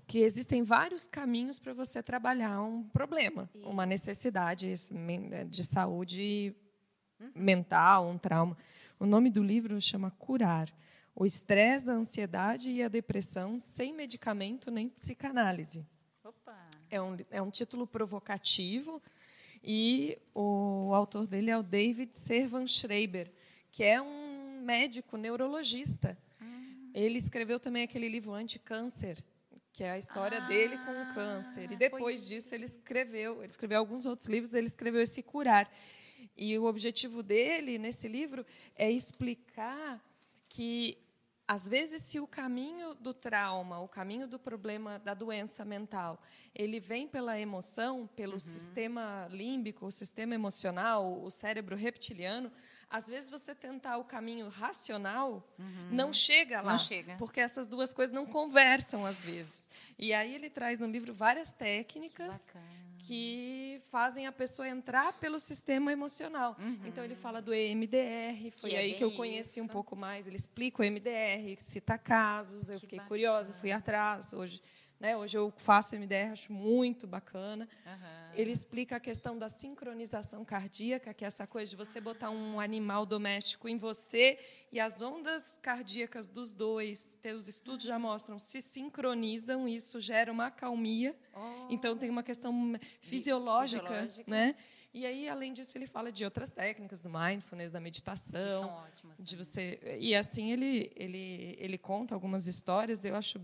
que 0.07 0.19
existem 0.19 0.64
vários 0.64 1.07
caminhos 1.07 1.60
para 1.60 1.73
você 1.73 2.02
trabalhar 2.02 2.61
um 2.61 2.84
problema, 2.84 3.49
uma 3.65 3.85
necessidade 3.85 4.73
de 5.49 5.64
saúde 5.64 6.56
uhum. 7.19 7.31
mental, 7.35 8.07
um 8.07 8.18
trauma. 8.18 8.57
O 9.04 9.06
nome 9.06 9.30
do 9.30 9.44
livro 9.44 9.82
chama 9.82 10.12
Curar: 10.12 10.74
O 11.14 11.26
estresse, 11.26 11.92
a 11.92 11.94
ansiedade 11.94 12.72
e 12.72 12.82
a 12.82 12.88
depressão 12.88 13.60
sem 13.60 13.94
medicamento 13.94 14.72
nem 14.72 14.88
psicanálise. 14.88 15.86
Opa. 16.24 16.58
É 16.90 17.02
um, 17.02 17.18
é 17.30 17.42
um 17.42 17.52
título 17.52 17.86
provocativo 17.86 19.04
e 19.62 20.18
o 20.34 20.94
autor 20.94 21.28
dele 21.28 21.52
é 21.52 21.58
o 21.58 21.62
David 21.62 22.18
Servan 22.18 22.66
Schreiber, 22.66 23.30
que 23.74 23.84
é 23.84 24.02
um 24.02 24.62
médico 24.64 25.18
neurologista. 25.18 26.18
Ele 26.94 27.18
escreveu 27.18 27.60
também 27.60 27.84
aquele 27.84 28.08
livro 28.08 28.32
Anticâncer, 28.34 29.22
que 29.74 29.84
é 29.84 29.92
a 29.92 29.98
história 29.98 30.38
ah, 30.38 30.48
dele 30.48 30.78
com 30.78 31.02
o 31.02 31.14
câncer. 31.14 31.70
E 31.70 31.76
depois 31.76 32.26
disso 32.26 32.56
ele 32.56 32.64
escreveu, 32.64 33.44
ele 33.44 33.52
escreveu 33.52 33.80
alguns 33.80 34.06
outros 34.06 34.30
livros, 34.30 34.54
ele 34.54 34.68
escreveu 34.68 35.02
esse 35.02 35.22
Curar. 35.22 35.70
E 36.35 36.57
o 36.57 36.65
objetivo 36.65 37.22
dele 37.22 37.77
nesse 37.77 38.07
livro 38.07 38.45
é 38.76 38.89
explicar 38.91 40.03
que 40.49 40.97
às 41.47 41.68
vezes 41.68 42.01
se 42.03 42.19
o 42.19 42.27
caminho 42.27 42.95
do 42.95 43.14
trauma, 43.14 43.80
o 43.80 43.88
caminho 43.88 44.27
do 44.27 44.39
problema 44.39 44.97
da 44.99 45.14
doença 45.14 45.65
mental, 45.65 46.22
ele 46.55 46.80
vem 46.80 47.07
pela 47.07 47.39
emoção, 47.39 48.07
pelo 48.15 48.34
uhum. 48.34 48.39
sistema 48.39 49.27
límbico, 49.30 49.85
o 49.85 49.91
sistema 49.91 50.34
emocional, 50.34 51.22
o 51.22 51.30
cérebro 51.30 51.76
reptiliano, 51.76 52.51
às 52.94 53.07
vezes 53.07 53.28
você 53.28 53.56
tentar 53.56 53.98
o 53.98 54.03
caminho 54.03 54.48
racional 54.49 55.44
uhum. 55.57 55.90
não 55.91 56.14
chega 56.14 56.61
lá, 56.61 56.74
não 56.74 56.80
chega. 56.80 57.15
porque 57.18 57.40
essas 57.40 57.65
duas 57.65 57.91
coisas 57.91 58.14
não 58.14 58.24
conversam 58.24 59.03
às 59.03 59.26
vezes. 59.26 59.68
E 59.98 60.14
aí 60.14 60.36
ele 60.36 60.48
traz 60.48 60.78
no 60.78 60.86
livro 60.86 61.11
várias 61.11 61.53
técnicas 61.53 62.52
que 62.99 63.82
fazem 63.90 64.28
a 64.28 64.32
pessoa 64.32 64.70
entrar 64.70 65.11
pelo 65.14 65.40
sistema 65.40 65.91
emocional. 65.91 66.56
Uhum. 66.60 66.82
Então 66.86 67.03
ele 67.03 67.15
fala 67.15 67.41
do 67.41 67.52
EMDR, 67.52 68.52
foi 68.57 68.70
que 68.70 68.76
aí 68.76 68.91
é 68.91 68.94
que 68.94 69.03
eu 69.03 69.11
conheci 69.14 69.60
isso. 69.60 69.64
um 69.64 69.68
pouco 69.68 69.95
mais. 69.95 70.28
Ele 70.28 70.36
explica 70.36 70.84
o 70.84 70.86
EMDR, 70.86 71.56
cita 71.57 71.98
casos, 71.98 72.70
eu 72.70 72.76
que 72.76 72.82
fiquei 72.82 72.99
bacana. 72.99 73.10
curiosa, 73.10 73.53
fui 73.56 73.72
atrás 73.72 74.34
hoje 74.34 74.61
né? 75.04 75.18
Hoje 75.18 75.38
eu 75.38 75.52
faço 75.58 75.98
MDR, 75.98 76.32
acho 76.32 76.54
muito 76.54 77.06
bacana. 77.06 77.68
Uhum. 77.86 78.32
Ele 78.36 78.54
explica 78.54 78.96
a 78.96 79.00
questão 79.02 79.38
da 79.38 79.50
sincronização 79.50 80.46
cardíaca, 80.46 81.14
que 81.14 81.26
é 81.26 81.28
essa 81.28 81.46
coisa 81.46 81.70
de 81.70 81.76
você 81.76 82.00
botar 82.00 82.30
um 82.30 82.58
animal 82.58 83.06
doméstico 83.06 83.68
em 83.68 83.78
você 83.78 84.40
e 84.72 84.80
as 84.80 85.02
ondas 85.02 85.60
cardíacas 85.62 86.30
dos 86.30 86.54
dois, 86.54 87.20
os 87.36 87.50
estudos 87.50 87.86
já 87.86 88.00
mostram, 88.00 88.40
se 88.40 88.62
sincronizam, 88.62 89.68
isso 89.68 90.00
gera 90.00 90.32
uma 90.32 90.48
acalmia. 90.48 91.14
Oh. 91.36 91.68
Então 91.70 91.98
tem 91.98 92.10
uma 92.10 92.24
questão 92.24 92.54
fisiológica, 93.02 93.84
fisiológica. 93.84 94.24
né? 94.26 94.56
E 94.94 95.06
aí, 95.06 95.28
além 95.28 95.52
disso, 95.52 95.78
ele 95.78 95.88
fala 95.88 96.14
de 96.14 96.24
outras 96.24 96.52
técnicas 96.52 97.02
do 97.02 97.10
mindfulness, 97.10 97.74
da 97.74 97.80
meditação, 97.82 98.70
ótimas, 98.70 99.18
de 99.20 99.36
você. 99.36 99.98
E 100.00 100.16
assim 100.16 100.54
ele 100.54 100.92
ele 100.96 101.58
ele 101.60 101.78
conta 101.78 102.16
algumas 102.16 102.48
histórias. 102.48 103.04
Eu 103.04 103.16
acho 103.16 103.42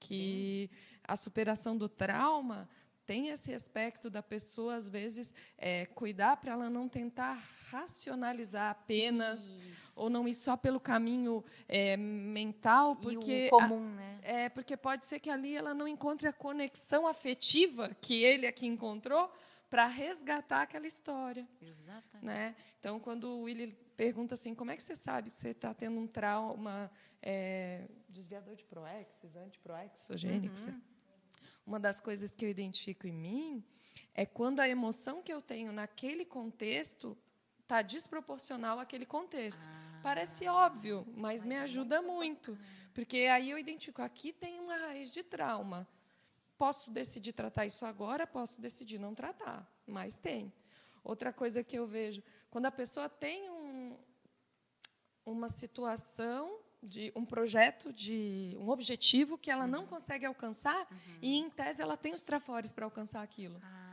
que 0.00 0.70
a 1.06 1.16
superação 1.16 1.76
do 1.76 1.88
trauma 1.88 2.68
tem 3.06 3.28
esse 3.28 3.54
aspecto 3.54 4.10
da 4.10 4.22
pessoa, 4.22 4.74
às 4.74 4.88
vezes, 4.88 5.32
é, 5.56 5.86
cuidar 5.86 6.36
para 6.38 6.52
ela 6.52 6.68
não 6.68 6.88
tentar 6.88 7.40
racionalizar 7.70 8.70
apenas, 8.70 9.54
ou 9.94 10.10
não 10.10 10.26
ir 10.26 10.34
só 10.34 10.56
pelo 10.56 10.80
caminho 10.80 11.44
é, 11.68 11.96
mental, 11.96 12.96
porque 12.96 13.48
comum, 13.48 13.94
né? 13.94 14.18
é 14.22 14.48
porque 14.48 14.76
pode 14.76 15.06
ser 15.06 15.20
que 15.20 15.30
ali 15.30 15.56
ela 15.56 15.72
não 15.72 15.86
encontre 15.86 16.26
a 16.26 16.32
conexão 16.32 17.06
afetiva 17.06 17.96
que 18.00 18.24
ele 18.24 18.46
aqui 18.46 18.66
encontrou 18.66 19.32
para 19.70 19.86
resgatar 19.86 20.62
aquela 20.62 20.86
história. 20.86 21.46
Exatamente. 21.62 22.24
Né? 22.24 22.56
Então, 22.80 22.98
quando 22.98 23.28
o 23.28 23.42
Willy 23.42 23.72
pergunta 23.96 24.34
assim, 24.34 24.54
como 24.54 24.72
é 24.72 24.76
que 24.76 24.82
você 24.82 24.96
sabe 24.96 25.30
que 25.30 25.36
você 25.36 25.50
está 25.50 25.72
tendo 25.72 25.98
um 25.98 26.06
trauma 26.06 26.90
é, 27.22 27.88
desviador 28.08 28.56
de 28.56 28.64
proexes, 28.64 29.36
antiproexogênicos? 29.36 30.64
Uhum 30.64 30.95
uma 31.66 31.80
das 31.80 32.00
coisas 32.00 32.34
que 32.34 32.44
eu 32.44 32.48
identifico 32.48 33.06
em 33.06 33.12
mim 33.12 33.64
é 34.14 34.24
quando 34.24 34.60
a 34.60 34.68
emoção 34.68 35.22
que 35.22 35.32
eu 35.32 35.42
tenho 35.42 35.72
naquele 35.72 36.24
contexto 36.24 37.18
está 37.60 37.82
desproporcional 37.82 38.78
àquele 38.78 39.04
contexto. 39.04 39.62
Ah, 39.66 40.00
Parece 40.02 40.46
óbvio, 40.46 41.04
mas 41.16 41.44
me 41.44 41.56
ajuda 41.56 42.00
muito, 42.00 42.56
porque 42.94 43.26
aí 43.26 43.50
eu 43.50 43.58
identifico 43.58 44.00
aqui 44.00 44.32
tem 44.32 44.60
uma 44.60 44.76
raiz 44.76 45.10
de 45.10 45.22
trauma. 45.24 45.86
Posso 46.56 46.90
decidir 46.90 47.32
tratar 47.32 47.66
isso 47.66 47.84
agora, 47.84 48.26
posso 48.26 48.60
decidir 48.60 48.98
não 48.98 49.14
tratar, 49.14 49.68
mas 49.86 50.18
tem. 50.18 50.52
Outra 51.02 51.32
coisa 51.32 51.62
que 51.62 51.76
eu 51.76 51.86
vejo, 51.86 52.22
quando 52.50 52.66
a 52.66 52.70
pessoa 52.70 53.08
tem 53.08 53.50
um, 53.50 53.98
uma 55.24 55.48
situação 55.48 56.60
de 56.82 57.12
um 57.16 57.24
projeto, 57.24 57.92
de 57.92 58.56
um 58.58 58.68
objetivo 58.68 59.36
que 59.36 59.50
ela 59.50 59.64
uhum. 59.64 59.70
não 59.70 59.86
consegue 59.86 60.24
alcançar 60.24 60.86
uhum. 60.90 61.18
e, 61.22 61.36
em 61.36 61.50
tese, 61.50 61.82
ela 61.82 61.96
tem 61.96 62.14
os 62.14 62.22
trafores 62.22 62.72
para 62.72 62.84
alcançar 62.84 63.22
aquilo. 63.22 63.60
Ah. 63.62 63.86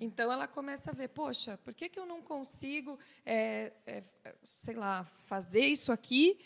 Então, 0.00 0.30
ela 0.30 0.46
começa 0.46 0.90
a 0.90 0.94
ver, 0.94 1.08
poxa, 1.08 1.58
por 1.58 1.74
que, 1.74 1.88
que 1.88 1.98
eu 1.98 2.06
não 2.06 2.22
consigo, 2.22 2.98
é, 3.26 3.72
é, 3.84 4.02
sei 4.44 4.74
lá, 4.74 5.04
fazer 5.26 5.66
isso 5.66 5.90
aqui, 5.90 6.38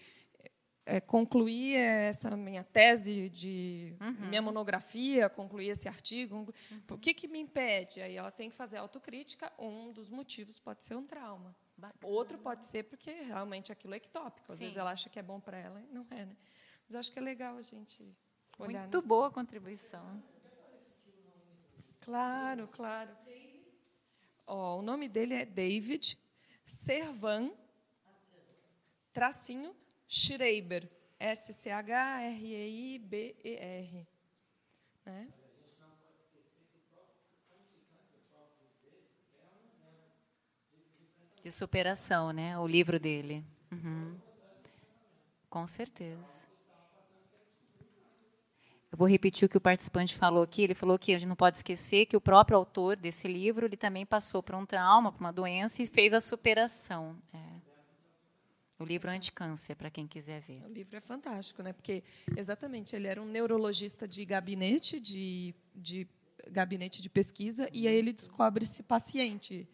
é, 0.85 1.01
concluir 1.01 1.77
essa 1.77 2.37
minha 2.37 2.65
tese 2.65 3.29
de 3.29 3.95
uhum. 4.01 4.29
minha 4.29 4.43
monografia, 4.43 5.29
concluir 5.29 5.69
esse 5.69 5.89
artigo? 5.89 6.37
Uhum. 6.71 6.81
Por 6.87 6.99
que, 6.99 7.15
que 7.15 7.29
me 7.29 7.39
impede? 7.39 8.01
Aí 8.01 8.17
ela 8.17 8.31
tem 8.31 8.51
que 8.51 8.57
fazer 8.57 8.79
autocrítica. 8.79 9.53
Um 9.59 9.93
dos 9.93 10.09
motivos 10.09 10.59
pode 10.59 10.83
ser 10.83 10.97
um 10.97 11.07
trauma. 11.07 11.55
Bacana. 11.83 12.13
Outro 12.13 12.39
pode 12.39 12.65
ser 12.65 12.85
porque 12.85 13.11
realmente 13.11 13.73
aquilo 13.73 13.95
é 13.95 13.97
ectópico. 13.97 14.53
Às 14.53 14.59
Sim. 14.59 14.67
vezes 14.67 14.79
ela 14.79 14.93
acha 14.93 15.11
que 15.11 15.19
é 15.19 15.23
bom 15.23 15.41
para 15.41 15.59
ela 15.59 15.81
e 15.81 15.87
não 15.93 16.07
é. 16.11 16.27
Né? 16.27 16.37
Mas 16.87 16.95
acho 16.95 17.11
que 17.11 17.19
é 17.19 17.23
legal 17.23 17.57
a 17.57 17.63
gente 17.63 18.17
olhar 18.57 18.83
Muito 18.83 19.03
boa 19.03 19.33
contribuição. 19.33 20.23
Claro, 22.01 22.69
claro. 22.69 23.11
Ó, 24.47 24.79
o 24.79 24.83
nome 24.83 25.09
dele 25.09 25.35
é 25.35 25.45
David 25.45 26.17
Servan, 26.65 27.51
tracinho 29.13 29.75
Schreiber. 30.07 30.89
S-C-H-R-E-I-B-E-R. 31.19 34.07
Né? 35.05 35.29
De 41.43 41.51
superação, 41.51 42.33
né? 42.33 42.59
O 42.59 42.67
livro 42.67 43.01
dele. 43.01 43.45
Uhum. 43.71 44.15
Com 45.51 45.67
certeza. 45.67 46.43
Eu 48.93 48.99
vou 48.99 49.09
repetir 49.09 49.47
o 49.47 49.49
que 49.49 49.57
o 49.57 49.61
participante 49.61 50.15
falou 50.15 50.43
aqui. 50.43 50.63
Ele 50.63 50.75
falou 50.75 50.99
que 50.99 51.15
a 51.15 51.19
gente 51.19 51.29
não 51.29 51.35
pode 51.35 51.57
esquecer 51.57 52.07
que 52.07 52.17
o 52.17 52.21
próprio 52.21 52.59
autor 52.59 52.95
desse 52.95 53.27
livro 53.27 53.65
ele 53.65 53.77
também 53.77 54.05
passou 54.05 54.43
por 54.43 54.55
um 54.55 54.67
trauma, 54.67 55.11
por 55.11 55.21
uma 55.21 55.33
doença 55.33 55.83
e 55.83 55.87
fez 55.87 56.13
a 56.13 56.21
superação. 56.21 57.17
É. 57.33 57.39
O 58.79 58.85
livro 58.85 59.11
Anticâncer, 59.11 59.77
para 59.77 59.91
quem 59.91 60.07
quiser 60.07 60.41
ver. 60.43 60.63
O 60.65 60.69
livro 60.69 60.97
é 60.97 61.01
fantástico, 61.01 61.63
né? 61.63 61.73
Porque 61.73 62.03
exatamente 62.37 62.95
ele 62.95 63.07
era 63.07 63.23
um 63.23 63.27
neurologista 63.27 64.07
de 64.07 64.25
gabinete 64.25 65.01
de, 65.01 65.55
de 65.75 66.07
gabinete 66.51 67.01
de 67.01 67.09
pesquisa 67.09 67.69
e 67.73 67.87
aí 67.89 67.95
ele 67.95 68.13
descobre-se 68.13 68.83
paciente. 68.83 69.67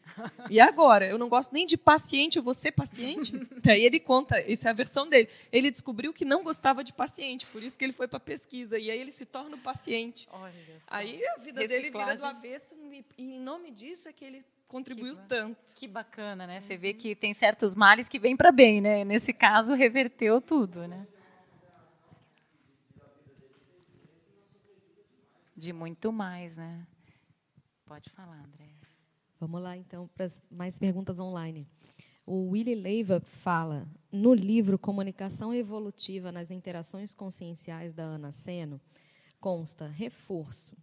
E 0.50 0.60
agora? 0.60 1.06
Eu 1.06 1.18
não 1.18 1.28
gosto 1.28 1.52
nem 1.52 1.66
de 1.66 1.76
paciente, 1.76 2.36
eu 2.36 2.42
vou 2.42 2.54
ser 2.54 2.72
paciente? 2.72 3.32
Aí 3.68 3.84
ele 3.84 4.00
conta, 4.00 4.40
isso 4.50 4.66
é 4.66 4.70
a 4.70 4.74
versão 4.74 5.08
dele. 5.08 5.28
Ele 5.52 5.70
descobriu 5.70 6.12
que 6.12 6.24
não 6.24 6.42
gostava 6.42 6.82
de 6.82 6.92
paciente, 6.92 7.46
por 7.46 7.62
isso 7.62 7.78
que 7.78 7.84
ele 7.84 7.92
foi 7.92 8.08
para 8.08 8.18
pesquisa. 8.18 8.78
E 8.78 8.90
aí 8.90 8.98
ele 8.98 9.10
se 9.10 9.26
torna 9.26 9.56
o 9.56 9.58
paciente. 9.58 10.26
Olha, 10.30 10.54
aí 10.86 11.22
a 11.26 11.38
vida 11.38 11.66
dele 11.66 11.90
vira 11.90 12.16
do 12.16 12.24
avesso 12.24 12.74
e 13.16 13.22
em 13.22 13.40
nome 13.40 13.70
disso 13.70 14.08
é 14.08 14.12
que 14.12 14.24
ele 14.24 14.44
contribuiu 14.66 15.16
que, 15.16 15.22
tanto. 15.28 15.58
Que 15.74 15.88
bacana, 15.88 16.46
né? 16.46 16.60
Você 16.60 16.76
vê 16.76 16.94
que 16.94 17.14
tem 17.14 17.34
certos 17.34 17.74
males 17.74 18.08
que 18.08 18.18
vêm 18.18 18.36
para 18.36 18.52
bem, 18.52 18.80
né? 18.80 19.04
Nesse 19.04 19.32
caso, 19.32 19.74
reverteu 19.74 20.40
tudo, 20.40 20.86
né? 20.86 21.06
De 25.58 25.72
muito 25.72 26.12
mais, 26.12 26.56
né? 26.56 26.86
Pode 27.84 28.08
falar, 28.10 28.38
André. 28.44 28.70
Vamos 29.40 29.60
lá, 29.60 29.76
então, 29.76 30.08
para 30.14 30.28
mais 30.48 30.78
perguntas 30.78 31.18
online. 31.18 31.66
O 32.24 32.50
Willy 32.50 32.76
Leiva 32.76 33.20
fala, 33.26 33.88
no 34.12 34.32
livro 34.32 34.78
Comunicação 34.78 35.52
Evolutiva 35.52 36.30
nas 36.30 36.52
Interações 36.52 37.12
Conscienciais 37.12 37.92
da 37.92 38.04
Ana 38.04 38.30
Seno, 38.30 38.80
consta 39.40 39.88
reforço. 39.88 40.76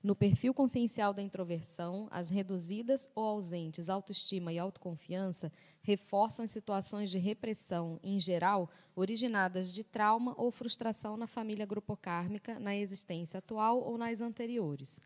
No 0.00 0.14
perfil 0.14 0.54
consciencial 0.54 1.12
da 1.12 1.20
introversão, 1.20 2.06
as 2.10 2.30
reduzidas 2.30 3.10
ou 3.16 3.24
ausentes 3.24 3.88
autoestima 3.88 4.52
e 4.52 4.58
autoconfiança 4.58 5.52
reforçam 5.82 6.44
as 6.44 6.52
situações 6.52 7.10
de 7.10 7.18
repressão, 7.18 7.98
em 8.00 8.20
geral, 8.20 8.70
originadas 8.94 9.72
de 9.72 9.82
trauma 9.82 10.34
ou 10.36 10.52
frustração 10.52 11.16
na 11.16 11.26
família 11.26 11.66
grupocármica, 11.66 12.60
na 12.60 12.76
existência 12.76 13.38
atual 13.38 13.80
ou 13.80 13.98
nas 13.98 14.20
anteriores. 14.20 15.00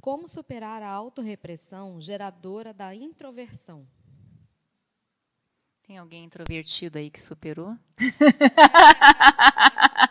Como 0.00 0.28
superar 0.28 0.80
a 0.80 0.88
autorrepressão 0.88 2.00
geradora 2.00 2.72
da 2.72 2.94
introversão? 2.94 3.84
Tem 5.82 5.98
alguém 5.98 6.24
introvertido 6.24 6.98
aí 6.98 7.10
que 7.10 7.20
superou? 7.20 7.76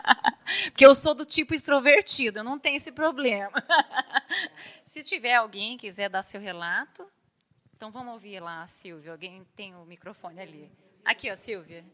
Porque 0.65 0.85
eu 0.85 0.95
sou 0.95 1.13
do 1.13 1.25
tipo 1.25 1.53
extrovertido, 1.53 2.39
eu 2.39 2.43
não 2.43 2.59
tenho 2.59 2.77
esse 2.77 2.91
problema. 2.91 3.63
Se 4.83 5.03
tiver 5.03 5.35
alguém 5.35 5.77
que 5.77 5.87
quiser 5.87 6.09
dar 6.09 6.23
seu 6.23 6.41
relato, 6.41 7.09
então 7.75 7.91
vamos 7.91 8.13
ouvir 8.13 8.39
lá, 8.39 8.67
Silvia. 8.67 9.11
Alguém 9.11 9.45
tem 9.55 9.75
o 9.75 9.85
microfone 9.85 10.39
ali. 10.39 10.71
Aqui, 11.05 11.31
ó, 11.31 11.35
Silvia. 11.37 11.85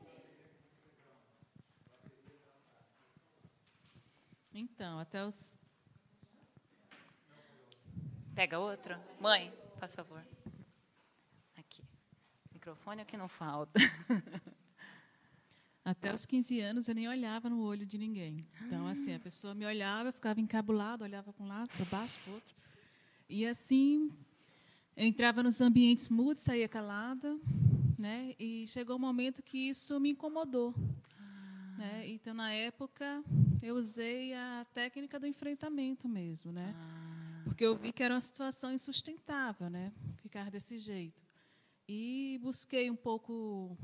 Então, 4.53 4.99
até 4.99 5.23
os. 5.23 5.53
Pega 8.33 8.57
outro. 8.57 8.97
Mãe, 9.19 9.53
faz 9.77 9.93
favor. 9.93 10.25
Aqui. 11.57 11.83
Microfone 12.53 13.01
é 13.01 13.03
o 13.03 13.05
que 13.05 13.17
não 13.17 13.27
falta. 13.27 13.79
Até 15.85 16.11
os 16.11 16.25
15 16.25 16.59
anos 16.61 16.89
eu 16.89 16.95
nem 16.95 17.07
olhava 17.07 17.47
no 17.47 17.61
olho 17.61 17.85
de 17.85 17.95
ninguém. 17.95 18.43
Então, 18.65 18.87
assim, 18.87 19.13
a 19.13 19.19
pessoa 19.19 19.53
me 19.53 19.67
olhava, 19.67 20.09
eu 20.09 20.13
ficava 20.13 20.41
encabulada, 20.41 21.03
olhava 21.03 21.31
para 21.31 21.45
um 21.45 21.47
lado, 21.47 21.69
para 21.69 21.85
baixo, 21.85 22.19
para 22.23 22.31
o 22.31 22.33
outro. 22.33 22.55
E 23.29 23.45
assim, 23.45 24.11
eu 24.97 25.05
entrava 25.05 25.43
nos 25.43 25.61
ambientes 25.61 26.09
mudos, 26.09 26.41
saía 26.41 26.67
calada, 26.67 27.39
né? 27.99 28.33
E 28.39 28.65
chegou 28.65 28.95
um 28.95 28.99
momento 28.99 29.43
que 29.43 29.69
isso 29.69 29.99
me 29.99 30.09
incomodou. 30.09 30.73
Ah. 31.19 31.75
Né? 31.77 32.07
Então, 32.07 32.33
na 32.33 32.51
época, 32.51 33.23
eu 33.61 33.75
usei 33.75 34.33
a 34.33 34.65
técnica 34.73 35.19
do 35.19 35.27
enfrentamento 35.27 36.09
mesmo, 36.09 36.51
né? 36.51 36.73
Ah. 36.75 37.41
Porque 37.43 37.63
eu 37.63 37.77
vi 37.77 37.93
que 37.93 38.01
era 38.01 38.15
uma 38.15 38.21
situação 38.21 38.73
insustentável, 38.73 39.69
né? 39.69 39.93
Ficar 40.17 40.49
desse 40.49 40.79
jeito. 40.79 41.21
E 41.87 42.39
busquei 42.41 42.89
um 42.89 42.95
pouco 42.95 43.77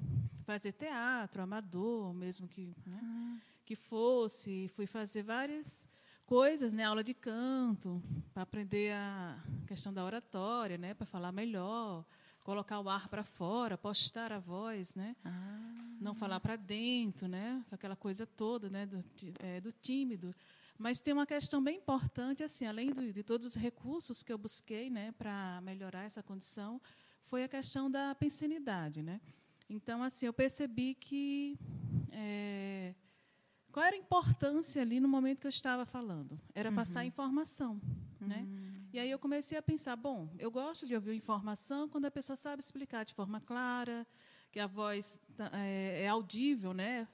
fazer 0.51 0.73
teatro, 0.73 1.41
amador, 1.41 2.13
mesmo 2.13 2.45
que, 2.45 2.75
né, 2.85 2.99
ah. 3.01 3.37
que 3.65 3.73
fosse. 3.73 4.67
Fui 4.75 4.85
fazer 4.85 5.23
várias 5.23 5.87
coisas, 6.25 6.73
né, 6.73 6.83
aula 6.83 7.01
de 7.01 7.13
canto, 7.13 8.03
para 8.33 8.43
aprender 8.43 8.93
a 8.93 9.41
questão 9.65 9.93
da 9.93 10.03
oratória, 10.03 10.77
né, 10.77 10.93
para 10.93 11.05
falar 11.05 11.31
melhor, 11.31 12.05
colocar 12.43 12.81
o 12.81 12.89
ar 12.89 13.07
para 13.07 13.23
fora, 13.23 13.77
postar 13.77 14.33
a 14.33 14.39
voz, 14.39 14.93
né, 14.93 15.15
ah. 15.23 15.95
não 16.01 16.13
falar 16.13 16.41
para 16.41 16.57
dentro, 16.57 17.29
né, 17.29 17.63
aquela 17.71 17.95
coisa 17.95 18.27
toda, 18.27 18.69
né, 18.69 18.85
do, 18.85 19.01
é, 19.39 19.61
do 19.61 19.71
tímido. 19.71 20.35
Mas 20.77 20.99
tem 20.99 21.13
uma 21.13 21.25
questão 21.25 21.63
bem 21.63 21.77
importante, 21.77 22.43
assim, 22.43 22.65
além 22.65 22.91
de, 22.91 23.13
de 23.13 23.23
todos 23.23 23.47
os 23.47 23.55
recursos 23.55 24.21
que 24.21 24.33
eu 24.33 24.37
busquei, 24.37 24.89
né, 24.89 25.13
para 25.13 25.61
melhorar 25.61 26.03
essa 26.03 26.21
condição, 26.21 26.81
foi 27.23 27.45
a 27.45 27.47
questão 27.47 27.89
da 27.89 28.13
pensenidade, 28.15 29.01
né. 29.01 29.21
Então, 29.73 30.03
assim, 30.03 30.25
eu 30.25 30.33
percebi 30.33 30.93
que 30.93 31.57
é, 32.11 32.93
qual 33.71 33.85
era 33.85 33.95
a 33.95 33.99
importância 33.99 34.81
ali 34.81 34.99
no 34.99 35.07
momento 35.07 35.39
que 35.39 35.47
eu 35.47 35.49
estava 35.49 35.85
falando? 35.85 36.37
Era 36.53 36.69
uhum. 36.69 36.75
passar 36.75 37.05
informação, 37.05 37.81
uhum. 38.19 38.27
né? 38.27 38.45
E 38.91 38.99
aí 38.99 39.09
eu 39.09 39.17
comecei 39.17 39.57
a 39.57 39.61
pensar, 39.61 39.95
bom, 39.95 40.29
eu 40.37 40.51
gosto 40.51 40.85
de 40.85 40.93
ouvir 40.93 41.15
informação 41.15 41.87
quando 41.87 42.03
a 42.03 42.11
pessoa 42.11 42.35
sabe 42.35 42.61
explicar 42.61 43.05
de 43.05 43.13
forma 43.13 43.39
clara, 43.39 44.05
que 44.51 44.59
a 44.59 44.67
voz 44.67 45.17
tá, 45.37 45.49
é, 45.53 46.03
é 46.03 46.07
audível, 46.09 46.73
né? 46.73 47.07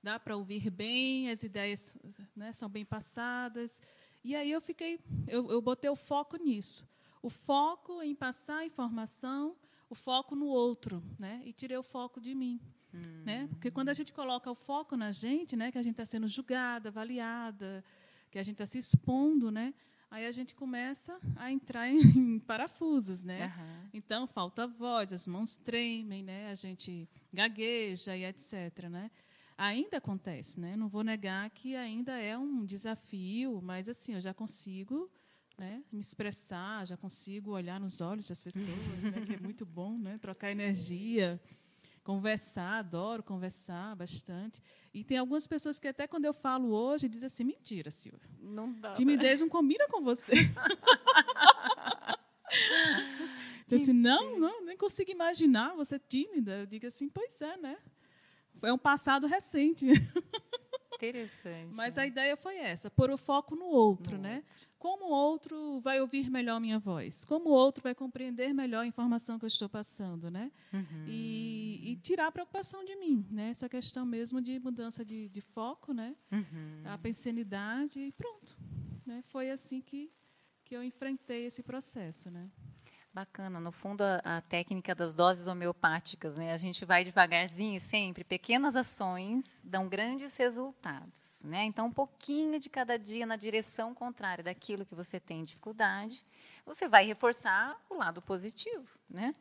Dá 0.00 0.16
para 0.16 0.36
ouvir 0.36 0.70
bem, 0.70 1.32
as 1.32 1.42
ideias 1.42 1.96
né, 2.36 2.52
são 2.52 2.68
bem 2.68 2.84
passadas. 2.84 3.82
E 4.22 4.36
aí 4.36 4.52
eu 4.52 4.60
fiquei, 4.60 5.00
eu, 5.26 5.50
eu 5.50 5.60
botei 5.60 5.90
o 5.90 5.96
foco 5.96 6.36
nisso. 6.36 6.88
O 7.20 7.28
foco 7.28 8.00
em 8.02 8.14
passar 8.14 8.64
informação 8.64 9.56
o 9.94 9.96
foco 9.96 10.34
no 10.34 10.46
outro, 10.46 11.02
né? 11.18 11.40
E 11.44 11.52
tirei 11.52 11.76
o 11.76 11.82
foco 11.82 12.20
de 12.20 12.34
mim, 12.34 12.60
hum. 12.92 13.22
né? 13.24 13.46
Porque 13.48 13.70
quando 13.70 13.88
a 13.88 13.94
gente 13.94 14.12
coloca 14.12 14.50
o 14.50 14.54
foco 14.54 14.96
na 14.96 15.10
gente, 15.12 15.56
né? 15.56 15.72
Que 15.72 15.78
a 15.78 15.82
gente 15.82 15.92
está 15.92 16.04
sendo 16.04 16.28
julgada, 16.28 16.88
avaliada, 16.88 17.82
que 18.30 18.38
a 18.38 18.42
gente 18.42 18.54
está 18.54 18.66
se 18.66 18.78
expondo, 18.78 19.50
né? 19.50 19.72
Aí 20.10 20.26
a 20.26 20.30
gente 20.32 20.54
começa 20.54 21.18
a 21.36 21.50
entrar 21.50 21.88
em, 21.88 21.98
em 22.34 22.38
parafusos, 22.38 23.22
né? 23.22 23.46
Uhum. 23.46 23.88
Então 23.94 24.26
falta 24.26 24.66
voz, 24.66 25.12
as 25.12 25.26
mãos 25.26 25.56
tremem, 25.56 26.22
né? 26.22 26.50
A 26.50 26.54
gente 26.54 27.08
gagueja 27.32 28.16
e 28.16 28.24
etc, 28.24 28.88
né? 28.90 29.10
Ainda 29.56 29.98
acontece, 29.98 30.60
né? 30.60 30.76
Não 30.76 30.88
vou 30.88 31.04
negar 31.04 31.48
que 31.50 31.76
ainda 31.76 32.18
é 32.18 32.36
um 32.36 32.64
desafio, 32.64 33.60
mas 33.62 33.88
assim 33.88 34.14
eu 34.14 34.20
já 34.20 34.34
consigo 34.34 35.08
né, 35.56 35.82
me 35.92 36.00
expressar, 36.00 36.86
já 36.86 36.96
consigo 36.96 37.52
olhar 37.52 37.78
nos 37.78 38.00
olhos 38.00 38.28
das 38.28 38.42
pessoas, 38.42 39.04
né, 39.04 39.20
que 39.24 39.34
é 39.34 39.40
muito 39.40 39.64
bom, 39.64 39.96
né, 39.98 40.18
trocar 40.18 40.50
energia, 40.50 41.40
conversar, 42.02 42.78
adoro 42.78 43.22
conversar 43.22 43.96
bastante. 43.96 44.60
E 44.92 45.02
tem 45.02 45.16
algumas 45.16 45.46
pessoas 45.46 45.80
que 45.80 45.88
até 45.88 46.06
quando 46.06 46.26
eu 46.26 46.34
falo 46.34 46.72
hoje 46.72 47.08
dizem 47.08 47.26
assim, 47.26 47.44
mentira, 47.44 47.90
Silvia. 47.90 48.30
Não 48.40 48.72
dá. 48.72 48.92
Timidez 48.92 49.40
não 49.40 49.48
combina 49.48 49.88
com 49.88 50.02
você. 50.02 50.34
Diz 53.66 53.82
assim, 53.82 53.92
não, 53.92 54.38
não, 54.38 54.64
nem 54.64 54.76
consigo 54.76 55.10
imaginar 55.10 55.74
você 55.74 55.98
tímida. 55.98 56.58
Eu 56.58 56.66
digo 56.66 56.86
assim, 56.86 57.08
pois 57.08 57.40
é, 57.40 57.56
né? 57.56 57.78
Foi 58.56 58.70
um 58.70 58.78
passado 58.78 59.26
recente. 59.26 59.86
Interessante. 60.94 61.74
Mas 61.74 61.98
a 61.98 62.06
ideia 62.06 62.36
foi 62.36 62.56
essa, 62.56 62.90
pôr 62.90 63.10
o 63.10 63.16
foco 63.16 63.56
no 63.56 63.66
outro, 63.66 64.16
no 64.16 64.22
né? 64.22 64.36
Outro 64.36 64.73
como 64.84 65.06
o 65.06 65.10
outro 65.10 65.80
vai 65.80 65.98
ouvir 65.98 66.28
melhor 66.28 66.60
minha 66.60 66.78
voz, 66.78 67.24
como 67.24 67.48
o 67.48 67.52
outro 67.54 67.82
vai 67.82 67.94
compreender 67.94 68.52
melhor 68.52 68.80
a 68.80 68.86
informação 68.86 69.38
que 69.38 69.46
eu 69.46 69.48
estou 69.48 69.66
passando, 69.66 70.30
né? 70.30 70.52
Uhum. 70.74 71.06
E, 71.08 71.80
e, 71.82 71.96
tirar 72.02 72.26
a 72.26 72.30
preocupação 72.30 72.84
de 72.84 72.94
mim, 72.96 73.26
né? 73.30 73.48
Essa 73.48 73.66
questão 73.66 74.04
mesmo 74.04 74.42
de 74.42 74.60
mudança 74.60 75.02
de, 75.02 75.30
de 75.30 75.40
foco, 75.40 75.94
né? 75.94 76.14
Uhum. 76.30 76.82
A 76.84 76.98
pensenidade 76.98 77.98
e 77.98 78.12
pronto, 78.12 78.58
né? 79.06 79.22
Foi 79.28 79.50
assim 79.50 79.80
que 79.80 80.12
que 80.66 80.76
eu 80.76 80.84
enfrentei 80.84 81.46
esse 81.46 81.62
processo, 81.62 82.30
né? 82.30 82.50
Bacana. 83.14 83.58
No 83.58 83.72
fundo, 83.72 84.02
a, 84.02 84.16
a, 84.22 84.40
técnica 84.42 84.94
das 84.94 85.14
doses 85.14 85.46
homeopáticas, 85.46 86.36
né? 86.36 86.52
A 86.52 86.58
gente 86.58 86.84
vai 86.84 87.04
devagarzinho 87.04 87.80
sempre. 87.80 88.22
Pequenas 88.22 88.76
ações 88.76 89.60
dão 89.64 89.88
grandes 89.88 90.36
resultados, 90.36 91.33
né? 91.44 91.64
Então, 91.64 91.86
um 91.86 91.92
pouquinho 91.92 92.58
de 92.58 92.68
cada 92.70 92.98
dia 92.98 93.26
na 93.26 93.36
direção 93.36 93.94
contrária 93.94 94.42
daquilo 94.42 94.86
que 94.86 94.94
você 94.94 95.20
tem 95.20 95.44
dificuldade, 95.44 96.24
você 96.64 96.88
vai 96.88 97.04
reforçar 97.04 97.78
o 97.90 97.94
lado 97.94 98.22
positivo, 98.22 98.88
né? 99.08 99.32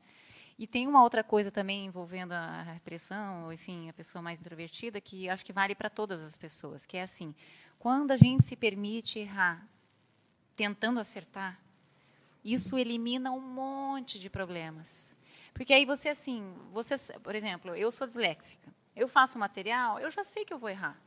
E 0.60 0.68
tem 0.68 0.88
uma 0.88 1.02
outra 1.02 1.24
coisa 1.24 1.50
também 1.50 1.86
envolvendo 1.86 2.34
a 2.34 2.62
repressão, 2.62 3.52
enfim, 3.52 3.90
a 3.90 3.94
pessoa 3.94 4.22
mais 4.22 4.40
introvertida, 4.40 5.02
que 5.02 5.28
acho 5.28 5.44
que 5.44 5.54
vale 5.54 5.74
para 5.74 5.90
todas 5.90 6.24
as 6.24 6.38
pessoas, 6.38 6.86
que 6.86 6.98
é 6.98 7.02
assim, 7.02 7.34
quando 7.80 8.12
a 8.12 8.18
gente 8.18 8.44
se 8.44 8.56
permite 8.56 9.18
errar, 9.18 9.68
tentando 10.56 11.00
acertar, 11.00 11.60
isso 12.44 12.78
elimina 12.78 13.32
um 13.32 13.40
monte 13.40 14.20
de 14.20 14.30
problemas. 14.30 15.16
Porque 15.54 15.74
aí 15.74 15.86
você, 15.86 16.10
assim, 16.10 16.54
você, 16.72 16.96
por 17.20 17.34
exemplo, 17.34 17.76
eu 17.76 17.92
sou 17.92 18.06
disléxica, 18.06 18.72
eu 18.96 19.08
faço 19.08 19.40
material, 19.40 20.00
eu 20.00 20.12
já 20.12 20.24
sei 20.24 20.46
que 20.46 20.54
eu 20.54 20.60
vou 20.60 20.70
errar. 20.70 21.00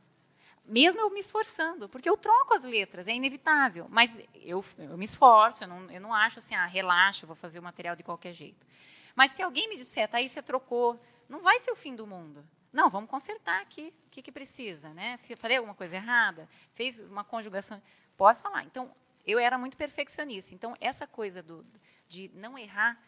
Mesmo 0.67 0.99
eu 0.99 1.09
me 1.09 1.21
esforçando, 1.21 1.87
porque 1.87 2.09
eu 2.09 2.17
troco 2.17 2.53
as 2.53 2.63
letras, 2.63 3.07
é 3.07 3.13
inevitável. 3.13 3.87
Mas 3.89 4.21
eu, 4.35 4.63
eu 4.77 4.97
me 4.97 5.05
esforço, 5.05 5.63
eu 5.63 5.67
não, 5.67 5.89
eu 5.89 6.01
não 6.01 6.13
acho 6.13 6.39
assim, 6.39 6.55
ah, 6.55 6.65
relaxa, 6.65 7.25
vou 7.25 7.35
fazer 7.35 7.57
o 7.57 7.63
material 7.63 7.95
de 7.95 8.03
qualquer 8.03 8.33
jeito. 8.33 8.67
Mas 9.15 9.31
se 9.31 9.41
alguém 9.41 9.69
me 9.69 9.77
disser, 9.77 10.07
tá 10.09 10.17
aí 10.17 10.27
você 10.27 10.41
trocou, 10.41 10.99
não 11.29 11.41
vai 11.41 11.59
ser 11.59 11.71
o 11.71 11.75
fim 11.75 11.95
do 11.95 12.05
mundo. 12.05 12.45
Não, 12.71 12.89
vamos 12.89 13.09
consertar 13.09 13.61
aqui. 13.61 13.93
O 14.07 14.09
que, 14.11 14.21
que 14.21 14.31
precisa? 14.31 14.93
Né? 14.93 15.17
Falei 15.37 15.57
alguma 15.57 15.73
coisa 15.73 15.95
errada? 15.95 16.47
Fez 16.73 16.99
uma 16.99 17.23
conjugação? 17.23 17.81
Pode 18.17 18.39
falar. 18.41 18.63
Então, 18.65 18.93
eu 19.25 19.39
era 19.39 19.57
muito 19.57 19.77
perfeccionista. 19.77 20.53
Então, 20.53 20.75
essa 20.81 21.07
coisa 21.07 21.41
do, 21.41 21.65
de 22.07 22.29
não 22.35 22.57
errar 22.57 23.01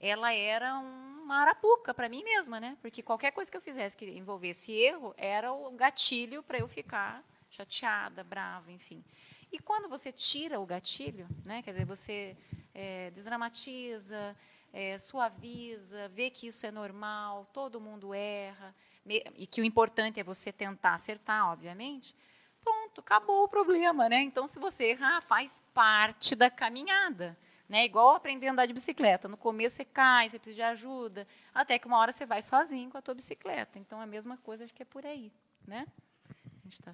ela 0.00 0.32
era 0.32 0.78
uma 0.78 1.42
arapuca 1.42 1.92
para 1.92 2.08
mim 2.08 2.24
mesma, 2.24 2.58
né? 2.58 2.76
Porque 2.80 3.02
qualquer 3.02 3.30
coisa 3.30 3.50
que 3.50 3.56
eu 3.56 3.60
fizesse 3.60 3.96
que 3.96 4.06
envolvesse 4.06 4.72
erro 4.72 5.14
era 5.16 5.52
o 5.52 5.70
gatilho 5.72 6.42
para 6.42 6.58
eu 6.58 6.66
ficar 6.66 7.22
chateada, 7.50 8.24
brava, 8.24 8.72
enfim. 8.72 9.04
E 9.52 9.58
quando 9.58 9.88
você 9.88 10.10
tira 10.10 10.58
o 10.58 10.66
gatilho, 10.66 11.28
né? 11.44 11.62
Quer 11.62 11.72
dizer, 11.72 11.84
você 11.84 12.36
é, 12.72 13.10
desdramatiza, 13.10 14.36
é, 14.72 14.96
suaviza, 14.98 16.08
vê 16.08 16.30
que 16.30 16.46
isso 16.46 16.64
é 16.64 16.70
normal, 16.70 17.46
todo 17.52 17.80
mundo 17.80 18.14
erra, 18.14 18.74
e 19.06 19.46
que 19.46 19.60
o 19.60 19.64
importante 19.64 20.20
é 20.20 20.24
você 20.24 20.52
tentar 20.52 20.94
acertar, 20.94 21.50
obviamente. 21.50 22.14
Pronto, 22.62 23.00
acabou 23.00 23.44
o 23.44 23.48
problema, 23.48 24.08
né? 24.08 24.20
Então, 24.20 24.46
se 24.46 24.58
você 24.58 24.90
errar, 24.90 25.20
faz 25.22 25.60
parte 25.74 26.34
da 26.34 26.50
caminhada. 26.50 27.36
Né? 27.70 27.84
Igual 27.84 28.16
aprender 28.16 28.48
a 28.48 28.52
andar 28.52 28.66
de 28.66 28.72
bicicleta. 28.72 29.28
No 29.28 29.36
começo 29.36 29.76
você 29.76 29.84
cai, 29.84 30.28
você 30.28 30.40
precisa 30.40 30.56
de 30.56 30.62
ajuda, 30.62 31.24
até 31.54 31.78
que 31.78 31.86
uma 31.86 31.98
hora 31.98 32.10
você 32.10 32.26
vai 32.26 32.42
sozinho 32.42 32.90
com 32.90 32.98
a 32.98 33.00
tua 33.00 33.14
bicicleta. 33.14 33.78
Então, 33.78 34.00
a 34.00 34.06
mesma 34.06 34.36
coisa, 34.38 34.64
acho 34.64 34.74
que 34.74 34.82
é 34.82 34.84
por 34.84 35.06
aí. 35.06 35.32
Né? 35.64 35.86
A 36.28 36.62
gente 36.64 36.82
tá... 36.82 36.92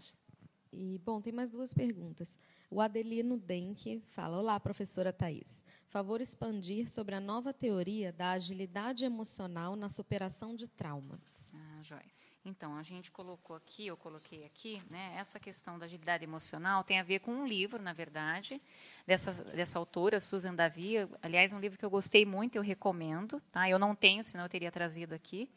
E, 0.70 0.98
bom, 0.98 1.22
tem 1.22 1.32
mais 1.32 1.48
duas 1.48 1.72
perguntas. 1.72 2.38
O 2.70 2.82
Adelino 2.82 3.38
Denk 3.38 4.02
fala: 4.08 4.36
Olá, 4.36 4.60
professora 4.60 5.10
Thais. 5.10 5.64
Favor 5.86 6.20
expandir 6.20 6.90
sobre 6.90 7.14
a 7.14 7.20
nova 7.20 7.54
teoria 7.54 8.12
da 8.12 8.32
agilidade 8.32 9.02
emocional 9.02 9.74
na 9.74 9.88
superação 9.88 10.54
de 10.54 10.68
traumas. 10.68 11.54
Ah, 11.56 11.82
joia. 11.82 12.15
Então, 12.48 12.76
a 12.76 12.82
gente 12.84 13.10
colocou 13.10 13.56
aqui, 13.56 13.88
eu 13.88 13.96
coloquei 13.96 14.44
aqui, 14.44 14.80
né, 14.88 15.16
essa 15.18 15.40
questão 15.40 15.76
da 15.80 15.84
agilidade 15.84 16.22
emocional 16.22 16.84
tem 16.84 17.00
a 17.00 17.02
ver 17.02 17.18
com 17.18 17.32
um 17.32 17.44
livro, 17.44 17.82
na 17.82 17.92
verdade, 17.92 18.62
dessa, 19.04 19.32
dessa 19.32 19.80
autora, 19.80 20.20
Susan 20.20 20.54
Davia. 20.54 21.08
Aliás, 21.20 21.52
um 21.52 21.58
livro 21.58 21.76
que 21.76 21.84
eu 21.84 21.90
gostei 21.90 22.24
muito, 22.24 22.54
eu 22.54 22.62
recomendo. 22.62 23.42
Tá? 23.50 23.68
Eu 23.68 23.80
não 23.80 23.96
tenho, 23.96 24.22
senão 24.22 24.44
eu 24.44 24.48
teria 24.48 24.70
trazido 24.70 25.12
aqui. 25.12 25.50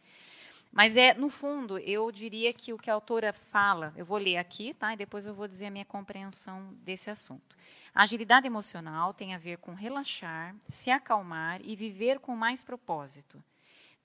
Mas, 0.71 0.97
é 0.97 1.13
no 1.13 1.29
fundo, 1.29 1.77
eu 1.77 2.11
diria 2.11 2.51
que 2.53 2.73
o 2.73 2.77
que 2.77 2.89
a 2.89 2.95
autora 2.95 3.33
fala, 3.33 3.93
eu 3.95 4.03
vou 4.03 4.17
ler 4.17 4.37
aqui, 4.37 4.73
tá? 4.73 4.91
e 4.91 4.97
depois 4.97 5.27
eu 5.27 5.33
vou 5.35 5.47
dizer 5.47 5.67
a 5.67 5.71
minha 5.71 5.85
compreensão 5.85 6.73
desse 6.83 7.11
assunto. 7.11 7.55
A 7.93 8.01
agilidade 8.01 8.47
emocional 8.47 9.13
tem 9.13 9.35
a 9.35 9.37
ver 9.37 9.59
com 9.59 9.75
relaxar, 9.75 10.55
se 10.67 10.89
acalmar 10.89 11.61
e 11.63 11.75
viver 11.75 12.19
com 12.19 12.35
mais 12.35 12.63
propósito 12.63 13.43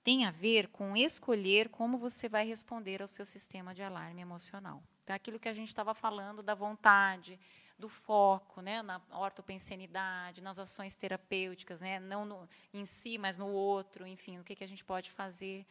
tem 0.04 0.26
a 0.26 0.30
ver 0.30 0.68
com 0.68 0.94
escolher 0.94 1.70
como 1.70 1.96
você 1.96 2.28
vai 2.28 2.46
responder 2.46 3.00
ao 3.00 3.08
seu 3.08 3.24
sistema 3.24 3.74
de 3.74 3.82
alarme 3.82 4.20
emocional. 4.20 4.82
Então, 5.02 5.16
aquilo 5.16 5.40
que 5.40 5.48
a 5.48 5.52
gente 5.54 5.68
estava 5.68 5.94
falando 5.94 6.42
da 6.42 6.54
vontade, 6.54 7.40
do 7.78 7.88
foco, 7.88 8.60
né, 8.60 8.82
na 8.82 9.00
ortopensenidade, 9.10 10.42
nas 10.42 10.58
ações 10.58 10.94
terapêuticas, 10.94 11.80
né, 11.80 11.98
não 11.98 12.24
no, 12.24 12.48
em 12.72 12.84
si, 12.84 13.16
mas 13.16 13.38
no 13.38 13.48
outro, 13.48 14.06
enfim, 14.06 14.38
o 14.38 14.44
que, 14.44 14.54
que 14.54 14.62
a 14.62 14.68
gente 14.68 14.84
pode 14.84 15.10
fazer. 15.10 15.66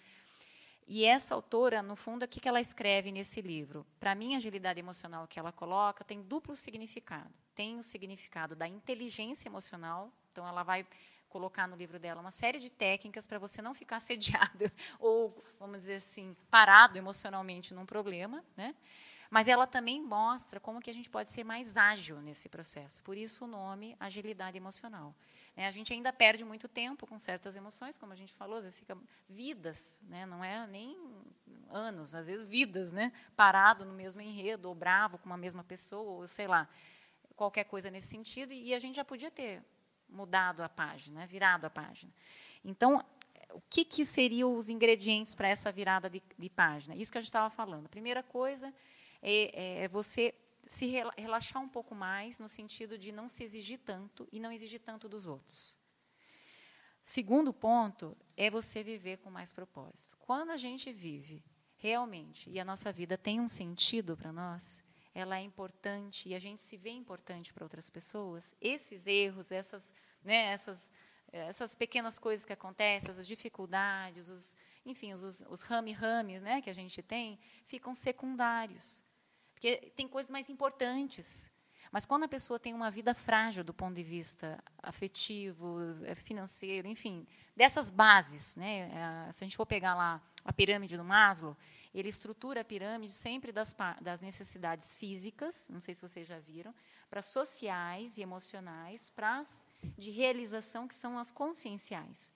E 0.87 1.05
essa 1.05 1.33
autora, 1.33 1.81
no 1.81 1.95
fundo, 1.95 2.23
o 2.23 2.27
que, 2.27 2.39
que 2.39 2.49
ela 2.49 2.59
escreve 2.59 3.11
nesse 3.11 3.39
livro? 3.39 3.85
Para 3.99 4.15
mim, 4.15 4.33
a 4.33 4.37
agilidade 4.37 4.79
emocional 4.79 5.27
que 5.27 5.39
ela 5.39 5.51
coloca 5.51 6.03
tem 6.03 6.21
duplo 6.21 6.55
significado. 6.55 7.33
Tem 7.55 7.79
o 7.79 7.83
significado 7.83 8.55
da 8.55 8.67
inteligência 8.67 9.47
emocional, 9.47 10.11
então 10.31 10.47
ela 10.47 10.63
vai 10.63 10.85
colocar 11.33 11.67
no 11.67 11.75
livro 11.75 11.97
dela 11.97 12.21
uma 12.21 12.29
série 12.29 12.59
de 12.59 12.69
técnicas 12.69 13.25
para 13.25 13.39
você 13.39 13.59
não 13.59 13.73
ficar 13.73 13.97
assediado 14.03 14.71
ou, 14.99 15.43
vamos 15.59 15.79
dizer 15.79 15.95
assim, 15.95 16.37
parado 16.51 16.95
emocionalmente 16.95 17.73
num 17.73 17.87
problema, 17.87 18.45
né? 18.55 18.75
Mas 19.31 19.47
ela 19.47 19.65
também 19.65 19.99
mostra 19.99 20.59
como 20.59 20.79
que 20.79 20.91
a 20.91 20.93
gente 20.93 21.09
pode 21.09 21.31
ser 21.31 21.43
mais 21.43 21.75
ágil 21.75 22.21
nesse 22.21 22.47
processo. 22.47 23.01
Por 23.01 23.17
isso 23.17 23.45
o 23.45 23.47
nome 23.47 23.95
agilidade 23.99 24.55
emocional. 24.57 25.15
Né? 25.55 25.65
A 25.65 25.71
gente 25.71 25.91
ainda 25.91 26.13
perde 26.13 26.45
muito 26.45 26.67
tempo 26.67 27.07
com 27.07 27.17
certas 27.17 27.55
emoções, 27.55 27.97
como 27.97 28.13
a 28.13 28.15
gente 28.15 28.31
falou, 28.31 28.57
às 28.57 28.63
vezes 28.63 28.77
fica 28.77 28.95
vidas, 29.27 29.99
né? 30.03 30.27
não 30.27 30.43
é 30.43 30.67
nem 30.67 30.95
anos, 31.67 32.13
às 32.13 32.27
vezes 32.27 32.45
vidas, 32.45 32.91
né? 32.91 33.11
parado 33.35 33.83
no 33.85 33.93
mesmo 33.93 34.21
enredo, 34.21 34.69
ou 34.69 34.75
bravo 34.75 35.17
com 35.17 35.25
uma 35.25 35.37
mesma 35.37 35.63
pessoa, 35.63 36.11
ou 36.11 36.27
sei 36.27 36.45
lá, 36.45 36.69
qualquer 37.35 37.63
coisa 37.63 37.89
nesse 37.89 38.09
sentido. 38.09 38.53
E 38.53 38.71
a 38.71 38.77
gente 38.77 38.97
já 38.97 39.03
podia 39.03 39.31
ter 39.31 39.63
mudado 40.13 40.61
a 40.61 40.69
página, 40.69 41.25
virado 41.25 41.65
a 41.65 41.69
página. 41.69 42.13
Então, 42.63 43.03
o 43.51 43.61
que, 43.69 43.83
que 43.83 44.05
seriam 44.05 44.55
os 44.55 44.69
ingredientes 44.69 45.35
para 45.35 45.49
essa 45.49 45.71
virada 45.71 46.09
de, 46.09 46.21
de, 46.37 46.49
página? 46.49 46.95
Isso 46.95 47.11
que 47.11 47.17
a 47.17 47.21
gente 47.21 47.29
estava 47.29 47.49
falando. 47.49 47.85
A 47.85 47.89
primeira 47.89 48.23
coisa 48.23 48.73
é, 49.21 49.81
é, 49.81 49.83
é 49.83 49.87
você 49.87 50.33
se 50.65 50.87
relaxar 51.17 51.61
um 51.61 51.67
pouco 51.67 51.93
mais, 51.93 52.39
no 52.39 52.47
sentido 52.47 52.97
de 52.97 53.11
não 53.11 53.27
se 53.27 53.43
exigir 53.43 53.79
tanto 53.79 54.27
e 54.31 54.39
não 54.39 54.51
exigir 54.51 54.79
tanto 54.79 55.09
dos 55.09 55.25
outros. 55.25 55.77
Segundo 57.03 57.53
ponto 57.53 58.17
é 58.37 58.49
você 58.49 58.81
viver 58.81 59.17
com 59.17 59.29
mais 59.29 59.51
propósito. 59.51 60.15
Quando 60.19 60.51
a 60.51 60.57
gente 60.57 60.91
vive 60.91 61.43
realmente 61.75 62.49
e 62.49 62.59
a 62.59 62.65
nossa 62.65 62.91
vida 62.91 63.17
tem 63.17 63.41
um 63.41 63.49
sentido 63.49 64.15
para 64.15 64.31
nós, 64.31 64.82
ela 65.13 65.37
é 65.37 65.41
importante 65.41 66.27
e 66.27 66.35
a 66.35 66.39
gente 66.39 66.61
se 66.61 66.75
vê 66.75 66.89
importante 66.89 67.53
para 67.53 67.63
outras 67.63 67.89
pessoas, 67.89 68.55
esses 68.59 69.05
erros, 69.05 69.51
essas, 69.51 69.93
né, 70.23 70.51
essas, 70.51 70.91
essas 71.31 71.75
pequenas 71.75 72.17
coisas 72.17 72.45
que 72.45 72.53
acontecem, 72.53 73.09
essas 73.09 73.27
dificuldades, 73.27 74.27
os, 74.27 74.55
enfim, 74.85 75.13
os, 75.13 75.41
os 75.49 75.61
rame-rames 75.61 76.41
né, 76.41 76.61
que 76.61 76.69
a 76.69 76.73
gente 76.73 77.01
tem, 77.01 77.39
ficam 77.65 77.93
secundários. 77.93 79.03
Porque 79.53 79.91
tem 79.95 80.07
coisas 80.07 80.29
mais 80.29 80.49
importantes. 80.49 81.47
Mas 81.93 82.07
quando 82.07 82.23
a 82.23 82.27
pessoa 82.27 82.59
tem 82.59 82.73
uma 82.73 82.89
vida 82.89 83.13
frágil 83.13 83.63
do 83.63 83.71
ponto 83.71 83.93
de 83.93 84.01
vista 84.01 84.57
afetivo, 84.81 85.77
eh, 86.05 86.15
financeiro, 86.15 86.87
enfim, 86.87 87.27
dessas 87.55 87.91
bases, 87.91 88.55
né, 88.55 89.29
se 89.31 89.43
a 89.43 89.45
gente 89.45 89.55
for 89.55 89.67
pegar 89.67 89.93
lá 89.93 90.19
a 90.43 90.51
pirâmide 90.51 90.97
do 90.97 91.03
Maslow, 91.03 91.55
ele 91.93 92.09
estrutura 92.09 92.61
a 92.61 92.63
pirâmide 92.63 93.13
sempre 93.13 93.51
das, 93.51 93.75
das 94.01 94.21
necessidades 94.21 94.95
físicas, 94.95 95.69
não 95.69 95.79
sei 95.79 95.93
se 95.93 96.01
vocês 96.01 96.27
já 96.27 96.39
viram, 96.39 96.73
para 97.11 97.21
sociais 97.21 98.17
e 98.17 98.23
emocionais, 98.23 99.11
para 99.11 99.41
as 99.41 99.63
de 99.95 100.09
realização, 100.09 100.87
que 100.87 100.95
são 100.95 101.19
as 101.19 101.29
conscienciais. 101.29 102.33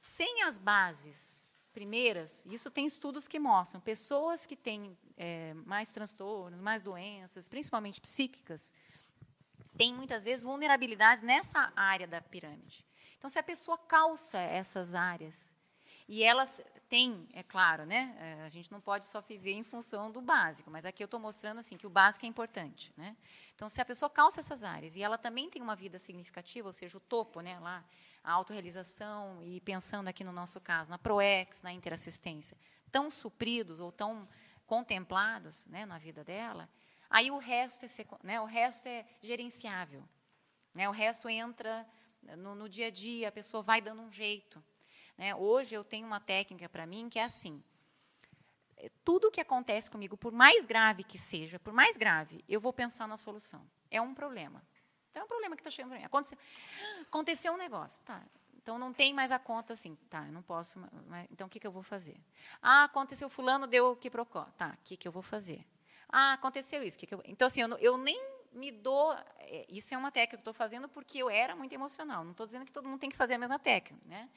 Sem 0.00 0.44
as 0.44 0.56
bases 0.56 1.46
primeiras, 1.74 2.46
isso 2.46 2.70
tem 2.70 2.86
estudos 2.86 3.28
que 3.28 3.38
mostram, 3.38 3.80
pessoas 3.80 4.46
que 4.46 4.56
têm 4.56 4.96
é, 5.16 5.52
mais 5.54 5.90
transtornos, 5.90 6.60
mais 6.60 6.82
doenças, 6.82 7.48
principalmente 7.48 8.00
psíquicas, 8.00 8.72
têm 9.76 9.94
muitas 9.94 10.24
vezes 10.24 10.42
vulnerabilidades 10.42 11.22
nessa 11.22 11.72
área 11.76 12.06
da 12.06 12.20
pirâmide. 12.20 12.84
Então, 13.18 13.30
se 13.30 13.38
a 13.38 13.42
pessoa 13.42 13.78
calça 13.78 14.38
essas 14.38 14.94
áreas 14.94 15.52
e 16.06 16.22
elas 16.22 16.62
tem, 16.88 17.26
é 17.32 17.42
claro, 17.42 17.84
né? 17.84 18.14
É, 18.20 18.44
a 18.44 18.48
gente 18.48 18.70
não 18.70 18.80
pode 18.80 19.06
só 19.06 19.20
viver 19.20 19.52
em 19.52 19.64
função 19.64 20.10
do 20.10 20.20
básico, 20.20 20.70
mas 20.70 20.84
aqui 20.84 21.02
eu 21.02 21.06
estou 21.06 21.18
mostrando 21.18 21.58
assim 21.58 21.76
que 21.76 21.86
o 21.86 21.90
básico 21.90 22.24
é 22.24 22.28
importante, 22.28 22.92
né? 22.96 23.16
Então, 23.54 23.68
se 23.68 23.80
a 23.80 23.84
pessoa 23.84 24.10
calça 24.10 24.40
essas 24.40 24.62
áreas 24.62 24.94
e 24.94 25.02
ela 25.02 25.16
também 25.16 25.48
tem 25.48 25.62
uma 25.62 25.74
vida 25.74 25.98
significativa, 25.98 26.68
ou 26.68 26.72
seja, 26.72 26.98
o 26.98 27.00
topo, 27.00 27.40
né, 27.40 27.58
lá, 27.58 27.84
a 28.22 28.32
autorrealização 28.32 29.40
e 29.42 29.60
pensando 29.60 30.08
aqui 30.08 30.22
no 30.22 30.32
nosso 30.32 30.60
caso, 30.60 30.90
na 30.90 30.98
Proex, 30.98 31.62
na 31.62 31.72
interassistência, 31.72 32.56
tão 32.92 33.10
supridos 33.10 33.80
ou 33.80 33.90
tão 33.90 34.28
contemplados, 34.66 35.66
né, 35.66 35.84
na 35.84 35.98
vida 35.98 36.22
dela, 36.22 36.68
aí 37.14 37.30
o 37.30 37.38
resto 37.38 37.86
é, 37.86 37.88
né, 38.24 38.40
o 38.40 38.44
resto 38.44 38.88
é 38.88 39.06
gerenciável, 39.22 40.02
né? 40.74 40.88
O 40.88 40.92
resto 40.92 41.28
entra 41.28 41.86
no, 42.36 42.56
no 42.56 42.68
dia 42.68 42.88
a 42.88 42.90
dia, 42.90 43.28
a 43.28 43.32
pessoa 43.32 43.62
vai 43.62 43.80
dando 43.80 44.02
um 44.02 44.10
jeito. 44.10 44.62
Né? 45.16 45.32
Hoje 45.32 45.76
eu 45.76 45.84
tenho 45.84 46.08
uma 46.08 46.18
técnica 46.18 46.68
para 46.68 46.84
mim 46.84 47.08
que 47.08 47.20
é 47.20 47.22
assim: 47.22 47.62
tudo 49.04 49.30
que 49.30 49.40
acontece 49.40 49.88
comigo, 49.88 50.16
por 50.16 50.32
mais 50.32 50.66
grave 50.66 51.04
que 51.04 51.16
seja, 51.16 51.60
por 51.60 51.72
mais 51.72 51.96
grave, 51.96 52.44
eu 52.48 52.60
vou 52.60 52.72
pensar 52.72 53.06
na 53.06 53.16
solução. 53.16 53.64
É 53.88 54.00
um 54.00 54.12
problema. 54.12 54.60
É 55.14 55.22
um 55.22 55.28
problema 55.28 55.54
que 55.54 55.60
está 55.60 55.70
chegando 55.70 55.90
para 55.90 56.00
mim. 56.00 56.04
Aconteceu, 56.04 56.38
aconteceu 57.02 57.52
um 57.52 57.56
negócio. 57.56 58.02
Tá. 58.02 58.20
Então 58.56 58.76
não 58.76 58.92
tem 58.92 59.14
mais 59.14 59.30
a 59.30 59.38
conta 59.38 59.74
assim, 59.74 59.94
tá? 60.10 60.26
Eu 60.26 60.32
não 60.32 60.42
posso. 60.42 60.80
Mas, 61.06 61.28
então 61.30 61.46
o 61.46 61.50
que, 61.50 61.60
que 61.60 61.66
eu 61.66 61.70
vou 61.70 61.84
fazer? 61.84 62.20
Ah, 62.60 62.82
aconteceu 62.82 63.28
fulano 63.30 63.68
deu 63.68 63.92
o 63.92 63.96
que 63.96 64.10
procó, 64.10 64.46
tá? 64.58 64.76
O 64.80 64.82
que, 64.82 64.96
que 64.96 65.06
eu 65.06 65.12
vou 65.12 65.22
fazer? 65.22 65.64
Ah, 66.08 66.34
aconteceu 66.34 66.82
isso. 66.82 66.98
Que 66.98 67.06
que 67.06 67.14
eu... 67.14 67.22
Então 67.24 67.46
assim, 67.46 67.60
eu, 67.60 67.68
eu 67.78 67.98
nem 67.98 68.20
me 68.52 68.70
dou. 68.70 69.12
É, 69.38 69.66
isso 69.68 69.94
é 69.94 69.98
uma 69.98 70.10
técnica 70.10 70.30
que 70.30 70.36
eu 70.36 70.40
estou 70.40 70.54
fazendo 70.54 70.88
porque 70.88 71.18
eu 71.18 71.28
era 71.28 71.54
muito 71.54 71.72
emocional. 71.72 72.24
Não 72.24 72.30
estou 72.30 72.46
dizendo 72.46 72.64
que 72.64 72.72
todo 72.72 72.88
mundo 72.88 73.00
tem 73.00 73.10
que 73.10 73.16
fazer 73.16 73.34
a 73.34 73.38
mesma 73.38 73.58
técnica, 73.58 74.02
né? 74.06 74.28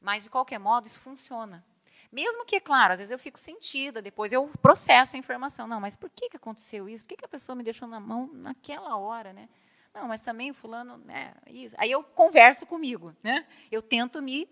Mas 0.00 0.24
de 0.24 0.30
qualquer 0.30 0.58
modo 0.58 0.86
isso 0.86 0.98
funciona. 0.98 1.64
Mesmo 2.12 2.44
que, 2.44 2.60
claro, 2.60 2.92
às 2.92 2.98
vezes 2.98 3.10
eu 3.10 3.18
fico 3.18 3.38
sentida, 3.38 4.00
depois 4.00 4.32
eu 4.32 4.48
processo 4.62 5.16
a 5.16 5.18
informação. 5.18 5.66
Não, 5.66 5.80
mas 5.80 5.96
por 5.96 6.08
que, 6.08 6.30
que 6.30 6.36
aconteceu 6.36 6.88
isso? 6.88 7.04
Por 7.04 7.10
que, 7.10 7.16
que 7.16 7.24
a 7.24 7.28
pessoa 7.28 7.56
me 7.56 7.62
deixou 7.62 7.88
na 7.88 7.98
mão 7.98 8.30
naquela 8.32 8.96
hora, 8.96 9.32
né? 9.32 9.48
Não, 9.92 10.06
mas 10.08 10.20
também 10.20 10.50
o 10.50 10.54
fulano, 10.54 10.98
né? 10.98 11.34
Isso. 11.46 11.74
Aí 11.78 11.90
eu 11.90 12.02
converso 12.02 12.66
comigo, 12.66 13.14
né? 13.22 13.46
Eu 13.70 13.82
tento 13.82 14.22
me 14.22 14.48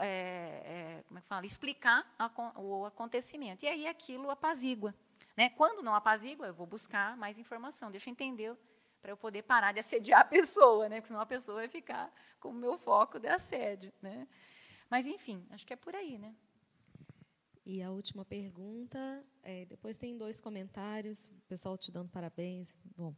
é, 0.00 0.96
é, 0.98 1.02
como 1.06 1.18
é 1.18 1.22
que 1.22 1.28
fala? 1.28 1.46
explicar 1.46 2.04
a, 2.18 2.30
o 2.60 2.84
acontecimento. 2.84 3.64
E 3.64 3.68
aí 3.68 3.86
aquilo 3.86 4.30
apazigua. 4.30 4.94
Né? 5.36 5.50
Quando 5.50 5.82
não 5.82 5.94
apazigua, 5.94 6.46
eu 6.46 6.54
vou 6.54 6.66
buscar 6.66 7.16
mais 7.16 7.38
informação, 7.38 7.90
deixa 7.90 8.08
eu 8.08 8.12
entender, 8.12 8.56
para 9.02 9.12
eu 9.12 9.16
poder 9.16 9.42
parar 9.42 9.72
de 9.72 9.80
assediar 9.80 10.20
a 10.20 10.24
pessoa, 10.24 10.88
né? 10.88 10.96
porque 10.96 11.08
senão 11.08 11.20
a 11.20 11.26
pessoa 11.26 11.58
vai 11.58 11.68
ficar 11.68 12.12
com 12.40 12.48
o 12.48 12.54
meu 12.54 12.78
foco 12.78 13.18
de 13.18 13.28
assédio. 13.28 13.92
Né? 14.00 14.26
Mas, 14.88 15.06
enfim, 15.06 15.46
acho 15.50 15.66
que 15.66 15.72
é 15.72 15.76
por 15.76 15.94
aí. 15.94 16.18
Né? 16.18 16.34
E 17.64 17.82
a 17.82 17.90
última 17.90 18.24
pergunta, 18.24 19.24
é, 19.42 19.64
depois 19.66 19.98
tem 19.98 20.16
dois 20.16 20.40
comentários, 20.40 21.26
o 21.26 21.42
pessoal 21.48 21.76
te 21.76 21.90
dando 21.90 22.08
parabéns. 22.08 22.74
Bom, 22.96 23.14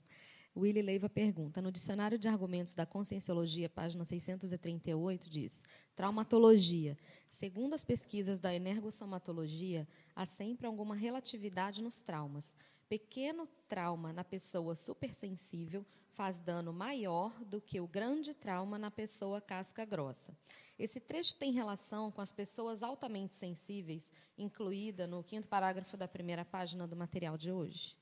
Willy 0.59 0.83
Leiva 0.83 1.09
pergunta: 1.09 1.63
no 1.63 1.71
dicionário 1.71 2.19
de 2.19 2.27
argumentos 2.27 2.75
da 2.75 2.85
Conscienciologia, 2.85 3.69
página 3.69 4.05
638, 4.05 5.31
diz: 5.31 5.65
traumatologia. 5.95 6.99
Segundo 7.29 7.75
as 7.75 7.85
pesquisas 7.85 8.41
da 8.41 8.53
energossomatologia, 8.53 9.87
há 10.17 10.27
sempre 10.27 10.67
alguma 10.67 10.97
relatividade 10.97 11.81
nos 11.81 12.03
traumas. 12.03 12.57
Pequeno 12.89 13.47
trauma 13.69 14.13
na 14.13 14.25
pessoa 14.25 14.75
supersensível 14.75 15.87
faz 16.11 16.41
dano 16.41 16.73
maior 16.73 17.33
do 17.45 17.61
que 17.61 17.79
o 17.79 17.87
grande 17.87 18.35
trauma 18.35 18.79
na 18.79 18.91
pessoa 18.91 19.41
casca 19.41 19.85
grossa. 19.85 20.37
Esse 20.77 20.99
trecho 20.99 21.37
tem 21.37 21.53
relação 21.53 22.11
com 22.11 22.21
as 22.21 22.33
pessoas 22.33 22.83
altamente 22.83 23.37
sensíveis, 23.37 24.11
incluída 24.37 25.07
no 25.07 25.23
quinto 25.23 25.47
parágrafo 25.47 25.97
da 25.97 26.09
primeira 26.09 26.45
página 26.45 26.87
do 26.87 26.97
material 26.97 27.37
de 27.37 27.53
hoje. 27.53 27.98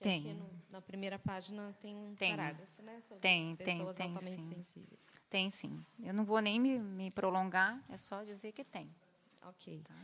Tem. 0.00 0.34
No, 0.34 0.50
na 0.70 0.80
primeira 0.80 1.18
página 1.18 1.74
tem 1.80 1.96
um 1.96 2.14
tem. 2.14 2.30
parágrafo, 2.36 2.82
né? 2.82 3.00
Sobre 3.08 3.20
tem, 3.20 3.56
pessoas 3.56 3.96
tem, 3.96 4.06
altamente 4.06 4.44
sim. 4.44 4.54
sensíveis. 4.54 5.00
Tem 5.30 5.50
sim. 5.50 5.84
Eu 6.02 6.14
não 6.14 6.24
vou 6.24 6.40
nem 6.40 6.60
me, 6.60 6.78
me 6.78 7.10
prolongar, 7.10 7.82
é 7.90 7.96
só 7.96 8.22
dizer 8.22 8.52
que 8.52 8.64
tem. 8.64 8.90
Ok. 9.42 9.82
Tá. 9.84 9.94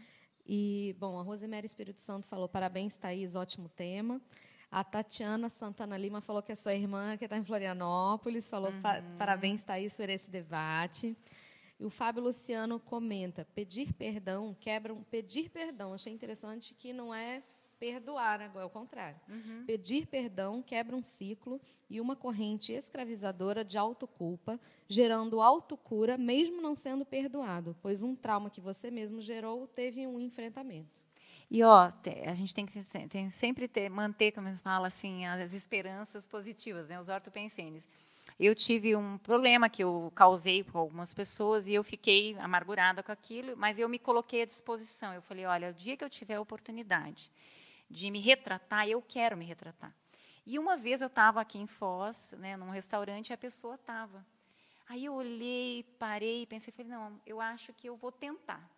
E, 0.47 0.97
bom, 0.99 1.19
a 1.19 1.23
Rosemary 1.23 1.67
Espírito 1.67 2.01
Santo 2.01 2.27
falou: 2.27 2.49
parabéns, 2.49 2.97
Thaís, 2.97 3.35
ótimo 3.35 3.69
tema. 3.69 4.21
A 4.71 4.83
Tatiana 4.83 5.51
Santana 5.51 5.99
Lima 5.99 6.23
falou 6.23 6.43
que 6.43 6.51
é 6.51 6.57
sua 6.57 6.75
irmã, 6.75 7.17
que 7.19 7.25
está 7.25 7.37
em 7.37 7.45
Florianópolis, 7.45 8.49
falou: 8.49 8.71
uhum. 8.71 8.83
parabéns, 9.19 9.63
Thaís, 9.63 9.97
por 9.97 10.09
esse 10.09 10.31
debate. 10.31 11.17
E 11.79 11.85
o 11.85 11.91
Fábio 11.91 12.23
Luciano 12.23 12.81
comenta: 12.81 13.47
pedir 13.55 13.93
perdão 13.93 14.57
quebra 14.59 14.95
um. 14.95 15.03
Pedir 15.03 15.51
perdão, 15.51 15.93
achei 15.93 16.13
interessante 16.13 16.75
que 16.75 16.93
não 16.93 17.15
é 17.15 17.43
perdoar, 17.83 18.41
agora 18.41 18.63
é 18.63 18.67
o 18.67 18.71
contrário. 18.71 19.19
Uhum. 19.29 19.65
Pedir 19.67 20.07
perdão 20.07 20.63
quebra 20.63 20.95
um 20.95 21.03
ciclo 21.03 21.61
e 21.91 22.01
uma 22.01 22.15
corrente 22.15 22.73
escravizadora 22.73 23.65
de 23.65 23.77
autoculpa, 23.77 24.61
gerando 24.87 25.41
autocura, 25.41 26.17
mesmo 26.17 26.63
não 26.63 26.77
sendo 26.77 27.05
perdoado, 27.05 27.75
pois 27.83 28.05
um 28.05 28.15
trauma 28.15 28.49
que 28.49 28.61
você 28.61 28.89
mesmo 28.89 29.21
gerou 29.21 29.67
teve 29.67 30.07
um 30.07 30.21
enfrentamento. 30.21 31.03
E 31.51 31.65
ó, 31.65 31.91
a 32.25 32.35
gente 32.37 32.55
tem 32.55 32.65
que 32.65 32.81
tem 33.09 33.29
sempre 33.31 33.67
ter, 33.67 33.89
manter, 33.91 34.31
como 34.31 34.57
fala 34.59 34.87
assim, 34.87 35.27
as 35.27 35.53
esperanças 35.53 36.25
positivas, 36.25 36.89
né? 36.89 37.01
Os 37.01 37.09
ortopensenes 37.09 37.85
eu 38.39 38.55
tive 38.55 38.97
um 38.97 39.19
problema 39.19 39.69
que 39.69 39.85
eu 39.85 40.11
causei 40.15 40.65
com 40.65 40.79
algumas 40.79 41.13
pessoas 41.13 41.67
e 41.67 41.75
eu 41.75 41.85
fiquei 41.85 42.37
amargurada 42.39 43.03
com 43.03 43.13
aquilo, 43.13 43.57
mas 43.57 43.79
eu 43.79 43.89
me 43.89 43.99
coloquei 43.99 44.43
à 44.43 44.47
disposição. 44.47 45.13
Eu 45.13 45.23
falei, 45.23 45.45
olha, 45.45 45.71
o 45.71 45.75
dia 45.75 45.97
que 45.97 46.05
eu 46.05 46.11
tiver 46.11 46.37
a 46.37 46.41
oportunidade 46.41 47.31
de 47.93 48.11
me 48.11 48.19
retratar, 48.21 48.89
eu 48.89 49.03
quero 49.03 49.37
me 49.37 49.45
retratar. 49.45 49.95
E 50.45 50.59
uma 50.59 50.77
vez 50.77 51.01
eu 51.01 51.07
estava 51.07 51.41
aqui 51.41 51.59
em 51.59 51.67
Foz, 51.67 52.35
né, 52.39 52.57
num 52.57 52.71
restaurante, 52.71 53.29
e 53.29 53.33
a 53.33 53.37
pessoa 53.37 53.77
estava. 53.77 54.25
Aí 54.89 55.05
eu 55.05 55.15
olhei, 55.15 55.85
parei, 55.99 56.47
pensei, 56.47 56.73
falei, 56.73 56.91
não, 56.91 57.21
eu 57.25 57.41
acho 57.41 57.73
que 57.75 57.89
eu 57.89 57.95
vou 57.95 58.11
tentar. 58.11 58.69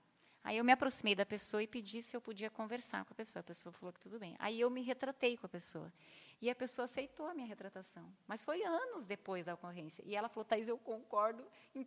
Aí 0.43 0.59
eu 0.59 0.65
me 0.65 0.73
aproximei 0.73 1.15
da 1.15 1.25
pessoa 1.25 1.63
e 1.63 1.67
pedi 1.67 2.03
se 2.03 2.15
eu 2.15 2.21
podia 2.21 2.51
conversar 2.51 3.05
com 3.07 3.15
a 3.15 3.17
pessoa. 3.17 3.41
A 3.41 3.45
pessoa 3.45 3.73
falou 3.73 3.93
que 3.93 4.01
tudo 4.01 4.19
bem. 4.19 4.37
Aí 4.39 4.61
eu 4.61 4.69
me 4.69 4.83
retratei 4.83 5.39
com 5.39 5.47
a 5.47 5.49
pessoa. 5.49 5.91
E 6.45 6.51
a 6.51 6.55
pessoa 6.55 6.85
aceitou 6.85 7.27
a 7.27 7.33
minha 7.33 7.47
retratação. 7.47 8.05
Mas 8.29 8.45
foi 8.45 8.63
anos 8.63 9.07
depois 9.07 9.47
da 9.47 9.55
ocorrência. 9.55 10.05
E 10.05 10.15
ela 10.15 10.29
falou, 10.29 10.45
Thais, 10.45 10.69
eu 10.69 10.77
concordo. 10.77 11.43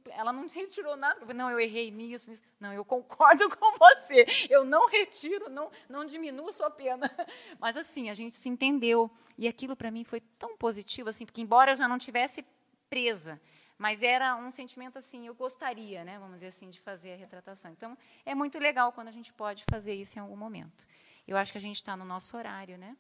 Ela 0.10 0.34
não 0.34 0.48
retirou 0.50 0.98
nada. 0.98 1.20
Eu 1.20 1.28
falei, 1.28 1.38
não, 1.38 1.52
eu 1.52 1.60
errei 1.60 1.92
nisso, 1.92 2.28
nisso. 2.28 2.42
Não, 2.60 2.74
eu 2.74 2.84
concordo 2.84 3.48
com 3.56 3.78
você. 3.78 4.26
Eu 4.50 4.66
não 4.66 4.90
retiro, 4.90 5.48
não, 5.48 5.70
não 5.88 6.04
diminuo 6.04 6.52
sua 6.52 6.72
pena. 6.72 7.08
Mas, 7.60 7.78
assim, 7.78 8.10
a 8.10 8.16
gente 8.16 8.36
se 8.36 8.50
entendeu. 8.50 9.12
E 9.38 9.48
aquilo, 9.48 9.76
para 9.76 9.92
mim, 9.92 10.04
foi 10.04 10.22
tão 10.40 10.58
positivo, 10.58 11.08
assim, 11.08 11.24
porque, 11.24 11.40
embora 11.40 11.74
eu 11.74 11.76
já 11.76 11.88
não 11.88 12.00
tivesse 12.00 12.44
presa, 12.90 13.40
mas 13.78 14.02
era 14.02 14.36
um 14.36 14.50
sentimento 14.50 14.98
assim, 14.98 15.28
eu 15.28 15.36
gostaria, 15.36 16.04
né, 16.04 16.18
vamos 16.18 16.36
dizer 16.36 16.48
assim, 16.48 16.70
de 16.70 16.80
fazer 16.80 17.14
a 17.14 17.16
retratação. 17.18 17.70
Então, 17.70 17.96
é 18.26 18.34
muito 18.34 18.58
legal 18.58 18.92
quando 18.92 19.10
a 19.10 19.12
gente 19.12 19.32
pode 19.34 19.64
fazer 19.70 19.94
isso 19.94 20.18
em 20.18 20.22
algum 20.22 20.38
momento. 20.38 20.88
Eu 21.28 21.38
acho 21.38 21.52
que 21.52 21.60
a 21.60 21.62
gente 21.62 21.76
está 21.76 21.96
no 21.96 22.06
nosso 22.06 22.36
horário, 22.36 22.76
né? 22.76 22.98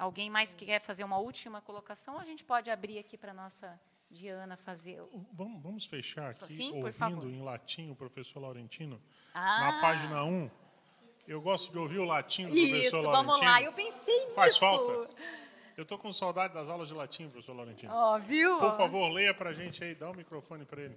Alguém 0.00 0.30
mais 0.30 0.54
que 0.54 0.64
quer 0.64 0.80
fazer 0.80 1.04
uma 1.04 1.18
última 1.18 1.60
colocação? 1.60 2.14
Ou 2.14 2.20
a 2.20 2.24
gente 2.24 2.42
pode 2.42 2.70
abrir 2.70 2.98
aqui 2.98 3.18
para 3.18 3.32
a 3.32 3.34
nossa 3.34 3.78
Diana 4.10 4.56
fazer. 4.56 4.98
Vamos, 5.34 5.62
vamos 5.62 5.84
fechar 5.84 6.30
aqui, 6.30 6.56
Sim, 6.56 6.82
ouvindo 6.82 7.30
em 7.30 7.42
latim 7.42 7.90
o 7.90 7.94
professor 7.94 8.40
Laurentino. 8.40 8.98
Ah. 9.34 9.60
Na 9.60 9.80
página 9.82 10.24
1. 10.24 10.50
Eu 11.28 11.42
gosto 11.42 11.70
de 11.70 11.78
ouvir 11.78 11.98
o 11.98 12.04
latim 12.04 12.48
do 12.48 12.56
Isso, 12.56 12.70
professor 12.70 13.02
Laurentino. 13.02 13.12
Laurentino. 13.12 13.26
vamos 13.26 13.46
lá. 13.46 13.62
Eu 13.62 13.72
pensei 13.74 14.20
nisso. 14.20 14.34
Faz 14.34 14.56
falta? 14.56 15.14
Eu 15.76 15.82
estou 15.82 15.98
com 15.98 16.10
saudade 16.10 16.54
das 16.54 16.70
aulas 16.70 16.88
de 16.88 16.94
latim, 16.94 17.28
professor 17.28 17.54
Laurentino. 17.54 17.92
Ó, 17.92 18.16
oh, 18.16 18.20
viu? 18.20 18.58
Por 18.58 18.76
favor, 18.78 19.12
leia 19.12 19.34
para 19.34 19.50
a 19.50 19.52
gente 19.52 19.84
aí, 19.84 19.94
dá 19.94 20.10
o 20.10 20.14
microfone 20.14 20.64
para 20.64 20.80
ele. 20.80 20.96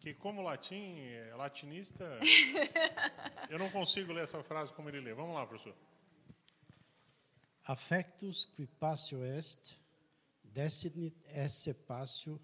Que 0.00 0.14
como 0.14 0.40
latim, 0.40 1.00
é 1.00 1.34
latinista, 1.36 2.18
eu 3.50 3.58
não 3.58 3.68
consigo 3.68 4.10
ler 4.14 4.24
essa 4.24 4.42
frase 4.42 4.72
como 4.72 4.88
ele 4.88 5.00
lê. 5.00 5.12
Vamos 5.12 5.34
lá, 5.34 5.46
professor. 5.46 5.74
Affectus 7.66 8.44
qui 8.44 8.64
passio 8.66 9.24
est, 9.24 9.76
desinit 10.44 11.16
esse 11.34 11.74
passio, 11.74 12.40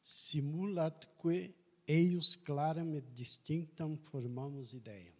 simulatque 0.00 1.54
eius 1.86 2.34
claram 2.34 2.96
et 2.96 3.04
distinctam 3.14 3.98
formamos 4.10 4.72
ideia. 4.72 5.12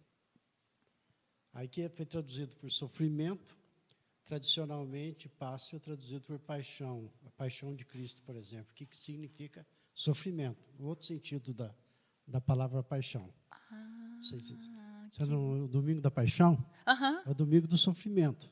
Aqui 1.53 1.87
foi 1.89 2.05
traduzido 2.05 2.55
por 2.55 2.71
sofrimento, 2.71 3.55
tradicionalmente, 4.25 5.29
passio 5.29 5.77
é 5.77 5.79
traduzido 5.79 6.25
por 6.25 6.39
paixão, 6.39 7.11
a 7.25 7.29
paixão 7.29 7.73
de 7.73 7.85
Cristo, 7.85 8.23
por 8.23 8.35
exemplo. 8.35 8.71
O 8.71 8.73
que, 8.73 8.85
que 8.85 8.97
significa 8.97 9.65
sofrimento? 9.93 10.69
O 10.79 10.85
outro 10.85 11.05
sentido 11.05 11.53
da, 11.53 11.73
da 12.27 12.41
palavra 12.41 12.83
paixão. 12.83 13.31
Ah, 13.51 14.17
Você, 14.21 14.37
que... 14.37 15.25
no 15.25 15.67
domingo 15.67 16.01
da 16.01 16.11
paixão? 16.11 16.53
Uhum. 16.87 17.21
É 17.25 17.29
o 17.29 17.35
domingo 17.35 17.67
do 17.67 17.77
sofrimento. 17.77 18.49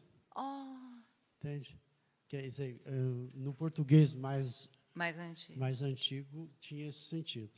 Entende? 1.44 1.78
Quer 2.30 2.42
dizer, 2.44 2.82
no 3.34 3.54
português 3.54 4.16
mais, 4.16 4.70
mais, 4.96 5.18
antigo. 5.20 5.60
mais 5.60 5.82
antigo 5.82 6.50
tinha 6.58 6.88
esse 6.88 7.02
sentido. 7.02 7.52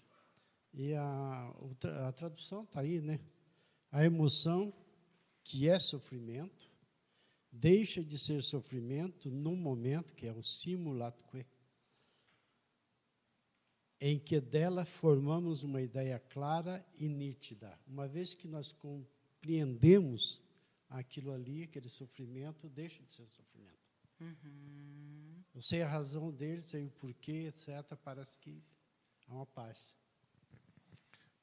E 0.73 0.95
a, 0.95 1.53
a 2.07 2.11
tradução 2.11 2.63
está 2.63 2.79
aí, 2.79 2.99
né? 2.99 3.19
A 3.91 4.03
emoção, 4.03 4.73
que 5.43 5.69
é 5.69 5.77
sofrimento, 5.77 6.67
deixa 7.51 8.03
de 8.03 8.17
ser 8.17 8.41
sofrimento 8.41 9.29
num 9.29 9.55
momento, 9.55 10.15
que 10.15 10.25
é 10.25 10.33
o 10.33 10.41
simulatque, 10.41 11.45
em 14.01 14.17
que 14.17 14.41
dela 14.41 14.83
formamos 14.83 15.63
uma 15.63 15.79
ideia 15.79 16.19
clara 16.19 16.83
e 16.95 17.07
nítida. 17.07 17.79
Uma 17.85 18.07
vez 18.07 18.33
que 18.33 18.47
nós 18.47 18.73
compreendemos 18.73 20.41
aquilo 20.89 21.31
ali, 21.31 21.63
aquele 21.63 21.87
sofrimento, 21.87 22.67
deixa 22.67 23.03
de 23.03 23.13
ser 23.13 23.27
sofrimento. 23.27 23.74
Uhum. 24.19 25.43
Eu 25.53 25.61
sei 25.61 25.81
a 25.81 25.87
razão 25.87 26.31
deles, 26.31 26.65
sei 26.65 26.85
o 26.85 26.91
porquê, 26.91 27.47
etc. 27.47 27.95
Parece 28.03 28.37
que 28.39 28.61
há 29.27 29.33
uma 29.33 29.45
paz. 29.45 29.95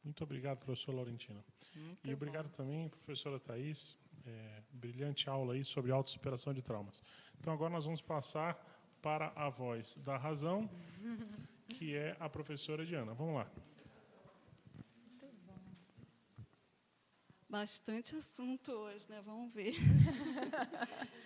Muito 0.04 0.22
obrigado, 0.24 0.58
professor 0.58 0.94
Laurentino. 0.94 1.44
Muito 1.74 2.08
e 2.08 2.12
obrigado 2.12 2.50
também, 2.50 2.88
professora 2.88 3.38
Thais. 3.38 3.96
É, 4.24 4.62
brilhante 4.70 5.28
aula 5.28 5.54
aí 5.54 5.64
sobre 5.64 5.90
autossuperação 5.90 6.52
de 6.54 6.62
traumas. 6.62 7.02
Então, 7.40 7.52
agora 7.52 7.70
nós 7.70 7.84
vamos 7.84 8.00
passar 8.00 8.54
para 9.00 9.32
a 9.34 9.48
voz 9.48 9.96
da 9.96 10.16
razão, 10.16 10.70
que 11.68 11.96
é 11.96 12.16
a 12.20 12.28
professora 12.28 12.86
Diana. 12.86 13.14
Vamos 13.14 13.34
lá. 13.34 13.50
Bastante 17.48 18.16
assunto 18.16 18.72
hoje, 18.72 19.04
né? 19.08 19.20
Vamos 19.24 19.52
ver. 19.52 19.74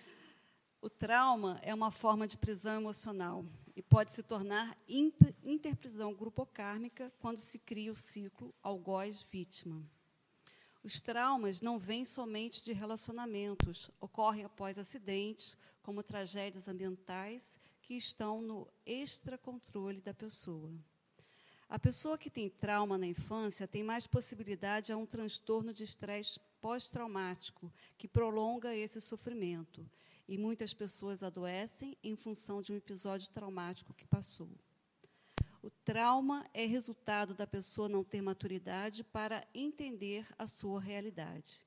o 0.81 0.89
trauma 0.89 1.59
é 1.63 1.73
uma 1.73 1.91
forma 1.91 2.27
de 2.27 2.37
prisão 2.37 2.75
emocional 2.75 3.45
e 3.75 3.81
pode 3.81 4.13
se 4.13 4.21
tornar 4.21 4.75
interprisão 5.43 6.13
grupocármica 6.13 7.11
quando 7.19 7.39
se 7.39 7.59
cria 7.59 7.91
o 7.91 7.95
ciclo 7.95 8.53
algoz-vítima. 8.61 9.83
Os 10.83 11.01
traumas 11.01 11.61
não 11.61 11.77
vêm 11.77 12.05
somente 12.05 12.63
de 12.63 12.73
relacionamentos, 12.73 13.91
ocorrem 13.99 14.45
após 14.45 14.77
acidentes, 14.77 15.57
como 15.81 16.03
tragédias 16.03 16.67
ambientais, 16.67 17.59
que 17.81 17.95
estão 17.95 18.41
no 18.41 18.67
extracontrole 18.85 19.99
da 19.99 20.13
pessoa. 20.13 20.71
A 21.67 21.77
pessoa 21.77 22.17
que 22.17 22.29
tem 22.29 22.49
trauma 22.49 22.97
na 22.97 23.07
infância 23.07 23.67
tem 23.67 23.83
mais 23.83 24.07
possibilidade 24.07 24.93
a 24.93 24.97
um 24.97 25.05
transtorno 25.05 25.73
de 25.73 25.83
estresse 25.83 26.39
pós-traumático, 26.61 27.73
que 27.97 28.07
prolonga 28.07 28.73
esse 28.73 29.01
sofrimento. 29.01 29.85
E 30.27 30.37
muitas 30.37 30.73
pessoas 30.73 31.23
adoecem 31.23 31.97
em 32.03 32.15
função 32.15 32.61
de 32.61 32.73
um 32.73 32.75
episódio 32.75 33.29
traumático 33.29 33.93
que 33.93 34.05
passou. 34.05 34.49
O 35.61 35.69
trauma 35.69 36.45
é 36.53 36.65
resultado 36.65 37.33
da 37.33 37.47
pessoa 37.47 37.89
não 37.89 38.03
ter 38.03 38.21
maturidade 38.21 39.03
para 39.03 39.47
entender 39.53 40.27
a 40.37 40.45
sua 40.47 40.79
realidade. 40.79 41.65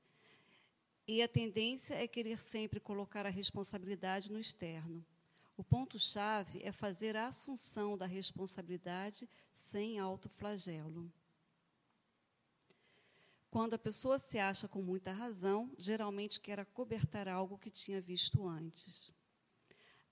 E 1.07 1.21
a 1.21 1.27
tendência 1.27 1.95
é 1.95 2.07
querer 2.07 2.39
sempre 2.39 2.79
colocar 2.79 3.25
a 3.25 3.29
responsabilidade 3.29 4.31
no 4.31 4.39
externo. 4.39 5.03
O 5.57 5.63
ponto-chave 5.63 6.61
é 6.63 6.71
fazer 6.71 7.15
a 7.17 7.27
assunção 7.27 7.97
da 7.97 8.05
responsabilidade 8.05 9.27
sem 9.53 9.99
autoflagelo. 9.99 11.11
Quando 13.51 13.73
a 13.73 13.77
pessoa 13.77 14.17
se 14.17 14.39
acha 14.39 14.65
com 14.65 14.81
muita 14.81 15.11
razão, 15.11 15.69
geralmente 15.77 16.39
quer 16.39 16.57
acobertar 16.57 17.27
algo 17.27 17.57
que 17.57 17.69
tinha 17.69 17.99
visto 17.99 18.47
antes. 18.47 19.13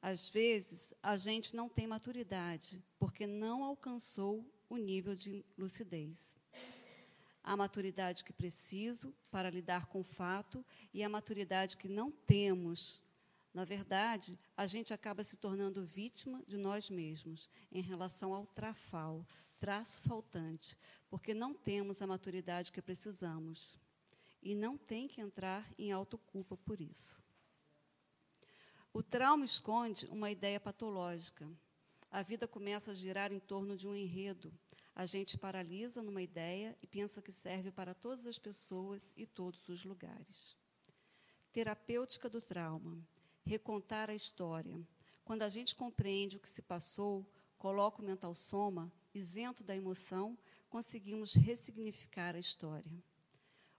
Às 0.01 0.29
vezes, 0.29 0.93
a 1.01 1.15
gente 1.15 1.55
não 1.55 1.69
tem 1.69 1.87
maturidade, 1.87 2.83
porque 2.99 3.25
não 3.25 3.63
alcançou 3.63 4.45
o 4.69 4.75
nível 4.75 5.15
de 5.15 5.45
lucidez. 5.57 6.37
A 7.41 7.55
maturidade 7.55 8.25
que 8.25 8.33
preciso 8.33 9.15
para 9.31 9.49
lidar 9.49 9.85
com 9.85 10.01
o 10.01 10.03
fato 10.03 10.63
e 10.93 11.01
a 11.01 11.07
maturidade 11.07 11.77
que 11.77 11.87
não 11.87 12.11
temos 12.11 13.01
na 13.53 13.65
verdade, 13.65 14.37
a 14.55 14.67
gente 14.67 14.93
acaba 14.93 15.23
se 15.23 15.35
tornando 15.35 15.83
vítima 15.83 16.43
de 16.47 16.55
nós 16.55 16.89
mesmos 16.89 17.49
em 17.71 17.81
relação 17.81 18.33
ao 18.33 18.45
trafal, 18.45 19.25
traço 19.59 20.01
faltante, 20.03 20.77
porque 21.09 21.33
não 21.33 21.53
temos 21.53 22.01
a 22.01 22.07
maturidade 22.07 22.71
que 22.71 22.81
precisamos. 22.81 23.77
E 24.41 24.55
não 24.55 24.77
tem 24.77 25.07
que 25.07 25.19
entrar 25.19 25.69
em 25.77 25.91
autoculpa 25.91 26.55
por 26.55 26.79
isso. 26.79 27.21
O 28.93 29.03
trauma 29.03 29.43
esconde 29.43 30.07
uma 30.07 30.31
ideia 30.31 30.59
patológica. 30.59 31.49
A 32.09 32.21
vida 32.21 32.47
começa 32.47 32.91
a 32.91 32.93
girar 32.93 33.31
em 33.31 33.39
torno 33.39 33.75
de 33.75 33.87
um 33.87 33.95
enredo. 33.95 34.53
A 34.95 35.05
gente 35.05 35.37
paralisa 35.37 36.01
numa 36.01 36.21
ideia 36.21 36.77
e 36.81 36.87
pensa 36.87 37.21
que 37.21 37.31
serve 37.31 37.71
para 37.71 37.93
todas 37.93 38.25
as 38.25 38.39
pessoas 38.39 39.13
e 39.15 39.25
todos 39.25 39.67
os 39.67 39.83
lugares. 39.83 40.55
Terapêutica 41.51 42.29
do 42.29 42.41
trauma 42.41 42.97
recontar 43.49 44.11
a 44.11 44.15
história. 44.15 44.79
Quando 45.25 45.41
a 45.41 45.49
gente 45.49 45.75
compreende 45.75 46.37
o 46.37 46.39
que 46.39 46.47
se 46.47 46.61
passou, 46.61 47.25
coloca 47.57 48.01
o 48.01 48.05
mental 48.05 48.35
soma, 48.35 48.91
isento 49.13 49.63
da 49.63 49.75
emoção, 49.75 50.37
conseguimos 50.69 51.33
ressignificar 51.33 52.35
a 52.35 52.39
história. 52.39 53.03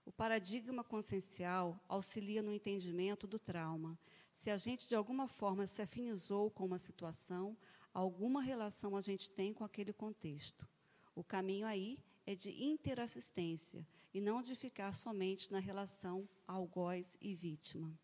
O 0.05 0.11
paradigma 0.11 0.83
consciencial 0.83 1.79
auxilia 1.87 2.43
no 2.43 2.51
entendimento 2.51 3.25
do 3.25 3.39
trauma. 3.39 3.97
Se 4.33 4.49
a 4.49 4.57
gente 4.57 4.89
de 4.89 4.95
alguma 4.95 5.27
forma 5.27 5.65
se 5.65 5.81
afinizou 5.81 6.51
com 6.51 6.65
uma 6.65 6.79
situação, 6.79 7.55
alguma 7.93 8.41
relação 8.41 8.95
a 8.95 9.01
gente 9.01 9.29
tem 9.29 9.53
com 9.53 9.63
aquele 9.63 9.93
contexto. 9.93 10.67
O 11.15 11.23
caminho 11.23 11.65
aí 11.65 11.99
é 12.25 12.35
de 12.35 12.63
interassistência 12.63 13.85
e 14.13 14.19
não 14.19 14.41
de 14.41 14.55
ficar 14.55 14.93
somente 14.93 15.51
na 15.51 15.59
relação 15.59 16.27
algoz 16.47 17.17
e 17.21 17.33
vítima. 17.33 17.97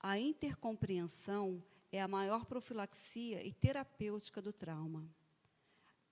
A 0.00 0.18
intercompreensão 0.18 1.62
é 1.92 2.00
a 2.00 2.08
maior 2.08 2.46
profilaxia 2.46 3.44
e 3.46 3.52
terapêutica 3.52 4.40
do 4.40 4.52
trauma. 4.52 5.08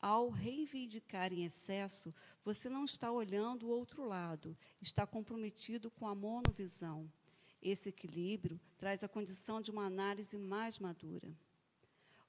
Ao 0.01 0.31
reivindicar 0.31 1.33
em 1.33 1.45
excesso, 1.45 2.15
você 2.45 2.69
não 2.69 2.85
está 2.85 3.13
olhando 3.13 3.67
o 3.67 3.71
outro 3.71 4.05
lado, 4.05 4.57
está 4.81 5.07
comprometido 5.07 5.91
com 5.91 6.07
a 6.07 6.15
monovisão. 6.15 7.11
Esse 7.61 7.91
equilíbrio 7.91 8.59
traz 8.79 9.05
a 9.05 9.09
condição 9.09 9.61
de 9.61 9.71
uma 9.71 9.85
análise 9.85 10.39
mais 10.39 10.79
madura. 10.79 11.31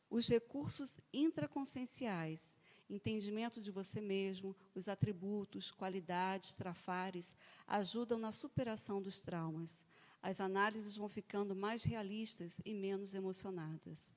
Os 0.09 0.27
recursos 0.27 0.99
intraconscienciais, 1.13 2.57
entendimento 2.89 3.61
de 3.61 3.71
você 3.71 4.01
mesmo, 4.01 4.53
os 4.75 4.89
atributos, 4.89 5.71
qualidades, 5.71 6.53
trafares, 6.53 7.35
ajudam 7.65 8.19
na 8.19 8.33
superação 8.33 9.01
dos 9.01 9.21
traumas 9.21 9.85
as 10.21 10.39
análises 10.39 10.95
vão 10.95 11.09
ficando 11.09 11.55
mais 11.55 11.83
realistas 11.83 12.61
e 12.63 12.73
menos 12.73 13.15
emocionadas. 13.15 14.15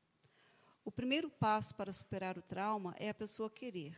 O 0.85 0.93
primeiro 0.93 1.31
passo 1.31 1.75
para 1.75 1.93
superar 1.93 2.37
o 2.37 2.43
trauma 2.43 2.95
é 2.99 3.09
a 3.09 3.15
pessoa 3.15 3.49
querer. 3.49 3.97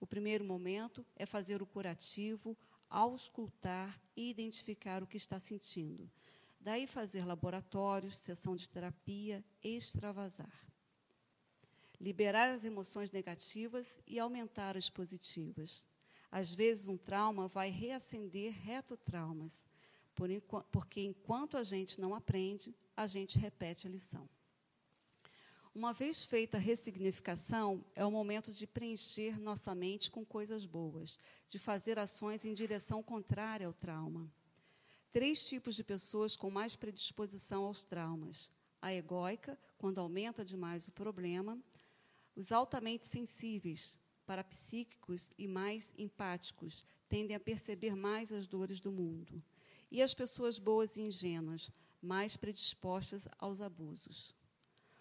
O 0.00 0.06
primeiro 0.06 0.44
momento 0.44 1.06
é 1.14 1.24
fazer 1.24 1.62
o 1.62 1.66
curativo, 1.66 2.56
auscultar 2.90 4.00
e 4.16 4.28
identificar 4.28 5.02
o 5.02 5.06
que 5.06 5.16
está 5.16 5.38
sentindo. 5.38 6.10
Daí 6.60 6.86
fazer 6.86 7.24
laboratórios, 7.24 8.16
sessão 8.16 8.56
de 8.56 8.68
terapia, 8.68 9.44
extravasar. 9.62 10.52
Liberar 12.00 12.50
as 12.50 12.64
emoções 12.64 13.10
negativas 13.12 14.00
e 14.06 14.18
aumentar 14.18 14.76
as 14.76 14.90
positivas. 14.90 15.88
Às 16.30 16.52
vezes, 16.52 16.88
um 16.88 16.96
trauma 16.98 17.46
vai 17.46 17.70
reacender 17.70 18.52
retrotraumas 18.52 19.64
porque 20.72 21.02
enquanto 21.02 21.58
a 21.58 21.62
gente 21.62 22.00
não 22.00 22.14
aprende, 22.14 22.74
a 22.96 23.06
gente 23.06 23.38
repete 23.38 23.86
a 23.86 23.90
lição. 23.90 24.26
Uma 25.76 25.92
vez 25.92 26.24
feita 26.24 26.56
a 26.56 26.60
ressignificação, 26.60 27.84
é 27.94 28.02
o 28.02 28.10
momento 28.10 28.50
de 28.50 28.66
preencher 28.66 29.38
nossa 29.38 29.74
mente 29.74 30.10
com 30.10 30.24
coisas 30.24 30.64
boas, 30.64 31.20
de 31.50 31.58
fazer 31.58 31.98
ações 31.98 32.46
em 32.46 32.54
direção 32.54 33.02
contrária 33.02 33.66
ao 33.66 33.74
trauma. 33.74 34.26
Três 35.12 35.46
tipos 35.46 35.74
de 35.74 35.84
pessoas 35.84 36.34
com 36.34 36.48
mais 36.50 36.76
predisposição 36.76 37.64
aos 37.64 37.84
traumas: 37.84 38.50
a 38.80 38.94
egóica, 38.94 39.58
quando 39.76 40.00
aumenta 40.00 40.42
demais 40.42 40.88
o 40.88 40.92
problema, 40.92 41.62
os 42.34 42.52
altamente 42.52 43.04
sensíveis, 43.04 43.98
parapsíquicos 44.24 45.30
e 45.36 45.46
mais 45.46 45.92
empáticos, 45.98 46.86
tendem 47.06 47.36
a 47.36 47.40
perceber 47.40 47.94
mais 47.94 48.32
as 48.32 48.46
dores 48.46 48.80
do 48.80 48.90
mundo 48.90 49.42
e 49.90 50.00
as 50.00 50.14
pessoas 50.14 50.58
boas 50.58 50.96
e 50.96 51.02
ingênuas, 51.02 51.70
mais 52.00 52.34
predispostas 52.34 53.28
aos 53.38 53.60
abusos. 53.60 54.34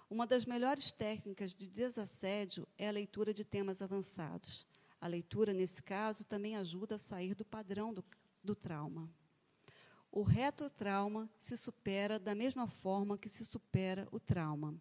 Uma 0.10 0.27
das 0.27 0.45
melhores 0.45 0.91
técnicas 0.91 1.53
de 1.53 1.68
desassédio 1.68 2.68
é 2.77 2.88
a 2.88 2.91
leitura 2.91 3.34
de 3.34 3.44
temas 3.44 3.82
avançados. 3.82 4.68
A 5.02 5.07
leitura, 5.07 5.52
nesse 5.52 5.82
caso, 5.82 6.23
também 6.23 6.56
ajuda 6.56 6.95
a 6.95 6.99
sair 6.99 7.34
do 7.34 7.44
padrão 7.44 7.94
do, 7.94 8.06
do 8.44 8.56
trauma. 8.56 9.10
O 10.11 10.22
retrotrauma 10.22 11.30
se 11.41 11.57
supera 11.57 12.19
da 12.19 12.36
mesma 12.36 12.68
forma 12.68 13.18
que 13.18 13.27
se 13.27 13.44
supera 13.44 14.07
o 14.11 14.19
trauma. 14.19 14.76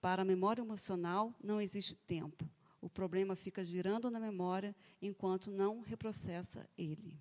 Para 0.00 0.22
a 0.22 0.24
memória 0.24 0.60
emocional, 0.60 1.34
não 1.42 1.60
existe 1.60 1.96
tempo. 1.96 2.48
O 2.80 2.90
problema 2.90 3.34
fica 3.34 3.64
girando 3.64 4.10
na 4.10 4.20
memória 4.20 4.76
enquanto 5.00 5.50
não 5.50 5.80
reprocessa 5.80 6.68
ele. 6.76 7.18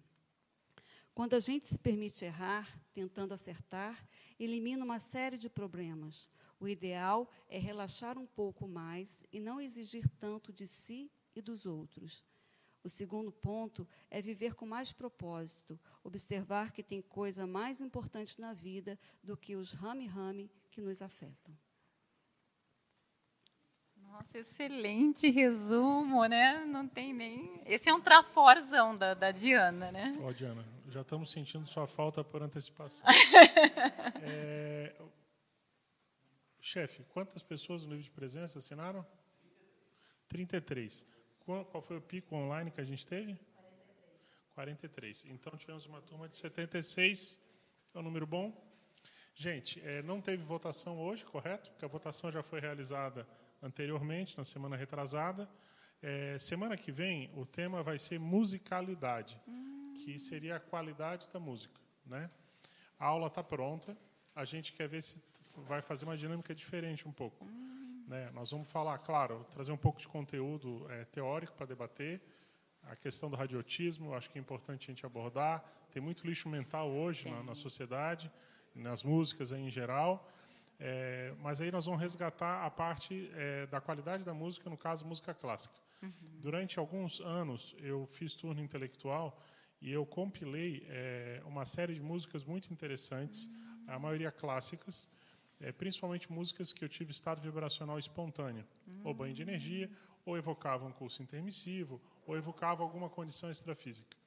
Quando 1.13 1.33
a 1.33 1.39
gente 1.39 1.67
se 1.67 1.77
permite 1.77 2.25
errar, 2.25 2.67
tentando 2.93 3.33
acertar, 3.33 4.07
elimina 4.39 4.83
uma 4.83 4.99
série 4.99 5.37
de 5.37 5.49
problemas. 5.49 6.29
O 6.61 6.67
ideal 6.67 7.27
é 7.49 7.57
relaxar 7.57 8.19
um 8.19 8.27
pouco 8.27 8.67
mais 8.67 9.25
e 9.33 9.39
não 9.39 9.59
exigir 9.59 10.07
tanto 10.19 10.53
de 10.53 10.67
si 10.67 11.11
e 11.35 11.41
dos 11.41 11.65
outros. 11.65 12.23
O 12.83 12.89
segundo 12.89 13.31
ponto 13.31 13.87
é 14.11 14.21
viver 14.21 14.53
com 14.53 14.67
mais 14.67 14.93
propósito, 14.93 15.79
observar 16.03 16.71
que 16.71 16.83
tem 16.83 17.01
coisa 17.01 17.47
mais 17.47 17.81
importante 17.81 18.39
na 18.39 18.53
vida 18.53 18.97
do 19.23 19.35
que 19.35 19.55
os 19.55 19.73
rame-rame 19.73 20.51
que 20.69 20.81
nos 20.81 21.01
afetam. 21.01 21.57
Nossa, 23.97 24.37
excelente 24.37 25.31
resumo, 25.31 26.25
né? 26.25 26.63
Não 26.65 26.87
tem 26.87 27.11
nem. 27.11 27.59
Esse 27.65 27.89
é 27.89 27.93
um 27.93 28.01
traforzão 28.01 28.95
da, 28.95 29.15
da 29.15 29.31
Diana, 29.31 29.91
né? 29.91 30.15
Ó, 30.21 30.31
Diana, 30.31 30.63
já 30.89 31.01
estamos 31.01 31.31
sentindo 31.31 31.65
sua 31.65 31.87
falta 31.87 32.23
por 32.23 32.43
antecipação. 32.43 33.03
é... 34.21 34.93
Chefe, 36.61 37.03
quantas 37.05 37.41
pessoas 37.41 37.83
no 37.83 37.89
livro 37.89 38.03
de 38.03 38.11
presença 38.11 38.59
assinaram? 38.59 39.03
33. 40.29 41.03
Qual, 41.39 41.65
qual 41.65 41.81
foi 41.81 41.97
o 41.97 42.01
pico 42.01 42.35
online 42.35 42.69
que 42.69 42.79
a 42.79 42.83
gente 42.83 43.05
teve? 43.05 43.35
43. 44.53 45.25
Então, 45.25 45.57
tivemos 45.57 45.87
uma 45.87 46.01
turma 46.03 46.29
de 46.29 46.37
76. 46.37 47.39
É 47.95 47.97
um 47.99 48.03
número 48.03 48.27
bom. 48.27 48.53
Gente, 49.33 49.81
é, 49.81 50.03
não 50.03 50.21
teve 50.21 50.43
votação 50.43 50.99
hoje, 50.99 51.25
correto? 51.25 51.71
Porque 51.71 51.83
a 51.83 51.87
votação 51.87 52.31
já 52.31 52.43
foi 52.43 52.59
realizada 52.59 53.27
anteriormente, 53.59 54.37
na 54.37 54.43
semana 54.43 54.75
retrasada. 54.75 55.49
É, 55.99 56.37
semana 56.37 56.77
que 56.77 56.91
vem, 56.91 57.31
o 57.35 57.43
tema 57.43 57.81
vai 57.81 57.97
ser 57.97 58.19
musicalidade, 58.19 59.39
hum. 59.47 59.93
que 59.95 60.19
seria 60.19 60.57
a 60.57 60.59
qualidade 60.59 61.27
da 61.33 61.39
música. 61.39 61.81
Né? 62.05 62.29
A 62.99 63.05
aula 63.07 63.27
está 63.27 63.43
pronta. 63.43 63.97
A 64.35 64.45
gente 64.45 64.73
quer 64.73 64.87
ver 64.87 65.01
se 65.01 65.19
vai 65.57 65.81
fazer 65.81 66.05
uma 66.05 66.17
dinâmica 66.17 66.53
diferente 66.53 67.07
um 67.07 67.11
pouco. 67.11 67.45
Hum. 67.45 68.05
Né? 68.07 68.29
Nós 68.33 68.51
vamos 68.51 68.69
falar, 68.69 68.97
claro, 68.99 69.45
trazer 69.51 69.71
um 69.71 69.77
pouco 69.77 69.99
de 69.99 70.07
conteúdo 70.07 70.85
é, 70.89 71.05
teórico 71.05 71.53
para 71.53 71.65
debater. 71.65 72.21
A 72.83 72.95
questão 72.95 73.29
do 73.29 73.37
radiotismo, 73.37 74.13
acho 74.13 74.29
que 74.29 74.37
é 74.37 74.41
importante 74.41 74.89
a 74.89 74.91
gente 74.91 75.05
abordar. 75.05 75.63
Tem 75.91 76.01
muito 76.01 76.25
lixo 76.27 76.49
mental 76.49 76.91
hoje 76.91 77.29
na, 77.29 77.43
na, 77.43 77.55
sociedade, 77.55 78.31
nas 78.75 79.03
músicas 79.03 79.51
em 79.51 79.69
geral. 79.69 80.29
É, 80.79 81.33
mas 81.39 81.61
aí 81.61 81.71
nós 81.71 81.85
vamos 81.85 82.01
resgatar 82.01 82.65
a 82.65 82.69
parte 82.69 83.31
é, 83.33 83.67
da 83.67 83.79
qualidade 83.79 84.25
da 84.25 84.33
música, 84.33 84.69
no 84.69 84.77
caso, 84.77 85.05
música 85.05 85.33
clássica. 85.33 85.75
Uhum. 86.01 86.11
Durante 86.41 86.79
alguns 86.79 87.21
anos, 87.21 87.75
eu 87.79 88.07
fiz 88.07 88.33
turno 88.33 88.59
intelectual 88.59 89.39
e 89.79 89.91
eu 89.91 90.05
compilei 90.05 90.85
é, 90.89 91.41
uma 91.45 91.65
série 91.65 91.93
de 91.93 92.01
músicas 92.01 92.43
muito 92.43 92.73
interessantes, 92.73 93.45
uhum. 93.45 93.83
a 93.87 93.99
maioria 93.99 94.31
clássicas, 94.31 95.07
é, 95.61 95.71
principalmente 95.71 96.31
músicas 96.31 96.73
que 96.73 96.83
eu 96.83 96.89
tive 96.89 97.11
estado 97.11 97.41
vibracional 97.41 97.97
espontâneo, 97.99 98.65
uhum. 98.87 99.01
ou 99.03 99.13
banho 99.13 99.33
de 99.33 99.41
energia, 99.41 99.89
ou 100.25 100.37
evocava 100.37 100.85
um 100.85 100.91
curso 100.91 101.21
intermissivo, 101.21 102.01
ou 102.25 102.37
evocava 102.37 102.83
alguma 102.83 103.09
condição 103.09 103.49
extrafísica. 103.49 104.17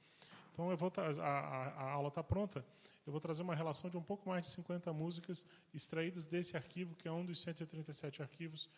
Então, 0.53 0.71
eu 0.71 0.77
vou 0.77 0.91
a, 0.97 1.23
a, 1.23 1.67
a 1.67 1.91
aula 1.91 2.07
está 2.07 2.23
pronta. 2.23 2.65
Eu 3.05 3.11
vou 3.11 3.21
trazer 3.21 3.43
uma 3.43 3.53
relação 3.53 3.89
de 3.89 3.97
um 3.97 4.01
pouco 4.01 4.27
mais 4.27 4.47
de 4.47 4.53
50 4.53 4.91
músicas 4.91 5.45
extraídas 5.73 6.25
desse 6.25 6.57
arquivo, 6.57 6.95
que 6.95 7.07
é 7.07 7.11
um 7.11 7.25
dos 7.25 7.41
137 7.41 8.21
arquivos 8.21 8.69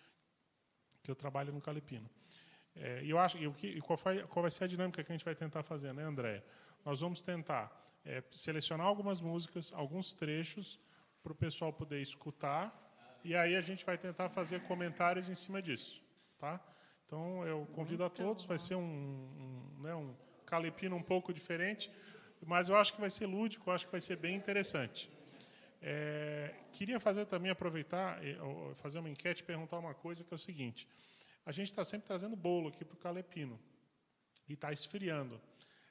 que 1.01 1.09
eu 1.09 1.15
trabalho 1.15 1.53
no 1.53 1.61
Calepino. 1.61 2.09
É, 2.75 3.03
e 3.03 3.09
eu 3.09 3.17
acho, 3.17 3.37
e, 3.37 3.45
e 3.63 3.81
qual, 3.81 3.97
vai, 3.97 4.23
qual, 4.23 4.41
vai, 4.41 4.51
ser 4.51 4.65
a 4.65 4.67
dinâmica 4.67 5.03
que 5.03 5.11
a 5.11 5.15
gente 5.15 5.23
vai 5.23 5.33
tentar 5.33 5.63
fazer, 5.63 5.93
né, 5.93 6.03
Andréia? 6.03 6.43
Nós 6.83 6.99
vamos 6.99 7.21
tentar 7.21 7.71
é, 8.03 8.21
selecionar 8.31 8.85
algumas 8.85 9.21
músicas, 9.21 9.71
alguns 9.73 10.13
trechos, 10.13 10.79
para 11.23 11.31
o 11.31 11.35
pessoal 11.35 11.73
poder 11.73 12.01
escutar, 12.01 12.73
e 13.23 13.35
aí 13.35 13.55
a 13.55 13.61
gente 13.61 13.85
vai 13.85 13.97
tentar 13.97 14.29
fazer 14.29 14.61
comentários 14.61 15.27
em 15.29 15.35
cima 15.35 15.61
disso, 15.61 16.01
tá? 16.39 16.59
Então, 17.05 17.45
eu 17.45 17.65
convido 17.73 18.03
a 18.03 18.09
todos, 18.09 18.45
vai 18.45 18.57
ser 18.57 18.75
um, 18.75 18.81
um, 18.81 19.81
né, 19.81 19.95
um 19.95 20.13
calepino 20.45 20.95
um 20.95 21.03
pouco 21.03 21.33
diferente, 21.33 21.91
mas 22.45 22.69
eu 22.69 22.77
acho 22.77 22.93
que 22.93 22.99
vai 22.99 23.09
ser 23.09 23.25
lúdico, 23.25 23.69
eu 23.69 23.73
acho 23.73 23.85
que 23.85 23.91
vai 23.91 24.01
ser 24.01 24.17
bem 24.17 24.35
interessante. 24.35 25.09
É, 25.81 26.53
queria 26.73 26.99
fazer 26.99 27.25
também, 27.25 27.51
aproveitar, 27.51 28.19
fazer 28.75 28.99
uma 28.99 29.09
enquete, 29.09 29.43
perguntar 29.43 29.79
uma 29.79 29.93
coisa, 29.93 30.23
que 30.23 30.33
é 30.33 30.35
o 30.35 30.37
seguinte. 30.37 30.87
A 31.45 31.51
gente 31.51 31.71
está 31.71 31.83
sempre 31.83 32.07
trazendo 32.07 32.35
bolo 32.35 32.69
aqui 32.69 32.83
para 32.83 32.95
o 32.95 32.97
calepino, 32.97 33.59
e 34.47 34.53
está 34.53 34.71
esfriando. 34.71 35.39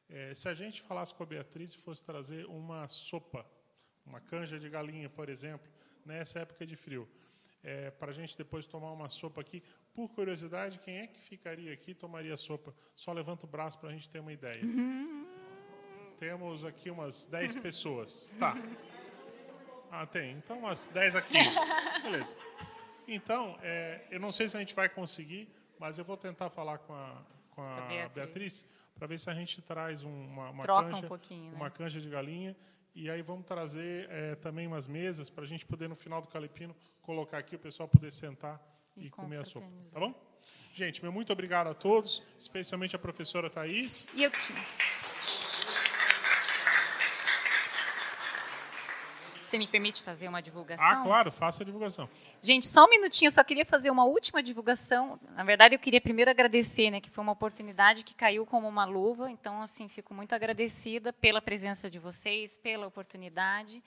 É, 0.08 0.34
se 0.34 0.48
a 0.48 0.54
gente 0.54 0.82
falasse 0.82 1.14
com 1.14 1.22
a 1.22 1.26
Beatriz 1.26 1.72
e 1.72 1.78
fosse 1.78 2.02
trazer 2.02 2.46
uma 2.46 2.88
sopa, 2.88 3.44
uma 4.06 4.20
canja 4.20 4.58
de 4.58 4.68
galinha, 4.68 5.08
por 5.08 5.28
exemplo, 5.28 5.68
nessa 6.04 6.40
época 6.40 6.64
de 6.66 6.76
frio, 6.76 7.08
é, 7.62 7.90
para 7.90 8.10
a 8.10 8.14
gente 8.14 8.36
depois 8.36 8.64
tomar 8.64 8.92
uma 8.92 9.08
sopa 9.08 9.40
aqui, 9.40 9.62
por 9.92 10.08
curiosidade, 10.10 10.78
quem 10.78 10.98
é 10.98 11.06
que 11.06 11.20
ficaria 11.20 11.72
aqui 11.72 11.90
e 11.90 11.94
tomaria 11.94 12.36
sopa? 12.36 12.74
Só 12.94 13.12
levanta 13.12 13.46
o 13.46 13.48
braço 13.48 13.78
para 13.78 13.88
a 13.88 13.92
gente 13.92 14.08
ter 14.08 14.20
uma 14.20 14.32
ideia. 14.32 14.64
Uhum. 14.64 15.26
Temos 16.18 16.64
aqui 16.64 16.90
umas 16.90 17.26
10 17.26 17.56
pessoas. 17.56 18.32
Tá. 18.38 18.56
Ah, 19.90 20.06
tem. 20.06 20.32
Então, 20.32 20.58
umas 20.58 20.86
10 20.88 21.16
a 21.16 21.22
15. 21.22 21.58
Beleza. 22.02 22.36
Então, 23.08 23.58
é, 23.62 24.06
eu 24.10 24.20
não 24.20 24.32
sei 24.32 24.48
se 24.48 24.56
a 24.56 24.60
gente 24.60 24.74
vai 24.74 24.88
conseguir, 24.88 25.48
mas 25.78 25.98
eu 25.98 26.04
vou 26.04 26.16
tentar 26.16 26.50
falar 26.50 26.78
com 26.78 26.92
a, 26.92 27.22
com 27.50 27.62
a, 27.62 27.80
Beatriz, 27.82 28.12
Beatriz 28.14 28.66
para 28.94 29.06
ver 29.06 29.18
se 29.18 29.30
a 29.30 29.34
gente 29.34 29.60
traz 29.62 30.02
uma, 30.02 30.50
uma 30.50 30.66
canja, 30.66 31.08
um 31.30 31.54
uma 31.54 31.64
né? 31.66 31.70
canja 31.70 32.00
de 32.00 32.08
galinha. 32.08 32.56
E 32.98 33.10
aí 33.10 33.20
vamos 33.20 33.44
trazer 33.44 34.08
é, 34.10 34.34
também 34.36 34.66
umas 34.66 34.88
mesas 34.88 35.28
para 35.28 35.44
a 35.44 35.46
gente 35.46 35.66
poder, 35.66 35.86
no 35.86 35.94
final 35.94 36.22
do 36.22 36.28
Calepino, 36.28 36.74
colocar 37.02 37.36
aqui, 37.36 37.54
o 37.54 37.58
pessoal 37.58 37.86
poder 37.86 38.10
sentar 38.10 38.58
e, 38.96 39.08
e 39.08 39.10
comer 39.10 39.40
a 39.40 39.44
sopa. 39.44 39.66
Tá 39.92 40.00
bom? 40.00 40.14
Gente, 40.72 41.02
meu 41.02 41.12
muito 41.12 41.30
obrigado 41.30 41.66
a 41.66 41.74
todos, 41.74 42.22
especialmente 42.38 42.96
a 42.96 42.98
professora 42.98 43.50
Thais. 43.50 44.08
E 44.14 44.22
eu 44.22 44.30
Você 49.46 49.58
me 49.58 49.68
permite 49.68 50.02
fazer 50.02 50.26
uma 50.26 50.42
divulgação? 50.42 50.84
Ah, 50.84 51.04
claro, 51.04 51.30
faça 51.30 51.62
a 51.62 51.66
divulgação. 51.66 52.08
Gente, 52.42 52.66
só 52.66 52.84
um 52.84 52.90
minutinho, 52.90 53.30
só 53.30 53.44
queria 53.44 53.64
fazer 53.64 53.90
uma 53.90 54.04
última 54.04 54.42
divulgação. 54.42 55.20
Na 55.36 55.44
verdade, 55.44 55.76
eu 55.76 55.78
queria 55.78 56.00
primeiro 56.00 56.28
agradecer, 56.28 56.90
né, 56.90 57.00
que 57.00 57.08
foi 57.08 57.22
uma 57.22 57.32
oportunidade 57.32 58.02
que 58.02 58.12
caiu 58.12 58.44
como 58.44 58.66
uma 58.66 58.84
luva. 58.84 59.30
Então, 59.30 59.62
assim, 59.62 59.88
fico 59.88 60.12
muito 60.12 60.34
agradecida 60.34 61.12
pela 61.12 61.40
presença 61.40 61.88
de 61.88 61.98
vocês, 62.00 62.56
pela 62.56 62.88
oportunidade 62.88 63.80